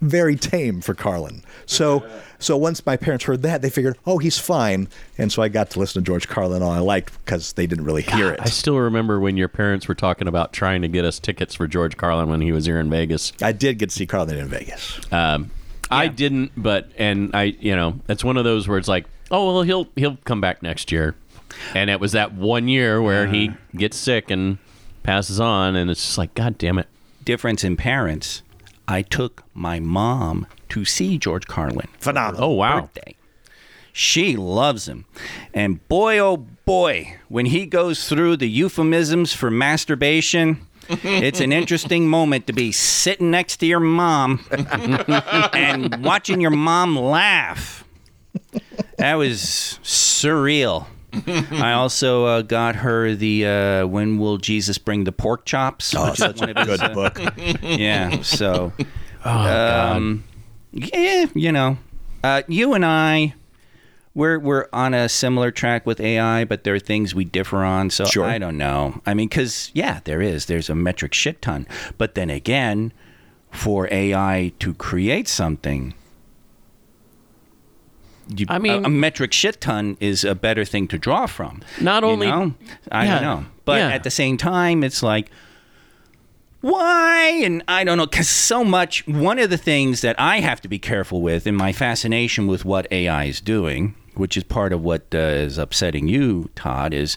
very 0.00 0.36
tame 0.36 0.80
for 0.80 0.94
Carlin. 0.94 1.42
So 1.66 2.08
so 2.38 2.56
once 2.56 2.84
my 2.86 2.96
parents 2.96 3.24
heard 3.24 3.42
that, 3.42 3.62
they 3.62 3.70
figured, 3.70 3.98
oh, 4.06 4.18
he's 4.18 4.38
fine, 4.38 4.88
and 5.16 5.32
so 5.32 5.42
I 5.42 5.48
got 5.48 5.70
to 5.70 5.80
listen 5.80 6.02
to 6.02 6.06
George 6.06 6.28
Carlin 6.28 6.62
all 6.62 6.70
I 6.70 6.78
liked 6.78 7.24
because 7.24 7.54
they 7.54 7.66
didn't 7.66 7.84
really 7.84 8.02
hear 8.02 8.30
it. 8.30 8.40
I 8.40 8.46
still 8.46 8.78
remember 8.78 9.18
when 9.18 9.36
your 9.36 9.48
parents 9.48 9.88
were 9.88 9.96
talking 9.96 10.28
about 10.28 10.52
trying 10.52 10.82
to 10.82 10.88
get 10.88 11.04
us 11.04 11.18
tickets 11.18 11.54
for 11.54 11.66
George 11.66 11.96
Carlin 11.96 12.28
when 12.28 12.40
he 12.40 12.52
was 12.52 12.66
here 12.66 12.78
in 12.78 12.90
Vegas. 12.90 13.32
I 13.42 13.52
did 13.52 13.78
get 13.78 13.90
to 13.90 13.96
see 13.96 14.06
Carlin 14.06 14.36
in 14.36 14.46
Vegas. 14.46 15.00
Um, 15.12 15.50
I 15.90 16.08
didn't, 16.08 16.52
but 16.56 16.90
and 16.96 17.34
I, 17.34 17.44
you 17.44 17.74
know, 17.74 17.98
it's 18.08 18.22
one 18.22 18.36
of 18.36 18.44
those 18.44 18.68
where 18.68 18.78
it's 18.78 18.88
like, 18.88 19.06
oh 19.30 19.46
well, 19.46 19.62
he'll 19.62 19.88
he'll 19.96 20.16
come 20.24 20.40
back 20.40 20.62
next 20.62 20.92
year, 20.92 21.14
and 21.74 21.90
it 21.90 22.00
was 22.00 22.12
that 22.12 22.32
one 22.32 22.68
year 22.68 23.00
where 23.00 23.26
he 23.26 23.52
gets 23.76 23.96
sick 23.96 24.30
and 24.30 24.58
passes 25.02 25.40
on, 25.40 25.76
and 25.76 25.90
it's 25.90 26.04
just 26.04 26.18
like, 26.18 26.34
God 26.34 26.58
damn 26.58 26.78
it. 26.78 26.86
Difference 27.24 27.64
in 27.64 27.76
parents. 27.76 28.42
I 28.86 29.02
took 29.02 29.44
my 29.54 29.80
mom 29.80 30.46
to 30.70 30.84
see 30.84 31.18
George 31.18 31.46
Carlin. 31.46 31.88
Phenomenal. 31.98 32.44
Oh 32.44 32.54
wow, 32.54 32.80
birthday. 32.82 33.14
She 33.92 34.36
loves 34.36 34.86
him. 34.86 35.06
And 35.52 35.86
boy, 35.88 36.18
oh 36.18 36.36
boy, 36.36 37.16
when 37.28 37.46
he 37.46 37.66
goes 37.66 38.08
through 38.08 38.36
the 38.36 38.48
euphemisms 38.48 39.32
for 39.32 39.50
masturbation, 39.50 40.60
it's 40.88 41.40
an 41.40 41.52
interesting 41.52 42.08
moment 42.08 42.46
to 42.46 42.52
be 42.52 42.70
sitting 42.70 43.30
next 43.30 43.56
to 43.58 43.66
your 43.66 43.80
mom 43.80 44.44
and 44.50 46.04
watching 46.04 46.40
your 46.40 46.52
mom 46.52 46.96
laugh. 46.96 47.84
That 48.98 49.14
was 49.14 49.78
surreal. 49.82 50.86
I 51.52 51.72
also 51.72 52.24
uh, 52.26 52.42
got 52.42 52.76
her 52.76 53.14
the 53.14 53.46
uh, 53.46 53.86
"When 53.86 54.18
Will 54.18 54.36
Jesus 54.38 54.76
Bring 54.78 55.04
the 55.04 55.12
Pork 55.12 55.46
Chops?" 55.46 55.94
Oh, 55.96 56.12
such 56.14 56.42
a 56.42 56.52
good 56.52 56.82
uh, 56.82 56.94
book. 56.94 57.18
yeah. 57.62 58.20
So, 58.22 58.72
um, 59.24 60.24
yeah, 60.72 61.26
you 61.34 61.50
know, 61.52 61.78
uh, 62.22 62.42
you 62.48 62.74
and 62.74 62.84
I, 62.84 63.34
we're 64.14 64.38
we're 64.38 64.66
on 64.72 64.92
a 64.94 65.08
similar 65.08 65.50
track 65.50 65.86
with 65.86 66.00
AI, 66.00 66.44
but 66.44 66.64
there 66.64 66.74
are 66.74 66.78
things 66.80 67.14
we 67.14 67.24
differ 67.24 67.64
on. 67.64 67.90
So 67.90 68.04
Sure. 68.04 68.24
I 68.26 68.38
don't 68.38 68.58
know. 68.58 69.00
I 69.06 69.14
mean, 69.14 69.28
because 69.28 69.70
yeah, 69.74 70.00
there 70.04 70.20
is. 70.20 70.46
There's 70.46 70.68
a 70.68 70.74
metric 70.74 71.14
shit 71.14 71.40
ton. 71.40 71.66
But 71.96 72.16
then 72.16 72.28
again, 72.30 72.92
for 73.50 73.88
AI 73.90 74.52
to 74.58 74.74
create 74.74 75.28
something. 75.28 75.94
You, 78.36 78.46
I 78.48 78.58
mean- 78.58 78.84
a, 78.84 78.86
a 78.86 78.90
metric 78.90 79.32
shit 79.32 79.60
ton 79.60 79.96
is 80.00 80.24
a 80.24 80.34
better 80.34 80.64
thing 80.64 80.88
to 80.88 80.98
draw 80.98 81.26
from. 81.26 81.62
Not 81.80 82.04
only- 82.04 82.26
know? 82.28 82.54
I 82.92 83.04
Yeah. 83.04 83.14
don't 83.14 83.22
know, 83.22 83.46
but 83.64 83.78
Yeah. 83.80 83.88
at 83.88 84.04
the 84.04 84.10
same 84.10 84.36
time, 84.36 84.84
it's 84.84 85.02
like, 85.02 85.30
why? 86.60 87.40
And 87.44 87.62
I 87.68 87.84
don't 87.84 87.98
know, 87.98 88.06
because 88.06 88.28
so 88.28 88.64
much. 88.64 89.06
One 89.06 89.38
of 89.38 89.48
the 89.50 89.56
things 89.56 90.00
that 90.00 90.16
I 90.18 90.40
have 90.40 90.60
to 90.62 90.68
be 90.68 90.78
careful 90.78 91.22
with 91.22 91.46
in 91.46 91.54
my 91.54 91.72
fascination 91.72 92.46
with 92.48 92.64
what 92.64 92.86
AI 92.90 93.24
is 93.24 93.40
doing, 93.40 93.94
which 94.14 94.36
is 94.36 94.42
part 94.42 94.72
of 94.72 94.82
what 94.82 95.06
uh, 95.14 95.18
is 95.18 95.56
upsetting 95.56 96.08
you, 96.08 96.50
Todd, 96.56 96.92
is 96.92 97.16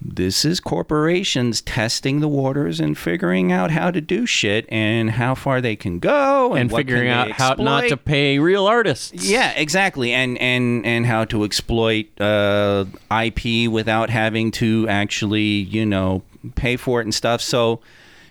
this 0.00 0.44
is 0.44 0.60
corporations 0.60 1.60
testing 1.62 2.20
the 2.20 2.28
waters 2.28 2.80
and 2.80 2.96
figuring 2.96 3.50
out 3.50 3.70
how 3.70 3.90
to 3.90 4.00
do 4.00 4.26
shit 4.26 4.66
and 4.68 5.12
how 5.12 5.34
far 5.34 5.60
they 5.60 5.74
can 5.74 5.98
go 5.98 6.52
and, 6.52 6.62
and 6.62 6.70
what 6.70 6.80
figuring 6.80 7.08
out 7.08 7.30
how 7.32 7.54
not 7.54 7.88
to 7.88 7.96
pay 7.96 8.38
real 8.38 8.66
artists. 8.66 9.24
Yeah, 9.24 9.52
exactly, 9.56 10.12
and 10.12 10.38
and 10.38 10.84
and 10.84 11.06
how 11.06 11.24
to 11.26 11.44
exploit 11.44 12.06
uh, 12.20 12.84
IP 13.10 13.70
without 13.70 14.10
having 14.10 14.50
to 14.52 14.86
actually, 14.88 15.42
you 15.42 15.86
know, 15.86 16.22
pay 16.54 16.76
for 16.76 17.00
it 17.00 17.04
and 17.04 17.14
stuff. 17.14 17.40
So, 17.40 17.80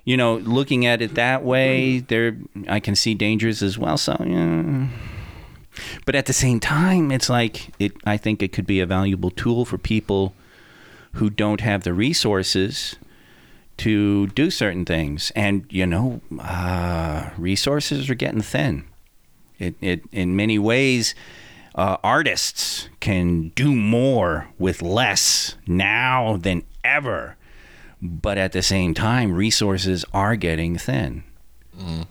you 0.03 0.17
know, 0.17 0.37
looking 0.37 0.85
at 0.85 1.01
it 1.01 1.15
that 1.15 1.43
way, 1.43 1.99
there 1.99 2.37
I 2.67 2.79
can 2.79 2.95
see 2.95 3.15
dangers 3.15 3.63
as 3.63 3.77
well. 3.77 3.97
So, 3.97 4.15
yeah. 4.25 4.87
But 6.05 6.15
at 6.15 6.25
the 6.25 6.33
same 6.33 6.59
time, 6.59 7.11
it's 7.11 7.29
like 7.29 7.73
it. 7.79 7.93
I 8.05 8.17
think 8.17 8.41
it 8.41 8.53
could 8.53 8.67
be 8.67 8.79
a 8.79 8.85
valuable 8.85 9.31
tool 9.31 9.65
for 9.65 9.77
people 9.77 10.33
who 11.15 11.29
don't 11.29 11.61
have 11.61 11.83
the 11.83 11.93
resources 11.93 12.95
to 13.77 14.27
do 14.27 14.49
certain 14.49 14.85
things, 14.85 15.31
and 15.35 15.65
you 15.69 15.85
know, 15.85 16.21
uh, 16.39 17.29
resources 17.37 18.09
are 18.09 18.15
getting 18.15 18.41
thin. 18.41 18.85
It, 19.59 19.75
it 19.81 20.03
in 20.11 20.35
many 20.35 20.59
ways, 20.59 21.15
uh, 21.75 21.97
artists 22.03 22.89
can 22.99 23.49
do 23.49 23.75
more 23.75 24.49
with 24.57 24.81
less 24.81 25.55
now 25.67 26.37
than 26.37 26.63
ever. 26.83 27.35
But 28.01 28.37
at 28.37 28.51
the 28.51 28.61
same 28.61 28.93
time, 28.93 29.33
resources 29.33 30.05
are 30.13 30.35
getting 30.35 30.77
thin. 30.77 31.23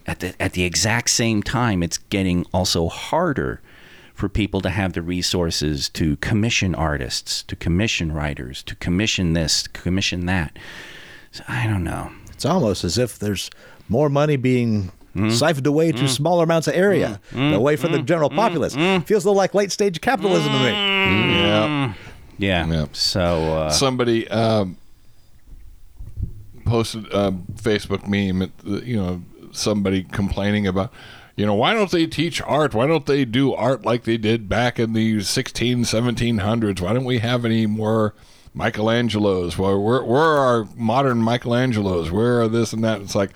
At 0.07 0.21
the 0.21 0.35
at 0.41 0.53
the 0.53 0.65
exact 0.65 1.11
same 1.11 1.43
time, 1.43 1.83
it's 1.83 1.99
getting 1.99 2.45
also 2.53 2.89
harder 2.89 3.61
for 4.15 4.29
people 4.29 4.61
to 4.63 4.71
have 4.71 4.93
the 4.95 5.03
resources 5.03 5.89
to 5.91 6.17
commission 6.17 6.75
artists, 6.75 7.43
to 7.43 7.57
commission 7.57 8.13
writers, 8.13 8.63
to 8.63 8.75
commission 8.77 9.33
this, 9.35 9.65
to 9.65 9.71
commission 9.71 10.25
that. 10.27 10.57
So 11.33 11.43
I 11.49 11.67
don't 11.67 11.85
know. 11.85 12.13
It's 12.31 12.45
almost 12.47 12.85
as 12.85 12.97
if 12.97 13.19
there's 13.19 13.51
more 13.89 14.09
money 14.09 14.37
being 14.37 14.91
Hmm? 15.15 15.31
siphoned 15.31 15.67
away 15.69 15.93
to 15.93 16.09
smaller 16.09 16.43
amounts 16.43 16.67
of 16.67 16.75
area, 16.75 17.21
away 17.33 17.77
from 17.77 17.93
the 17.93 18.01
general 18.03 18.29
populace. 18.31 18.75
Feels 18.75 19.25
a 19.25 19.29
little 19.29 19.35
like 19.37 19.55
late 19.55 19.71
stage 19.71 20.01
capitalism 20.01 20.51
to 20.53 20.59
me. 20.59 20.71
Yeah. 20.71 21.95
Yeah. 22.37 22.67
Yeah. 22.67 22.87
So 22.91 23.23
uh, 23.55 23.71
Somebody 23.71 24.27
um, 24.31 24.77
posted 26.65 27.07
a 27.13 27.31
Facebook 27.55 28.09
meme. 28.09 28.43
At 28.43 28.59
the, 28.59 28.85
you 28.85 28.97
know, 28.97 29.23
somebody 29.53 30.03
complaining 30.03 30.67
about. 30.67 30.93
You 31.37 31.47
know, 31.47 31.55
why 31.55 31.75
don't 31.75 31.91
they 31.91 32.07
teach 32.07 32.41
art? 32.43 32.75
Why 32.75 32.87
don't 32.87 33.07
they 33.07 33.25
do 33.25 33.53
art 33.55 33.85
like 33.85 34.05
they 34.05 34.17
did 34.17 34.49
back 34.49 34.79
in 34.79 34.93
the 34.93 35.21
16, 35.21 35.83
1700s? 35.83 36.81
Why 36.81 36.93
don't 36.93 37.05
we 37.05 37.19
have 37.19 37.45
any 37.45 37.67
more 37.67 38.15
Michelangelos? 38.57 39.59
Where, 39.59 39.79
where, 39.79 40.05
where 40.05 40.23
are 40.23 40.39
our 40.39 40.69
modern 40.77 41.23
Michelangelos? 41.23 42.11
Where 42.11 42.41
are 42.41 42.49
this 42.49 42.73
and 42.73 42.85
that? 42.85 43.01
It's 43.01 43.17
like, 43.17 43.31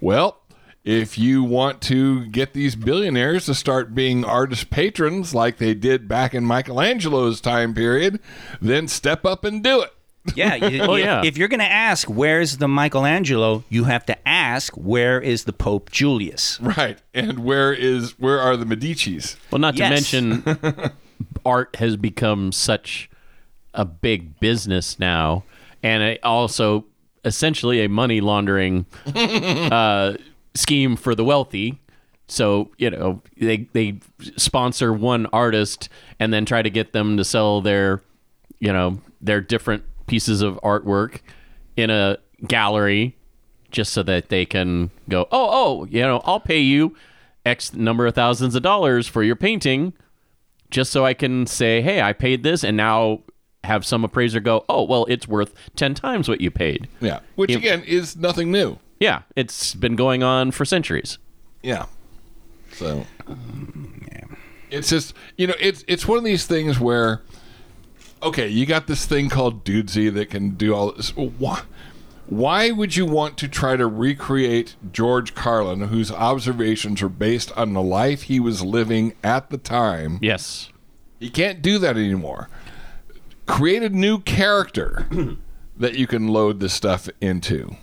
well, 0.00 0.42
if 0.84 1.18
you 1.18 1.42
want 1.42 1.80
to 1.82 2.26
get 2.26 2.52
these 2.52 2.76
billionaires 2.76 3.46
to 3.46 3.54
start 3.54 3.94
being 3.94 4.24
artist 4.24 4.68
patrons 4.68 5.34
like 5.34 5.56
they 5.56 5.74
did 5.74 6.06
back 6.06 6.34
in 6.34 6.44
Michelangelo's 6.44 7.40
time 7.40 7.74
period, 7.74 8.20
then 8.60 8.88
step 8.88 9.24
up 9.24 9.44
and 9.44 9.64
do 9.64 9.80
it. 9.82 9.92
Yeah, 10.34 10.54
you, 10.54 10.82
Oh, 10.82 10.94
you- 10.96 11.04
yeah. 11.04 11.22
If 11.24 11.36
you're 11.38 11.48
going 11.48 11.60
to 11.60 11.70
ask 11.70 12.08
where's 12.08 12.58
the 12.58 12.68
Michelangelo, 12.68 13.64
you 13.68 13.84
have 13.84 14.04
to 14.06 14.28
ask 14.28 14.72
where 14.74 15.20
is 15.20 15.44
the 15.44 15.52
Pope 15.52 15.90
Julius. 15.90 16.60
Right. 16.60 16.98
And 17.14 17.40
where 17.44 17.72
is 17.72 18.18
where 18.18 18.40
are 18.40 18.56
the 18.56 18.66
Medici's? 18.66 19.36
Well, 19.50 19.58
not 19.58 19.76
to 19.76 19.88
mention, 19.88 20.44
art 21.44 21.76
has 21.76 21.96
become 21.96 22.52
such 22.52 23.10
a 23.74 23.84
big 23.84 24.38
business 24.40 24.98
now, 24.98 25.44
and 25.82 26.02
it 26.02 26.20
also 26.24 26.84
essentially 27.24 27.82
a 27.84 27.88
money 27.88 28.20
laundering 28.20 28.86
uh, 29.14 30.16
scheme 30.54 30.96
for 30.96 31.14
the 31.14 31.24
wealthy. 31.24 31.78
So 32.30 32.70
you 32.76 32.90
know 32.90 33.22
they 33.38 33.68
they 33.72 34.00
sponsor 34.36 34.92
one 34.92 35.26
artist 35.26 35.88
and 36.20 36.32
then 36.32 36.44
try 36.44 36.60
to 36.62 36.68
get 36.70 36.92
them 36.92 37.16
to 37.16 37.24
sell 37.24 37.60
their 37.62 38.02
you 38.58 38.72
know 38.72 39.00
their 39.20 39.40
different 39.40 39.84
pieces 40.08 40.42
of 40.42 40.56
artwork 40.62 41.20
in 41.76 41.90
a 41.90 42.18
gallery 42.46 43.14
just 43.70 43.92
so 43.92 44.02
that 44.02 44.28
they 44.30 44.44
can 44.46 44.90
go 45.08 45.28
oh 45.30 45.48
oh 45.82 45.84
you 45.90 46.00
know 46.00 46.20
I'll 46.24 46.40
pay 46.40 46.60
you 46.60 46.96
X 47.46 47.72
number 47.74 48.06
of 48.06 48.14
thousands 48.14 48.54
of 48.54 48.62
dollars 48.62 49.06
for 49.06 49.22
your 49.22 49.36
painting, 49.36 49.94
just 50.70 50.90
so 50.92 51.06
I 51.06 51.14
can 51.14 51.46
say, 51.46 51.80
hey, 51.80 52.02
I 52.02 52.12
paid 52.12 52.42
this, 52.42 52.62
and 52.62 52.76
now 52.76 53.20
have 53.64 53.86
some 53.86 54.04
appraiser 54.04 54.38
go, 54.40 54.66
oh, 54.68 54.82
well, 54.82 55.06
it's 55.08 55.26
worth 55.26 55.54
10 55.76 55.94
times 55.94 56.28
what 56.28 56.42
you 56.42 56.50
paid. 56.50 56.88
Yeah. 57.00 57.20
Which, 57.36 57.50
It- 57.50 57.56
again, 57.56 57.84
is 57.84 58.16
nothing 58.16 58.50
new. 58.52 58.78
Yeah, 59.00 59.22
it's 59.34 59.74
been 59.74 59.96
going 59.96 60.22
on 60.22 60.50
for 60.50 60.66
centuries. 60.66 61.16
Yeah. 61.62 61.86
So 62.72 63.06
um, 63.26 64.06
it's 64.70 64.90
just 64.90 65.14
you 65.38 65.46
know 65.46 65.54
it's 65.58 65.84
it's 65.88 66.06
one 66.06 66.18
of 66.18 66.24
these 66.24 66.44
things 66.46 66.78
where 66.78 67.22
okay, 68.22 68.48
you 68.48 68.66
got 68.66 68.86
this 68.86 69.06
thing 69.06 69.28
called 69.28 69.64
Dudesy 69.64 70.12
that 70.12 70.30
can 70.30 70.50
do 70.50 70.74
all 70.74 70.92
this. 70.92 71.10
Why? 71.16 71.62
Why 72.26 72.70
would 72.70 72.94
you 72.94 73.06
want 73.06 73.38
to 73.38 73.48
try 73.48 73.76
to 73.76 73.86
recreate 73.86 74.76
George 74.92 75.34
Carlin, 75.34 75.88
whose 75.88 76.12
observations 76.12 77.00
are 77.00 77.08
based 77.08 77.50
on 77.56 77.72
the 77.72 77.80
life 77.80 78.24
he 78.24 78.38
was 78.38 78.62
living 78.62 79.14
at 79.24 79.48
the 79.48 79.56
time? 79.56 80.18
Yes. 80.20 80.68
You 81.20 81.30
can't 81.30 81.62
do 81.62 81.78
that 81.78 81.96
anymore. 81.96 82.50
Create 83.46 83.82
a 83.82 83.88
new 83.88 84.20
character 84.20 85.06
that 85.78 85.94
you 85.94 86.06
can 86.06 86.28
load 86.28 86.60
this 86.60 86.74
stuff 86.74 87.08
into. 87.20 87.76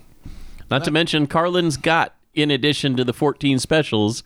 Not 0.69 0.83
to 0.83 0.91
mention, 0.91 1.25
Carlin's 1.25 1.77
got, 1.77 2.13
in 2.35 2.51
addition 2.51 2.95
to 2.97 3.03
the 3.03 3.13
14 3.13 3.57
specials, 3.57 4.23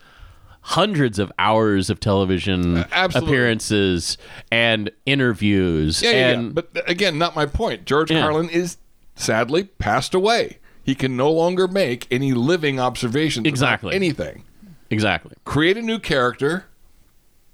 hundreds 0.73 1.17
of 1.17 1.31
hours 1.39 1.89
of 1.89 1.99
television 1.99 2.77
uh, 2.77 2.87
absolutely. 2.91 3.33
appearances 3.35 4.17
and 4.51 4.91
interviews. 5.05 6.01
Yeah, 6.03 6.11
yeah, 6.11 6.29
and 6.31 6.43
yeah. 6.43 6.49
But 6.53 6.69
uh, 6.77 6.81
again, 6.87 7.17
not 7.17 7.35
my 7.35 7.45
point. 7.47 7.85
George 7.85 8.11
Yeah. 8.11 8.21
Carlin 8.21 8.49
is 8.49 8.77
sadly 9.15 9.63
passed 9.63 10.13
away. 10.13 10.59
He 10.83 10.93
can 10.95 11.17
no 11.17 11.31
longer 11.31 11.67
make 11.67 12.07
any 12.11 12.33
living 12.33 12.79
observations 12.79 13.43
about 13.45 13.49
Exactly. 13.49 13.95
anything. 13.95 14.43
exactly. 14.91 15.33
Create 15.43 15.77
a 15.77 15.81
new 15.81 15.97
character, 15.99 16.65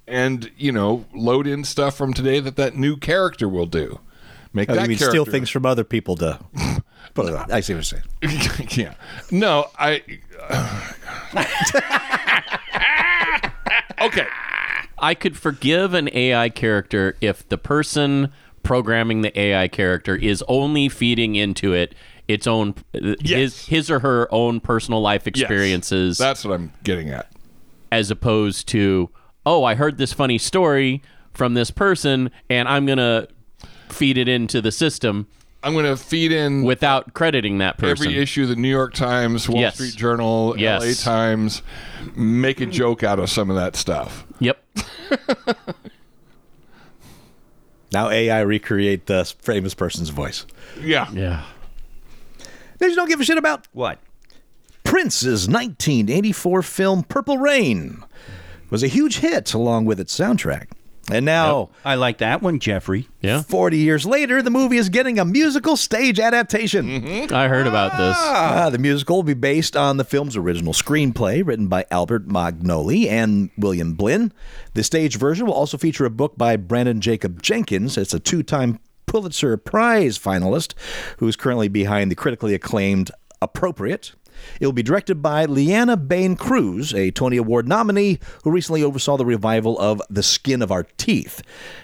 and 0.07 0.51
you 0.57 0.71
know, 0.71 1.05
load 1.13 1.47
in 1.47 1.63
stuff 1.63 1.95
from 1.97 2.13
today 2.13 2.39
that 2.41 2.55
that 2.57 2.75
new 2.75 2.95
character 2.97 3.47
will 3.49 3.65
do. 3.65 3.99
Make 4.53 4.69
Oh, 4.69 4.75
that 4.75 4.83
you 4.83 4.87
mean 4.89 4.97
character. 4.97 5.11
steal 5.23 5.25
things 5.25 5.49
from 5.49 5.65
other 5.65 5.83
people 5.83 6.15
to 6.17 6.39
put 7.13 7.25
it 7.27 7.33
on. 7.35 7.51
I 7.51 7.59
see 7.61 7.73
what 7.75 7.91
you're 7.91 8.01
saying. 8.29 8.67
yeah. 8.87 8.93
No, 9.31 9.67
I. 9.77 10.01
Uh, 10.49 10.91
okay. 14.05 14.27
I 14.97 15.13
could 15.13 15.35
forgive 15.37 15.93
an 15.93 16.09
AI 16.13 16.49
character 16.49 17.17
if 17.21 17.47
the 17.49 17.57
person 17.57 18.31
programming 18.63 19.21
the 19.21 19.37
AI 19.39 19.67
character 19.67 20.15
is 20.15 20.43
only 20.47 20.89
feeding 20.89 21.35
into 21.35 21.73
it 21.73 21.93
its 22.27 22.47
own 22.47 22.73
Yes. 22.93 23.19
his 23.29 23.65
his 23.67 23.91
or 23.91 23.99
her 23.99 24.27
own 24.33 24.59
personal 24.59 25.01
life 25.01 25.23
Yes. 25.25 25.27
experiences 25.41 26.17
That's 26.17 26.43
what 26.43 26.55
I'm 26.55 26.71
getting 26.83 27.09
at. 27.09 27.31
as 27.91 28.09
opposed 28.09 28.67
to 28.69 29.11
oh 29.45 29.63
I 29.63 29.75
heard 29.75 29.97
this 29.99 30.13
funny 30.13 30.39
story 30.39 31.03
from 31.33 31.53
this 31.53 31.69
person 31.69 32.31
and 32.49 32.67
I'm 32.67 32.87
going 32.87 32.97
to 32.97 33.27
feed 33.89 34.17
it 34.17 34.27
into 34.27 34.61
the 34.61 34.71
system 34.71 35.27
I'm 35.65 35.73
going 35.73 35.85
to 35.85 35.97
feed 35.97 36.31
in 36.31 36.61
without 36.63 37.13
crediting 37.15 37.57
that 37.57 37.77
person. 37.79 38.05
every 38.07 38.17
issue 38.19 38.43
of 38.43 38.49
the 38.49 38.55
New 38.55 38.69
York 38.69 38.93
Times, 38.93 39.49
Wall 39.49 39.59
Yes. 39.61 39.73
Street 39.75 39.95
Journal, 39.95 40.53
Yes. 40.57 40.83
LA 40.83 40.93
Times, 41.11 41.63
make 42.15 42.61
a 42.61 42.67
joke 42.67 43.03
out 43.03 43.17
of 43.19 43.31
some 43.31 43.49
of 43.49 43.55
that 43.55 43.75
stuff. 43.75 44.25
Yep. 44.39 44.63
Now 47.91 48.09
AI 48.09 48.41
recreate 48.41 49.05
the 49.05 49.25
famous 49.39 49.73
person's 49.73 50.09
voice. 50.09 50.45
Yeah. 50.81 51.09
Yeah. 51.11 51.43
They 52.77 52.87
just 52.87 52.95
don't 52.97 53.07
give 53.07 53.19
a 53.19 53.23
shit 53.23 53.37
about 53.37 53.67
What? 53.73 53.99
Prince's 54.83 55.47
1984 55.47 56.61
film 56.61 57.03
Purple 57.03 57.37
Rain 57.39 58.03
was 58.69 58.83
a 58.83 58.87
huge 58.87 59.17
hit 59.17 59.53
along 59.53 59.85
with 59.85 59.99
its 59.99 60.17
soundtrack. 60.17 60.67
And 61.11 61.23
now, 61.25 61.69
I 61.83 61.95
like 61.95 62.17
that 62.17 62.41
one, 62.41 62.59
Jeffrey. 62.59 63.07
Yeah. 63.21 63.43
40 63.43 63.77
years 63.77 64.05
later, 64.05 64.41
the 64.41 64.49
movie 64.49 64.77
is 64.77 64.89
getting 64.89 65.19
a 65.19 65.25
musical 65.25 65.77
stage 65.77 66.19
adaptation. 66.19 67.31
I 67.31 67.47
heard 67.47 67.67
about 67.67 67.91
this. 67.91 68.15
Ah, 68.19 68.69
the 68.71 68.79
musical 68.79 69.17
will 69.17 69.23
be 69.23 69.35
based 69.35 69.77
on 69.77 69.97
the 69.97 70.03
film's 70.03 70.35
original 70.35 70.73
screenplay 70.73 71.45
written 71.45 71.67
by 71.67 71.85
Albert 71.91 72.27
Magnoli 72.27 73.07
and 73.07 73.51
William 73.57 73.93
Blinn. 73.93 74.33
The 74.73 74.83
stage 74.83 75.17
version 75.17 75.45
will 75.45 75.53
also 75.53 75.77
feature 75.77 76.05
a 76.05 76.09
book 76.09 76.37
by 76.37 76.57
Branden 76.57 76.99
Jacobs-Jenkins. 76.99 77.97
It's 77.97 78.13
a 78.13 78.19
two 78.19 78.41
time 78.41 78.79
Pulitzer 79.05 79.55
Prize 79.57 80.17
finalist 80.17 80.73
who's 81.19 81.35
currently 81.35 81.67
behind 81.67 82.09
the 82.09 82.15
critically 82.15 82.53
acclaimed 82.55 83.11
Appropriate. 83.41 84.13
It 84.59 84.65
will 84.65 84.73
be 84.73 84.83
directed 84.83 85.21
by 85.21 85.45
Lileana 85.45 86.07
Blain-Cruz, 86.07 86.93
a 86.93 87.11
Tony 87.11 87.37
Award 87.37 87.67
nominee 87.67 88.19
who 88.43 88.51
recently 88.51 88.83
oversaw 88.83 89.17
the 89.17 89.25
revival 89.25 89.79
of 89.79 90.01
The 90.09 90.23
Skin 90.23 90.61
of 90.61 90.71
Our 90.71 90.83
Teeth. 90.97 91.41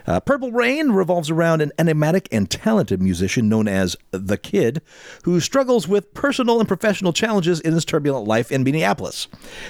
Uh, 0.08 0.20
Purple 0.20 0.52
Rain 0.52 0.92
revolves 0.92 1.30
around 1.30 1.62
an 1.62 1.72
enigmatic 1.78 2.28
and 2.32 2.50
talented 2.50 3.02
musician 3.02 3.50
known 3.50 3.68
as 3.68 3.96
The 4.12 4.38
Kid, 4.38 4.82
who 5.24 5.40
struggles 5.40 5.88
with 5.88 6.14
personal 6.14 6.60
and 6.60 6.68
professional 6.68 7.14
challenges 7.14 7.60
in 7.60 7.74
his 7.74 7.86
turbulent 7.86 8.28
life 8.28 8.52
in 8.52 8.64
Minneapolis. 8.64 9.28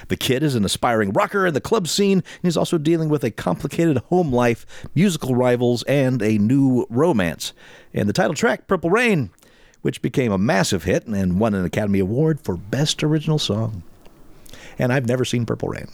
The 0.07 0.17
Kid 0.17 0.43
is 0.43 0.55
an 0.55 0.65
aspiring 0.65 1.11
rocker 1.11 1.45
in 1.47 1.53
the 1.53 1.61
club 1.61 1.87
scene 1.87 2.23
and 2.41 2.47
is 2.47 2.57
also 2.57 2.77
dealing 2.77 3.09
with 3.09 3.23
a 3.23 3.31
complicated 3.31 3.97
home 4.09 4.31
life, 4.31 4.65
musical 4.95 5.35
rivals, 5.35 5.83
and 5.83 6.21
a 6.21 6.37
new 6.37 6.85
romance. 6.89 7.53
And 7.93 8.07
the 8.07 8.13
title 8.13 8.35
track, 8.35 8.67
Purple 8.67 8.89
Rain, 8.89 9.31
which 9.81 10.01
became 10.01 10.31
a 10.31 10.37
massive 10.37 10.83
hit 10.83 11.05
and 11.07 11.39
won 11.39 11.53
an 11.53 11.65
Academy 11.65 11.99
Award 11.99 12.39
for 12.41 12.55
Best 12.57 13.03
Original 13.03 13.39
Song. 13.39 13.83
And 14.79 14.91
I've 14.93 15.07
never 15.07 15.25
seen 15.25 15.45
Purple 15.45 15.69
Rain. 15.69 15.87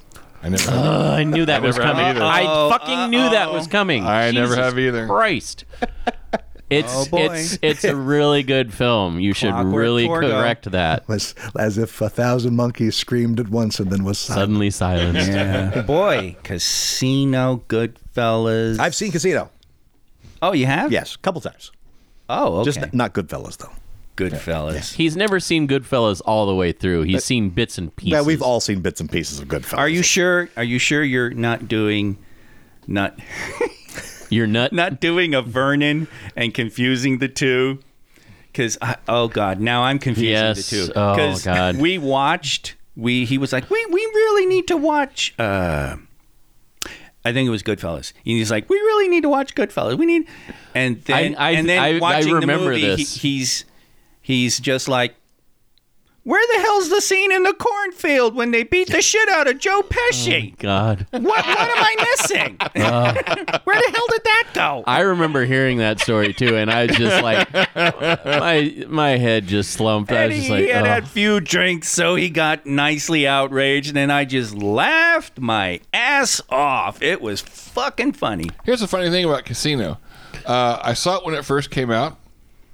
I 0.43 0.49
never. 0.49 0.69
Uh, 0.71 1.15
I 1.15 1.23
knew 1.23 1.45
that 1.45 1.61
was 1.61 1.77
coming. 1.77 2.05
either. 2.05 2.21
I 2.21 2.43
fucking 2.69 3.09
knew 3.09 3.29
that 3.29 3.51
was 3.51 3.67
coming. 3.67 4.05
I 4.05 4.31
never 4.31 4.55
have 4.55 4.77
either. 4.77 5.07
Christ. 5.07 5.65
It's 6.69 6.91
Oh, 6.93 7.07
it's 7.13 7.57
it's 7.61 7.85
a 7.85 7.95
really 7.95 8.43
good 8.43 8.73
film. 8.73 9.21
You 9.21 9.31
should 9.31 9.51
Clockwork 9.51 9.73
really 9.73 10.05
Torgo. 10.05 10.31
correct 10.31 10.69
that. 10.71 11.07
Was 11.07 11.33
as 11.57 11.77
if 11.77 12.01
a 12.01 12.09
thousand 12.09 12.57
monkeys 12.57 12.93
screamed 12.97 13.39
at 13.39 13.47
once 13.47 13.79
and 13.79 13.89
then 13.89 14.03
was 14.03 14.19
silent. 14.19 14.41
Suddenly 14.41 14.69
silenced. 14.71 15.29
Yeah. 15.29 15.81
Boy, 15.87 16.35
Casino, 16.43 17.63
Goodfellas. 17.69 18.79
I've 18.79 18.95
seen 18.95 19.13
Casino. 19.13 19.49
oh, 20.41 20.51
you 20.51 20.65
have? 20.65 20.91
Yes, 20.91 21.15
a 21.15 21.19
couple 21.19 21.39
times. 21.39 21.71
Oh, 22.29 22.57
okay. 22.57 22.65
Just 22.71 22.93
not 22.93 23.13
Goodfellas 23.13 23.57
though. 23.57 23.71
Goodfellas. 24.17 24.93
He's 24.95 25.15
never 25.15 25.39
seen 25.39 25.67
Goodfellas 25.67 26.21
all 26.25 26.47
the 26.47 26.55
way 26.55 26.71
through. 26.71 27.03
He's 27.03 27.23
seen 27.23 27.49
bits 27.49 27.77
and 27.77 27.95
pieces. 27.95 28.11
Yeah, 28.13 28.21
we've 28.23 28.41
all 28.41 28.59
seen 28.59 28.81
bits 28.81 28.99
and 28.99 29.11
pieces 29.11 29.39
of 29.39 29.47
Goodfellas. 29.47 29.77
Are 29.77 29.87
you 29.89 30.01
sure? 30.01 30.49
Are 30.57 30.63
you 30.63 30.79
sure 30.79 31.03
you're 31.03 31.29
not 31.29 31.67
doing, 31.67 32.17
not 32.87 33.17
You're 34.29 34.47
not 34.47 34.73
not 34.73 34.99
doing 34.99 35.33
a 35.33 35.41
Vernon 35.41 36.07
and 36.35 36.53
confusing 36.53 37.19
the 37.19 37.27
two? 37.29 37.79
Because 38.51 38.77
oh 39.07 39.27
god, 39.27 39.59
now 39.61 39.83
I'm 39.83 39.99
confusing 39.99 40.31
Yes. 40.31 40.69
the 40.69 40.87
two. 40.87 40.91
Oh, 40.95 41.15
'Cause 41.15 41.45
God. 41.45 41.77
we 41.77 41.97
watched. 41.97 42.75
We 42.95 43.23
he 43.25 43.37
was 43.37 43.53
like, 43.53 43.69
we 43.69 43.85
we 43.85 44.01
really 44.01 44.47
need 44.47 44.67
to 44.69 44.75
watch. 44.77 45.33
uh 45.39 45.97
I 47.25 47.33
think 47.33 47.47
it 47.47 47.51
was 47.51 47.61
Goodfellas. 47.63 48.13
And 48.13 48.23
he's 48.37 48.49
like, 48.51 48.69
we 48.69 48.77
really 48.77 49.09
need 49.09 49.21
to 49.23 49.29
watch 49.29 49.53
Goodfellas. 49.53 49.97
We 49.97 50.05
need, 50.05 50.27
and 50.73 51.01
then 51.03 51.35
I- 51.35 51.47
I- 51.47 51.51
and 51.51 51.67
then 51.67 51.79
I- 51.79 51.95
I 51.97 51.99
watching 51.99 52.33
remember 52.33 52.63
the 52.65 52.69
movie, 52.69 52.81
this. 52.95 53.15
He, 53.17 53.29
he's 53.39 53.65
he's 54.21 54.59
just 54.59 54.87
like, 54.87 55.15
where 56.27 56.45
the 56.53 56.61
hell's 56.61 56.89
the 56.89 56.99
scene 56.99 57.31
in 57.31 57.43
the 57.43 57.53
cornfield 57.53 58.35
when 58.35 58.51
they 58.51 58.63
beat 58.63 58.89
the 58.89 59.01
shit 59.01 59.29
out 59.29 59.47
of 59.47 59.59
Joe 59.59 59.81
Pesci? 59.81 60.57
God. 60.57 61.07
What 61.11 61.23
what 61.23 61.45
am 61.47 61.77
I 61.77 61.95
missing? 62.11 62.57
Where 63.63 63.81
the 63.81 63.91
hell 63.95 64.07
did 64.09 64.23
that 64.25 64.49
go? 64.53 64.83
I 64.85 64.99
remember 65.01 65.45
hearing 65.45 65.77
that 65.77 66.01
story 66.01 66.33
too, 66.33 66.57
and 66.57 66.69
I 66.69 66.87
was 66.87 66.97
just 66.97 67.23
like, 67.23 67.53
my 67.53 68.85
my 68.89 69.11
head 69.11 69.47
just 69.47 69.71
slumped. 69.71 70.11
I 70.11 70.25
was 70.25 70.35
he 70.35 70.41
just 70.41 70.51
like, 70.51 70.63
he 70.65 70.69
had 70.69 70.83
oh. 70.83 70.89
had 70.89 71.07
few 71.07 71.39
drinks, 71.39 71.87
so 71.87 72.15
he 72.15 72.29
got 72.29 72.65
nicely 72.65 73.25
outraged, 73.25 73.95
and 73.95 74.11
I 74.11 74.25
just 74.25 74.53
laughed 74.53 75.39
my 75.39 75.79
ass 75.93 76.41
off. 76.49 77.01
It 77.01 77.21
was 77.21 77.39
fucking 77.39 78.11
funny. 78.11 78.49
Here's 78.65 78.81
the 78.81 78.87
funny 78.87 79.09
thing 79.09 79.23
about 79.23 79.45
Casino. 79.45 79.97
Uh, 80.45 80.77
I 80.81 80.93
saw 80.93 81.19
it 81.19 81.25
when 81.25 81.35
it 81.35 81.45
first 81.45 81.71
came 81.71 81.89
out. 81.89 82.17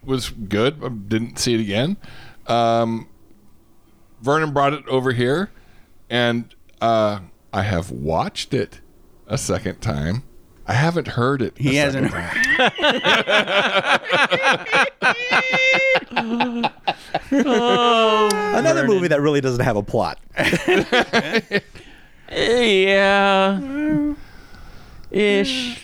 Was 0.03 0.31
good. 0.31 0.83
I 0.83 0.89
didn't 0.89 1.37
see 1.37 1.53
it 1.53 1.61
again. 1.61 1.97
Um, 2.47 3.07
Vernon 4.23 4.51
brought 4.53 4.71
it 4.73 4.87
over 4.87 5.11
here, 5.11 5.51
and 6.09 6.55
uh, 6.79 7.19
I 7.51 7.63
have 7.63 7.91
watched 7.91 8.53
it 8.53 8.79
a 9.27 9.37
second 9.37 9.81
time. 9.81 10.23
I 10.65 10.71
haven't 10.75 11.09
heard 11.09 11.41
it. 11.41 11.57
He 11.57 11.77
a 11.77 11.81
hasn't. 11.81 12.09
second 12.09 12.41
time. 16.13 16.71
Another 18.55 18.87
movie 18.87 19.09
that 19.09 19.19
really 19.19 19.41
doesn't 19.41 19.63
have 19.65 19.75
a 19.75 19.83
plot. 19.83 20.19
yeah, 22.31 23.59
ish. 25.11 25.83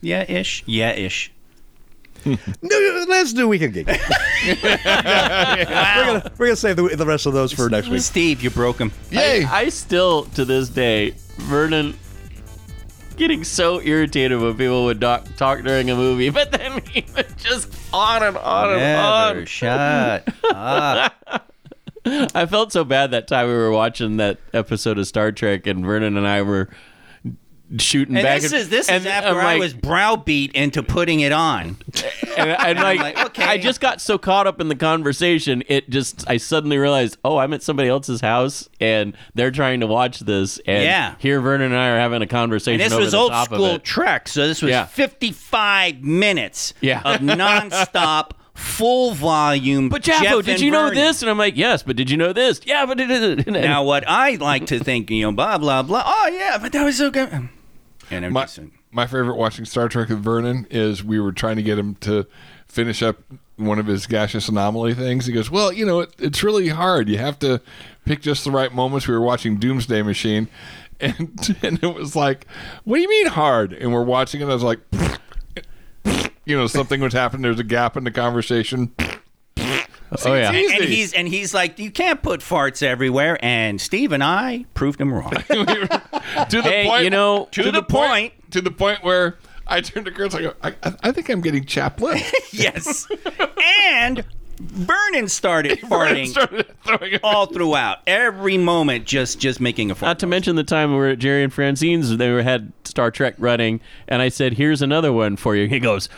Yeah, 0.00 0.24
ish. 0.26 0.64
Yeah, 0.66 0.92
ish. 0.92 1.32
No, 2.62 3.04
let's 3.08 3.32
do 3.32 3.46
weekend 3.48 3.74
geek. 3.74 3.86
we're, 4.62 4.66
gonna, 4.72 6.32
we're 6.38 6.46
gonna 6.46 6.56
save 6.56 6.76
the, 6.76 6.94
the 6.96 7.06
rest 7.06 7.26
of 7.26 7.32
those 7.32 7.52
for 7.52 7.68
next 7.68 7.88
week. 7.88 8.00
Steve, 8.00 8.42
you 8.42 8.50
broke 8.50 8.78
him. 8.78 8.90
Yay! 9.10 9.44
I, 9.44 9.60
I 9.60 9.68
still, 9.68 10.24
to 10.34 10.44
this 10.44 10.68
day, 10.68 11.14
Vernon 11.38 11.96
getting 13.16 13.44
so 13.44 13.80
irritated 13.80 14.40
when 14.40 14.56
people 14.56 14.84
would 14.84 15.00
talk, 15.00 15.24
talk 15.36 15.62
during 15.62 15.90
a 15.90 15.96
movie, 15.96 16.30
but 16.30 16.52
then 16.52 16.82
he 16.90 17.04
would 17.14 17.36
just 17.38 17.74
on 17.92 18.22
and 18.22 18.36
on 18.36 18.70
and 18.70 18.80
Never 18.80 19.40
on. 19.40 19.46
shut 19.46 20.24
up. 20.54 21.12
I 22.04 22.46
felt 22.46 22.72
so 22.72 22.84
bad 22.84 23.10
that 23.12 23.26
time 23.26 23.48
we 23.48 23.54
were 23.54 23.70
watching 23.72 24.18
that 24.18 24.38
episode 24.52 24.98
of 24.98 25.06
Star 25.06 25.32
Trek, 25.32 25.66
and 25.66 25.84
Vernon 25.84 26.16
and 26.16 26.26
I 26.26 26.42
were 26.42 26.68
shooting 27.78 28.16
And 28.16 28.22
back. 28.24 28.40
this 28.42 28.52
is 28.52 28.68
this 28.68 28.88
and 28.88 29.00
is 29.00 29.06
after 29.06 29.30
I'm 29.40 29.46
I 29.46 29.56
was 29.58 29.74
browbeat 29.74 30.52
into 30.52 30.82
putting 30.82 31.20
it 31.20 31.32
on. 31.32 31.76
and, 32.36 32.50
and 32.50 32.78
like, 32.78 33.00
like, 33.00 33.26
okay. 33.26 33.44
I 33.44 33.58
just 33.58 33.80
got 33.80 34.00
so 34.00 34.18
caught 34.18 34.46
up 34.46 34.60
in 34.60 34.68
the 34.68 34.76
conversation, 34.76 35.62
it 35.68 35.90
just 35.90 36.28
I 36.30 36.36
suddenly 36.36 36.78
realized, 36.78 37.18
oh, 37.24 37.38
I'm 37.38 37.52
at 37.52 37.62
somebody 37.62 37.88
else's 37.88 38.20
house 38.20 38.68
and 38.80 39.16
they're 39.34 39.50
trying 39.50 39.80
to 39.80 39.86
watch 39.86 40.20
this, 40.20 40.58
and 40.66 40.84
Yeah. 40.84 41.14
here 41.18 41.40
Vernon 41.40 41.72
and 41.72 41.80
I 41.80 41.88
are 41.88 41.98
having 41.98 42.22
a 42.22 42.26
conversation. 42.26 42.80
And 42.80 42.92
this 42.92 42.98
was 42.98 43.14
old 43.14 43.34
school. 43.44 43.78
Trek, 43.80 44.28
so 44.28 44.46
this 44.46 44.62
was 44.62 44.70
Yeah. 44.70 44.86
55 44.86 46.02
minutes 46.02 46.72
Yeah. 46.80 47.00
of 47.04 47.20
nonstop, 47.20 48.30
full 48.54 49.12
volume. 49.12 49.88
But 49.88 50.02
Jaffo, 50.02 50.22
Jeff 50.22 50.44
did 50.44 50.60
you 50.60 50.70
know 50.70 50.84
Vernon. 50.88 50.94
this? 50.94 51.20
And 51.22 51.30
I'm 51.30 51.38
like, 51.38 51.56
yes, 51.56 51.82
but 51.82 51.96
did 51.96 52.10
you 52.10 52.16
know 52.16 52.32
this? 52.32 52.60
Yeah, 52.64 52.86
but 52.86 52.98
it, 53.00 53.46
Now, 53.48 53.82
what 53.82 54.04
I 54.06 54.36
like 54.36 54.66
to 54.66 54.78
think, 54.78 55.10
you 55.10 55.22
know, 55.22 55.32
blah 55.32 55.58
blah 55.58 55.82
blah. 55.82 56.02
Oh 56.06 56.28
yeah, 56.32 56.58
but 56.58 56.72
that 56.72 56.84
was 56.84 56.96
so 56.98 57.10
good. 57.10 57.48
And 58.10 58.24
I'm 58.24 58.32
my, 58.32 58.42
just, 58.42 58.60
my 58.90 59.06
favorite 59.06 59.36
watching 59.36 59.64
Star 59.64 59.88
Trek 59.88 60.08
with 60.08 60.22
Vernon 60.22 60.66
is 60.70 61.02
we 61.02 61.20
were 61.20 61.32
trying 61.32 61.56
to 61.56 61.62
get 61.62 61.78
him 61.78 61.96
to 61.96 62.26
finish 62.66 63.02
up 63.02 63.18
one 63.56 63.78
of 63.78 63.86
his 63.86 64.06
gaseous 64.06 64.48
anomaly 64.48 64.94
things. 64.94 65.26
He 65.26 65.32
goes, 65.32 65.50
"Well, 65.50 65.72
you 65.72 65.86
know, 65.86 66.00
it, 66.00 66.14
it's 66.18 66.42
really 66.42 66.68
hard. 66.68 67.08
You 67.08 67.18
have 67.18 67.38
to 67.40 67.60
pick 68.04 68.20
just 68.20 68.44
the 68.44 68.50
right 68.50 68.72
moments." 68.72 69.08
We 69.08 69.14
were 69.14 69.20
watching 69.20 69.56
Doomsday 69.56 70.02
Machine, 70.02 70.48
and 71.00 71.56
and 71.62 71.82
it 71.82 71.94
was 71.94 72.14
like, 72.14 72.46
"What 72.84 72.96
do 72.96 73.02
you 73.02 73.08
mean 73.08 73.26
hard?" 73.26 73.72
And 73.72 73.92
we're 73.92 74.04
watching 74.04 74.40
it. 74.40 74.44
I 74.44 74.54
was 74.54 74.62
like, 74.62 74.80
you 76.44 76.56
know, 76.56 76.66
something 76.66 77.00
would 77.00 77.12
happen. 77.12 77.42
There's 77.42 77.58
a 77.58 77.64
gap 77.64 77.96
in 77.96 78.04
the 78.04 78.10
conversation. 78.10 78.92
Oh 80.24 80.34
yeah, 80.34 80.52
Easy. 80.52 80.74
and 80.76 80.84
he's 80.84 81.12
and 81.12 81.28
he's 81.28 81.52
like, 81.54 81.78
you 81.78 81.90
can't 81.90 82.22
put 82.22 82.40
farts 82.40 82.82
everywhere. 82.82 83.38
And 83.44 83.80
Steve 83.80 84.12
and 84.12 84.22
I 84.22 84.64
proved 84.74 85.00
him 85.00 85.12
wrong. 85.12 85.30
to 85.32 85.44
the 85.46 86.60
Hey, 86.62 86.86
point, 86.86 87.04
you 87.04 87.10
know, 87.10 87.48
to 87.52 87.70
the 87.72 87.82
point. 87.82 88.32
to 88.52 88.60
the 88.60 88.70
point 88.70 89.02
where 89.04 89.38
I 89.66 89.80
turned 89.80 90.06
to 90.06 90.12
Chris. 90.12 90.34
I 90.34 90.42
go, 90.42 90.54
I, 90.62 90.74
I- 90.82 90.94
I 91.04 91.12
think 91.12 91.28
I'm 91.28 91.40
getting 91.40 91.64
chapped 91.64 92.00
lips. 92.00 92.32
yes, 92.52 93.08
and 93.84 94.24
Vernon 94.58 95.28
started 95.28 95.78
farting 95.82 96.28
Started 96.28 97.20
all 97.22 97.46
throughout, 97.46 97.98
every 98.06 98.56
moment, 98.56 99.04
just 99.06 99.38
just 99.40 99.60
making 99.60 99.90
a 99.90 99.94
fart. 99.94 100.08
Not 100.08 100.18
to 100.20 100.26
mention 100.26 100.56
the 100.56 100.64
time 100.64 100.92
we 100.92 100.96
were 100.98 101.08
at 101.08 101.18
Jerry 101.18 101.42
and 101.42 101.52
Francine's, 101.52 102.16
they 102.16 102.30
were, 102.30 102.42
had 102.42 102.72
Star 102.84 103.10
Trek 103.10 103.34
running, 103.38 103.80
and 104.08 104.22
I 104.22 104.28
said, 104.28 104.54
"Here's 104.54 104.80
another 104.82 105.12
one 105.12 105.36
for 105.36 105.56
you." 105.56 105.66
He 105.68 105.78
goes, 105.80 106.08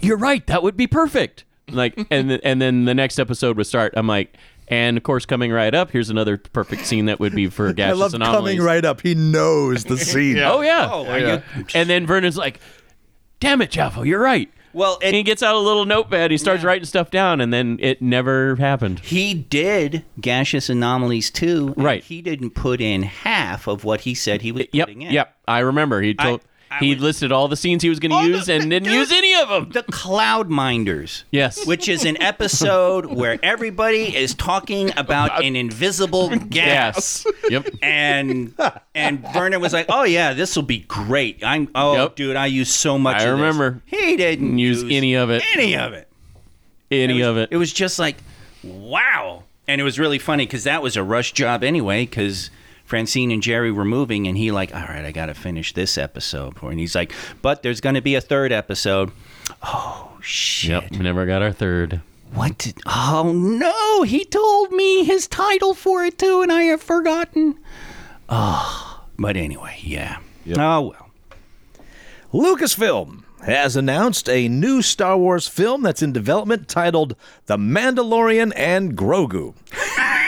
"You're 0.00 0.18
right. 0.18 0.46
That 0.48 0.62
would 0.62 0.76
be 0.76 0.86
perfect." 0.86 1.44
Like, 1.70 1.94
and 2.10 2.28
th- 2.28 2.40
and 2.44 2.60
then 2.60 2.84
the 2.84 2.94
next 2.94 3.18
episode 3.18 3.56
would 3.56 3.66
start. 3.66 3.94
I'm 3.96 4.06
like, 4.06 4.36
and 4.68 4.96
of 4.96 5.02
course, 5.02 5.24
coming 5.26 5.52
right 5.52 5.74
up, 5.74 5.90
here's 5.90 6.10
another 6.10 6.36
perfect 6.38 6.86
scene 6.86 7.06
that 7.06 7.20
would 7.20 7.34
be 7.34 7.48
for 7.48 7.68
I 7.70 7.72
gaseous 7.72 7.98
love 7.98 8.14
anomalies. 8.14 8.56
coming 8.56 8.66
right 8.66 8.84
up. 8.84 9.00
He 9.00 9.14
knows 9.14 9.84
the 9.84 9.96
scene. 9.98 10.36
Yeah. 10.36 10.52
Oh 10.52 10.60
yeah. 10.60 10.88
Oh, 10.90 11.06
are 11.06 11.18
Yeah. 11.18 11.40
you? 11.56 11.64
And 11.74 11.88
then 11.88 12.06
Vernon's 12.06 12.36
like, 12.36 12.60
"Damn 13.40 13.62
it, 13.62 13.70
Jaffo, 13.70 14.04
you're 14.06 14.20
right." 14.20 14.50
Well, 14.74 14.96
it, 15.02 15.08
And 15.08 15.14
he 15.16 15.22
gets 15.22 15.42
out 15.42 15.54
a 15.54 15.58
little 15.58 15.84
notepad. 15.84 16.30
He 16.30 16.38
starts 16.38 16.62
Yeah. 16.62 16.68
writing 16.68 16.86
stuff 16.86 17.10
down, 17.10 17.42
and 17.42 17.52
then 17.52 17.76
it 17.80 18.00
never 18.00 18.56
happened. 18.56 19.00
He 19.00 19.34
did 19.34 20.02
gaseous 20.18 20.70
anomalies 20.70 21.30
too. 21.30 21.74
Right. 21.76 22.02
He 22.02 22.22
didn't 22.22 22.50
put 22.54 22.80
in 22.80 23.02
half 23.02 23.66
of 23.66 23.84
what 23.84 24.00
he 24.02 24.14
said 24.14 24.40
he 24.40 24.50
was 24.50 24.64
Yep, 24.72 24.86
putting 24.88 25.02
in. 25.02 25.12
yep. 25.12 25.36
I 25.46 25.58
remember. 25.58 26.00
He 26.00 26.14
told 26.14 26.40
I 26.40 26.44
he 26.80 26.94
was- 26.94 27.02
listed 27.02 27.32
all 27.32 27.48
the 27.48 27.56
scenes 27.56 27.82
he 27.82 27.88
was 27.88 27.98
going 28.00 28.10
to 28.10 28.28
the- 28.30 28.36
use 28.38 28.48
and 28.48 28.70
didn't 28.70 28.84
dude, 28.84 28.94
use 28.94 29.12
any 29.12 29.34
of 29.34 29.48
them. 29.48 29.70
The 29.70 29.82
Cloud 29.84 30.48
Minders. 30.48 31.24
Yes. 31.30 31.66
Which 31.66 31.88
is 31.88 32.04
an 32.04 32.20
episode 32.22 33.06
where 33.14 33.38
everybody 33.42 34.16
is 34.16 34.34
talking 34.34 34.90
about 34.96 35.44
an 35.44 35.56
invisible 35.56 36.28
gas. 36.48 37.24
Yes. 37.26 37.26
yep. 37.50 37.68
And 37.82 38.54
and 38.94 39.26
Vernon 39.32 39.60
was 39.60 39.72
like, 39.72 39.86
"Oh 39.88 40.04
yeah, 40.04 40.32
this 40.34 40.54
will 40.56 40.62
be 40.62 40.80
great." 40.80 41.42
I'm 41.44 41.68
oh 41.74 41.94
Yep. 41.94 42.16
dude, 42.16 42.36
I 42.36 42.46
used 42.46 42.72
so 42.72 42.98
much. 42.98 43.16
I 43.16 43.24
of 43.24 43.38
this." 43.38 43.40
remember. 43.40 43.82
He 43.86 44.16
didn't 44.16 44.58
Use 44.58 44.82
use 44.82 44.92
any 44.92 45.14
of 45.14 45.30
it. 45.30 45.42
Any 45.54 45.76
of 45.76 45.92
it. 45.92 46.08
Any 46.90 47.20
was, 47.20 47.26
of 47.26 47.36
it. 47.38 47.48
It 47.52 47.56
was 47.56 47.72
just 47.72 47.98
like, 47.98 48.16
wow. 48.62 49.44
And 49.68 49.80
it 49.80 49.84
was 49.84 49.98
really 49.98 50.18
funny 50.18 50.44
because 50.44 50.64
that 50.64 50.82
was 50.82 50.96
a 50.96 51.02
rush 51.02 51.32
job 51.32 51.64
anyway. 51.64 52.04
Because 52.04 52.50
Francine 52.92 53.30
and 53.30 53.42
Jerry 53.42 53.72
were 53.72 53.86
moving, 53.86 54.28
and 54.28 54.36
he 54.36 54.50
like, 54.50 54.74
all 54.74 54.82
right, 54.82 55.02
I 55.02 55.12
got 55.12 55.26
to 55.26 55.34
finish 55.34 55.72
this 55.72 55.96
episode. 55.96 56.62
And 56.62 56.78
he's 56.78 56.94
like, 56.94 57.14
but 57.40 57.62
there's 57.62 57.80
going 57.80 57.94
to 57.94 58.02
be 58.02 58.16
a 58.16 58.20
third 58.20 58.52
episode. 58.52 59.12
Oh 59.62 60.18
shit! 60.20 60.82
Yep. 60.82 60.90
We 60.90 60.98
never 60.98 61.24
got 61.24 61.40
our 61.40 61.52
third. 61.52 62.02
What 62.34 62.58
did? 62.58 62.74
Oh 62.84 63.32
no! 63.34 64.02
He 64.02 64.26
told 64.26 64.72
me 64.72 65.04
his 65.04 65.26
title 65.26 65.72
for 65.72 66.04
it 66.04 66.18
too, 66.18 66.42
and 66.42 66.52
I 66.52 66.64
have 66.64 66.82
forgotten. 66.82 67.58
Oh, 68.28 69.04
but 69.18 69.38
anyway, 69.38 69.78
yeah. 69.80 70.18
Oh 70.58 70.92
well. 70.92 71.10
Lucasfilm 72.34 73.24
has 73.46 73.74
announced 73.74 74.28
a 74.28 74.48
new 74.48 74.82
Star 74.82 75.16
Wars 75.16 75.48
film 75.48 75.82
that's 75.82 76.02
in 76.02 76.12
development 76.12 76.68
titled 76.68 77.16
The 77.46 77.56
Mandalorian 77.56 78.52
and 78.54 78.94
Grogu. 78.98 79.54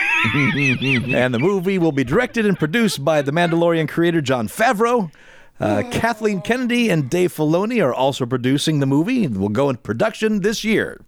and 1.15 1.33
the 1.33 1.39
movie 1.39 1.77
will 1.77 1.91
be 1.91 2.03
directed 2.03 2.45
and 2.45 2.57
produced 2.57 3.03
by 3.03 3.21
The 3.21 3.31
Mandalorian 3.31 3.87
creator 3.87 4.21
Jon 4.21 4.47
Favreau. 4.47 5.11
Uh, 5.59 5.83
Kathleen 5.91 6.41
Kennedy 6.41 6.89
and 6.89 7.09
Dave 7.09 7.33
Filoni 7.33 7.83
are 7.83 7.93
also 7.93 8.25
producing 8.25 8.79
the 8.79 8.85
movie. 8.85 9.27
Will 9.27 9.49
go 9.49 9.69
in 9.69 9.77
production 9.77 10.41
this 10.41 10.63
year. 10.63 11.01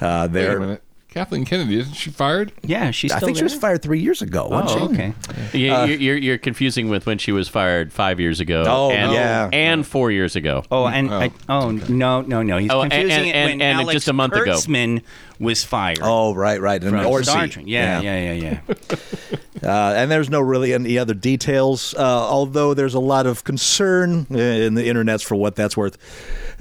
Uh, 0.00 0.22
Wait 0.22 0.24
a 0.24 0.28
they're, 0.28 0.60
minute. 0.60 0.82
Kathleen 1.12 1.44
Kennedy, 1.44 1.78
isn't 1.78 1.92
she 1.92 2.08
fired? 2.08 2.52
Yeah, 2.62 2.90
she's. 2.90 3.12
I 3.12 3.18
Still 3.18 3.26
think 3.26 3.36
she 3.36 3.44
was 3.44 3.54
fired 3.54 3.82
three 3.82 4.00
years 4.00 4.22
ago. 4.22 4.48
Oh, 4.50 4.66
she? 4.66 4.82
okay. 4.94 5.14
Yeah, 5.52 5.84
you're, 5.84 5.98
you're, 5.98 6.16
you're 6.16 6.38
confusing 6.38 6.88
with 6.88 7.04
when 7.04 7.18
she 7.18 7.32
was 7.32 7.48
fired 7.48 7.92
five 7.92 8.18
years 8.18 8.40
ago. 8.40 8.64
Oh, 8.66 8.90
and, 8.90 9.12
yeah. 9.12 9.50
And 9.52 9.86
four 9.86 10.10
years 10.10 10.36
ago. 10.36 10.64
Oh, 10.70 10.86
and 10.86 11.12
I, 11.12 11.30
oh 11.50 11.70
no, 11.70 12.22
no, 12.22 12.42
no. 12.42 12.56
He's 12.56 12.70
Oh, 12.70 12.80
and- 12.80 12.90
confusing 12.90 13.18
and- 13.18 13.26
it 13.28 13.34
and- 13.34 13.50
when 13.50 13.62
and 13.62 13.80
Alex 13.80 13.92
just 13.92 14.08
a 14.08 14.14
month 14.14 14.32
ago. 14.32 14.52
Kurtzman 14.52 15.02
was 15.38 15.64
fired. 15.64 15.98
Oh, 16.00 16.34
right, 16.34 16.60
right. 16.60 16.82
And 16.82 16.90
from 16.92 17.00
Orci. 17.04 17.24
Star 17.24 17.46
Trek. 17.46 17.66
Yeah, 17.68 18.00
yeah, 18.00 18.32
yeah, 18.32 18.60
yeah. 18.68 19.36
Uh, 19.62 19.94
and 19.96 20.10
there's 20.10 20.28
no 20.28 20.40
really 20.40 20.74
any 20.74 20.98
other 20.98 21.14
details, 21.14 21.94
uh, 21.94 22.00
although 22.00 22.74
there's 22.74 22.94
a 22.94 22.98
lot 22.98 23.26
of 23.28 23.44
concern 23.44 24.26
uh, 24.28 24.36
in 24.36 24.74
the 24.74 24.82
internets 24.82 25.22
for 25.22 25.36
what 25.36 25.54
that's 25.54 25.76
worth 25.76 25.96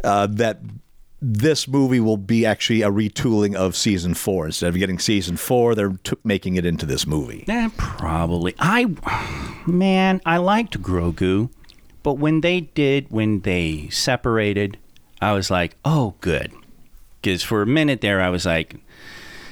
uh, 0.04 0.28
that 0.28 0.60
this 1.22 1.68
movie 1.68 2.00
will 2.00 2.18
be 2.18 2.46
actually 2.46 2.82
a 2.82 2.90
retooling 2.90 3.56
of 3.56 3.76
season 3.76 4.14
four. 4.16 4.48
Instead 4.48 4.70
of 4.70 4.78
getting 4.78 4.98
season 4.98 5.38
four, 5.38 5.76
they're 5.76 5.94
t- 6.04 6.18
making 6.24 6.56
it 6.56 6.66
into 6.66 6.86
this 6.86 7.06
movie. 7.06 7.46
Eh, 7.48 7.70
probably. 7.78 8.56
I, 8.58 8.88
man, 9.68 10.20
I 10.26 10.38
liked 10.38 10.82
Grogu, 10.82 11.50
but 12.02 12.16
when 12.16 12.42
they 12.42 12.62
did, 12.62 13.12
when 13.12 13.42
they 13.42 13.88
separated, 13.90 14.78
I 15.22 15.34
was 15.34 15.52
like, 15.52 15.78
oh, 15.86 16.16
good. 16.22 16.52
Because 17.22 17.44
for 17.44 17.62
a 17.62 17.68
minute 17.68 18.02
there, 18.02 18.20
I 18.20 18.30
was 18.30 18.48
like, 18.48 18.78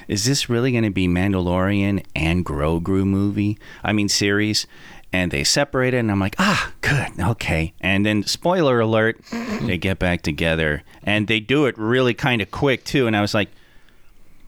is 0.08 0.24
this 0.24 0.48
really 0.50 0.72
going 0.72 0.82
to 0.82 0.90
be 0.90 1.06
Mandalorian 1.06 2.04
and 2.16 2.44
Grogu 2.44 3.04
movie? 3.04 3.58
I 3.84 3.92
mean, 3.92 4.08
series. 4.08 4.66
And 5.12 5.32
they 5.32 5.42
separated, 5.42 5.98
and 5.98 6.10
I'm 6.10 6.20
like, 6.20 6.36
ah, 6.38 6.72
good, 6.82 7.08
okay. 7.18 7.72
And 7.80 8.06
then, 8.06 8.22
spoiler 8.22 8.78
alert, 8.78 9.20
they 9.62 9.76
get 9.76 9.98
back 9.98 10.22
together, 10.22 10.84
and 11.02 11.26
they 11.26 11.40
do 11.40 11.66
it 11.66 11.76
really 11.76 12.14
kind 12.14 12.40
of 12.40 12.50
quick 12.52 12.84
too. 12.84 13.08
And 13.08 13.16
I 13.16 13.20
was 13.20 13.34
like, 13.34 13.48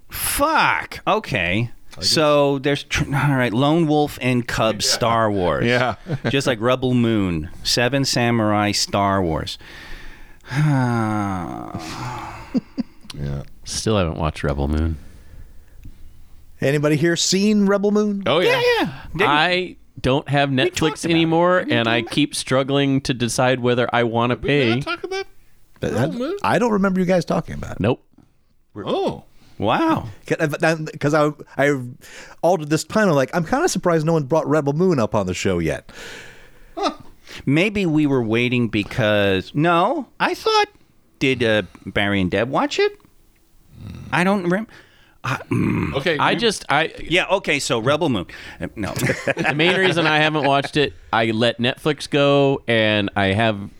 fuck, 0.09 1.01
okay. 1.06 1.70
So 2.01 2.59
there's 2.60 2.84
tr- 2.84 3.05
all 3.14 3.34
right, 3.34 3.52
Lone 3.52 3.86
Wolf 3.86 4.18
and 4.22 4.47
Cub 4.47 4.82
Star 4.82 5.30
Wars. 5.30 5.66
Yeah. 5.66 5.97
just 6.30 6.47
like 6.47 6.60
Rebel 6.60 6.94
Moon, 6.94 7.51
Seven 7.64 8.05
Samurai 8.05 8.70
Star 8.72 9.20
Wars. 9.22 9.59
Yeah. 13.14 13.43
Still 13.64 13.98
haven't 13.98 14.16
watched 14.16 14.43
Rebel 14.43 14.68
Moon. 14.68 14.97
Anybody 16.62 16.97
here 16.97 17.14
seen 17.16 17.66
Rebel 17.66 17.90
Moon? 17.90 18.22
Oh 18.26 18.39
yeah. 18.40 18.60
yeah. 18.80 19.01
Didn't- 19.12 19.28
I 19.30 19.76
don't 20.02 20.28
have 20.28 20.50
Netflix 20.50 21.08
anymore, 21.08 21.64
and 21.68 21.88
I 21.88 21.98
about 21.98 22.10
keep 22.10 22.34
struggling 22.34 23.00
to 23.02 23.14
decide 23.14 23.60
whether 23.60 23.88
I 23.92 24.02
want 24.04 24.30
to 24.30 24.36
Did 24.36 24.42
we 24.44 24.74
pay. 24.74 24.80
talk 24.80 25.04
about 25.04 25.26
I, 25.82 25.88
Rebel 25.88 26.18
Moon? 26.18 26.36
I 26.42 26.58
don't 26.58 26.72
remember 26.72 27.00
you 27.00 27.06
guys 27.06 27.24
talking 27.24 27.54
about 27.54 27.72
it. 27.72 27.80
Nope. 27.80 28.04
Oh. 28.76 29.24
wow. 29.58 30.08
Because 30.26 31.14
I, 31.14 31.30
I 31.56 31.80
altered 32.42 32.70
this 32.70 32.84
time. 32.84 33.08
I'm 33.08 33.14
like, 33.14 33.34
I'm 33.34 33.44
kind 33.44 33.64
of 33.64 33.70
surprised 33.70 34.06
no 34.06 34.14
one 34.14 34.24
brought 34.24 34.46
Rebel 34.46 34.72
Moon 34.72 34.98
up 34.98 35.14
on 35.14 35.26
the 35.26 35.34
show 35.34 35.58
yet. 35.58 35.90
Maybe 37.46 37.86
we 37.86 38.06
were 38.06 38.22
waiting 38.22 38.68
because 38.68 39.54
no, 39.54 40.08
I 40.20 40.34
thought 40.34 40.66
did 41.18 41.42
uh, 41.42 41.62
Barry 41.86 42.20
and 42.20 42.30
Deb 42.30 42.50
watch 42.50 42.78
it? 42.78 43.00
I 44.10 44.22
don't 44.24 44.42
remember. 44.44 44.70
Okay, 45.24 46.18
I 46.18 46.34
just 46.34 46.64
I 46.68 46.92
Yeah, 47.00 47.26
okay, 47.30 47.58
so 47.60 47.78
Rebel 47.78 48.08
Moon. 48.08 48.26
Uh, 48.60 48.66
No. 48.76 48.92
the 48.94 49.52
main 49.54 49.76
reason 49.76 50.06
I 50.06 50.18
haven't 50.18 50.44
watched 50.44 50.76
it, 50.76 50.94
I 51.12 51.26
let 51.30 51.58
Netflix 51.58 52.10
go, 52.10 52.62
and 52.66 53.08
I 53.14 53.26
have 53.26 53.70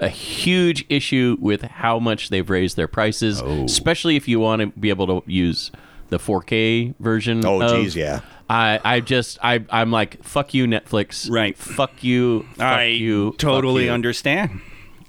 a 0.00 0.08
huge 0.08 0.84
issue 0.88 1.36
with 1.40 1.62
how 1.62 2.00
much 2.00 2.30
they've 2.30 2.48
raised 2.50 2.76
their 2.76 2.88
prices, 2.88 3.40
Oh. 3.40 3.64
especially 3.64 4.16
if 4.16 4.26
you 4.26 4.40
want 4.40 4.60
to 4.62 4.66
be 4.78 4.88
able 4.88 5.06
to 5.06 5.30
use 5.30 5.70
the 6.08 6.18
4K 6.18 6.94
version. 6.98 7.44
Oh, 7.46 7.62
of- 7.62 7.70
geez, 7.70 7.94
yeah. 7.94 8.20
I, 8.50 8.80
I 8.84 9.00
just 9.00 9.38
I 9.42 9.64
I'm 9.70 9.90
like 9.90 10.22
fuck 10.24 10.52
you 10.52 10.66
Netflix 10.66 11.30
Right. 11.30 11.56
fuck 11.56 12.02
you 12.04 12.42
fuck 12.56 12.60
I 12.66 12.84
you 12.86 13.30
fuck 13.30 13.38
totally 13.38 13.84
you. 13.84 13.90
understand. 13.92 14.60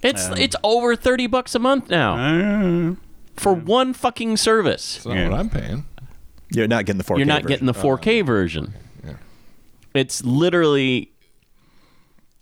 it's 0.01 0.29
it's 0.37 0.55
over 0.63 0.95
thirty 0.95 1.27
bucks 1.27 1.53
a 1.55 1.59
month 1.59 1.89
now 1.89 2.15
for 3.35 3.53
one 3.53 3.93
fucking 3.93 4.37
service 4.37 4.95
That's 4.95 5.05
not 5.05 5.31
what 5.31 5.39
I'm 5.39 5.49
paying. 5.49 5.85
You're 6.51 6.67
not 6.67 6.85
getting 6.85 6.99
the 6.99 7.03
4K. 7.03 7.17
you're 7.17 7.25
not 7.25 7.43
version. 7.43 7.47
getting 7.47 7.65
the 7.65 7.73
4K 7.73 8.19
uh-huh. 8.19 8.25
version. 8.25 8.73
Yeah. 9.03 9.13
It's 9.93 10.23
literally 10.23 11.11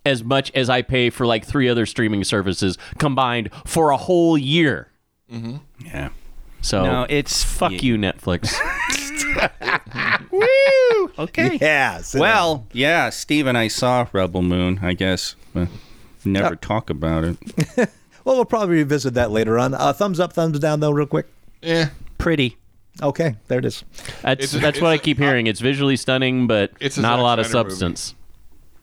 as 0.06 0.24
much 0.24 0.52
as 0.54 0.70
I 0.70 0.82
pay 0.82 1.10
for 1.10 1.26
like 1.26 1.46
three 1.46 1.70
other 1.70 1.86
streaming 1.86 2.24
services 2.24 2.78
combined 2.98 3.50
for 3.66 3.92
a 3.92 3.98
whole 3.98 4.38
year. 4.38 4.90
Mm-hmm. 5.32 5.58
Yeah. 5.86 6.10
So 6.62 6.84
No, 6.84 7.06
it's 7.10 7.44
fuck 7.44 7.82
you, 7.82 7.98
Netflix. 7.98 8.54
Woo! 10.32 11.12
Okay. 11.18 11.58
Yeah. 11.62 12.02
sit 12.02 12.20
Well, 12.20 12.68
yeah, 12.74 13.10
Steve 13.10 13.48
and 13.48 13.58
I 13.58 13.68
saw 13.68 14.08
Rebel 14.12 14.42
Moon, 14.42 14.80
I 14.82 14.94
guess. 14.94 15.36
but 15.54 15.70
never 16.26 16.56
talk 16.56 16.90
about 16.90 17.24
it. 17.24 17.38
down. 18.22 18.26
Well, 18.26 18.36
we'll 18.36 18.46
probably 18.46 18.76
revisit 18.78 19.14
that 19.16 19.32
later 19.32 19.58
on. 19.60 19.74
Uh, 19.74 19.94
thumbs 19.94 20.20
up, 20.20 20.34
thumbs 20.34 20.60
down, 20.60 20.80
though, 20.80 20.92
real 20.92 21.06
quick. 21.08 21.28
Yeah, 21.62 21.90
Pretty. 22.18 22.58
Okay, 23.02 23.36
there 23.48 23.60
it 23.60 23.66
is. 23.66 23.84
That's 24.22 24.44
It's 24.44 24.54
a- 24.54 24.60
that's 24.60 24.78
it's 24.78 24.82
what 24.82 24.90
I 24.92 24.96
a- 24.96 25.00
keep 25.00 25.18
hearing. 25.18 25.48
It's 25.48 25.62
visually 25.62 25.96
stunning, 25.96 26.46
but 26.46 26.72
It's 26.80 26.98
a 26.98 27.02
not 27.02 27.14
a 27.14 27.18
Zack 27.18 27.24
lot 27.24 27.40
of 27.40 27.46
Snyder 27.48 27.64
movie. 27.64 27.70
substance. 27.72 28.16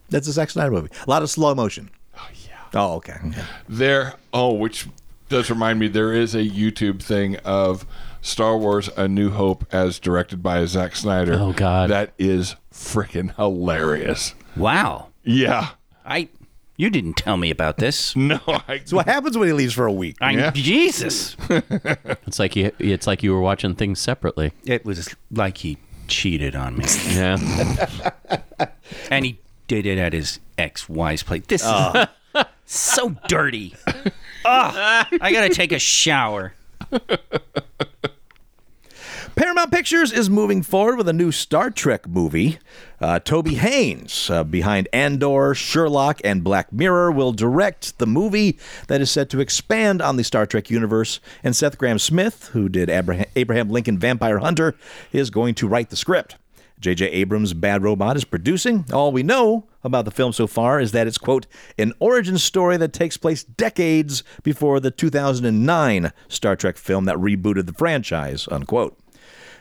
That's 0.09 0.27
a 0.27 0.31
Zack 0.31 0.49
Snyder 0.49 0.71
movie. 0.71 0.89
A 1.05 1.09
lot 1.09 1.21
of 1.21 1.29
slow 1.29 1.53
motion. 1.53 1.89
Oh, 2.17 2.27
yeah. 2.47 2.55
Oh, 2.73 2.93
okay. 2.95 3.17
okay. 3.27 3.41
there. 3.69 4.15
Oh, 4.33 4.53
which 4.53 4.87
does 5.29 5.49
remind 5.49 5.79
me, 5.79 5.87
there 5.87 6.11
is 6.11 6.33
a 6.33 6.39
YouTube 6.43 7.01
thing 7.03 7.35
of 7.45 7.85
Star 8.21 8.57
Wars: 8.57 8.89
A 8.97 9.07
New 9.07 9.29
Hope 9.29 9.65
as 9.71 9.99
directed 9.99 10.41
by 10.41 10.65
Zack 10.65 10.95
Snyder. 10.95 11.35
Oh, 11.39 11.53
God. 11.53 11.89
that 11.91 12.11
is 12.17 12.55
freaking 12.73 13.35
hilarious. 13.35 14.33
Wow. 14.57 15.09
Yeah. 15.23 15.69
I 16.03 16.29
you 16.79 16.89
didn't 16.89 17.15
tell 17.15 17.35
me 17.35 17.51
about 17.51 17.75
this. 17.75 18.15
No, 18.29 18.39
I. 18.45 18.81
So 18.85 18.95
what 18.95 19.07
happens 19.07 19.37
when 19.37 19.47
he 19.47 19.53
leaves 19.53 19.73
for 19.73 19.85
a 19.85 19.91
week? 19.91 20.15
I 20.21 20.31
Yeah. 20.31 20.51
Jesus. 20.51 21.35
It's 21.49 22.37
like 22.37 22.55
you 22.55 22.71
it's 22.79 23.07
like 23.07 23.23
you 23.23 23.33
were 23.33 23.41
watching 23.41 23.75
things 23.75 23.99
separately. 23.99 24.53
It 24.65 24.85
was 24.85 25.15
like 25.31 25.57
he 25.57 25.77
cheated 26.07 26.55
on 26.55 26.77
me. 26.77 26.85
Yeah. 27.09 27.37
and 29.11 29.25
he 29.25 29.39
did 29.67 29.85
it 29.87 29.97
at 29.97 30.13
his 30.13 30.39
ex-wife's 30.57 31.23
place. 31.23 31.43
This 31.47 31.61
is 31.61 31.67
ah. 31.67 32.09
so 32.65 33.15
dirty. 33.27 33.75
Ugh, 33.87 34.03
I 34.45 35.31
gotta 35.33 35.49
take 35.49 35.71
a 35.71 35.79
shower. 35.79 36.53
Paramount 39.39 39.71
Pictures 39.71 40.11
is 40.11 40.29
moving 40.29 40.61
forward 40.61 40.97
with 40.97 41.07
a 41.07 41.13
new 41.13 41.31
Star 41.31 41.71
Trek 41.71 42.09
movie. 42.09 42.59
Uh, 42.99 43.19
Toby 43.19 43.55
Haynes, 43.55 44.29
uh, 44.29 44.43
behind 44.43 44.89
Andor, 44.91 45.55
Sherlock, 45.55 46.19
and 46.25 46.43
Black 46.43 46.73
Mirror, 46.73 47.13
will 47.13 47.31
direct 47.31 47.99
the 47.99 48.05
movie 48.05 48.59
that 48.89 48.99
is 48.99 49.09
set 49.09 49.29
to 49.29 49.39
expand 49.39 50.01
on 50.01 50.17
the 50.17 50.25
Star 50.25 50.45
Trek 50.45 50.69
universe. 50.69 51.21
And 51.41 51.55
Seth 51.55 51.77
Grahame-Smith, 51.77 52.49
who 52.51 52.67
did 52.67 52.89
Abraham, 52.89 53.27
Abraham 53.37 53.69
Lincoln 53.69 53.97
Vampire 53.97 54.39
Hunter, 54.39 54.75
is 55.13 55.29
going 55.29 55.55
to 55.55 55.69
write 55.69 55.89
the 55.89 55.95
script. 55.95 56.35
J.J. 56.81 57.05
Abrams' 57.05 57.53
Bad 57.53 57.81
Robot 57.81 58.17
is 58.17 58.25
producing. 58.25 58.83
All 58.91 59.13
we 59.13 59.23
know 59.23 59.67
about 59.85 60.03
the 60.03 60.11
film 60.11 60.33
so 60.33 60.47
far 60.47 60.81
is 60.81 60.91
that 60.91 61.07
it's, 61.07 61.17
quote, 61.17 61.47
an 61.77 61.93
origin 61.99 62.37
story 62.37 62.75
that 62.75 62.91
takes 62.91 63.15
place 63.15 63.45
decades 63.45 64.21
before 64.43 64.81
the 64.81 64.91
2009 64.91 66.11
Star 66.27 66.57
Trek 66.57 66.75
film 66.75 67.05
that 67.05 67.15
rebooted 67.15 67.67
the 67.67 67.73
franchise, 67.73 68.45
unquote. 68.51 68.98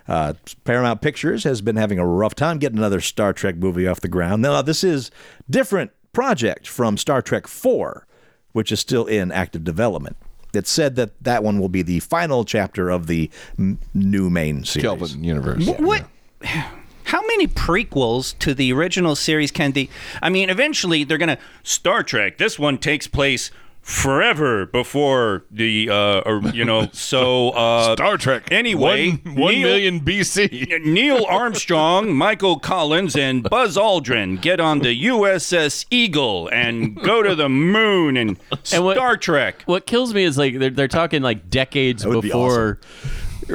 Uh, 0.09 0.33
Paramount 0.65 1.03
Pictures 1.03 1.45
has 1.45 1.61
been 1.61 1.77
having 1.77 1.99
a 1.99 2.07
rough 2.07 2.35
time 2.35 2.59
getting 2.59 2.79
another 2.79 3.01
Star 3.01 3.33
Trek 3.33 3.57
movie 3.57 3.87
off 3.87 4.01
the 4.01 4.09
ground. 4.09 4.41
Now, 4.43 4.63
this 4.63 4.83
is 4.83 5.11
different 5.51 5.91
project 6.13 6.67
from 6.67 6.97
Star 6.97 7.21
Trek 7.21 7.47
4, 7.47 8.07
which 8.53 8.73
is 8.73 8.81
still 8.81 9.07
in 9.07 9.31
active 9.31 9.65
development. 9.65 10.17
It's 10.55 10.71
said 10.71 10.97
that 10.97 11.23
that 11.23 11.45
one 11.45 11.61
will 11.61 11.69
be 11.69 11.83
the 11.83 12.01
final 12.01 12.45
chapter 12.45 12.89
of 12.89 13.07
the 13.07 13.31
m- 13.59 13.79
new 13.93 14.31
main 14.31 14.65
series. 14.65 14.83
Kelvin 14.83 15.23
universe. 15.23 15.67
What? 15.79 16.07
How 16.43 17.21
many 17.23 17.47
prequels 17.47 18.39
to 18.39 18.55
the 18.55 18.73
original 18.73 19.15
series 19.15 19.51
can 19.51 19.73
the? 19.73 19.91
I 20.23 20.31
mean, 20.31 20.49
eventually 20.49 21.05
they're 21.05 21.19
gonna 21.19 21.39
Star 21.63 22.03
Trek. 22.03 22.39
This 22.39 22.59
one 22.59 22.79
takes 22.79 23.07
place 23.07 23.51
forever 23.89 24.67
before 24.67 25.45
the, 25.51 25.89
uh, 25.89 26.21
or 26.27 26.41
you 26.53 26.63
know, 26.65 26.89
so 26.93 27.51
uh, 27.51 27.95
Star 27.95 28.19
Trek. 28.19 28.53
Anyway, 28.53 29.13
one, 29.25 29.35
one 29.35 29.55
Neil- 29.55 29.63
million 29.69 30.01
BC. 30.01 30.85
Neil 30.85 31.25
Armstrong, 31.27 32.13
Michael 32.13 32.59
Collins, 32.59 33.17
and 33.17 33.43
Buzz 33.49 33.77
Aldrin 33.79 34.41
get 34.43 34.61
on 34.61 34.81
the 34.81 35.07
USS 35.07 35.87
Eagle 35.91 36.49
and 36.53 36.97
go 37.01 37.23
to 37.23 37.35
the 37.35 37.49
moon 37.49 38.17
and, 38.19 38.39
And 38.73 38.85
what- 38.85 38.97
Star 38.97 39.17
Trek. 39.17 39.63
What 39.65 39.87
kills 39.87 40.13
me 40.13 40.25
is 40.25 40.37
like 40.37 40.59
they're, 40.59 40.71
they're 40.71 40.87
talking 40.89 41.23
like 41.23 41.49
decades 41.49 42.07
would 42.07 42.21
be 42.21 42.29
before 42.29 42.79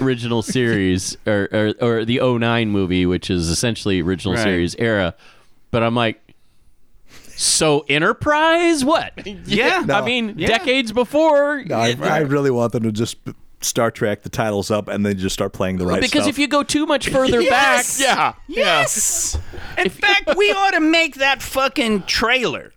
original 0.01 0.41
series 0.41 1.15
or, 1.27 1.47
or 1.51 1.73
or 1.79 2.05
the 2.05 2.19
09 2.19 2.69
movie, 2.69 3.05
which 3.05 3.29
is 3.29 3.49
essentially 3.49 4.01
original 4.01 4.33
Right. 4.33 4.43
series 4.43 4.75
era. 4.79 5.13
But 5.69 5.83
I'm 5.83 5.95
like, 5.95 6.19
so 7.35 7.85
Enterprise? 7.89 8.83
What? 8.85 9.13
Yeah, 9.45 9.85
I 9.89 10.01
mean, 10.05 10.35
Yeah. 10.37 10.47
decades 10.47 10.91
before. 10.91 11.63
I, 11.73 11.95
I 12.01 12.19
really 12.19 12.51
want 12.51 12.71
them 12.73 12.83
to 12.83 12.91
just 12.91 13.17
Star 13.61 13.91
Trek 13.91 14.23
the 14.23 14.29
titles 14.29 14.69
up 14.71 14.87
and 14.87 15.05
then 15.05 15.17
just 15.17 15.33
start 15.33 15.53
playing 15.53 15.77
the 15.77 15.85
right 15.85 15.93
stuff. 15.95 16.01
because 16.11 16.23
stuff. 16.25 16.29
if 16.35 16.39
you 16.39 16.47
go 16.47 16.63
too 16.63 16.85
much 16.85 17.09
further 17.09 17.41
Yes! 17.41 17.99
back, 18.01 18.37
Yeah. 18.47 18.55
Yes. 18.63 19.37
In 19.77 19.89
fact, 19.89 20.35
we 20.37 20.51
ought 20.57 20.71
to 20.71 20.79
make 20.81 21.15
that 21.15 21.41
fucking 21.41 22.03
trailer. 22.03 22.73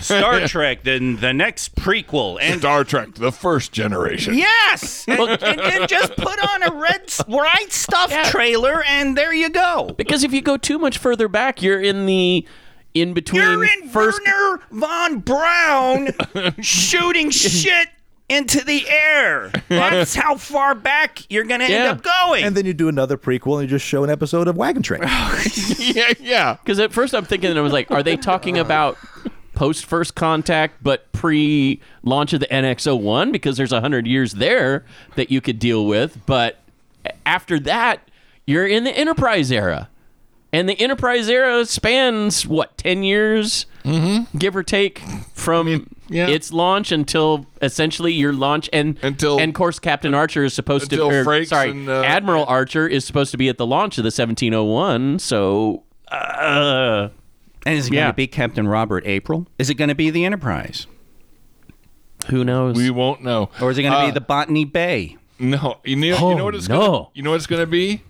Star 0.00 0.46
Trek, 0.46 0.82
then 0.84 1.16
the 1.16 1.32
next 1.32 1.74
prequel, 1.74 2.38
and 2.42 2.60
Star 2.60 2.84
Trek, 2.84 3.14
the 3.14 3.32
first 3.32 3.72
generation. 3.72 4.34
yes, 4.34 5.06
and, 5.08 5.18
and, 5.18 5.60
and 5.60 5.88
just 5.88 6.14
put 6.14 6.38
on 6.46 6.62
a 6.62 6.74
red, 6.74 7.10
right 7.26 7.72
stuff 7.72 8.10
Yeah. 8.10 8.24
trailer, 8.24 8.84
and 8.86 9.16
there 9.16 9.32
you 9.32 9.48
go. 9.48 9.94
because 9.96 10.24
if 10.24 10.32
you 10.34 10.42
go 10.42 10.58
too 10.58 10.78
much 10.78 10.98
further 10.98 11.26
back, 11.26 11.62
you're 11.62 11.80
in 11.80 12.04
the 12.04 12.46
in 12.94 13.14
between 13.14 13.42
You're 13.42 13.64
in 13.64 13.88
first. 13.88 14.20
Wernher 14.26 14.60
von 14.70 15.18
Braun 15.20 16.08
shooting 16.62 17.30
shit 17.30 17.88
into 18.28 18.62
the 18.64 18.86
air. 18.88 19.50
That's 19.68 20.14
how 20.14 20.36
far 20.36 20.74
back 20.74 21.22
you're 21.30 21.44
gonna 21.44 21.64
Yeah. 21.68 21.76
end 21.76 21.88
up 21.88 22.02
going. 22.02 22.44
and 22.44 22.56
then 22.56 22.66
you 22.66 22.74
do 22.74 22.88
another 22.88 23.16
prequel 23.16 23.54
and 23.60 23.62
you 23.62 23.68
just 23.68 23.86
show 23.86 24.04
an 24.04 24.10
episode 24.10 24.48
of 24.48 24.56
Wagon 24.56 24.82
Train. 24.82 25.02
yeah, 25.78 26.12
yeah. 26.20 26.56
Because 26.62 26.78
at 26.78 26.92
first 26.92 27.14
I'm 27.14 27.24
thinking, 27.24 27.56
I 27.56 27.60
was 27.60 27.72
like, 27.72 27.90
are 27.90 28.02
they 28.02 28.16
talking 28.16 28.58
about 28.58 28.98
post 29.54 29.86
first 29.86 30.14
contact 30.14 30.82
but 30.82 31.10
pre 31.12 31.80
launch 32.02 32.32
of 32.34 32.40
the 32.40 32.46
NX01? 32.48 33.32
Because 33.32 33.56
there's 33.56 33.72
a 33.72 33.80
hundred 33.80 34.06
years 34.06 34.34
there 34.34 34.84
that 35.16 35.30
you 35.30 35.40
could 35.40 35.58
deal 35.58 35.86
with, 35.86 36.18
but 36.26 36.58
after 37.24 37.58
that, 37.60 38.00
you're 38.46 38.66
in 38.66 38.84
the 38.84 38.90
Enterprise 38.90 39.50
era, 39.50 39.88
and 40.52 40.68
the 40.68 40.80
Enterprise 40.80 41.28
era 41.28 41.64
spans 41.66 42.46
what 42.46 42.76
ten 42.78 43.02
years, 43.02 43.66
give 44.36 44.54
or 44.56 44.62
take, 44.62 45.00
from 45.34 45.88
yeah. 46.08 46.26
its 46.28 46.52
launch 46.52 46.90
until 46.92 47.46
essentially 47.62 48.12
your 48.12 48.32
launch 48.32 48.68
and 48.72 48.98
Until- 49.02 49.38
and 49.38 49.50
of 49.50 49.54
course 49.54 49.78
Captain 49.78 50.14
Archer 50.14 50.44
is 50.44 50.54
supposed 50.54 50.90
to 50.90 51.00
or, 51.02 51.24
Frakes 51.24 51.48
sorry 51.48 51.70
and, 51.70 51.88
uh, 51.88 52.02
Admiral 52.02 52.44
Archer 52.46 52.86
is 52.86 53.04
supposed 53.04 53.30
to 53.32 53.36
be 53.38 53.48
at 53.48 53.58
the 53.58 53.66
launch 53.66 53.98
of 53.98 54.04
the 54.04 54.10
1701. 54.10 55.18
So. 55.18 55.84
Uh, 56.10 57.08
And 57.66 57.76
is 57.76 57.88
it 57.88 57.90
going 57.92 58.06
to 58.06 58.12
be 58.14 58.26
Captain 58.26 58.66
Robert 58.68 59.04
April? 59.06 59.46
Is 59.58 59.68
it 59.68 59.74
going 59.74 59.88
to 59.88 59.94
be 59.94 60.08
the 60.10 60.24
Enterprise? 60.24 60.86
Who 62.30 62.44
knows? 62.44 62.76
We 62.76 62.90
won't 62.90 63.22
know. 63.22 63.50
Or 63.60 63.70
is 63.70 63.78
it 63.78 63.82
going 63.82 63.92
to 63.92 63.98
Uh, 63.98 64.06
be 64.06 64.10
the 64.12 64.20
Botany 64.20 64.64
Bay? 64.64 65.16
No, 65.38 65.78
you 65.84 65.96
know, 65.96 66.06
you 66.06 66.14
Oh, 66.14 66.34
know 66.36 66.44
what 66.44 66.54
it's 66.54 66.68
no. 66.68 66.78
gonna, 66.80 67.06
you 67.14 67.22
know 67.22 67.30
what 67.30 67.36
it's 67.36 67.46
going 67.46 67.60
to 67.60 67.66
be? 67.66 68.02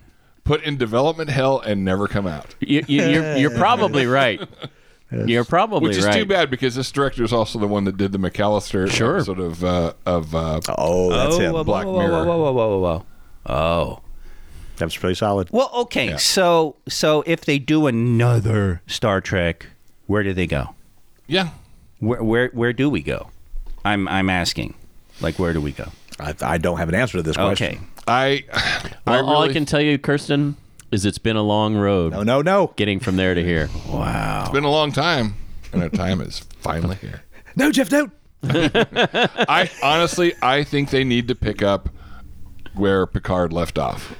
Put 0.49 0.63
in 0.63 0.77
development 0.77 1.29
hell 1.29 1.59
and 1.59 1.85
never 1.85 2.07
come 2.07 2.25
out. 2.25 2.55
you, 2.59 2.83
you, 2.87 3.03
you're, 3.03 3.37
you're 3.37 3.55
probably 3.55 4.07
right. 4.07 4.41
You're 5.11 5.43
probably 5.45 5.89
Which 5.89 5.97
is 5.97 6.05
right. 6.05 6.13
too 6.13 6.25
bad 6.25 6.49
because 6.51 6.73
this 6.75 6.91
director 6.91 7.23
is 7.23 7.31
also 7.31 7.57
the 7.59 7.67
one 7.67 7.83
that 7.85 7.97
did 7.97 8.11
the 8.11 8.17
Callister 8.19 8.89
Sure. 8.91 9.17
episode 9.17 9.39
of 9.39 9.63
uh, 9.63 9.93
of 10.05 10.35
uh, 10.35 10.59
oh, 10.77 11.11
that's 11.11 11.37
him. 11.37 11.53
whoa, 11.53 11.63
Black 11.63 11.85
whoa, 11.85 11.93
whoa, 11.93 11.99
Mirror. 11.99 12.25
Whoa, 12.25 12.37
whoa, 12.37 12.51
whoa, 12.51 12.79
whoa, 12.79 12.79
whoa. 12.79 13.05
Oh. 13.45 14.01
That 14.77 14.85
was 14.85 14.97
pretty 14.97 15.15
solid. 15.15 15.49
Well, 15.51 15.69
okay. 15.73 16.15
So, 16.17 16.77
so 16.87 17.23
if 17.27 17.41
they 17.41 17.59
do 17.59 17.85
another 17.87 18.81
Star 18.87 19.19
Trek, 19.21 19.67
where 20.07 20.23
do 20.23 20.33
they 20.33 20.47
go? 20.47 20.75
yeah. 21.27 21.49
Where, 21.99 22.23
where, 22.23 22.47
where 22.49 22.73
do 22.73 22.89
we 22.89 23.01
go? 23.03 23.29
I'm, 23.83 24.07
I'm 24.07 24.29
asking. 24.29 24.73
Like, 25.21 25.37
where 25.37 25.53
do 25.53 25.61
we 25.61 25.71
go? 25.73 25.91
I, 26.19 26.33
I 26.41 26.57
don't 26.57 26.77
have 26.77 26.89
an 26.89 26.95
answer 26.95 27.17
to 27.17 27.23
this 27.23 27.35
question. 27.35 27.75
Okay. 27.75 27.79
I, 28.09 28.43
I 28.51 28.91
Well, 29.05 29.25
all 29.29 29.41
I 29.43 29.53
can 29.53 29.65
tell 29.65 29.81
you, 29.81 29.97
Kirsten, 29.97 30.55
is 30.91 31.05
it's 31.05 31.17
been 31.19 31.35
a 31.35 31.43
long 31.43 31.75
road 31.75 32.13
No, 32.13 32.23
no, 32.23 32.41
no. 32.41 32.73
getting 32.75 32.99
from 32.99 33.15
there 33.15 33.33
to 33.35 33.43
here. 33.43 33.69
Wow. 33.89 34.41
It's 34.41 34.51
been 34.51 34.63
a 34.63 34.71
long 34.71 34.91
time, 34.91 35.35
and 35.73 35.83
our 35.83 35.89
time 35.89 36.21
is 36.21 36.39
finally 36.61 36.95
here. 36.97 37.23
No, 37.55 37.71
Jeff, 37.71 37.91
no. 37.91 38.09
I 38.43 39.69
honestly, 39.83 40.33
I 40.41 40.63
think 40.63 40.89
they 40.91 41.03
need 41.03 41.27
to 41.27 41.35
pick 41.35 41.61
up 41.61 41.89
where 42.73 43.05
Picard 43.05 43.51
left 43.53 43.77
off. 43.77 44.15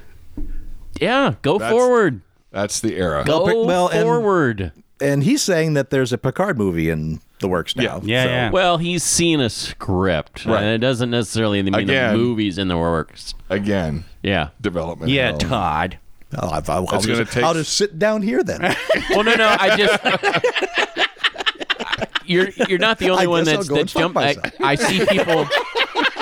Yeah, 1.00 1.36
go 1.42 1.58
That's- 1.58 1.72
forward. 1.72 2.22
That's 2.52 2.80
the 2.82 2.96
era. 2.98 3.24
Go- 3.26 3.40
Go 3.40 3.46
pick- 3.46 3.68
well, 3.68 3.88
forward. 3.90 4.62
And 4.62 4.72
he's 5.00 5.42
saying 5.42 5.74
that 5.76 5.90
there's 5.90 6.12
a 6.14 6.18
Picard 6.18 6.58
movie 6.58 6.90
in 6.90 7.22
the 7.40 7.48
works 7.48 7.76
now. 7.76 8.02
Yeah, 8.04 8.24
So- 8.26 8.30
yeah. 8.30 8.50
Well, 8.52 8.78
he's 8.78 9.04
seen 9.04 9.40
a 9.40 9.50
script, 9.50 10.46
Right. 10.46 10.62
and 10.62 10.70
it 10.72 10.80
doesn't 10.80 11.10
necessarily 11.10 11.62
mean 11.64 11.74
Again. 11.76 12.12
the 12.14 12.18
movies 12.18 12.58
in 12.58 12.68
the 12.68 12.78
works. 12.78 13.34
Again, 13.50 14.04
Yeah. 14.22 14.50
development. 14.62 15.12
yeah, 15.12 15.30
hell. 15.30 15.38
Todd. 15.38 15.98
I'll, 16.38 16.50
I'll, 16.52 16.64
I'll, 16.68 16.96
It's 16.96 17.06
gonna 17.08 17.20
just, 17.20 17.32
take- 17.34 17.44
I'll 17.44 17.54
just 17.56 17.74
sit 17.76 17.98
down 17.98 18.22
here 18.22 18.44
then. 18.44 18.62
Well, 19.10 19.24
no, 19.24 19.34
no. 19.36 19.56
I 19.60 19.76
just 19.76 21.08
you're 22.26 22.50
you're 22.68 22.78
not 22.80 23.00
the 23.00 23.10
only 23.10 23.24
I 23.24 23.28
one 23.28 23.44
that's 23.44 23.68
go 23.68 23.76
that's 23.76 23.94
jump. 23.94 24.16
I. 24.18 24.36
I 24.60 24.76
see 24.76 25.04
people. 25.06 25.48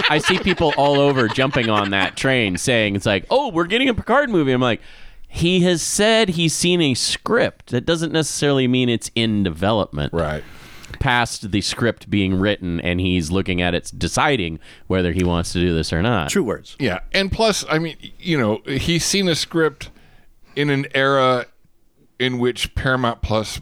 I 0.09 0.19
see 0.19 0.39
people 0.39 0.73
all 0.77 0.99
over 1.01 1.27
jumping 1.27 1.69
on 1.69 1.89
that 1.89 2.15
train, 2.15 2.57
saying 2.57 2.95
it's 2.95 3.05
like, 3.05 3.25
"Oh, 3.29 3.49
we're 3.49 3.65
getting 3.65 3.89
a 3.89 3.93
Picard 3.93 4.29
movie." 4.29 4.53
I'm 4.53 4.61
like, 4.61 4.79
he 5.27 5.61
has 5.61 5.81
said 5.81 6.29
he's 6.29 6.53
seen 6.53 6.81
a 6.81 6.93
script. 6.93 7.71
That 7.71 7.85
doesn't 7.85 8.11
necessarily 8.11 8.67
mean 8.67 8.89
it's 8.89 9.11
in 9.15 9.43
development. 9.43 10.13
Right. 10.13 10.43
Past 10.99 11.51
the 11.51 11.61
script 11.61 12.09
being 12.09 12.39
written, 12.39 12.79
and 12.79 12.99
he's 12.99 13.29
looking 13.29 13.61
at 13.61 13.75
it, 13.75 13.91
deciding 13.95 14.59
whether 14.87 15.11
he 15.11 15.23
wants 15.23 15.53
to 15.53 15.59
do 15.59 15.75
this 15.75 15.91
or 15.91 16.01
not. 16.01 16.29
True 16.29 16.43
words. 16.43 16.75
Yeah, 16.79 16.99
and 17.13 17.31
plus, 17.31 17.65
I 17.69 17.77
mean, 17.77 17.97
you 18.19 18.37
know, 18.37 18.61
he's 18.65 19.05
seen 19.05 19.27
a 19.27 19.35
script 19.35 19.89
in 20.55 20.69
an 20.69 20.87
era 20.95 21.45
in 22.19 22.39
which 22.39 22.73
Paramount 22.73 23.21
Plus 23.21 23.61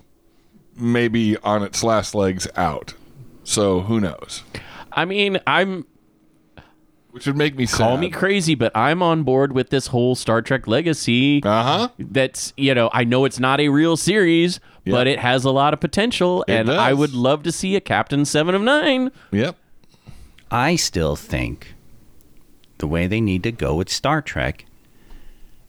may 0.76 1.08
be 1.08 1.36
on 1.38 1.64
its 1.64 1.84
last 1.84 2.16
legs 2.16 2.48
out. 2.56 2.94
So 3.44 3.82
who 3.82 4.00
knows? 4.00 4.44
I 4.92 5.06
mean, 5.06 5.40
I'm 5.46 5.86
Which 7.16 7.28
would 7.28 7.38
make 7.38 7.56
me 7.56 7.66
sad. 7.66 7.78
call 7.78 7.98
me 7.98 8.10
crazy, 8.10 8.56
but 8.56 8.76
I'm 8.76 9.02
on 9.02 9.24
board 9.24 9.54
with 9.54 9.70
this 9.70 9.88
whole 9.88 10.16
Star 10.16 10.42
Trek 10.42 10.68
legacy. 10.68 11.42
Uh 11.42 11.64
huh. 11.64 11.90
that's 11.98 12.52
you 12.58 12.76
know 12.76 12.90
I 12.92 13.06
know 13.06 13.24
it's 13.24 13.40
not 13.40 13.62
a 13.62 13.70
real 13.70 13.96
series, 13.96 14.60
but 14.86 15.08
it 15.08 15.18
has 15.20 15.46
a 15.46 15.52
lot 15.52 15.74
of 15.74 15.80
potential, 15.80 16.44
It 16.46 16.52
and 16.52 16.70
I 16.70 16.92
would 16.92 17.14
love 17.14 17.44
to 17.44 17.54
see 17.54 17.78
a 17.78 17.80
Captain 17.80 18.26
Seven 18.26 18.54
of 18.54 18.62
Nine. 18.62 19.14
Yep. 19.32 19.56
I 20.52 20.76
still 20.76 21.16
think 21.16 21.74
the 22.80 22.88
way 22.88 23.08
they 23.08 23.22
need 23.22 23.44
to 23.44 23.52
go 23.54 23.76
with 23.76 23.90
Star 23.90 24.22
Trek 24.22 24.66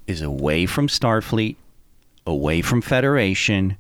is 0.09 0.23
away 0.23 0.67
from 0.67 0.89
Starfleet, 0.89 1.55
away 2.27 2.61
from 2.61 2.83
Federation, 2.83 3.77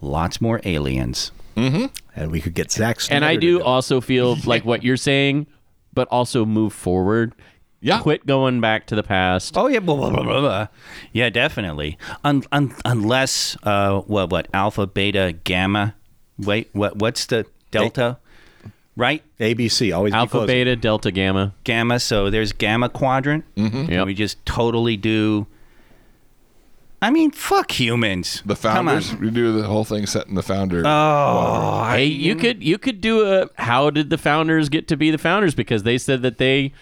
lots 0.00 0.40
more 0.40 0.60
aliens. 0.64 1.30
And 1.56 2.32
we 2.32 2.40
could 2.40 2.54
get 2.54 2.72
Zack 2.72 3.00
Snyder 3.00 3.16
And 3.16 3.24
I 3.24 3.36
do 3.36 3.62
also 3.62 4.00
feel 4.00 4.34
like 4.44 4.64
what 4.64 4.82
you're 4.82 4.96
saying, 4.96 5.46
but 5.92 6.08
also 6.08 6.44
move 6.44 6.72
forward. 6.72 7.32
Yeah. 7.82 8.00
Quit 8.00 8.26
going 8.26 8.60
back 8.60 8.86
to 8.88 8.94
the 8.94 9.02
past. 9.02 9.56
Oh 9.56 9.66
yeah, 9.66 9.78
blah, 9.78 9.96
blah, 9.96 10.10
blah, 10.10 10.22
blah, 10.22 10.40
blah. 10.40 10.66
yeah, 11.12 11.30
definitely. 11.30 11.96
Un- 12.24 12.44
un- 12.52 12.74
unless 12.84 13.56
uh, 13.62 14.00
what 14.00 14.30
what 14.30 14.48
alpha, 14.52 14.86
beta, 14.86 15.34
gamma. 15.44 15.94
Wait, 16.38 16.68
what 16.72 16.96
what's 16.96 17.24
the 17.26 17.46
delta? 17.70 18.18
Right, 18.96 19.22
ABC 19.38 19.94
always 19.96 20.12
Alpha, 20.12 20.30
closing. 20.30 20.46
Beta, 20.48 20.76
Delta, 20.76 21.10
Gamma. 21.10 21.54
gamma. 21.64 22.00
So 22.00 22.28
there's 22.28 22.52
gamma 22.52 22.90
quadrant. 22.90 23.44
Mm-hmm. 23.54 23.90
Yep. 23.92 24.06
We 24.06 24.14
just 24.14 24.44
totally 24.44 24.98
do. 24.98 25.46
I 27.02 27.10
mean, 27.10 27.30
fuck 27.30 27.70
humans. 27.80 28.42
The 28.44 28.54
Come 28.54 28.88
on. 28.88 29.00
founders. 29.00 29.16
We 29.16 29.30
do 29.30 29.52
the 29.52 29.66
whole 29.66 29.84
thing 29.84 30.04
set 30.06 30.26
in 30.26 30.34
the 30.34 30.42
founder. 30.42 30.82
Oh, 30.86 31.88
Hey, 31.90 32.04
you 32.04 32.34
could 32.36 32.62
you 32.62 32.76
could 32.78 33.00
do 33.00 33.24
a 33.26 33.48
how 33.60 33.90
did 33.90 34.10
the 34.10 34.18
founders 34.18 34.68
get 34.68 34.86
to 34.88 34.96
be 34.96 35.10
the 35.10 35.18
founders 35.18 35.54
because 35.54 35.82
they 35.82 35.96
said 35.96 36.22
that 36.22 36.38
they 36.38 36.72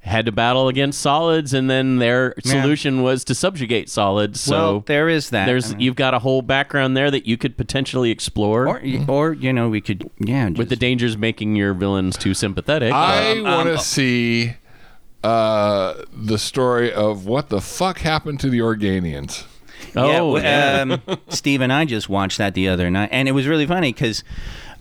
had 0.00 0.26
to 0.26 0.32
battle 0.32 0.68
against 0.68 1.00
solids 1.00 1.52
and 1.52 1.68
then 1.68 1.96
their 1.98 2.34
Yeah. 2.44 2.62
solution 2.62 3.02
was 3.02 3.24
to 3.24 3.34
subjugate 3.34 3.90
solids. 3.90 4.40
So 4.40 4.52
well, 4.56 4.80
there 4.86 5.08
is 5.08 5.30
that. 5.30 5.46
there's 5.46 5.66
I 5.66 5.70
mean, 5.70 5.80
you've 5.80 5.96
got 5.96 6.14
a 6.14 6.20
whole 6.20 6.40
background 6.40 6.96
there 6.96 7.10
that 7.10 7.26
you 7.26 7.36
could 7.36 7.56
potentially 7.56 8.12
explore 8.12 8.68
or 8.68 8.80
or 9.08 9.32
you 9.32 9.52
know 9.52 9.68
we 9.68 9.80
could 9.80 10.08
yeah 10.18 10.50
with 10.50 10.68
the 10.68 10.76
dangers 10.76 11.16
making 11.16 11.56
your 11.56 11.74
villains 11.74 12.16
too 12.16 12.32
sympathetic. 12.32 12.92
I 12.92 13.32
um, 13.32 13.42
want 13.42 13.66
to 13.66 13.74
um, 13.74 13.78
see 13.80 14.54
uh, 15.24 15.94
the 16.12 16.38
story 16.38 16.92
of 16.92 17.26
what 17.26 17.48
the 17.48 17.60
fuck 17.60 17.98
happened 17.98 18.40
to 18.40 18.50
the 18.50 18.58
Organians. 18.60 19.44
Oh, 19.96 20.34
w- 20.34 20.42
yeah. 20.44 20.84
um, 21.06 21.18
Steve 21.28 21.60
and 21.60 21.72
I 21.72 21.84
just 21.84 22.08
watched 22.08 22.38
that 22.38 22.54
the 22.54 22.68
other 22.68 22.90
night, 22.90 23.08
and 23.12 23.28
it 23.28 23.32
was 23.32 23.46
really 23.46 23.66
funny 23.66 23.92
because 23.92 24.22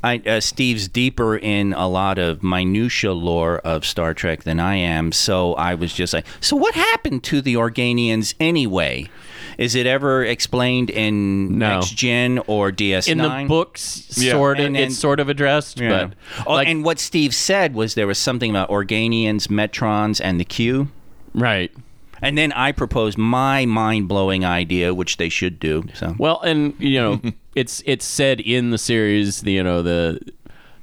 uh, 0.04 0.40
Steve's 0.40 0.88
deeper 0.88 1.38
in 1.38 1.74
a 1.74 1.88
lot 1.88 2.18
of 2.18 2.44
minutia 2.44 3.14
lore 3.14 3.60
of 3.60 3.86
Star 3.86 4.14
Trek 4.14 4.44
than 4.44 4.60
I 4.60 4.76
am. 4.76 5.12
So 5.12 5.54
I 5.56 5.76
was 5.76 5.94
just 5.94 6.14
like, 6.14 6.26
so 6.40 6.56
what 6.56 6.76
happened 6.76 7.24
to 7.26 7.42
the 7.42 7.56
Organians 7.56 8.34
anyway? 8.40 9.10
Is 9.58 9.74
it 9.74 9.88
ever 9.88 10.24
explained 10.24 10.90
in 10.92 11.58
No. 11.58 11.76
Next 11.76 11.96
Gen 11.96 12.40
or 12.48 12.72
DS9? 12.72 13.08
in 13.12 13.18
the 13.18 13.46
books, 13.48 14.08
Yeah. 14.18 14.34
sort 14.34 14.60
of, 14.60 14.66
And 14.68 14.78
it's 14.78 14.98
sort 14.98 15.20
of 15.20 15.30
addressed, 15.30 15.80
Yeah. 15.80 15.90
but 16.08 16.46
Oh, 16.46 16.54
like, 16.54 16.68
and 16.68 16.84
what 16.84 17.00
Steve 17.00 17.34
said 17.34 17.74
was 17.74 17.96
there 17.96 18.06
was 18.08 18.18
something 18.20 18.52
about 18.52 18.70
Organians, 18.70 19.48
Metrons, 19.48 20.22
and 20.24 20.40
the 20.40 20.46
Q. 20.46 20.90
right. 21.34 21.72
And 22.20 22.36
then 22.36 22.52
I 22.54 22.72
proposed 22.72 23.16
my 23.20 23.68
mind 23.68 24.08
blowing 24.08 24.44
idea, 24.44 24.92
which 24.92 25.18
they 25.18 25.30
should 25.30 25.60
do. 25.60 25.84
So 25.94 26.16
Well, 26.18 26.42
and 26.42 26.74
you 26.80 27.00
know, 27.00 27.22
it's 27.56 27.84
it's 27.86 28.06
said 28.06 28.40
in 28.40 28.72
the 28.72 28.80
series, 28.80 29.42
the, 29.42 29.52
you 29.54 29.64
know, 29.64 29.84
the 29.84 30.20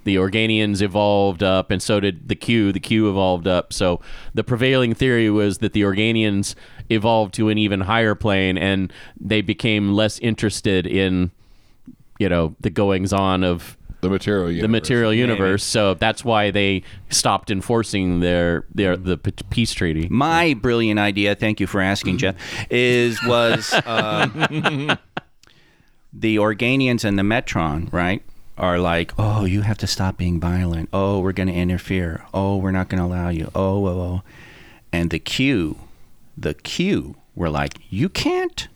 the 0.04 0.16
Organians 0.16 0.80
evolved 0.82 1.42
up, 1.42 1.70
and 1.70 1.82
so 1.82 2.00
did 2.00 2.28
the 2.28 2.34
Q. 2.36 2.72
The 2.72 2.80
Q 2.80 3.08
evolved 3.10 3.46
up. 3.46 3.72
So 3.72 4.00
the 4.34 4.44
prevailing 4.44 4.94
theory 4.94 5.30
was 5.30 5.58
that 5.58 5.72
the 5.72 5.82
Organians 5.82 6.54
evolved 6.90 7.34
to 7.34 7.48
an 7.48 7.58
even 7.58 7.80
higher 7.82 8.14
plane, 8.14 8.56
and 8.58 8.92
they 9.20 9.40
became 9.40 9.92
less 9.94 10.18
interested 10.20 10.86
in, 10.86 11.30
you 12.18 12.28
know, 12.28 12.54
the 12.60 12.70
goings 12.70 13.12
on 13.12 13.42
of 13.42 13.76
The 14.02 14.10
material 14.10 14.50
universe. 14.50 14.62
the 14.62 14.68
material 14.68 15.14
universe. 15.14 15.64
So 15.64 15.94
that's 15.94 16.22
why 16.24 16.50
they 16.50 16.82
stopped 17.08 17.50
enforcing 17.50 18.20
their 18.20 18.66
their 18.74 18.96
the 18.98 19.16
p- 19.16 19.32
peace 19.48 19.72
treaty. 19.72 20.08
my 20.10 20.52
brilliant 20.54 21.00
idea, 21.00 21.34
thank 21.34 21.58
you 21.60 21.66
for 21.66 21.80
asking, 21.80 22.18
Jeff, 22.18 22.36
is 22.70 23.18
was 23.26 23.72
uh, 23.72 24.26
the 26.12 26.36
Organians 26.36 27.04
and 27.04 27.18
the 27.18 27.22
Metron, 27.22 27.92
right? 27.92 28.22
Are 28.56 28.78
like, 28.78 29.12
oh, 29.18 29.44
you 29.44 29.62
have 29.62 29.78
to 29.78 29.86
stop 29.88 30.16
being 30.16 30.38
violent. 30.38 30.88
Oh, 30.92 31.18
we're 31.18 31.32
going 31.32 31.48
to 31.48 31.54
interfere. 31.54 32.24
Oh, 32.32 32.56
we're 32.56 32.70
not 32.70 32.88
going 32.88 33.00
to 33.00 33.04
allow 33.06 33.28
you. 33.28 33.50
Oh, 33.54 33.84
oh, 33.86 34.00
oh. 34.00 34.22
And 34.92 35.10
the 35.10 35.18
Q, 35.18 35.76
the 36.36 36.54
Q 36.54 37.16
were 37.34 37.50
like, 37.50 37.78
you 37.90 38.08
can't 38.08 38.68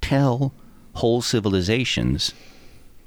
tell 0.00 0.52
whole 0.94 1.22
civilizations 1.22 2.34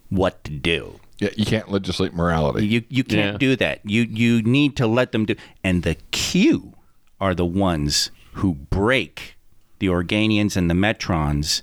what 0.10 0.42
to 0.46 0.52
do. 0.52 1.00
Yeah, 1.20 1.30
you 1.36 1.46
can't 1.46 1.70
legislate 1.70 2.14
morality. 2.14 2.66
You 2.66 2.84
you 2.90 3.04
can't 3.04 3.34
Yeah. 3.34 3.38
do 3.38 3.56
that. 3.58 3.82
You 3.84 4.04
you 4.04 4.42
need 4.42 4.76
to 4.78 4.88
let 4.88 5.12
them 5.12 5.26
do. 5.26 5.36
And 5.64 5.84
the 5.84 5.96
Q 6.12 6.74
are 7.20 7.36
the 7.36 7.46
ones 7.46 8.12
who 8.34 8.56
break 8.56 9.36
the 9.80 9.88
Organians 9.88 10.56
and 10.56 10.70
the 10.70 10.74
Metrons 10.74 11.62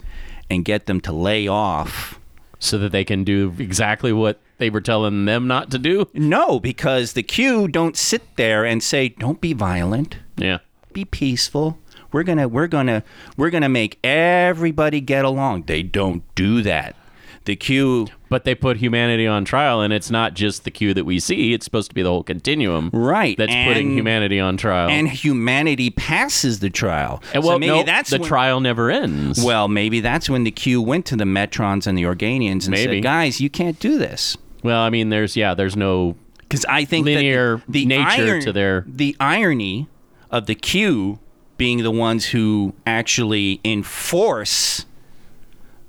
and 0.50 0.64
get 0.64 0.84
them 0.86 1.00
to 1.00 1.12
lay 1.12 1.48
off. 1.48 2.20
So 2.58 2.78
that 2.78 2.92
they 2.92 3.04
can 3.04 3.24
do 3.24 3.54
exactly 3.58 4.12
what 4.12 4.40
they 4.58 4.70
were 4.70 4.80
telling 4.80 5.24
them 5.24 5.46
not 5.46 5.70
to 5.70 5.78
do. 5.78 6.08
No, 6.12 6.58
because 6.60 7.12
the 7.12 7.22
Q 7.22 7.68
don't 7.68 7.96
sit 7.96 8.36
there 8.36 8.64
and 8.64 8.82
say, 8.82 9.08
"Don't 9.08 9.40
be 9.40 9.52
violent. 9.52 10.16
Yeah. 10.36 10.58
Be 10.92 11.04
peaceful. 11.04 11.78
We're 12.10 12.24
gonna 12.24 12.48
we're 12.48 12.66
gonna 12.66 13.04
we're 13.36 13.50
gonna 13.50 13.68
make 13.68 13.98
everybody 14.02 15.00
get 15.00 15.24
along." 15.24 15.64
They 15.64 15.82
don't 15.82 16.22
do 16.34 16.62
that. 16.62 16.96
The 17.44 17.56
Q 17.56 18.08
But 18.30 18.44
they 18.44 18.54
put 18.54 18.76
humanity 18.76 19.26
on 19.26 19.44
trial, 19.44 19.80
and 19.80 19.92
it's 19.92 20.10
not 20.10 20.34
just 20.34 20.64
the 20.64 20.70
Q 20.70 20.92
that 20.94 21.04
we 21.04 21.18
see. 21.18 21.54
It's 21.54 21.64
supposed 21.64 21.88
to 21.90 21.94
be 21.94 22.02
the 22.02 22.10
whole 22.10 22.22
continuum. 22.22 22.90
Right, 22.92 23.36
That's 23.38 23.54
putting 23.66 23.92
humanity 23.96 24.38
on 24.38 24.56
trial. 24.58 24.90
and 24.90 25.08
humanity 25.08 25.90
passes 25.90 26.60
the 26.60 26.68
trial. 26.70 27.22
And, 27.32 27.42
well, 27.42 27.54
so 27.54 27.58
maybe 27.58 27.72
no, 27.72 27.82
that's 27.84 28.10
the 28.10 28.18
when- 28.18 28.28
trial 28.28 28.60
never 28.60 28.90
ends. 28.90 29.42
Well, 29.42 29.66
maybe 29.68 30.00
that's 30.00 30.28
when 30.28 30.44
the 30.44 30.50
Q 30.50 30.82
went 30.82 31.06
to 31.06 31.16
the 31.16 31.24
Metrons 31.24 31.86
and 31.86 31.96
the 31.96 32.02
Organians 32.02 32.64
and 32.64 32.70
Maybe. 32.70 32.96
said, 32.98 33.02
"Guys, 33.02 33.40
you 33.40 33.48
can't 33.50 33.78
do 33.80 33.96
this." 33.98 34.36
well, 34.62 34.80
I 34.82 34.90
mean, 34.90 35.08
there's 35.08 35.36
yeah, 35.36 35.54
there's 35.54 35.76
no 35.76 36.16
Because 36.40 36.64
I 36.66 36.84
think 36.84 37.06
Linear 37.06 37.62
the, 37.68 37.84
the 37.84 37.86
nature 37.86 38.04
iron- 38.32 38.40
to 38.42 38.52
their- 38.52 38.84
the 38.86 39.16
irony 39.20 39.86
of 40.30 40.46
the 40.46 40.54
Q 40.54 41.18
being 41.56 41.82
the 41.82 41.90
ones 41.90 42.26
who 42.26 42.74
actually 42.86 43.60
enforce 43.64 44.84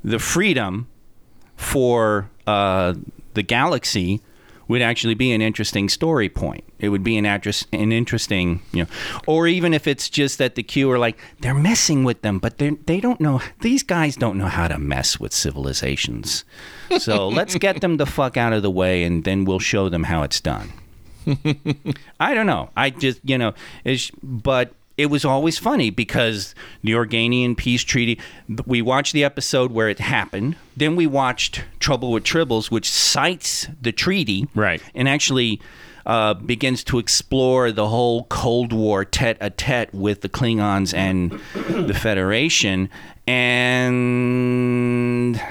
the 0.03 0.19
freedom 0.19 0.87
for 1.59 2.29
uh, 2.47 2.93
the 3.33 3.43
galaxy 3.43 4.21
would 4.69 4.81
actually 4.81 5.13
be 5.13 5.31
an 5.33 5.41
interesting 5.41 5.89
story 5.89 6.29
point. 6.29 6.63
It 6.79 6.89
would 6.89 7.03
be 7.03 7.17
an 7.17 7.25
address, 7.25 7.65
an 7.73 7.91
interesting, 7.91 8.61
you 8.71 8.83
know, 8.83 8.89
or 9.27 9.45
even 9.47 9.73
if 9.73 9.85
it's 9.85 10.09
just 10.09 10.37
that 10.37 10.55
the 10.55 10.63
Q 10.63 10.89
are 10.89 10.97
like 10.97 11.19
they're 11.41 11.53
messing 11.53 12.05
with 12.05 12.21
them, 12.21 12.39
but 12.39 12.59
they 12.59 12.69
they 12.69 13.01
don't 13.01 13.19
know. 13.19 13.41
These 13.59 13.83
guys 13.83 14.15
don't 14.15 14.37
know 14.37 14.47
how 14.47 14.69
to 14.69 14.77
mess 14.77 15.19
with 15.19 15.33
civilizations. 15.33 16.45
So 16.97 17.27
let's 17.39 17.55
get 17.55 17.81
them 17.81 17.97
the 17.97 18.05
fuck 18.05 18.37
out 18.37 18.53
of 18.53 18.63
the 18.63 18.71
way, 18.71 19.03
and 19.03 19.25
then 19.25 19.43
we'll 19.43 19.59
show 19.59 19.89
them 19.89 20.03
how 20.03 20.23
it's 20.23 20.39
done. 20.39 20.71
I 22.19 22.33
don't 22.33 22.47
know. 22.47 22.69
I 22.77 22.91
just 22.91 23.19
you 23.23 23.37
know, 23.37 23.53
but 24.23 24.73
it 24.99 25.09
was 25.09 25.23
always 25.23 25.57
funny 25.57 25.89
because 25.89 26.53
the 26.83 26.91
Organian 26.91 27.55
peace 27.55 27.83
treaty. 27.83 28.19
We 28.65 28.81
watched 28.81 29.13
the 29.13 29.23
episode 29.23 29.71
where 29.71 29.87
it 29.87 29.99
happened. 29.99 30.57
Then 30.75 30.95
we 30.97 31.07
watched 31.07 31.63
Trouble 31.79 32.11
with 32.11 32.25
Tribbles, 32.25 32.69
which 32.69 32.89
cites 32.91 33.67
the 33.81 33.93
treaty, 33.93 34.47
Right. 34.53 34.81
and 34.93 35.07
actually 35.07 35.61
uh, 36.05 36.33
begins 36.33 36.83
to 36.85 36.99
explore 36.99 37.71
the 37.71 37.87
whole 37.87 38.25
Cold 38.25 38.73
War 38.73 39.05
tete-a-tete 39.05 39.93
with 39.93 40.19
the 40.21 40.29
Klingons 40.29 40.93
and 40.93 41.31
the 41.87 41.93
Federation, 41.93 42.89
and 44.29 45.41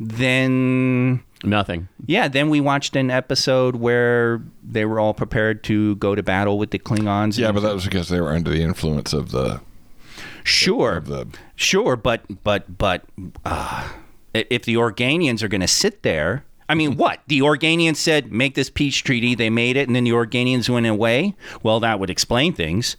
then 0.00 1.22
Nothing. 1.44 1.88
yeah, 2.06 2.28
then 2.28 2.50
we 2.50 2.60
watched 2.60 2.94
an 2.96 3.10
episode 3.10 3.76
where 3.76 4.42
they 4.62 4.84
were 4.84 5.00
all 5.00 5.14
prepared 5.14 5.64
to 5.64 5.96
go 5.96 6.14
to 6.14 6.22
battle 6.22 6.58
with 6.58 6.70
the 6.70 6.78
Klingons. 6.78 7.38
Yeah, 7.38 7.52
but 7.52 7.60
that 7.60 7.74
was 7.74 7.84
because 7.84 8.08
they 8.08 8.20
were 8.20 8.32
under 8.32 8.50
the 8.50 8.62
influence 8.62 9.12
of 9.12 9.30
the 9.30 9.60
sure, 10.44 10.96
of 10.96 11.06
the 11.06 11.26
sure, 11.56 11.96
but 11.96 12.22
but 12.44 12.78
but 12.78 13.04
uh, 13.44 13.88
if 14.32 14.64
the 14.64 14.74
Organians 14.74 15.42
are 15.42 15.48
going 15.48 15.60
to 15.60 15.68
sit 15.68 16.02
there, 16.02 16.44
I 16.72 16.74
mean, 16.74 16.96
what 16.96 17.20
the 17.26 17.40
Organians 17.40 17.96
said, 17.96 18.32
make 18.32 18.54
this 18.54 18.70
peace 18.70 18.96
treaty. 18.96 19.34
They 19.34 19.50
made 19.50 19.76
it, 19.76 19.88
and 19.88 19.94
then 19.94 20.04
the 20.04 20.12
Organians 20.12 20.70
went 20.70 20.86
away. 20.86 21.34
Well, 21.62 21.80
that 21.80 22.00
would 22.00 22.08
explain 22.08 22.54
things. 22.54 22.96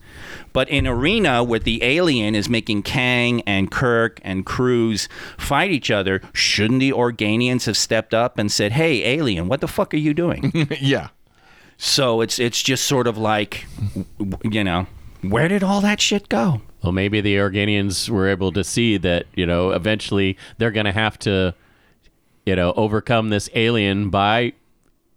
But 0.53 0.69
in 0.69 0.85
Arena, 0.85 1.43
where 1.43 1.57
the 1.57 1.81
alien 1.81 2.35
is 2.35 2.47
making 2.47 2.83
Kang 2.83 3.41
and 3.47 3.71
Kirk 3.71 4.19
and 4.23 4.45
Cruz 4.45 5.09
fight 5.39 5.71
each 5.71 5.89
other, 5.89 6.21
shouldn't 6.33 6.81
the 6.81 6.91
Organians 6.91 7.65
have 7.65 7.75
stepped 7.75 8.13
up 8.13 8.37
and 8.37 8.51
said, 8.51 8.73
"Hey, 8.73 9.03
alien, 9.05 9.47
what 9.47 9.59
the 9.59 9.67
fuck 9.67 9.91
are 9.95 9.97
you 9.97 10.13
doing?" 10.13 10.51
yeah. 10.79 11.07
So 11.75 12.21
it's 12.21 12.37
it's 12.37 12.61
just 12.61 12.85
sort 12.85 13.07
of 13.07 13.17
like, 13.17 13.65
you 14.43 14.63
know, 14.63 14.85
where 15.23 15.47
did 15.47 15.63
all 15.63 15.81
that 15.81 15.99
shit 15.99 16.29
go? 16.29 16.61
Well, 16.83 16.91
maybe 16.91 17.21
the 17.21 17.37
Organians 17.37 18.07
were 18.07 18.27
able 18.27 18.51
to 18.51 18.63
see 18.63 18.97
that, 18.97 19.25
you 19.33 19.47
know, 19.47 19.71
eventually 19.71 20.37
they're 20.59 20.69
going 20.69 20.85
to 20.85 20.91
have 20.91 21.17
to, 21.19 21.55
you 22.45 22.55
know, 22.55 22.73
overcome 22.75 23.29
this 23.29 23.49
alien 23.55 24.09
by 24.09 24.53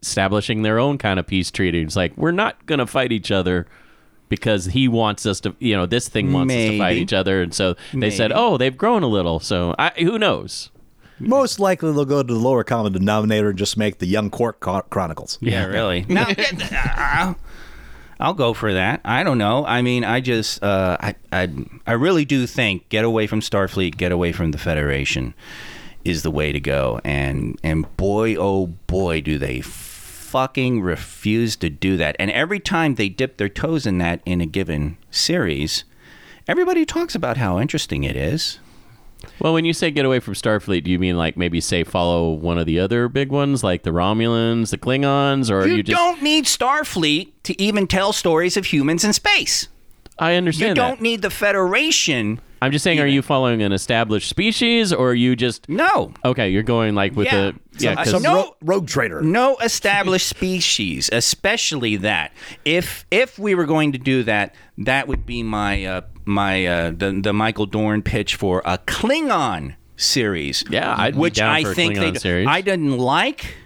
establishing 0.02 0.62
their 0.62 0.78
own 0.78 0.98
kind 0.98 1.18
of 1.18 1.26
peace 1.26 1.50
treaty. 1.50 1.80
It's 1.82 1.96
like, 1.96 2.16
we're 2.16 2.30
not 2.30 2.64
going 2.66 2.78
to 2.78 2.86
fight 2.86 3.12
each 3.12 3.30
other 3.30 3.66
because 4.28 4.66
he 4.66 4.88
wants 4.88 5.26
us 5.26 5.40
to, 5.40 5.54
you 5.58 5.76
know, 5.76 5.86
this 5.86 6.08
thing 6.08 6.32
wants 6.32 6.52
us 6.52 6.70
to 6.70 6.78
fight 6.78 6.96
each 6.96 7.12
other. 7.12 7.42
And 7.42 7.54
so 7.54 7.76
they 7.92 8.10
said, 8.10 8.32
oh, 8.32 8.56
they've 8.56 8.76
grown 8.76 9.02
a 9.02 9.08
little. 9.08 9.40
So 9.40 9.74
I, 9.78 9.90
who 9.98 10.18
knows? 10.18 10.70
Most 11.18 11.58
likely 11.58 11.92
they'll 11.92 12.04
go 12.04 12.22
to 12.22 12.34
the 12.34 12.38
lower 12.38 12.62
common 12.62 12.92
denominator 12.92 13.48
and 13.48 13.58
just 13.58 13.76
make 13.76 13.98
the 13.98 14.06
Young 14.06 14.28
Quark 14.28 14.60
Chron- 14.60 14.82
Chronicles. 14.90 15.38
Yeah, 15.40 15.64
really. 15.64 16.04
No, 16.08 16.26
I'll, 16.72 17.36
I'll 18.20 18.34
go 18.34 18.52
for 18.52 18.74
that. 18.74 19.00
I 19.04 19.22
don't 19.22 19.38
know. 19.38 19.64
I 19.64 19.80
mean, 19.80 20.04
I 20.04 20.20
just, 20.20 20.62
uh, 20.62 20.96
I, 21.00 21.14
I, 21.32 21.48
I 21.86 21.92
really 21.92 22.24
do 22.24 22.46
think 22.46 22.88
get 22.90 23.04
away 23.04 23.26
from 23.26 23.40
Starfleet, 23.40 23.96
get 23.96 24.12
away 24.12 24.32
from 24.32 24.50
the 24.50 24.58
Federation, 24.58 25.34
is 26.08 26.22
the 26.22 26.30
way 26.30 26.52
to 26.52 26.60
go. 26.60 27.00
And 27.04 27.58
and 27.62 27.96
boy, 27.96 28.36
oh 28.36 28.68
boy, 28.86 29.20
do 29.20 29.38
they 29.38 29.60
fucking 29.60 30.80
refuse 30.82 31.56
to 31.56 31.70
do 31.70 31.96
that. 31.96 32.16
And 32.18 32.30
every 32.30 32.60
time 32.60 32.96
they 32.96 33.08
dip 33.08 33.36
their 33.36 33.48
toes 33.48 33.86
in 33.86 33.98
that 33.98 34.20
in 34.26 34.40
a 34.40 34.46
given 34.46 34.98
series, 35.10 35.84
everybody 36.48 36.84
talks 36.84 37.14
about 37.14 37.36
how 37.36 37.58
interesting 37.58 38.04
it 38.04 38.16
is. 38.16 38.58
Well, 39.38 39.54
when 39.54 39.64
you 39.64 39.72
say 39.72 39.90
get 39.90 40.04
away 40.04 40.20
from 40.20 40.34
Starfleet, 40.34 40.84
do 40.84 40.90
you 40.90 40.98
mean 40.98 41.16
like 41.16 41.36
maybe 41.36 41.60
say 41.60 41.84
follow 41.84 42.30
one 42.30 42.58
of 42.58 42.66
the 42.66 42.78
other 42.78 43.08
big 43.08 43.30
ones, 43.30 43.64
like 43.64 43.82
the 43.82 43.90
Romulans, 43.90 44.70
the 44.70 44.78
Klingons, 44.78 45.50
or 45.50 45.66
You, 45.66 45.76
you 45.76 45.82
just? 45.82 45.96
don't 45.96 46.22
need 46.22 46.44
Starfleet 46.44 47.32
to 47.44 47.60
even 47.60 47.86
tell 47.86 48.12
stories 48.12 48.56
of 48.56 48.66
humans 48.66 49.04
in 49.04 49.12
space. 49.12 49.68
I 50.18 50.34
understand. 50.34 50.70
You 50.70 50.74
don't 50.74 50.96
that. 50.98 51.02
need 51.02 51.22
the 51.22 51.30
Federation. 51.30 52.40
I'm 52.66 52.72
just 52.72 52.82
saying, 52.82 53.00
are 53.00 53.06
you 53.06 53.22
following 53.22 53.62
an 53.62 53.72
established 53.72 54.28
species, 54.28 54.92
or 54.92 55.10
are 55.10 55.14
you 55.14 55.36
just 55.36 55.68
No. 55.68 56.12
okay? 56.24 56.48
You're 56.50 56.62
going 56.62 56.94
like 56.94 57.14
with 57.16 57.26
Yeah. 57.26 57.52
the 57.52 57.54
yeah, 57.78 58.02
Some- 58.02 58.12
Some 58.14 58.22
No. 58.22 58.34
ro- 58.34 58.56
rogue 58.62 58.88
trader. 58.88 59.20
No 59.22 59.56
established 59.58 60.26
species, 60.36 61.08
especially 61.12 61.96
that. 61.96 62.32
If 62.64 63.06
if 63.10 63.38
we 63.38 63.54
were 63.54 63.66
going 63.66 63.92
to 63.92 63.98
do 63.98 64.22
that, 64.24 64.54
that 64.78 65.08
would 65.08 65.24
be 65.26 65.42
my 65.42 65.84
uh, 65.84 66.00
my 66.24 66.66
uh, 66.66 66.90
the 66.96 67.18
the 67.22 67.32
Michael 67.32 67.66
Dorn 67.66 68.02
pitch 68.02 68.34
for 68.34 68.62
a 68.64 68.78
Klingon 68.78 69.74
series. 69.96 70.64
Yeah, 70.70 70.94
I'd 70.98 71.14
be 71.14 71.20
which 71.20 71.36
down 71.36 71.50
I 71.54 71.62
for 71.62 71.70
a 71.70 71.74
think 71.74 71.94
Klingon 71.94 72.12
they. 72.14 72.18
series. 72.18 72.46
I 72.48 72.60
didn't 72.60 72.96
like 72.98 73.56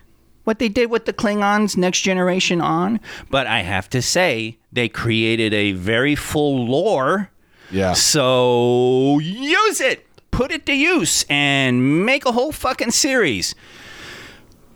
what 0.45 0.59
they 0.59 0.69
did 0.69 0.91
with 0.91 1.05
the 1.05 1.13
Klingons 1.13 1.77
Next 1.77 2.01
Generation 2.01 2.61
on, 2.61 2.99
but 3.31 3.47
I 3.47 3.61
have 3.61 3.89
to 3.91 4.03
say 4.03 4.59
they 4.73 4.89
created 4.89 5.55
a 5.55 5.73
very 5.73 6.15
full 6.15 6.67
lore. 6.67 7.31
Yeah. 7.71 7.93
So 7.93 9.19
use 9.21 9.81
it, 9.81 10.07
put 10.31 10.51
it 10.51 10.67
to 10.67 10.75
use, 10.75 11.25
and 11.31 12.05
make 12.05 12.25
a 12.27 12.33
whole 12.33 12.53
fucking 12.53 12.91
series. 12.91 13.55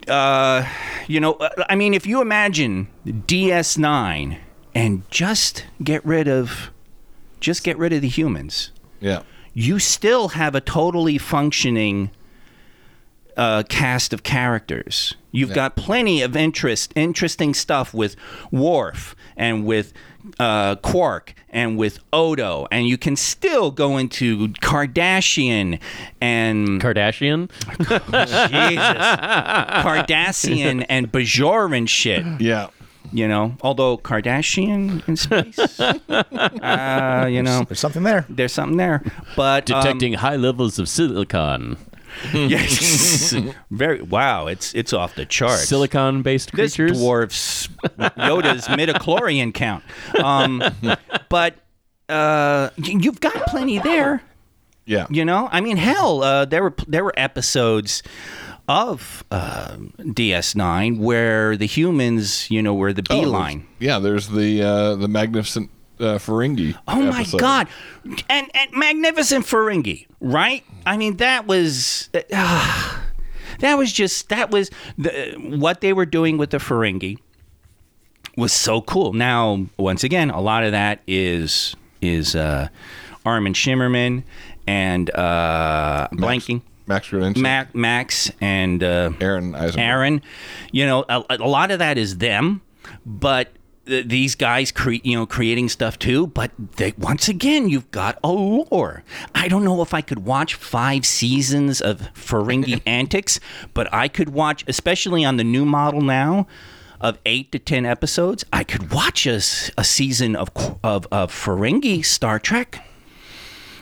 Uh, 0.09 0.67
you 1.09 1.19
know, 1.21 1.33
uh, 1.35 1.49
I 1.69 1.75
mean, 1.77 1.95
if 1.95 2.07
you 2.07 2.21
imagine 2.21 2.89
DS9 3.07 4.39
and 4.75 5.11
just 5.11 5.65
get 5.83 6.05
rid 6.05 6.29
of, 6.29 6.71
just 7.41 7.65
get 7.65 7.79
rid 7.79 7.93
of 7.93 8.03
the 8.03 8.09
humans, 8.09 8.71
Yeah. 9.01 9.23
you 9.55 9.79
still 9.79 10.29
have 10.29 10.55
a 10.55 10.61
totally 10.61 11.17
functioning 11.19 12.11
uh, 13.37 13.63
cast 13.69 14.13
of 14.13 14.23
characters. 14.23 15.15
You've 15.33 15.53
got 15.55 15.75
plenty 15.75 16.23
of 16.23 16.37
interest, 16.37 16.93
interesting 16.95 17.53
stuff 17.55 17.93
with 17.93 18.15
Worf 18.53 19.17
and 19.37 19.65
with 19.65 19.93
uh, 20.39 20.77
Quark 20.77 21.35
and 21.51 21.77
with 21.77 21.99
Odo, 22.13 22.67
and 22.71 22.87
you 22.89 22.97
can 22.99 23.17
still 23.17 23.71
go 23.71 23.97
into 23.99 24.49
Kardashian 24.49 25.79
and 26.21 26.81
Kardashian. 26.81 27.51
Jesus, 27.79 29.07
Cardassian 29.85 30.87
and 30.89 31.11
Bajoran 31.13 31.89
shit. 31.89 32.25
Yeah. 32.41 32.69
You 33.13 33.29
know, 33.29 33.55
although 33.61 33.97
Kardashian 33.99 35.07
in 35.07 35.17
space, 35.17 35.59
uh, 35.79 37.29
you 37.31 37.43
know, 37.43 37.63
There's 37.69 37.79
something 37.79 38.03
there. 38.03 38.25
there's 38.29 38.53
something 38.53 38.77
there. 38.79 39.03
But 39.37 39.71
um, 39.71 39.83
Detecting 39.83 40.15
high 40.15 40.37
levels 40.37 40.79
of 40.81 40.89
silicon. 40.89 41.77
Yes. 42.33 43.35
Very 43.71 44.03
wow, 44.03 44.47
it's 44.47 44.75
it's 44.75 44.93
off 44.93 45.15
the 45.15 45.27
charts. 45.27 45.69
Silicon 45.69 46.23
based 46.23 46.53
this 46.53 46.77
creatures. 46.77 46.99
dwarfs 46.99 47.69
Yoda's 47.99 48.67
midichlorian 48.69 49.53
count. 49.55 49.85
Um, 50.23 50.63
but 51.29 51.57
uh, 52.09 52.71
you've 52.77 53.21
got 53.21 53.35
plenty 53.47 53.79
there. 53.79 54.23
Yeah. 54.87 55.07
You 55.11 55.25
know, 55.25 55.49
I 55.51 55.61
mean, 55.61 55.77
hell, 55.79 56.23
uh, 56.23 56.45
there 56.45 56.63
were 56.63 56.75
there 56.87 57.05
were 57.05 57.15
episodes 57.17 58.03
of 58.69 59.25
uh, 59.31 59.77
DS9 59.99 60.99
where 60.99 61.57
the 61.57 61.67
humans, 61.67 62.51
you 62.51 62.63
know, 62.63 62.75
were 62.75 62.93
the 62.93 63.03
Oh, 63.11 63.21
beeline. 63.21 63.67
Yeah. 63.79 63.99
There's 63.99 64.29
the 64.29 64.63
uh, 64.63 64.95
the 64.97 65.09
magnificent 65.09 65.71
uh, 66.01 66.19
Ferengi. 66.19 66.77
Oh, 66.89 67.03
my 67.03 67.21
episode. 67.21 67.41
God! 67.41 67.69
And 68.29 68.51
and 68.55 68.73
magnificent 68.73 69.47
Ferengi, 69.47 70.07
right? 70.21 70.65
I 70.87 70.97
mean, 70.97 71.17
that 71.19 71.47
was 71.47 72.11
uh, 72.15 72.21
that 73.61 73.79
was 73.79 73.93
just 73.93 74.29
that 74.29 74.51
was 74.51 74.71
the, 74.99 75.35
what 75.39 75.81
they 75.81 75.93
were 75.93 76.07
doing 76.07 76.39
with 76.39 76.51
the 76.51 76.59
Ferengi 76.59 77.19
was 78.37 78.53
so 78.53 78.81
cool. 78.81 79.13
Now, 79.13 79.67
once 79.79 80.05
again, 80.05 80.31
a 80.31 80.41
lot 80.41 80.65
of 80.65 80.73
that 80.73 81.01
is 81.07 81.77
is 82.01 82.35
uh, 82.35 82.69
Armin 83.25 83.55
Shimerman 83.55 84.25
and 84.67 85.11
uh, 85.15 86.09
blanking 86.13 86.63
Max. 86.87 87.11
Mac, 87.13 87.75
Max 87.75 88.31
and 88.41 88.83
uh, 88.83 89.11
Aron 89.21 89.55
Eisenberg. 89.55 89.79
Aaron. 89.79 90.23
You 90.71 90.87
know, 90.87 91.05
a, 91.09 91.25
a 91.31 91.49
lot 91.49 91.71
of 91.71 91.79
that 91.79 91.97
is 91.97 92.19
them, 92.19 92.61
but 93.07 93.53
these 93.87 94.35
guys, 94.35 94.73
cre- 94.73 95.03
you 95.03 95.17
know, 95.17 95.27
creating 95.27 95.69
stuff 95.69 95.99
too. 95.99 96.27
But 96.27 96.51
they, 96.77 96.95
once 96.99 97.29
again, 97.29 97.69
you've 97.69 97.91
got 97.91 98.19
a 98.25 98.31
lore. 98.31 99.05
I 99.35 99.49
don't 99.49 99.65
know 99.65 99.83
if 99.83 99.93
I 99.95 100.01
could 100.01 100.25
watch 100.25 100.55
five 100.55 101.05
seasons 101.07 101.81
of 101.81 102.13
Ferengi 102.15 102.81
antics, 102.87 103.41
but 103.75 103.93
I 103.93 104.09
could 104.09 104.31
watch, 104.31 104.65
especially 104.67 105.25
on 105.25 105.37
the 105.37 105.45
new 105.45 105.65
model 105.65 106.01
now. 106.01 106.47
Of 107.01 107.19
eight 107.27 107.53
to 107.53 107.59
ten 107.59 107.85
episodes, 107.85 108.47
I 108.51 108.65
could 108.65 108.91
watch 108.91 109.27
a 109.27 109.41
season 109.41 110.35
of 110.37 110.49
of, 110.83 111.07
of 111.13 111.31
Ferengi 111.31 112.03
Star 112.03 112.39
Trek. 112.39 112.83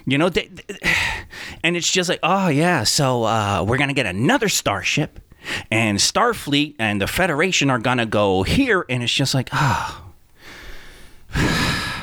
You 0.07 0.19
know, 0.19 0.29
they, 0.29 0.51
and 1.63 1.77
it's 1.77 1.91
just 1.91 2.09
like, 2.09 2.19
oh 2.25 2.49
yeah, 2.49 2.83
so 2.83 3.23
uh, 3.23 3.65
we're 3.67 3.79
gonna 3.79 3.93
get 3.93 4.07
another 4.07 4.49
starship, 4.49 5.21
and 5.71 5.99
Starfleet 5.99 6.75
and 6.79 7.01
the 7.01 7.07
Federation 7.07 7.71
are 7.71 7.79
gonna 7.79 8.07
go 8.07 8.43
here, 8.43 8.85
and 8.89 9.03
it's 9.03 9.13
just 9.13 9.35
like, 9.35 9.49
ah, 9.53 10.03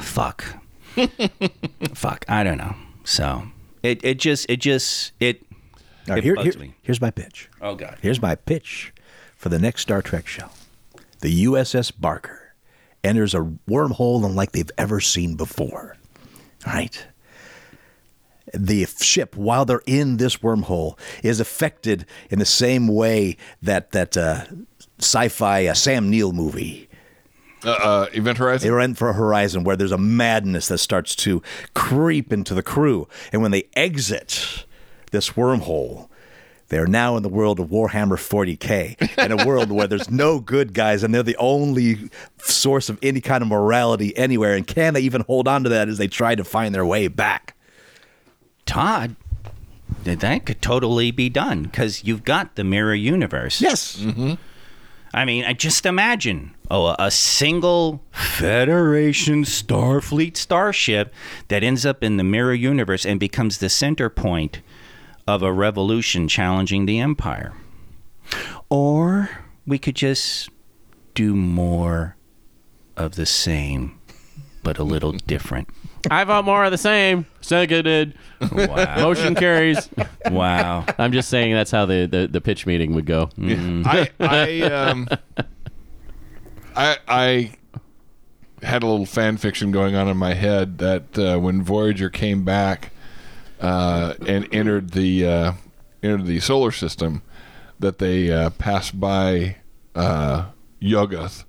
fuck, 0.01 0.43
fuck. 1.93 2.25
I 2.27 2.43
don't 2.43 2.57
know. 2.57 2.75
So 3.03 3.43
it 3.83 4.03
it 4.03 4.19
just 4.19 4.45
it 4.49 4.57
just 4.57 5.11
it. 5.19 5.43
Right, 6.07 6.17
it 6.19 6.23
here- 6.23 6.35
here- 6.35 6.73
here's 6.81 7.01
my 7.01 7.11
pitch. 7.11 7.49
Oh 7.61 7.75
god. 7.75 7.97
Here's 8.01 8.21
my 8.21 8.35
pitch 8.35 8.93
for 9.35 9.49
the 9.49 9.59
next 9.59 9.81
Star 9.81 10.01
Trek 10.01 10.25
show. 10.27 10.49
The 11.19 11.45
USS 11.45 11.91
Barker 11.97 12.53
enters 13.03 13.33
a 13.35 13.39
wormhole 13.69 14.25
unlike 14.25 14.51
they've 14.53 14.71
ever 14.77 14.99
seen 14.99 15.35
before. 15.35 15.95
All 16.65 16.73
right. 16.73 17.05
The 18.53 18.85
ship, 18.85 19.35
while 19.35 19.65
they're 19.65 19.81
in 19.85 20.17
this 20.17 20.37
wormhole, 20.37 20.97
is 21.23 21.39
affected 21.39 22.05
in 22.29 22.39
the 22.39 22.45
same 22.45 22.87
way 22.87 23.37
that 23.61 23.91
that 23.91 24.17
uh, 24.17 24.45
sci-fi 24.99 25.67
uh, 25.67 25.73
Sam 25.73 26.09
Neill 26.09 26.31
movie 26.33 26.89
Uh, 27.63 27.69
uh, 27.71 28.05
Event 28.13 28.37
Horizon. 28.37 28.73
Event 28.73 28.97
for 28.97 29.13
Horizon, 29.13 29.63
where 29.63 29.75
there's 29.75 29.91
a 29.91 29.97
madness 29.97 30.67
that 30.69 30.77
starts 30.79 31.15
to 31.17 31.41
creep 31.73 32.31
into 32.33 32.53
the 32.53 32.63
crew. 32.63 33.07
And 33.31 33.41
when 33.41 33.51
they 33.51 33.67
exit 33.75 34.65
this 35.11 35.31
wormhole, 35.31 36.07
they're 36.69 36.87
now 36.87 37.17
in 37.17 37.23
the 37.23 37.29
world 37.29 37.59
of 37.59 37.67
Warhammer 37.69 38.15
40K, 38.17 39.25
in 39.25 39.31
a 39.37 39.45
world 39.45 39.71
where 39.71 39.87
there's 39.87 40.09
no 40.09 40.39
good 40.39 40.73
guys 40.73 41.03
and 41.03 41.13
they're 41.13 41.23
the 41.23 41.35
only 41.37 42.09
source 42.41 42.89
of 42.89 42.97
any 43.01 43.21
kind 43.21 43.41
of 43.41 43.47
morality 43.47 44.15
anywhere. 44.17 44.53
And 44.53 44.65
can 44.67 44.93
they 44.93 45.01
even 45.01 45.21
hold 45.21 45.47
on 45.47 45.63
to 45.63 45.69
that 45.69 45.89
as 45.89 45.97
they 45.97 46.07
try 46.07 46.35
to 46.35 46.43
find 46.43 46.73
their 46.73 46.85
way 46.85 47.07
back? 47.07 47.55
Todd, 48.69 49.15
that 50.03 50.19
that 50.19 50.45
could 50.45 50.61
totally 50.61 51.09
be 51.09 51.27
done 51.27 51.63
because 51.63 52.03
you've 52.03 52.23
got 52.23 52.55
the 52.55 52.63
mirror 52.63 52.93
universe. 52.93 53.59
Yes. 53.59 53.97
Mm-hmm. 53.97 54.35
I 55.11 55.25
mean, 55.25 55.43
I 55.43 55.53
just 55.53 55.87
imagine 55.87 56.53
oh, 56.69 56.95
a 56.99 57.09
single 57.09 58.03
Federation 58.11 59.43
Starfleet 59.43 60.37
starship 60.37 61.11
that 61.47 61.63
ends 61.63 61.83
up 61.83 62.03
in 62.03 62.17
the 62.17 62.23
mirror 62.23 62.53
universe 62.53 63.07
and 63.07 63.19
becomes 63.19 63.57
the 63.57 63.69
center 63.69 64.07
point 64.07 64.61
of 65.25 65.41
a 65.41 65.51
revolution 65.51 66.27
challenging 66.27 66.85
the 66.85 66.99
Empire. 66.99 67.53
Or 68.69 69.31
we 69.65 69.79
could 69.79 69.95
just 69.95 70.47
do 71.15 71.35
more 71.35 72.17
of 72.95 73.15
the 73.15 73.25
same, 73.25 73.99
but 74.61 74.77
a 74.77 74.83
little 74.83 75.13
different. 75.13 75.69
I 76.09 76.23
vote 76.23 76.45
more 76.45 76.63
of 76.65 76.71
the 76.71 76.77
same. 76.77 77.25
Seconded. 77.41 78.15
Wow. 78.51 78.95
Motion 79.01 79.35
carries. 79.35 79.89
wow. 80.31 80.85
I'm 80.97 81.11
just 81.11 81.29
saying 81.29 81.53
that's 81.53 81.71
how 81.71 81.85
the, 81.85 82.05
the, 82.05 82.27
the 82.27 82.41
pitch 82.41 82.65
meeting 82.65 82.93
would 82.95 83.05
go. 83.05 83.29
I 83.39 84.09
I 84.19 84.61
um 84.61 85.07
I 86.75 86.97
I 87.07 87.51
had 88.65 88.83
a 88.83 88.87
little 88.87 89.05
fan 89.05 89.37
fiction 89.37 89.71
going 89.71 89.95
on 89.95 90.07
in 90.07 90.17
my 90.17 90.33
head 90.33 90.77
that 90.79 91.17
uh, 91.17 91.37
when 91.39 91.61
Voyager 91.61 92.09
came 92.09 92.43
back 92.43 92.91
uh, 93.61 94.13
and 94.27 94.47
entered 94.53 94.91
the 94.91 95.25
uh, 95.25 95.53
entered 96.03 96.25
the 96.25 96.39
solar 96.39 96.71
system, 96.71 97.21
that 97.79 97.99
they 97.99 98.31
uh, 98.31 98.49
passed 98.51 98.99
by 98.99 99.57
uh, 99.95 100.45
Yuggoth 100.81 101.43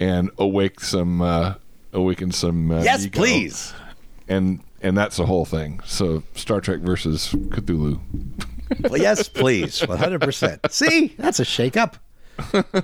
and 0.00 0.30
awake 0.38 0.80
some 0.80 1.22
uh, 1.22 1.54
awaken 1.92 2.32
some. 2.32 2.70
Uh, 2.70 2.82
Yes, 2.82 3.06
ego. 3.06 3.18
please. 3.18 3.72
And 4.28 4.60
and 4.80 4.96
that's 4.96 5.16
the 5.16 5.26
whole 5.26 5.44
thing. 5.44 5.80
So 5.84 6.22
Star 6.34 6.60
Trek 6.60 6.80
versus 6.80 7.32
Cthulhu. 7.32 8.00
Well, 8.80 9.00
yes, 9.00 9.28
please. 9.28 9.80
100%. 9.80 10.70
See, 10.70 11.14
that's 11.18 11.38
a 11.38 11.44
shake-up. 11.44 11.96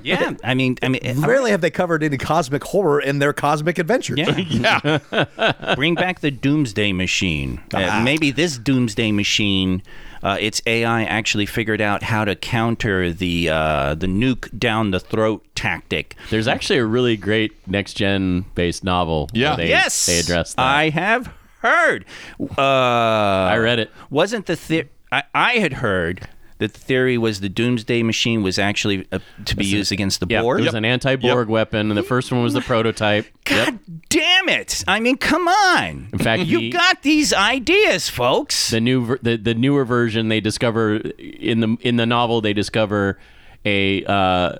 Yeah. 0.02 0.34
I 0.44 0.54
mean, 0.54 0.76
I 0.82 0.88
mean, 0.88 1.00
Rarely 1.20 1.50
have 1.50 1.60
they 1.60 1.70
covered 1.70 2.02
any 2.02 2.18
cosmic 2.18 2.62
horror 2.64 3.00
in 3.00 3.18
their 3.18 3.32
cosmic 3.32 3.78
adventures. 3.78 4.18
Yeah. 4.18 4.98
Yeah. 5.10 5.74
Bring 5.74 5.94
back 5.94 6.20
the 6.20 6.30
Doomsday 6.30 6.92
Machine. 6.92 7.60
Ah. 7.74 8.00
Uh, 8.00 8.04
maybe 8.04 8.30
this 8.30 8.58
Doomsday 8.58 9.10
Machine, 9.12 9.82
uh, 10.22 10.36
its 10.40 10.60
AI 10.66 11.04
actually 11.04 11.46
figured 11.46 11.80
out 11.80 12.02
how 12.02 12.24
to 12.24 12.34
counter 12.36 13.12
the 13.12 13.48
uh, 13.48 13.94
the 13.94 14.06
nuke 14.06 14.56
down 14.58 14.90
the 14.90 15.00
throat 15.00 15.44
tactic. 15.54 16.16
There's 16.30 16.48
actually 16.48 16.78
a 16.78 16.84
really 16.86 17.16
great 17.16 17.52
next 17.68 17.94
gen 17.94 18.44
based 18.54 18.84
novel. 18.84 19.28
where 19.32 19.42
Yeah. 19.42 19.56
They, 19.56 19.68
yes, 19.68 20.06
They 20.06 20.18
address 20.18 20.54
that. 20.54 20.62
I 20.62 20.88
have 20.90 21.32
heard. 21.60 22.04
Uh, 22.40 22.60
I 22.62 23.56
read 23.58 23.78
it. 23.78 23.90
Wasn't 24.10 24.46
the 24.46 24.54
the- 24.68 24.86
I, 25.12 25.22
I 25.34 25.52
had 25.54 25.74
heard 25.74 26.28
that 26.60 26.74
the 26.74 26.78
theory 26.78 27.16
was 27.16 27.40
the 27.40 27.48
Doomsday 27.48 28.02
Machine 28.02 28.42
was 28.42 28.58
actually 28.58 29.06
uh, 29.10 29.18
to 29.46 29.56
be 29.56 29.64
used 29.64 29.90
against 29.92 30.20
the 30.20 30.26
yeah, 30.28 30.42
Borg. 30.42 30.60
it 30.60 30.64
was 30.64 30.74
an 30.74 30.84
anti 30.84 31.16
Borg 31.16 31.48
weapon, 31.48 31.90
and 31.90 31.96
the 31.96 32.02
first 32.02 32.30
one 32.30 32.42
was 32.42 32.52
the 32.52 32.60
prototype. 32.60 33.26
God 33.44 33.80
damn 34.10 34.48
it! 34.50 34.84
I 34.86 35.00
mean, 35.00 35.16
come 35.16 35.48
on. 35.48 36.10
In 36.12 36.18
fact, 36.18 36.42
you 36.44 36.58
the- 36.58 36.70
got 36.70 37.02
these 37.02 37.32
ideas, 37.32 38.08
folks. 38.10 38.70
the 38.70 38.80
new 38.80 39.16
the, 39.22 39.36
the 39.36 39.54
newer 39.54 39.86
version 39.86 40.28
they 40.28 40.40
discover 40.40 40.96
in 40.96 41.60
the 41.60 41.76
in 41.80 41.96
the 41.96 42.06
novel 42.06 42.42
they 42.42 42.52
discover 42.52 43.18
a 43.64 44.04
uh, 44.04 44.56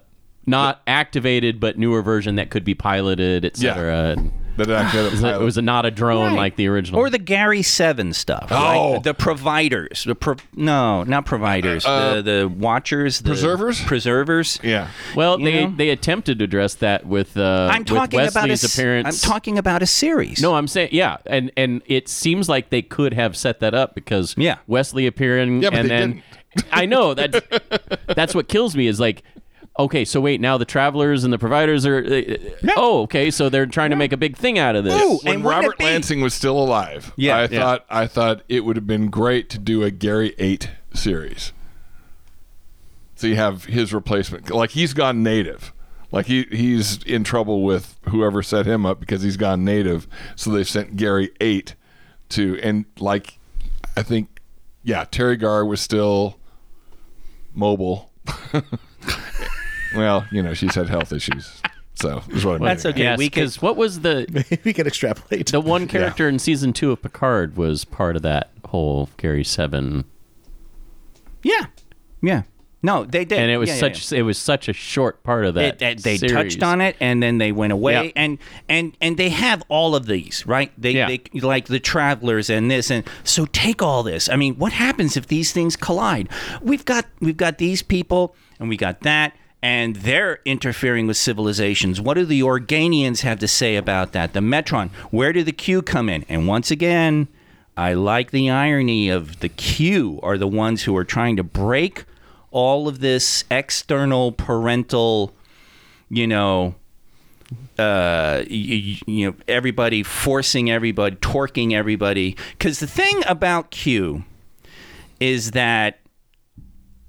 not 0.47 0.81
activated 0.87 1.61
but 1.61 1.79
newer 1.79 2.03
version 2.03 2.37
that 2.37 2.51
could 2.51 2.65
be 2.65 2.75
piloted 2.75 3.45
etc 3.45 4.17
That 4.57 4.71
actually 4.71 5.11
had 5.21 5.25
a 5.25 5.41
it 5.41 5.45
was 5.45 5.57
a, 5.57 5.63
not 5.63 5.87
a 5.87 5.91
drone 5.91 6.31
Right. 6.33 6.37
like 6.37 6.57
the 6.57 6.67
original 6.69 7.01
or 7.01 7.09
the 7.11 7.19
Gary 7.19 7.63
Seven 7.63 8.13
stuff. 8.13 8.49
Oh. 8.51 8.95
right? 8.95 9.03
the 9.03 9.15
providers. 9.15 10.05
The 10.05 10.15
pro- 10.15 10.37
no, 10.55 11.03
not 11.05 11.25
providers. 11.27 11.85
the 11.85 12.23
the 12.25 12.49
watchers. 12.49 13.21
The 13.21 13.31
Preservers? 13.31 13.81
Preservers. 13.83 14.59
yeah. 14.63 14.89
well 15.15 15.39
you 15.39 15.45
they 15.47 15.65
know? 15.67 15.75
they 15.77 15.89
attempted 15.91 16.39
to 16.39 16.45
address 16.45 16.75
that 16.77 17.07
with 17.07 17.37
uh 17.37 17.69
I'm 17.73 17.85
talking 17.85 18.21
with 18.21 18.31
about 18.31 18.51
a. 18.51 18.53
Appearance 18.55 19.25
I'm 19.25 19.31
talking 19.31 19.59
about 19.59 19.83
a 19.83 19.87
series. 19.87 20.41
no, 20.43 20.55
I'm 20.55 20.67
saying 20.69 20.91
yeah, 20.93 21.17
and 21.27 21.51
and 21.57 21.83
it 21.87 22.09
seems 22.09 22.49
like 22.49 22.71
they 22.71 22.83
could 22.83 23.15
have 23.15 23.37
set 23.37 23.61
that 23.61 23.75
up 23.75 23.95
because 23.95 24.35
Yeah. 24.37 24.59
Wesley 24.67 25.07
appearing 25.07 25.63
Yeah, 25.63 25.71
but 25.71 25.79
and 25.81 25.91
they 25.91 25.99
then 25.99 26.23
I 26.73 26.87
know 26.87 27.15
that 27.15 28.05
that's 28.15 28.35
what 28.35 28.49
kills 28.49 28.75
me 28.77 28.87
is 28.89 28.99
like 29.01 29.23
okay, 29.85 30.05
so 30.05 30.20
wait, 30.20 30.40
now 30.40 30.57
the 30.59 30.65
travelers 30.65 31.24
and 31.24 31.32
the 31.32 31.39
providers 31.39 31.85
are 31.86 31.98
uh, 31.98 32.23
oh 32.77 33.02
okay, 33.02 33.31
so 33.31 33.48
they're 33.48 33.66
trying 33.66 33.90
to 33.90 33.97
make 33.97 34.12
a 34.12 34.16
big 34.16 34.36
thing 34.36 34.59
out 34.59 34.77
of 34.77 34.85
this. 34.85 35.01
Ooh, 35.02 35.19
when 35.23 35.36
and 35.36 35.44
Robert 35.44 35.78
Lansing 35.81 36.20
was 36.20 36.35
still 36.35 36.59
alive, 36.59 37.12
Yeah. 37.16 37.36
I 37.36 37.43
Yeah. 37.43 37.61
thought 37.61 37.86
I 37.90 38.07
thought 38.07 38.43
it 38.48 38.65
would 38.65 38.77
have 38.77 38.86
been 38.86 39.09
great 39.11 39.48
to 39.51 39.59
do 39.59 39.82
a 39.82 39.90
Gary 39.90 40.35
Eight 40.39 40.70
series. 40.94 41.52
So 43.16 43.27
you 43.27 43.36
have 43.36 43.65
his 43.66 43.93
replacement, 43.93 44.51
like 44.51 44.70
he's 44.70 44.94
gone 44.94 45.23
native, 45.23 45.73
like 46.11 46.27
he 46.27 46.44
he's 46.51 47.02
in 47.05 47.23
trouble 47.24 47.62
with 47.62 47.97
whoever 48.09 48.43
set 48.43 48.65
him 48.66 48.86
up 48.86 48.98
because 48.98 49.23
he's 49.23 49.36
gone 49.36 49.65
native. 49.65 50.09
So 50.36 50.51
they've 50.51 50.66
sent 50.69 50.97
Gary 50.97 51.31
Eight 51.40 51.74
to, 52.31 52.59
and 52.62 52.86
like 52.98 53.39
I 53.97 54.02
think, 54.02 54.40
yeah, 54.82 55.05
Teri 55.05 55.39
Garr 55.39 55.65
was 55.66 55.81
still 55.82 56.39
mobile. 57.55 58.11
well, 59.95 60.27
you 60.31 60.43
know, 60.43 60.55
she's 60.55 60.75
had 60.75 60.89
health 60.89 61.12
issues, 61.12 61.61
so 61.95 62.23
is 62.31 62.45
what 62.45 62.57
I 62.57 62.59
mean. 62.59 62.65
That's 62.69 62.87
okay. 62.87 63.03
Yes, 63.03 63.19
we 63.19 63.27
could. 63.29 63.35
because 63.35 63.62
what 63.62 63.77
was 63.77 64.01
the 64.01 64.61
we 64.65 64.73
can 64.73 64.87
extrapolate. 64.87 65.49
the 65.51 65.61
one 65.61 65.87
character 65.89 66.29
in 66.29 66.39
season 66.39 66.73
two 66.73 66.93
of 66.93 67.03
Picard 67.03 67.57
was 67.57 67.85
part 67.85 68.17
of 68.17 68.23
that 68.23 68.51
whole 68.67 69.09
Gary 69.17 69.45
Seven, 69.45 70.05
Yeah. 71.43 71.67
Yeah. 72.23 72.43
No, 72.83 73.05
they 73.05 73.27
did. 73.27 73.39
and 73.39 73.51
it 73.51 73.59
was 73.59 73.69
Yeah, 73.69 73.75
yeah, 73.75 73.81
such 73.81 74.11
it 74.12 74.23
was 74.23 74.39
such 74.39 74.67
a 74.67 74.73
short 74.73 75.23
part 75.23 75.45
of 75.45 75.53
that. 75.55 75.83
It- 75.83 75.83
it- 75.83 76.03
they 76.03 76.17
series. 76.17 76.33
touched 76.33 76.62
on 76.62 76.81
it 76.81 76.97
and 76.99 77.23
then 77.23 77.37
they 77.37 77.53
went 77.53 77.75
away 77.75 78.07
Yeah. 78.07 78.11
and 78.17 78.39
and 78.71 78.97
and 79.03 79.19
they 79.19 79.29
have 79.29 79.62
all 79.69 79.95
of 79.95 80.07
these 80.07 80.45
right 80.47 80.73
they, 80.79 80.93
Yeah. 80.93 81.07
they 81.07 81.21
like 81.41 81.67
the 81.67 81.79
travelers 81.79 82.49
and 82.49 82.71
this 82.71 82.91
and 82.91 83.05
so 83.23 83.45
take 83.53 83.83
all 83.83 84.03
this 84.03 84.31
i 84.31 84.37
mean 84.37 84.55
what 84.55 84.73
happens 84.73 85.15
if 85.19 85.27
these 85.27 85.53
things 85.53 85.77
collide 85.77 86.31
we've 86.62 86.87
got 86.87 87.05
we've 87.21 87.37
got 87.37 87.59
these 87.59 87.83
people 87.83 88.35
and 88.59 88.71
we 88.71 88.79
got 88.79 89.01
that 89.01 89.37
and 89.62 89.97
they're 89.97 90.41
interfering 90.45 91.07
with 91.07 91.16
civilizations. 91.16 92.01
What 92.01 92.15
do 92.15 92.24
the 92.24 92.41
Organians 92.41 93.20
have 93.20 93.39
to 93.41 93.49
say 93.49 93.77
about 93.77 94.12
that? 94.12 94.32
The 94.32 94.41
Metron, 94.41 94.91
where 95.11 95.32
do 95.32 95.43
the 95.43 95.53
Q 95.53 95.82
come 95.82 96.09
in? 96.09 96.24
And 96.28 96.47
once 96.47 96.70
again, 96.70 97.28
I 97.77 97.93
like 97.95 98.31
the 98.31 98.51
irony 98.51 99.09
of 99.09 99.41
the 99.41 99.49
Q 99.49 100.20
are 100.23 100.39
the 100.39 100.49
ones 100.49 100.85
who 100.85 100.97
are 100.97 101.05
trying 101.05 101.37
to 101.37 101.45
break 101.45 102.05
all 102.51 102.89
of 102.89 103.01
this 103.01 103.45
external 103.51 104.32
parental, 104.32 105.32
you 106.09 106.27
know, 106.27 106.74
uh, 107.78 108.43
you, 108.49 108.97
you 109.07 109.27
know, 109.27 109.37
everybody 109.49 110.03
forcing 110.03 110.70
everybody, 110.70 111.16
torquing 111.16 111.73
everybody. 111.73 112.37
Because 112.53 112.81
the 112.81 112.87
thing 112.87 113.23
about 113.27 113.70
Q 113.70 114.24
is 115.20 115.53
that 115.53 116.01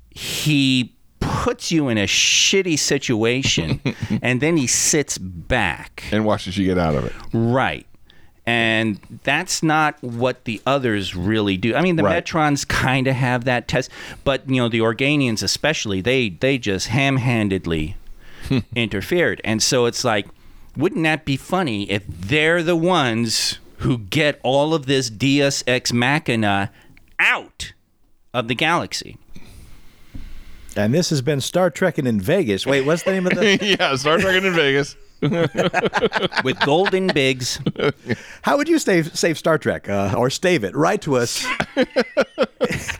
he 0.10 0.94
puts 1.22 1.72
you 1.72 1.88
in 1.88 1.98
a 1.98 2.06
shitty 2.06 2.78
situation 2.78 3.80
and 4.22 4.42
then 4.42 4.58
he 4.58 4.68
sits 4.68 5.18
back. 5.18 6.04
and 6.12 6.26
watches 6.26 6.58
you 6.58 6.66
get 6.66 6.78
out 6.78 6.96
of 6.96 7.06
it. 7.06 7.14
Right. 7.32 7.86
And 8.46 9.00
that's 9.24 9.62
not 9.62 10.02
what 10.02 10.46
the 10.46 10.60
others 10.66 11.16
really 11.16 11.58
do. 11.58 11.76
I 11.76 11.82
mean, 11.82 11.96
the 11.96 12.04
Right. 12.04 12.26
Metrons 12.26 12.68
kind 12.68 13.08
of 13.08 13.16
have 13.16 13.46
that 13.46 13.68
test, 13.68 13.92
but 14.24 14.50
you 14.50 14.56
know, 14.58 14.68
the 14.68 14.80
Organians 14.80 15.44
especially, 15.44 16.02
they 16.02 16.30
they 16.30 16.58
just 16.58 16.88
ham-handedly 16.88 17.96
interfered. 18.76 19.40
And 19.44 19.62
so 19.62 19.86
it's 19.86 20.04
like, 20.04 20.28
wouldn't 20.76 21.04
that 21.04 21.24
be 21.24 21.38
funny 21.38 21.90
if 21.92 22.04
they're 22.08 22.64
the 22.64 22.76
ones 22.76 23.60
who 23.78 24.00
get 24.00 24.40
all 24.44 24.74
of 24.74 24.86
this 24.88 25.10
Deus 25.12 25.64
Ex 25.68 25.94
Machina 25.94 26.72
out 27.20 27.74
of 28.34 28.48
the 28.48 28.56
galaxy? 28.56 29.18
And 30.76 30.94
this 30.94 31.10
has 31.10 31.22
been 31.22 31.42
Star 31.42 31.70
Trekking 31.70 32.08
in 32.08 32.22
Vegas. 32.22 32.66
Wait, 32.66 32.86
what's 32.86 33.04
the 33.04 33.12
name 33.12 33.28
of 33.28 33.34
the? 33.34 33.58
yeah, 33.80 33.96
Star 33.96 34.18
Trekking 34.18 34.46
in 34.46 34.54
Vegas. 34.54 34.96
with 36.44 36.60
golden 36.66 37.08
bigs. 37.08 37.60
How 38.42 38.58
would 38.58 38.68
you 38.68 38.80
save 38.80 39.16
save 39.16 39.38
Star 39.38 39.60
Trek 39.60 39.88
uh, 39.88 40.16
or 40.18 40.32
stave 40.32 40.64
it? 40.64 40.76
Write 40.76 41.04
to 41.04 41.18
us. 41.18 41.46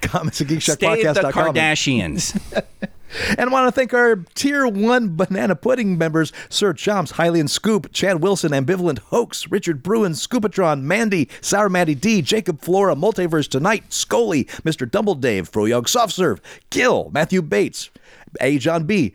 Comments 0.02 0.40
at 0.40 0.48
Stay 0.48 0.56
the 0.56 0.56
geekshockpodcast.com. 0.56 1.56
Kardashians. 1.56 2.88
And 3.38 3.50
I 3.50 3.54
want 3.54 3.68
to 3.68 3.72
thank 3.72 3.94
our 3.94 4.18
Tier 4.36 4.68
1 4.68 5.16
Banana 5.16 5.56
Pudding 5.56 5.98
members 5.98 6.32
Sir 6.50 6.74
Chomps, 6.74 7.14
Hylian 7.14 7.50
Scoop, 7.50 7.92
Chad 7.92 8.22
Wilson, 8.22 8.52
Ambivalent 8.52 9.00
Hoax, 9.00 9.50
Richard 9.52 9.84
Bruin, 9.84 10.14
Scoopatron, 10.14 10.82
Mandy, 10.82 11.30
Sour 11.42 11.70
Matty 11.70 11.96
D, 11.96 12.22
Jacob 12.22 12.62
Flora, 12.62 12.96
Multiverse 12.96 13.48
Tonight, 13.48 13.92
Scully, 13.92 14.46
Mr. 14.64 14.90
Dumbledave, 14.90 15.50
Froyog 15.50 15.84
Softserve, 15.84 16.40
Gil, 16.70 17.10
Matthew 17.14 17.42
Bates, 17.42 17.90
A. 18.40 18.58
John 18.58 18.86
B., 18.86 19.14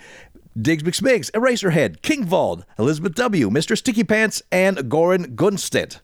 Diggs 0.61 0.83
McSmigs, 0.83 1.31
Eraserhead, 1.33 2.01
King 2.01 2.25
Vald, 2.25 2.65
Elizabeth 2.79 3.15
W., 3.15 3.51
Mr. 3.51 3.77
Sticky 3.77 4.05
Pants, 4.05 4.43
and 4.51 4.79
Goran 4.79 5.35
Gunstedt. 5.35 6.01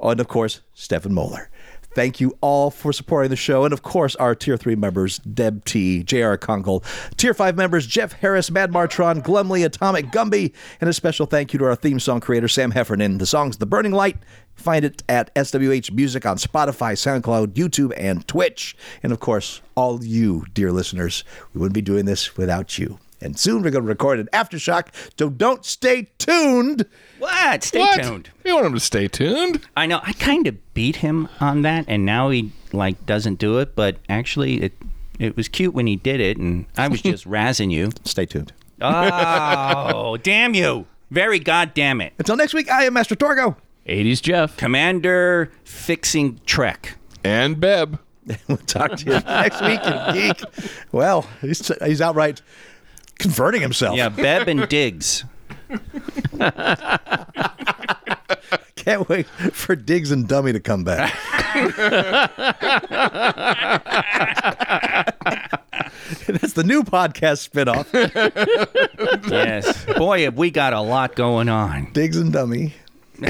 And 0.00 0.20
of 0.20 0.28
course, 0.28 0.60
Stefan 0.74 1.12
Moeller. 1.12 1.50
Thank 1.98 2.20
you 2.20 2.38
all 2.40 2.70
for 2.70 2.92
supporting 2.92 3.28
the 3.28 3.34
show. 3.34 3.64
And 3.64 3.72
of 3.72 3.82
course, 3.82 4.14
our 4.14 4.32
Tier 4.32 4.56
3 4.56 4.76
members, 4.76 5.18
Deb 5.18 5.64
T, 5.64 6.04
J.R. 6.04 6.38
Conkle. 6.38 6.84
Tier 7.16 7.34
5 7.34 7.56
members, 7.56 7.88
Jeff 7.88 8.12
Harris, 8.12 8.52
Mad 8.52 8.70
Martron, 8.70 9.20
Glumley, 9.20 9.64
Atomic 9.66 10.12
Gumby. 10.12 10.54
And 10.80 10.88
a 10.88 10.92
special 10.92 11.26
thank 11.26 11.52
you 11.52 11.58
to 11.58 11.64
our 11.64 11.74
theme 11.74 11.98
song 11.98 12.20
creator, 12.20 12.46
Sam 12.46 12.70
Heffernan. 12.70 13.18
The 13.18 13.26
song's 13.26 13.56
The 13.56 13.66
Burning 13.66 13.90
Light. 13.90 14.16
Find 14.54 14.84
it 14.84 15.02
at 15.08 15.34
SWH 15.34 15.90
Music 15.90 16.24
on 16.24 16.36
Spotify, 16.36 16.92
SoundCloud, 16.92 17.54
YouTube, 17.54 17.92
and 17.96 18.24
Twitch. 18.28 18.76
And 19.02 19.10
of 19.10 19.18
course, 19.18 19.60
all 19.74 20.04
you, 20.04 20.44
dear 20.54 20.70
listeners, 20.70 21.24
we 21.52 21.58
wouldn't 21.58 21.74
be 21.74 21.82
doing 21.82 22.04
this 22.04 22.36
without 22.36 22.78
you. 22.78 23.00
And 23.20 23.38
soon 23.38 23.62
we're 23.62 23.70
going 23.70 23.84
to 23.84 23.88
record 23.88 24.20
an 24.20 24.28
aftershock, 24.32 24.88
so 25.18 25.28
don't 25.28 25.64
stay 25.64 26.08
tuned. 26.18 26.86
what? 27.18 27.64
Stay 27.64 27.80
What? 27.80 28.02
tuned. 28.02 28.30
You 28.44 28.54
want 28.54 28.66
him 28.66 28.74
to 28.74 28.80
stay 28.80 29.08
tuned? 29.08 29.60
I 29.76 29.86
know. 29.86 30.00
I 30.04 30.12
kind 30.12 30.46
of 30.46 30.74
beat 30.74 30.96
him 30.96 31.28
on 31.40 31.62
that, 31.62 31.84
and 31.88 32.06
now 32.06 32.30
he 32.30 32.52
like 32.72 33.04
doesn't 33.06 33.38
do 33.40 33.58
it. 33.58 33.74
But 33.74 33.96
actually, 34.08 34.62
it 34.62 34.72
it 35.18 35.36
was 35.36 35.48
cute 35.48 35.74
when 35.74 35.86
he 35.88 35.96
did 35.96 36.20
it, 36.20 36.36
and 36.36 36.66
I 36.76 36.86
was 36.88 37.02
just 37.02 37.26
razzing 37.28 37.72
you. 37.72 37.90
Stay 38.04 38.24
tuned. 38.26 38.52
Oh, 38.80 40.16
damn 40.22 40.54
you! 40.54 40.86
Very 41.10 41.38
goddamn 41.40 42.00
it, 42.00 42.12
Until 42.18 42.36
next 42.36 42.54
week, 42.54 42.70
I 42.70 42.84
am 42.84 42.92
Master 42.92 43.16
Torgo. 43.16 43.56
80s 43.88 44.20
Jeff. 44.22 44.56
Commander 44.58 45.50
fixing 45.64 46.40
Trek. 46.46 46.96
And 47.24 47.56
Beb. 47.56 47.98
We'll 48.46 48.58
talk 48.58 48.94
to 48.96 49.04
you 49.06 49.12
next 49.20 49.62
week 49.62 49.80
in 49.82 50.12
Geek. 50.14 50.42
Well, 50.92 51.26
he's, 51.40 51.66
he's 51.82 52.02
outright 52.02 52.42
converting 53.18 53.60
himself. 53.60 53.96
Yeah, 53.96 54.08
Beb 54.10 54.46
and 54.48 54.68
Diggs. 54.78 55.24
Can't 58.76 59.08
wait 59.08 59.26
for 59.26 59.76
Diggs 59.76 60.10
and 60.10 60.26
Dummy 60.26 60.52
to 60.52 60.60
come 60.60 60.84
back. 60.84 61.12
That's 66.26 66.54
the 66.54 66.64
new 66.64 66.82
podcast 66.82 67.48
spinoff. 67.48 67.86
Yes, 69.30 69.84
boy, 69.96 70.22
have 70.24 70.36
we 70.38 70.50
got 70.50 70.72
a 70.72 70.80
lot 70.80 71.14
going 71.16 71.48
on. 71.48 71.92
Diggs 71.92 72.16
and 72.16 72.32
Dummy. 72.32 72.74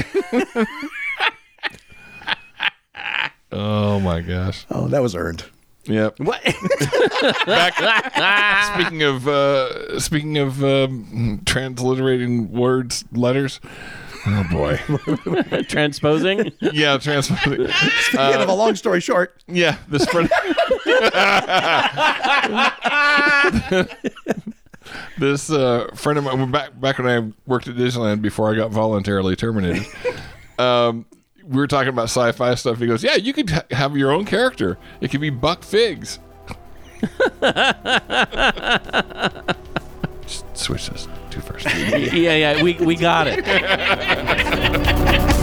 Oh 3.51 3.99
my 3.99 4.21
gosh. 4.21 4.67
Oh, 4.69 4.87
that 4.89 5.01
was 5.01 5.15
earned. 5.15 5.43
Yep. 5.89 6.19
What? 6.19 6.41
speaking 8.73 9.03
of 9.03 9.27
uh, 9.27 9.99
speaking 9.99 10.37
of 10.37 10.63
um, 10.63 11.41
transliterating 11.45 12.51
words, 12.51 13.03
letters. 13.11 13.59
Oh 14.27 14.45
boy. 14.51 14.77
Transposing. 15.69 16.51
yeah, 16.59 16.97
trans. 16.97 17.27
Speaking 17.27 17.69
of 18.19 18.49
a 18.49 18.53
long 18.53 18.75
story 18.75 18.99
short, 19.01 19.41
Yeah, 19.47 19.77
this 19.87 20.05
friend. 20.09 20.29
this 25.17 25.49
uh, 25.51 25.87
friend 25.95 26.19
of 26.19 26.25
mine 26.25 26.51
back 26.51 26.79
back 26.79 26.97
when 26.99 27.07
I 27.07 27.31
worked 27.47 27.67
at 27.67 27.75
Disneyland 27.75 28.21
before 28.21 28.51
I 28.51 28.55
got 28.55 28.71
voluntarily 28.71 29.35
terminated. 29.35 29.85
um, 30.57 31.05
we 31.49 31.57
were 31.57 31.67
talking 31.67 31.89
about 31.89 32.03
sci-fi 32.03 32.55
stuff. 32.55 32.77
He 32.77 32.87
goes, 32.87 33.03
"Yeah, 33.03 33.15
you 33.15 33.33
could 33.33 33.49
ha- 33.49 33.63
have 33.71 33.97
your 33.97 34.11
own 34.11 34.25
character. 34.25 34.77
It 35.01 35.09
could 35.09 35.21
be 35.21 35.31
Buck 35.31 35.63
Figs." 35.63 36.19
Just 40.21 40.45
switch 40.53 40.89
this 40.89 41.07
to 41.31 41.41
first. 41.41 41.65
yeah, 41.75 42.35
yeah, 42.35 42.63
we, 42.63 42.73
we 42.73 42.95
got 42.95 43.27
it. 43.27 43.45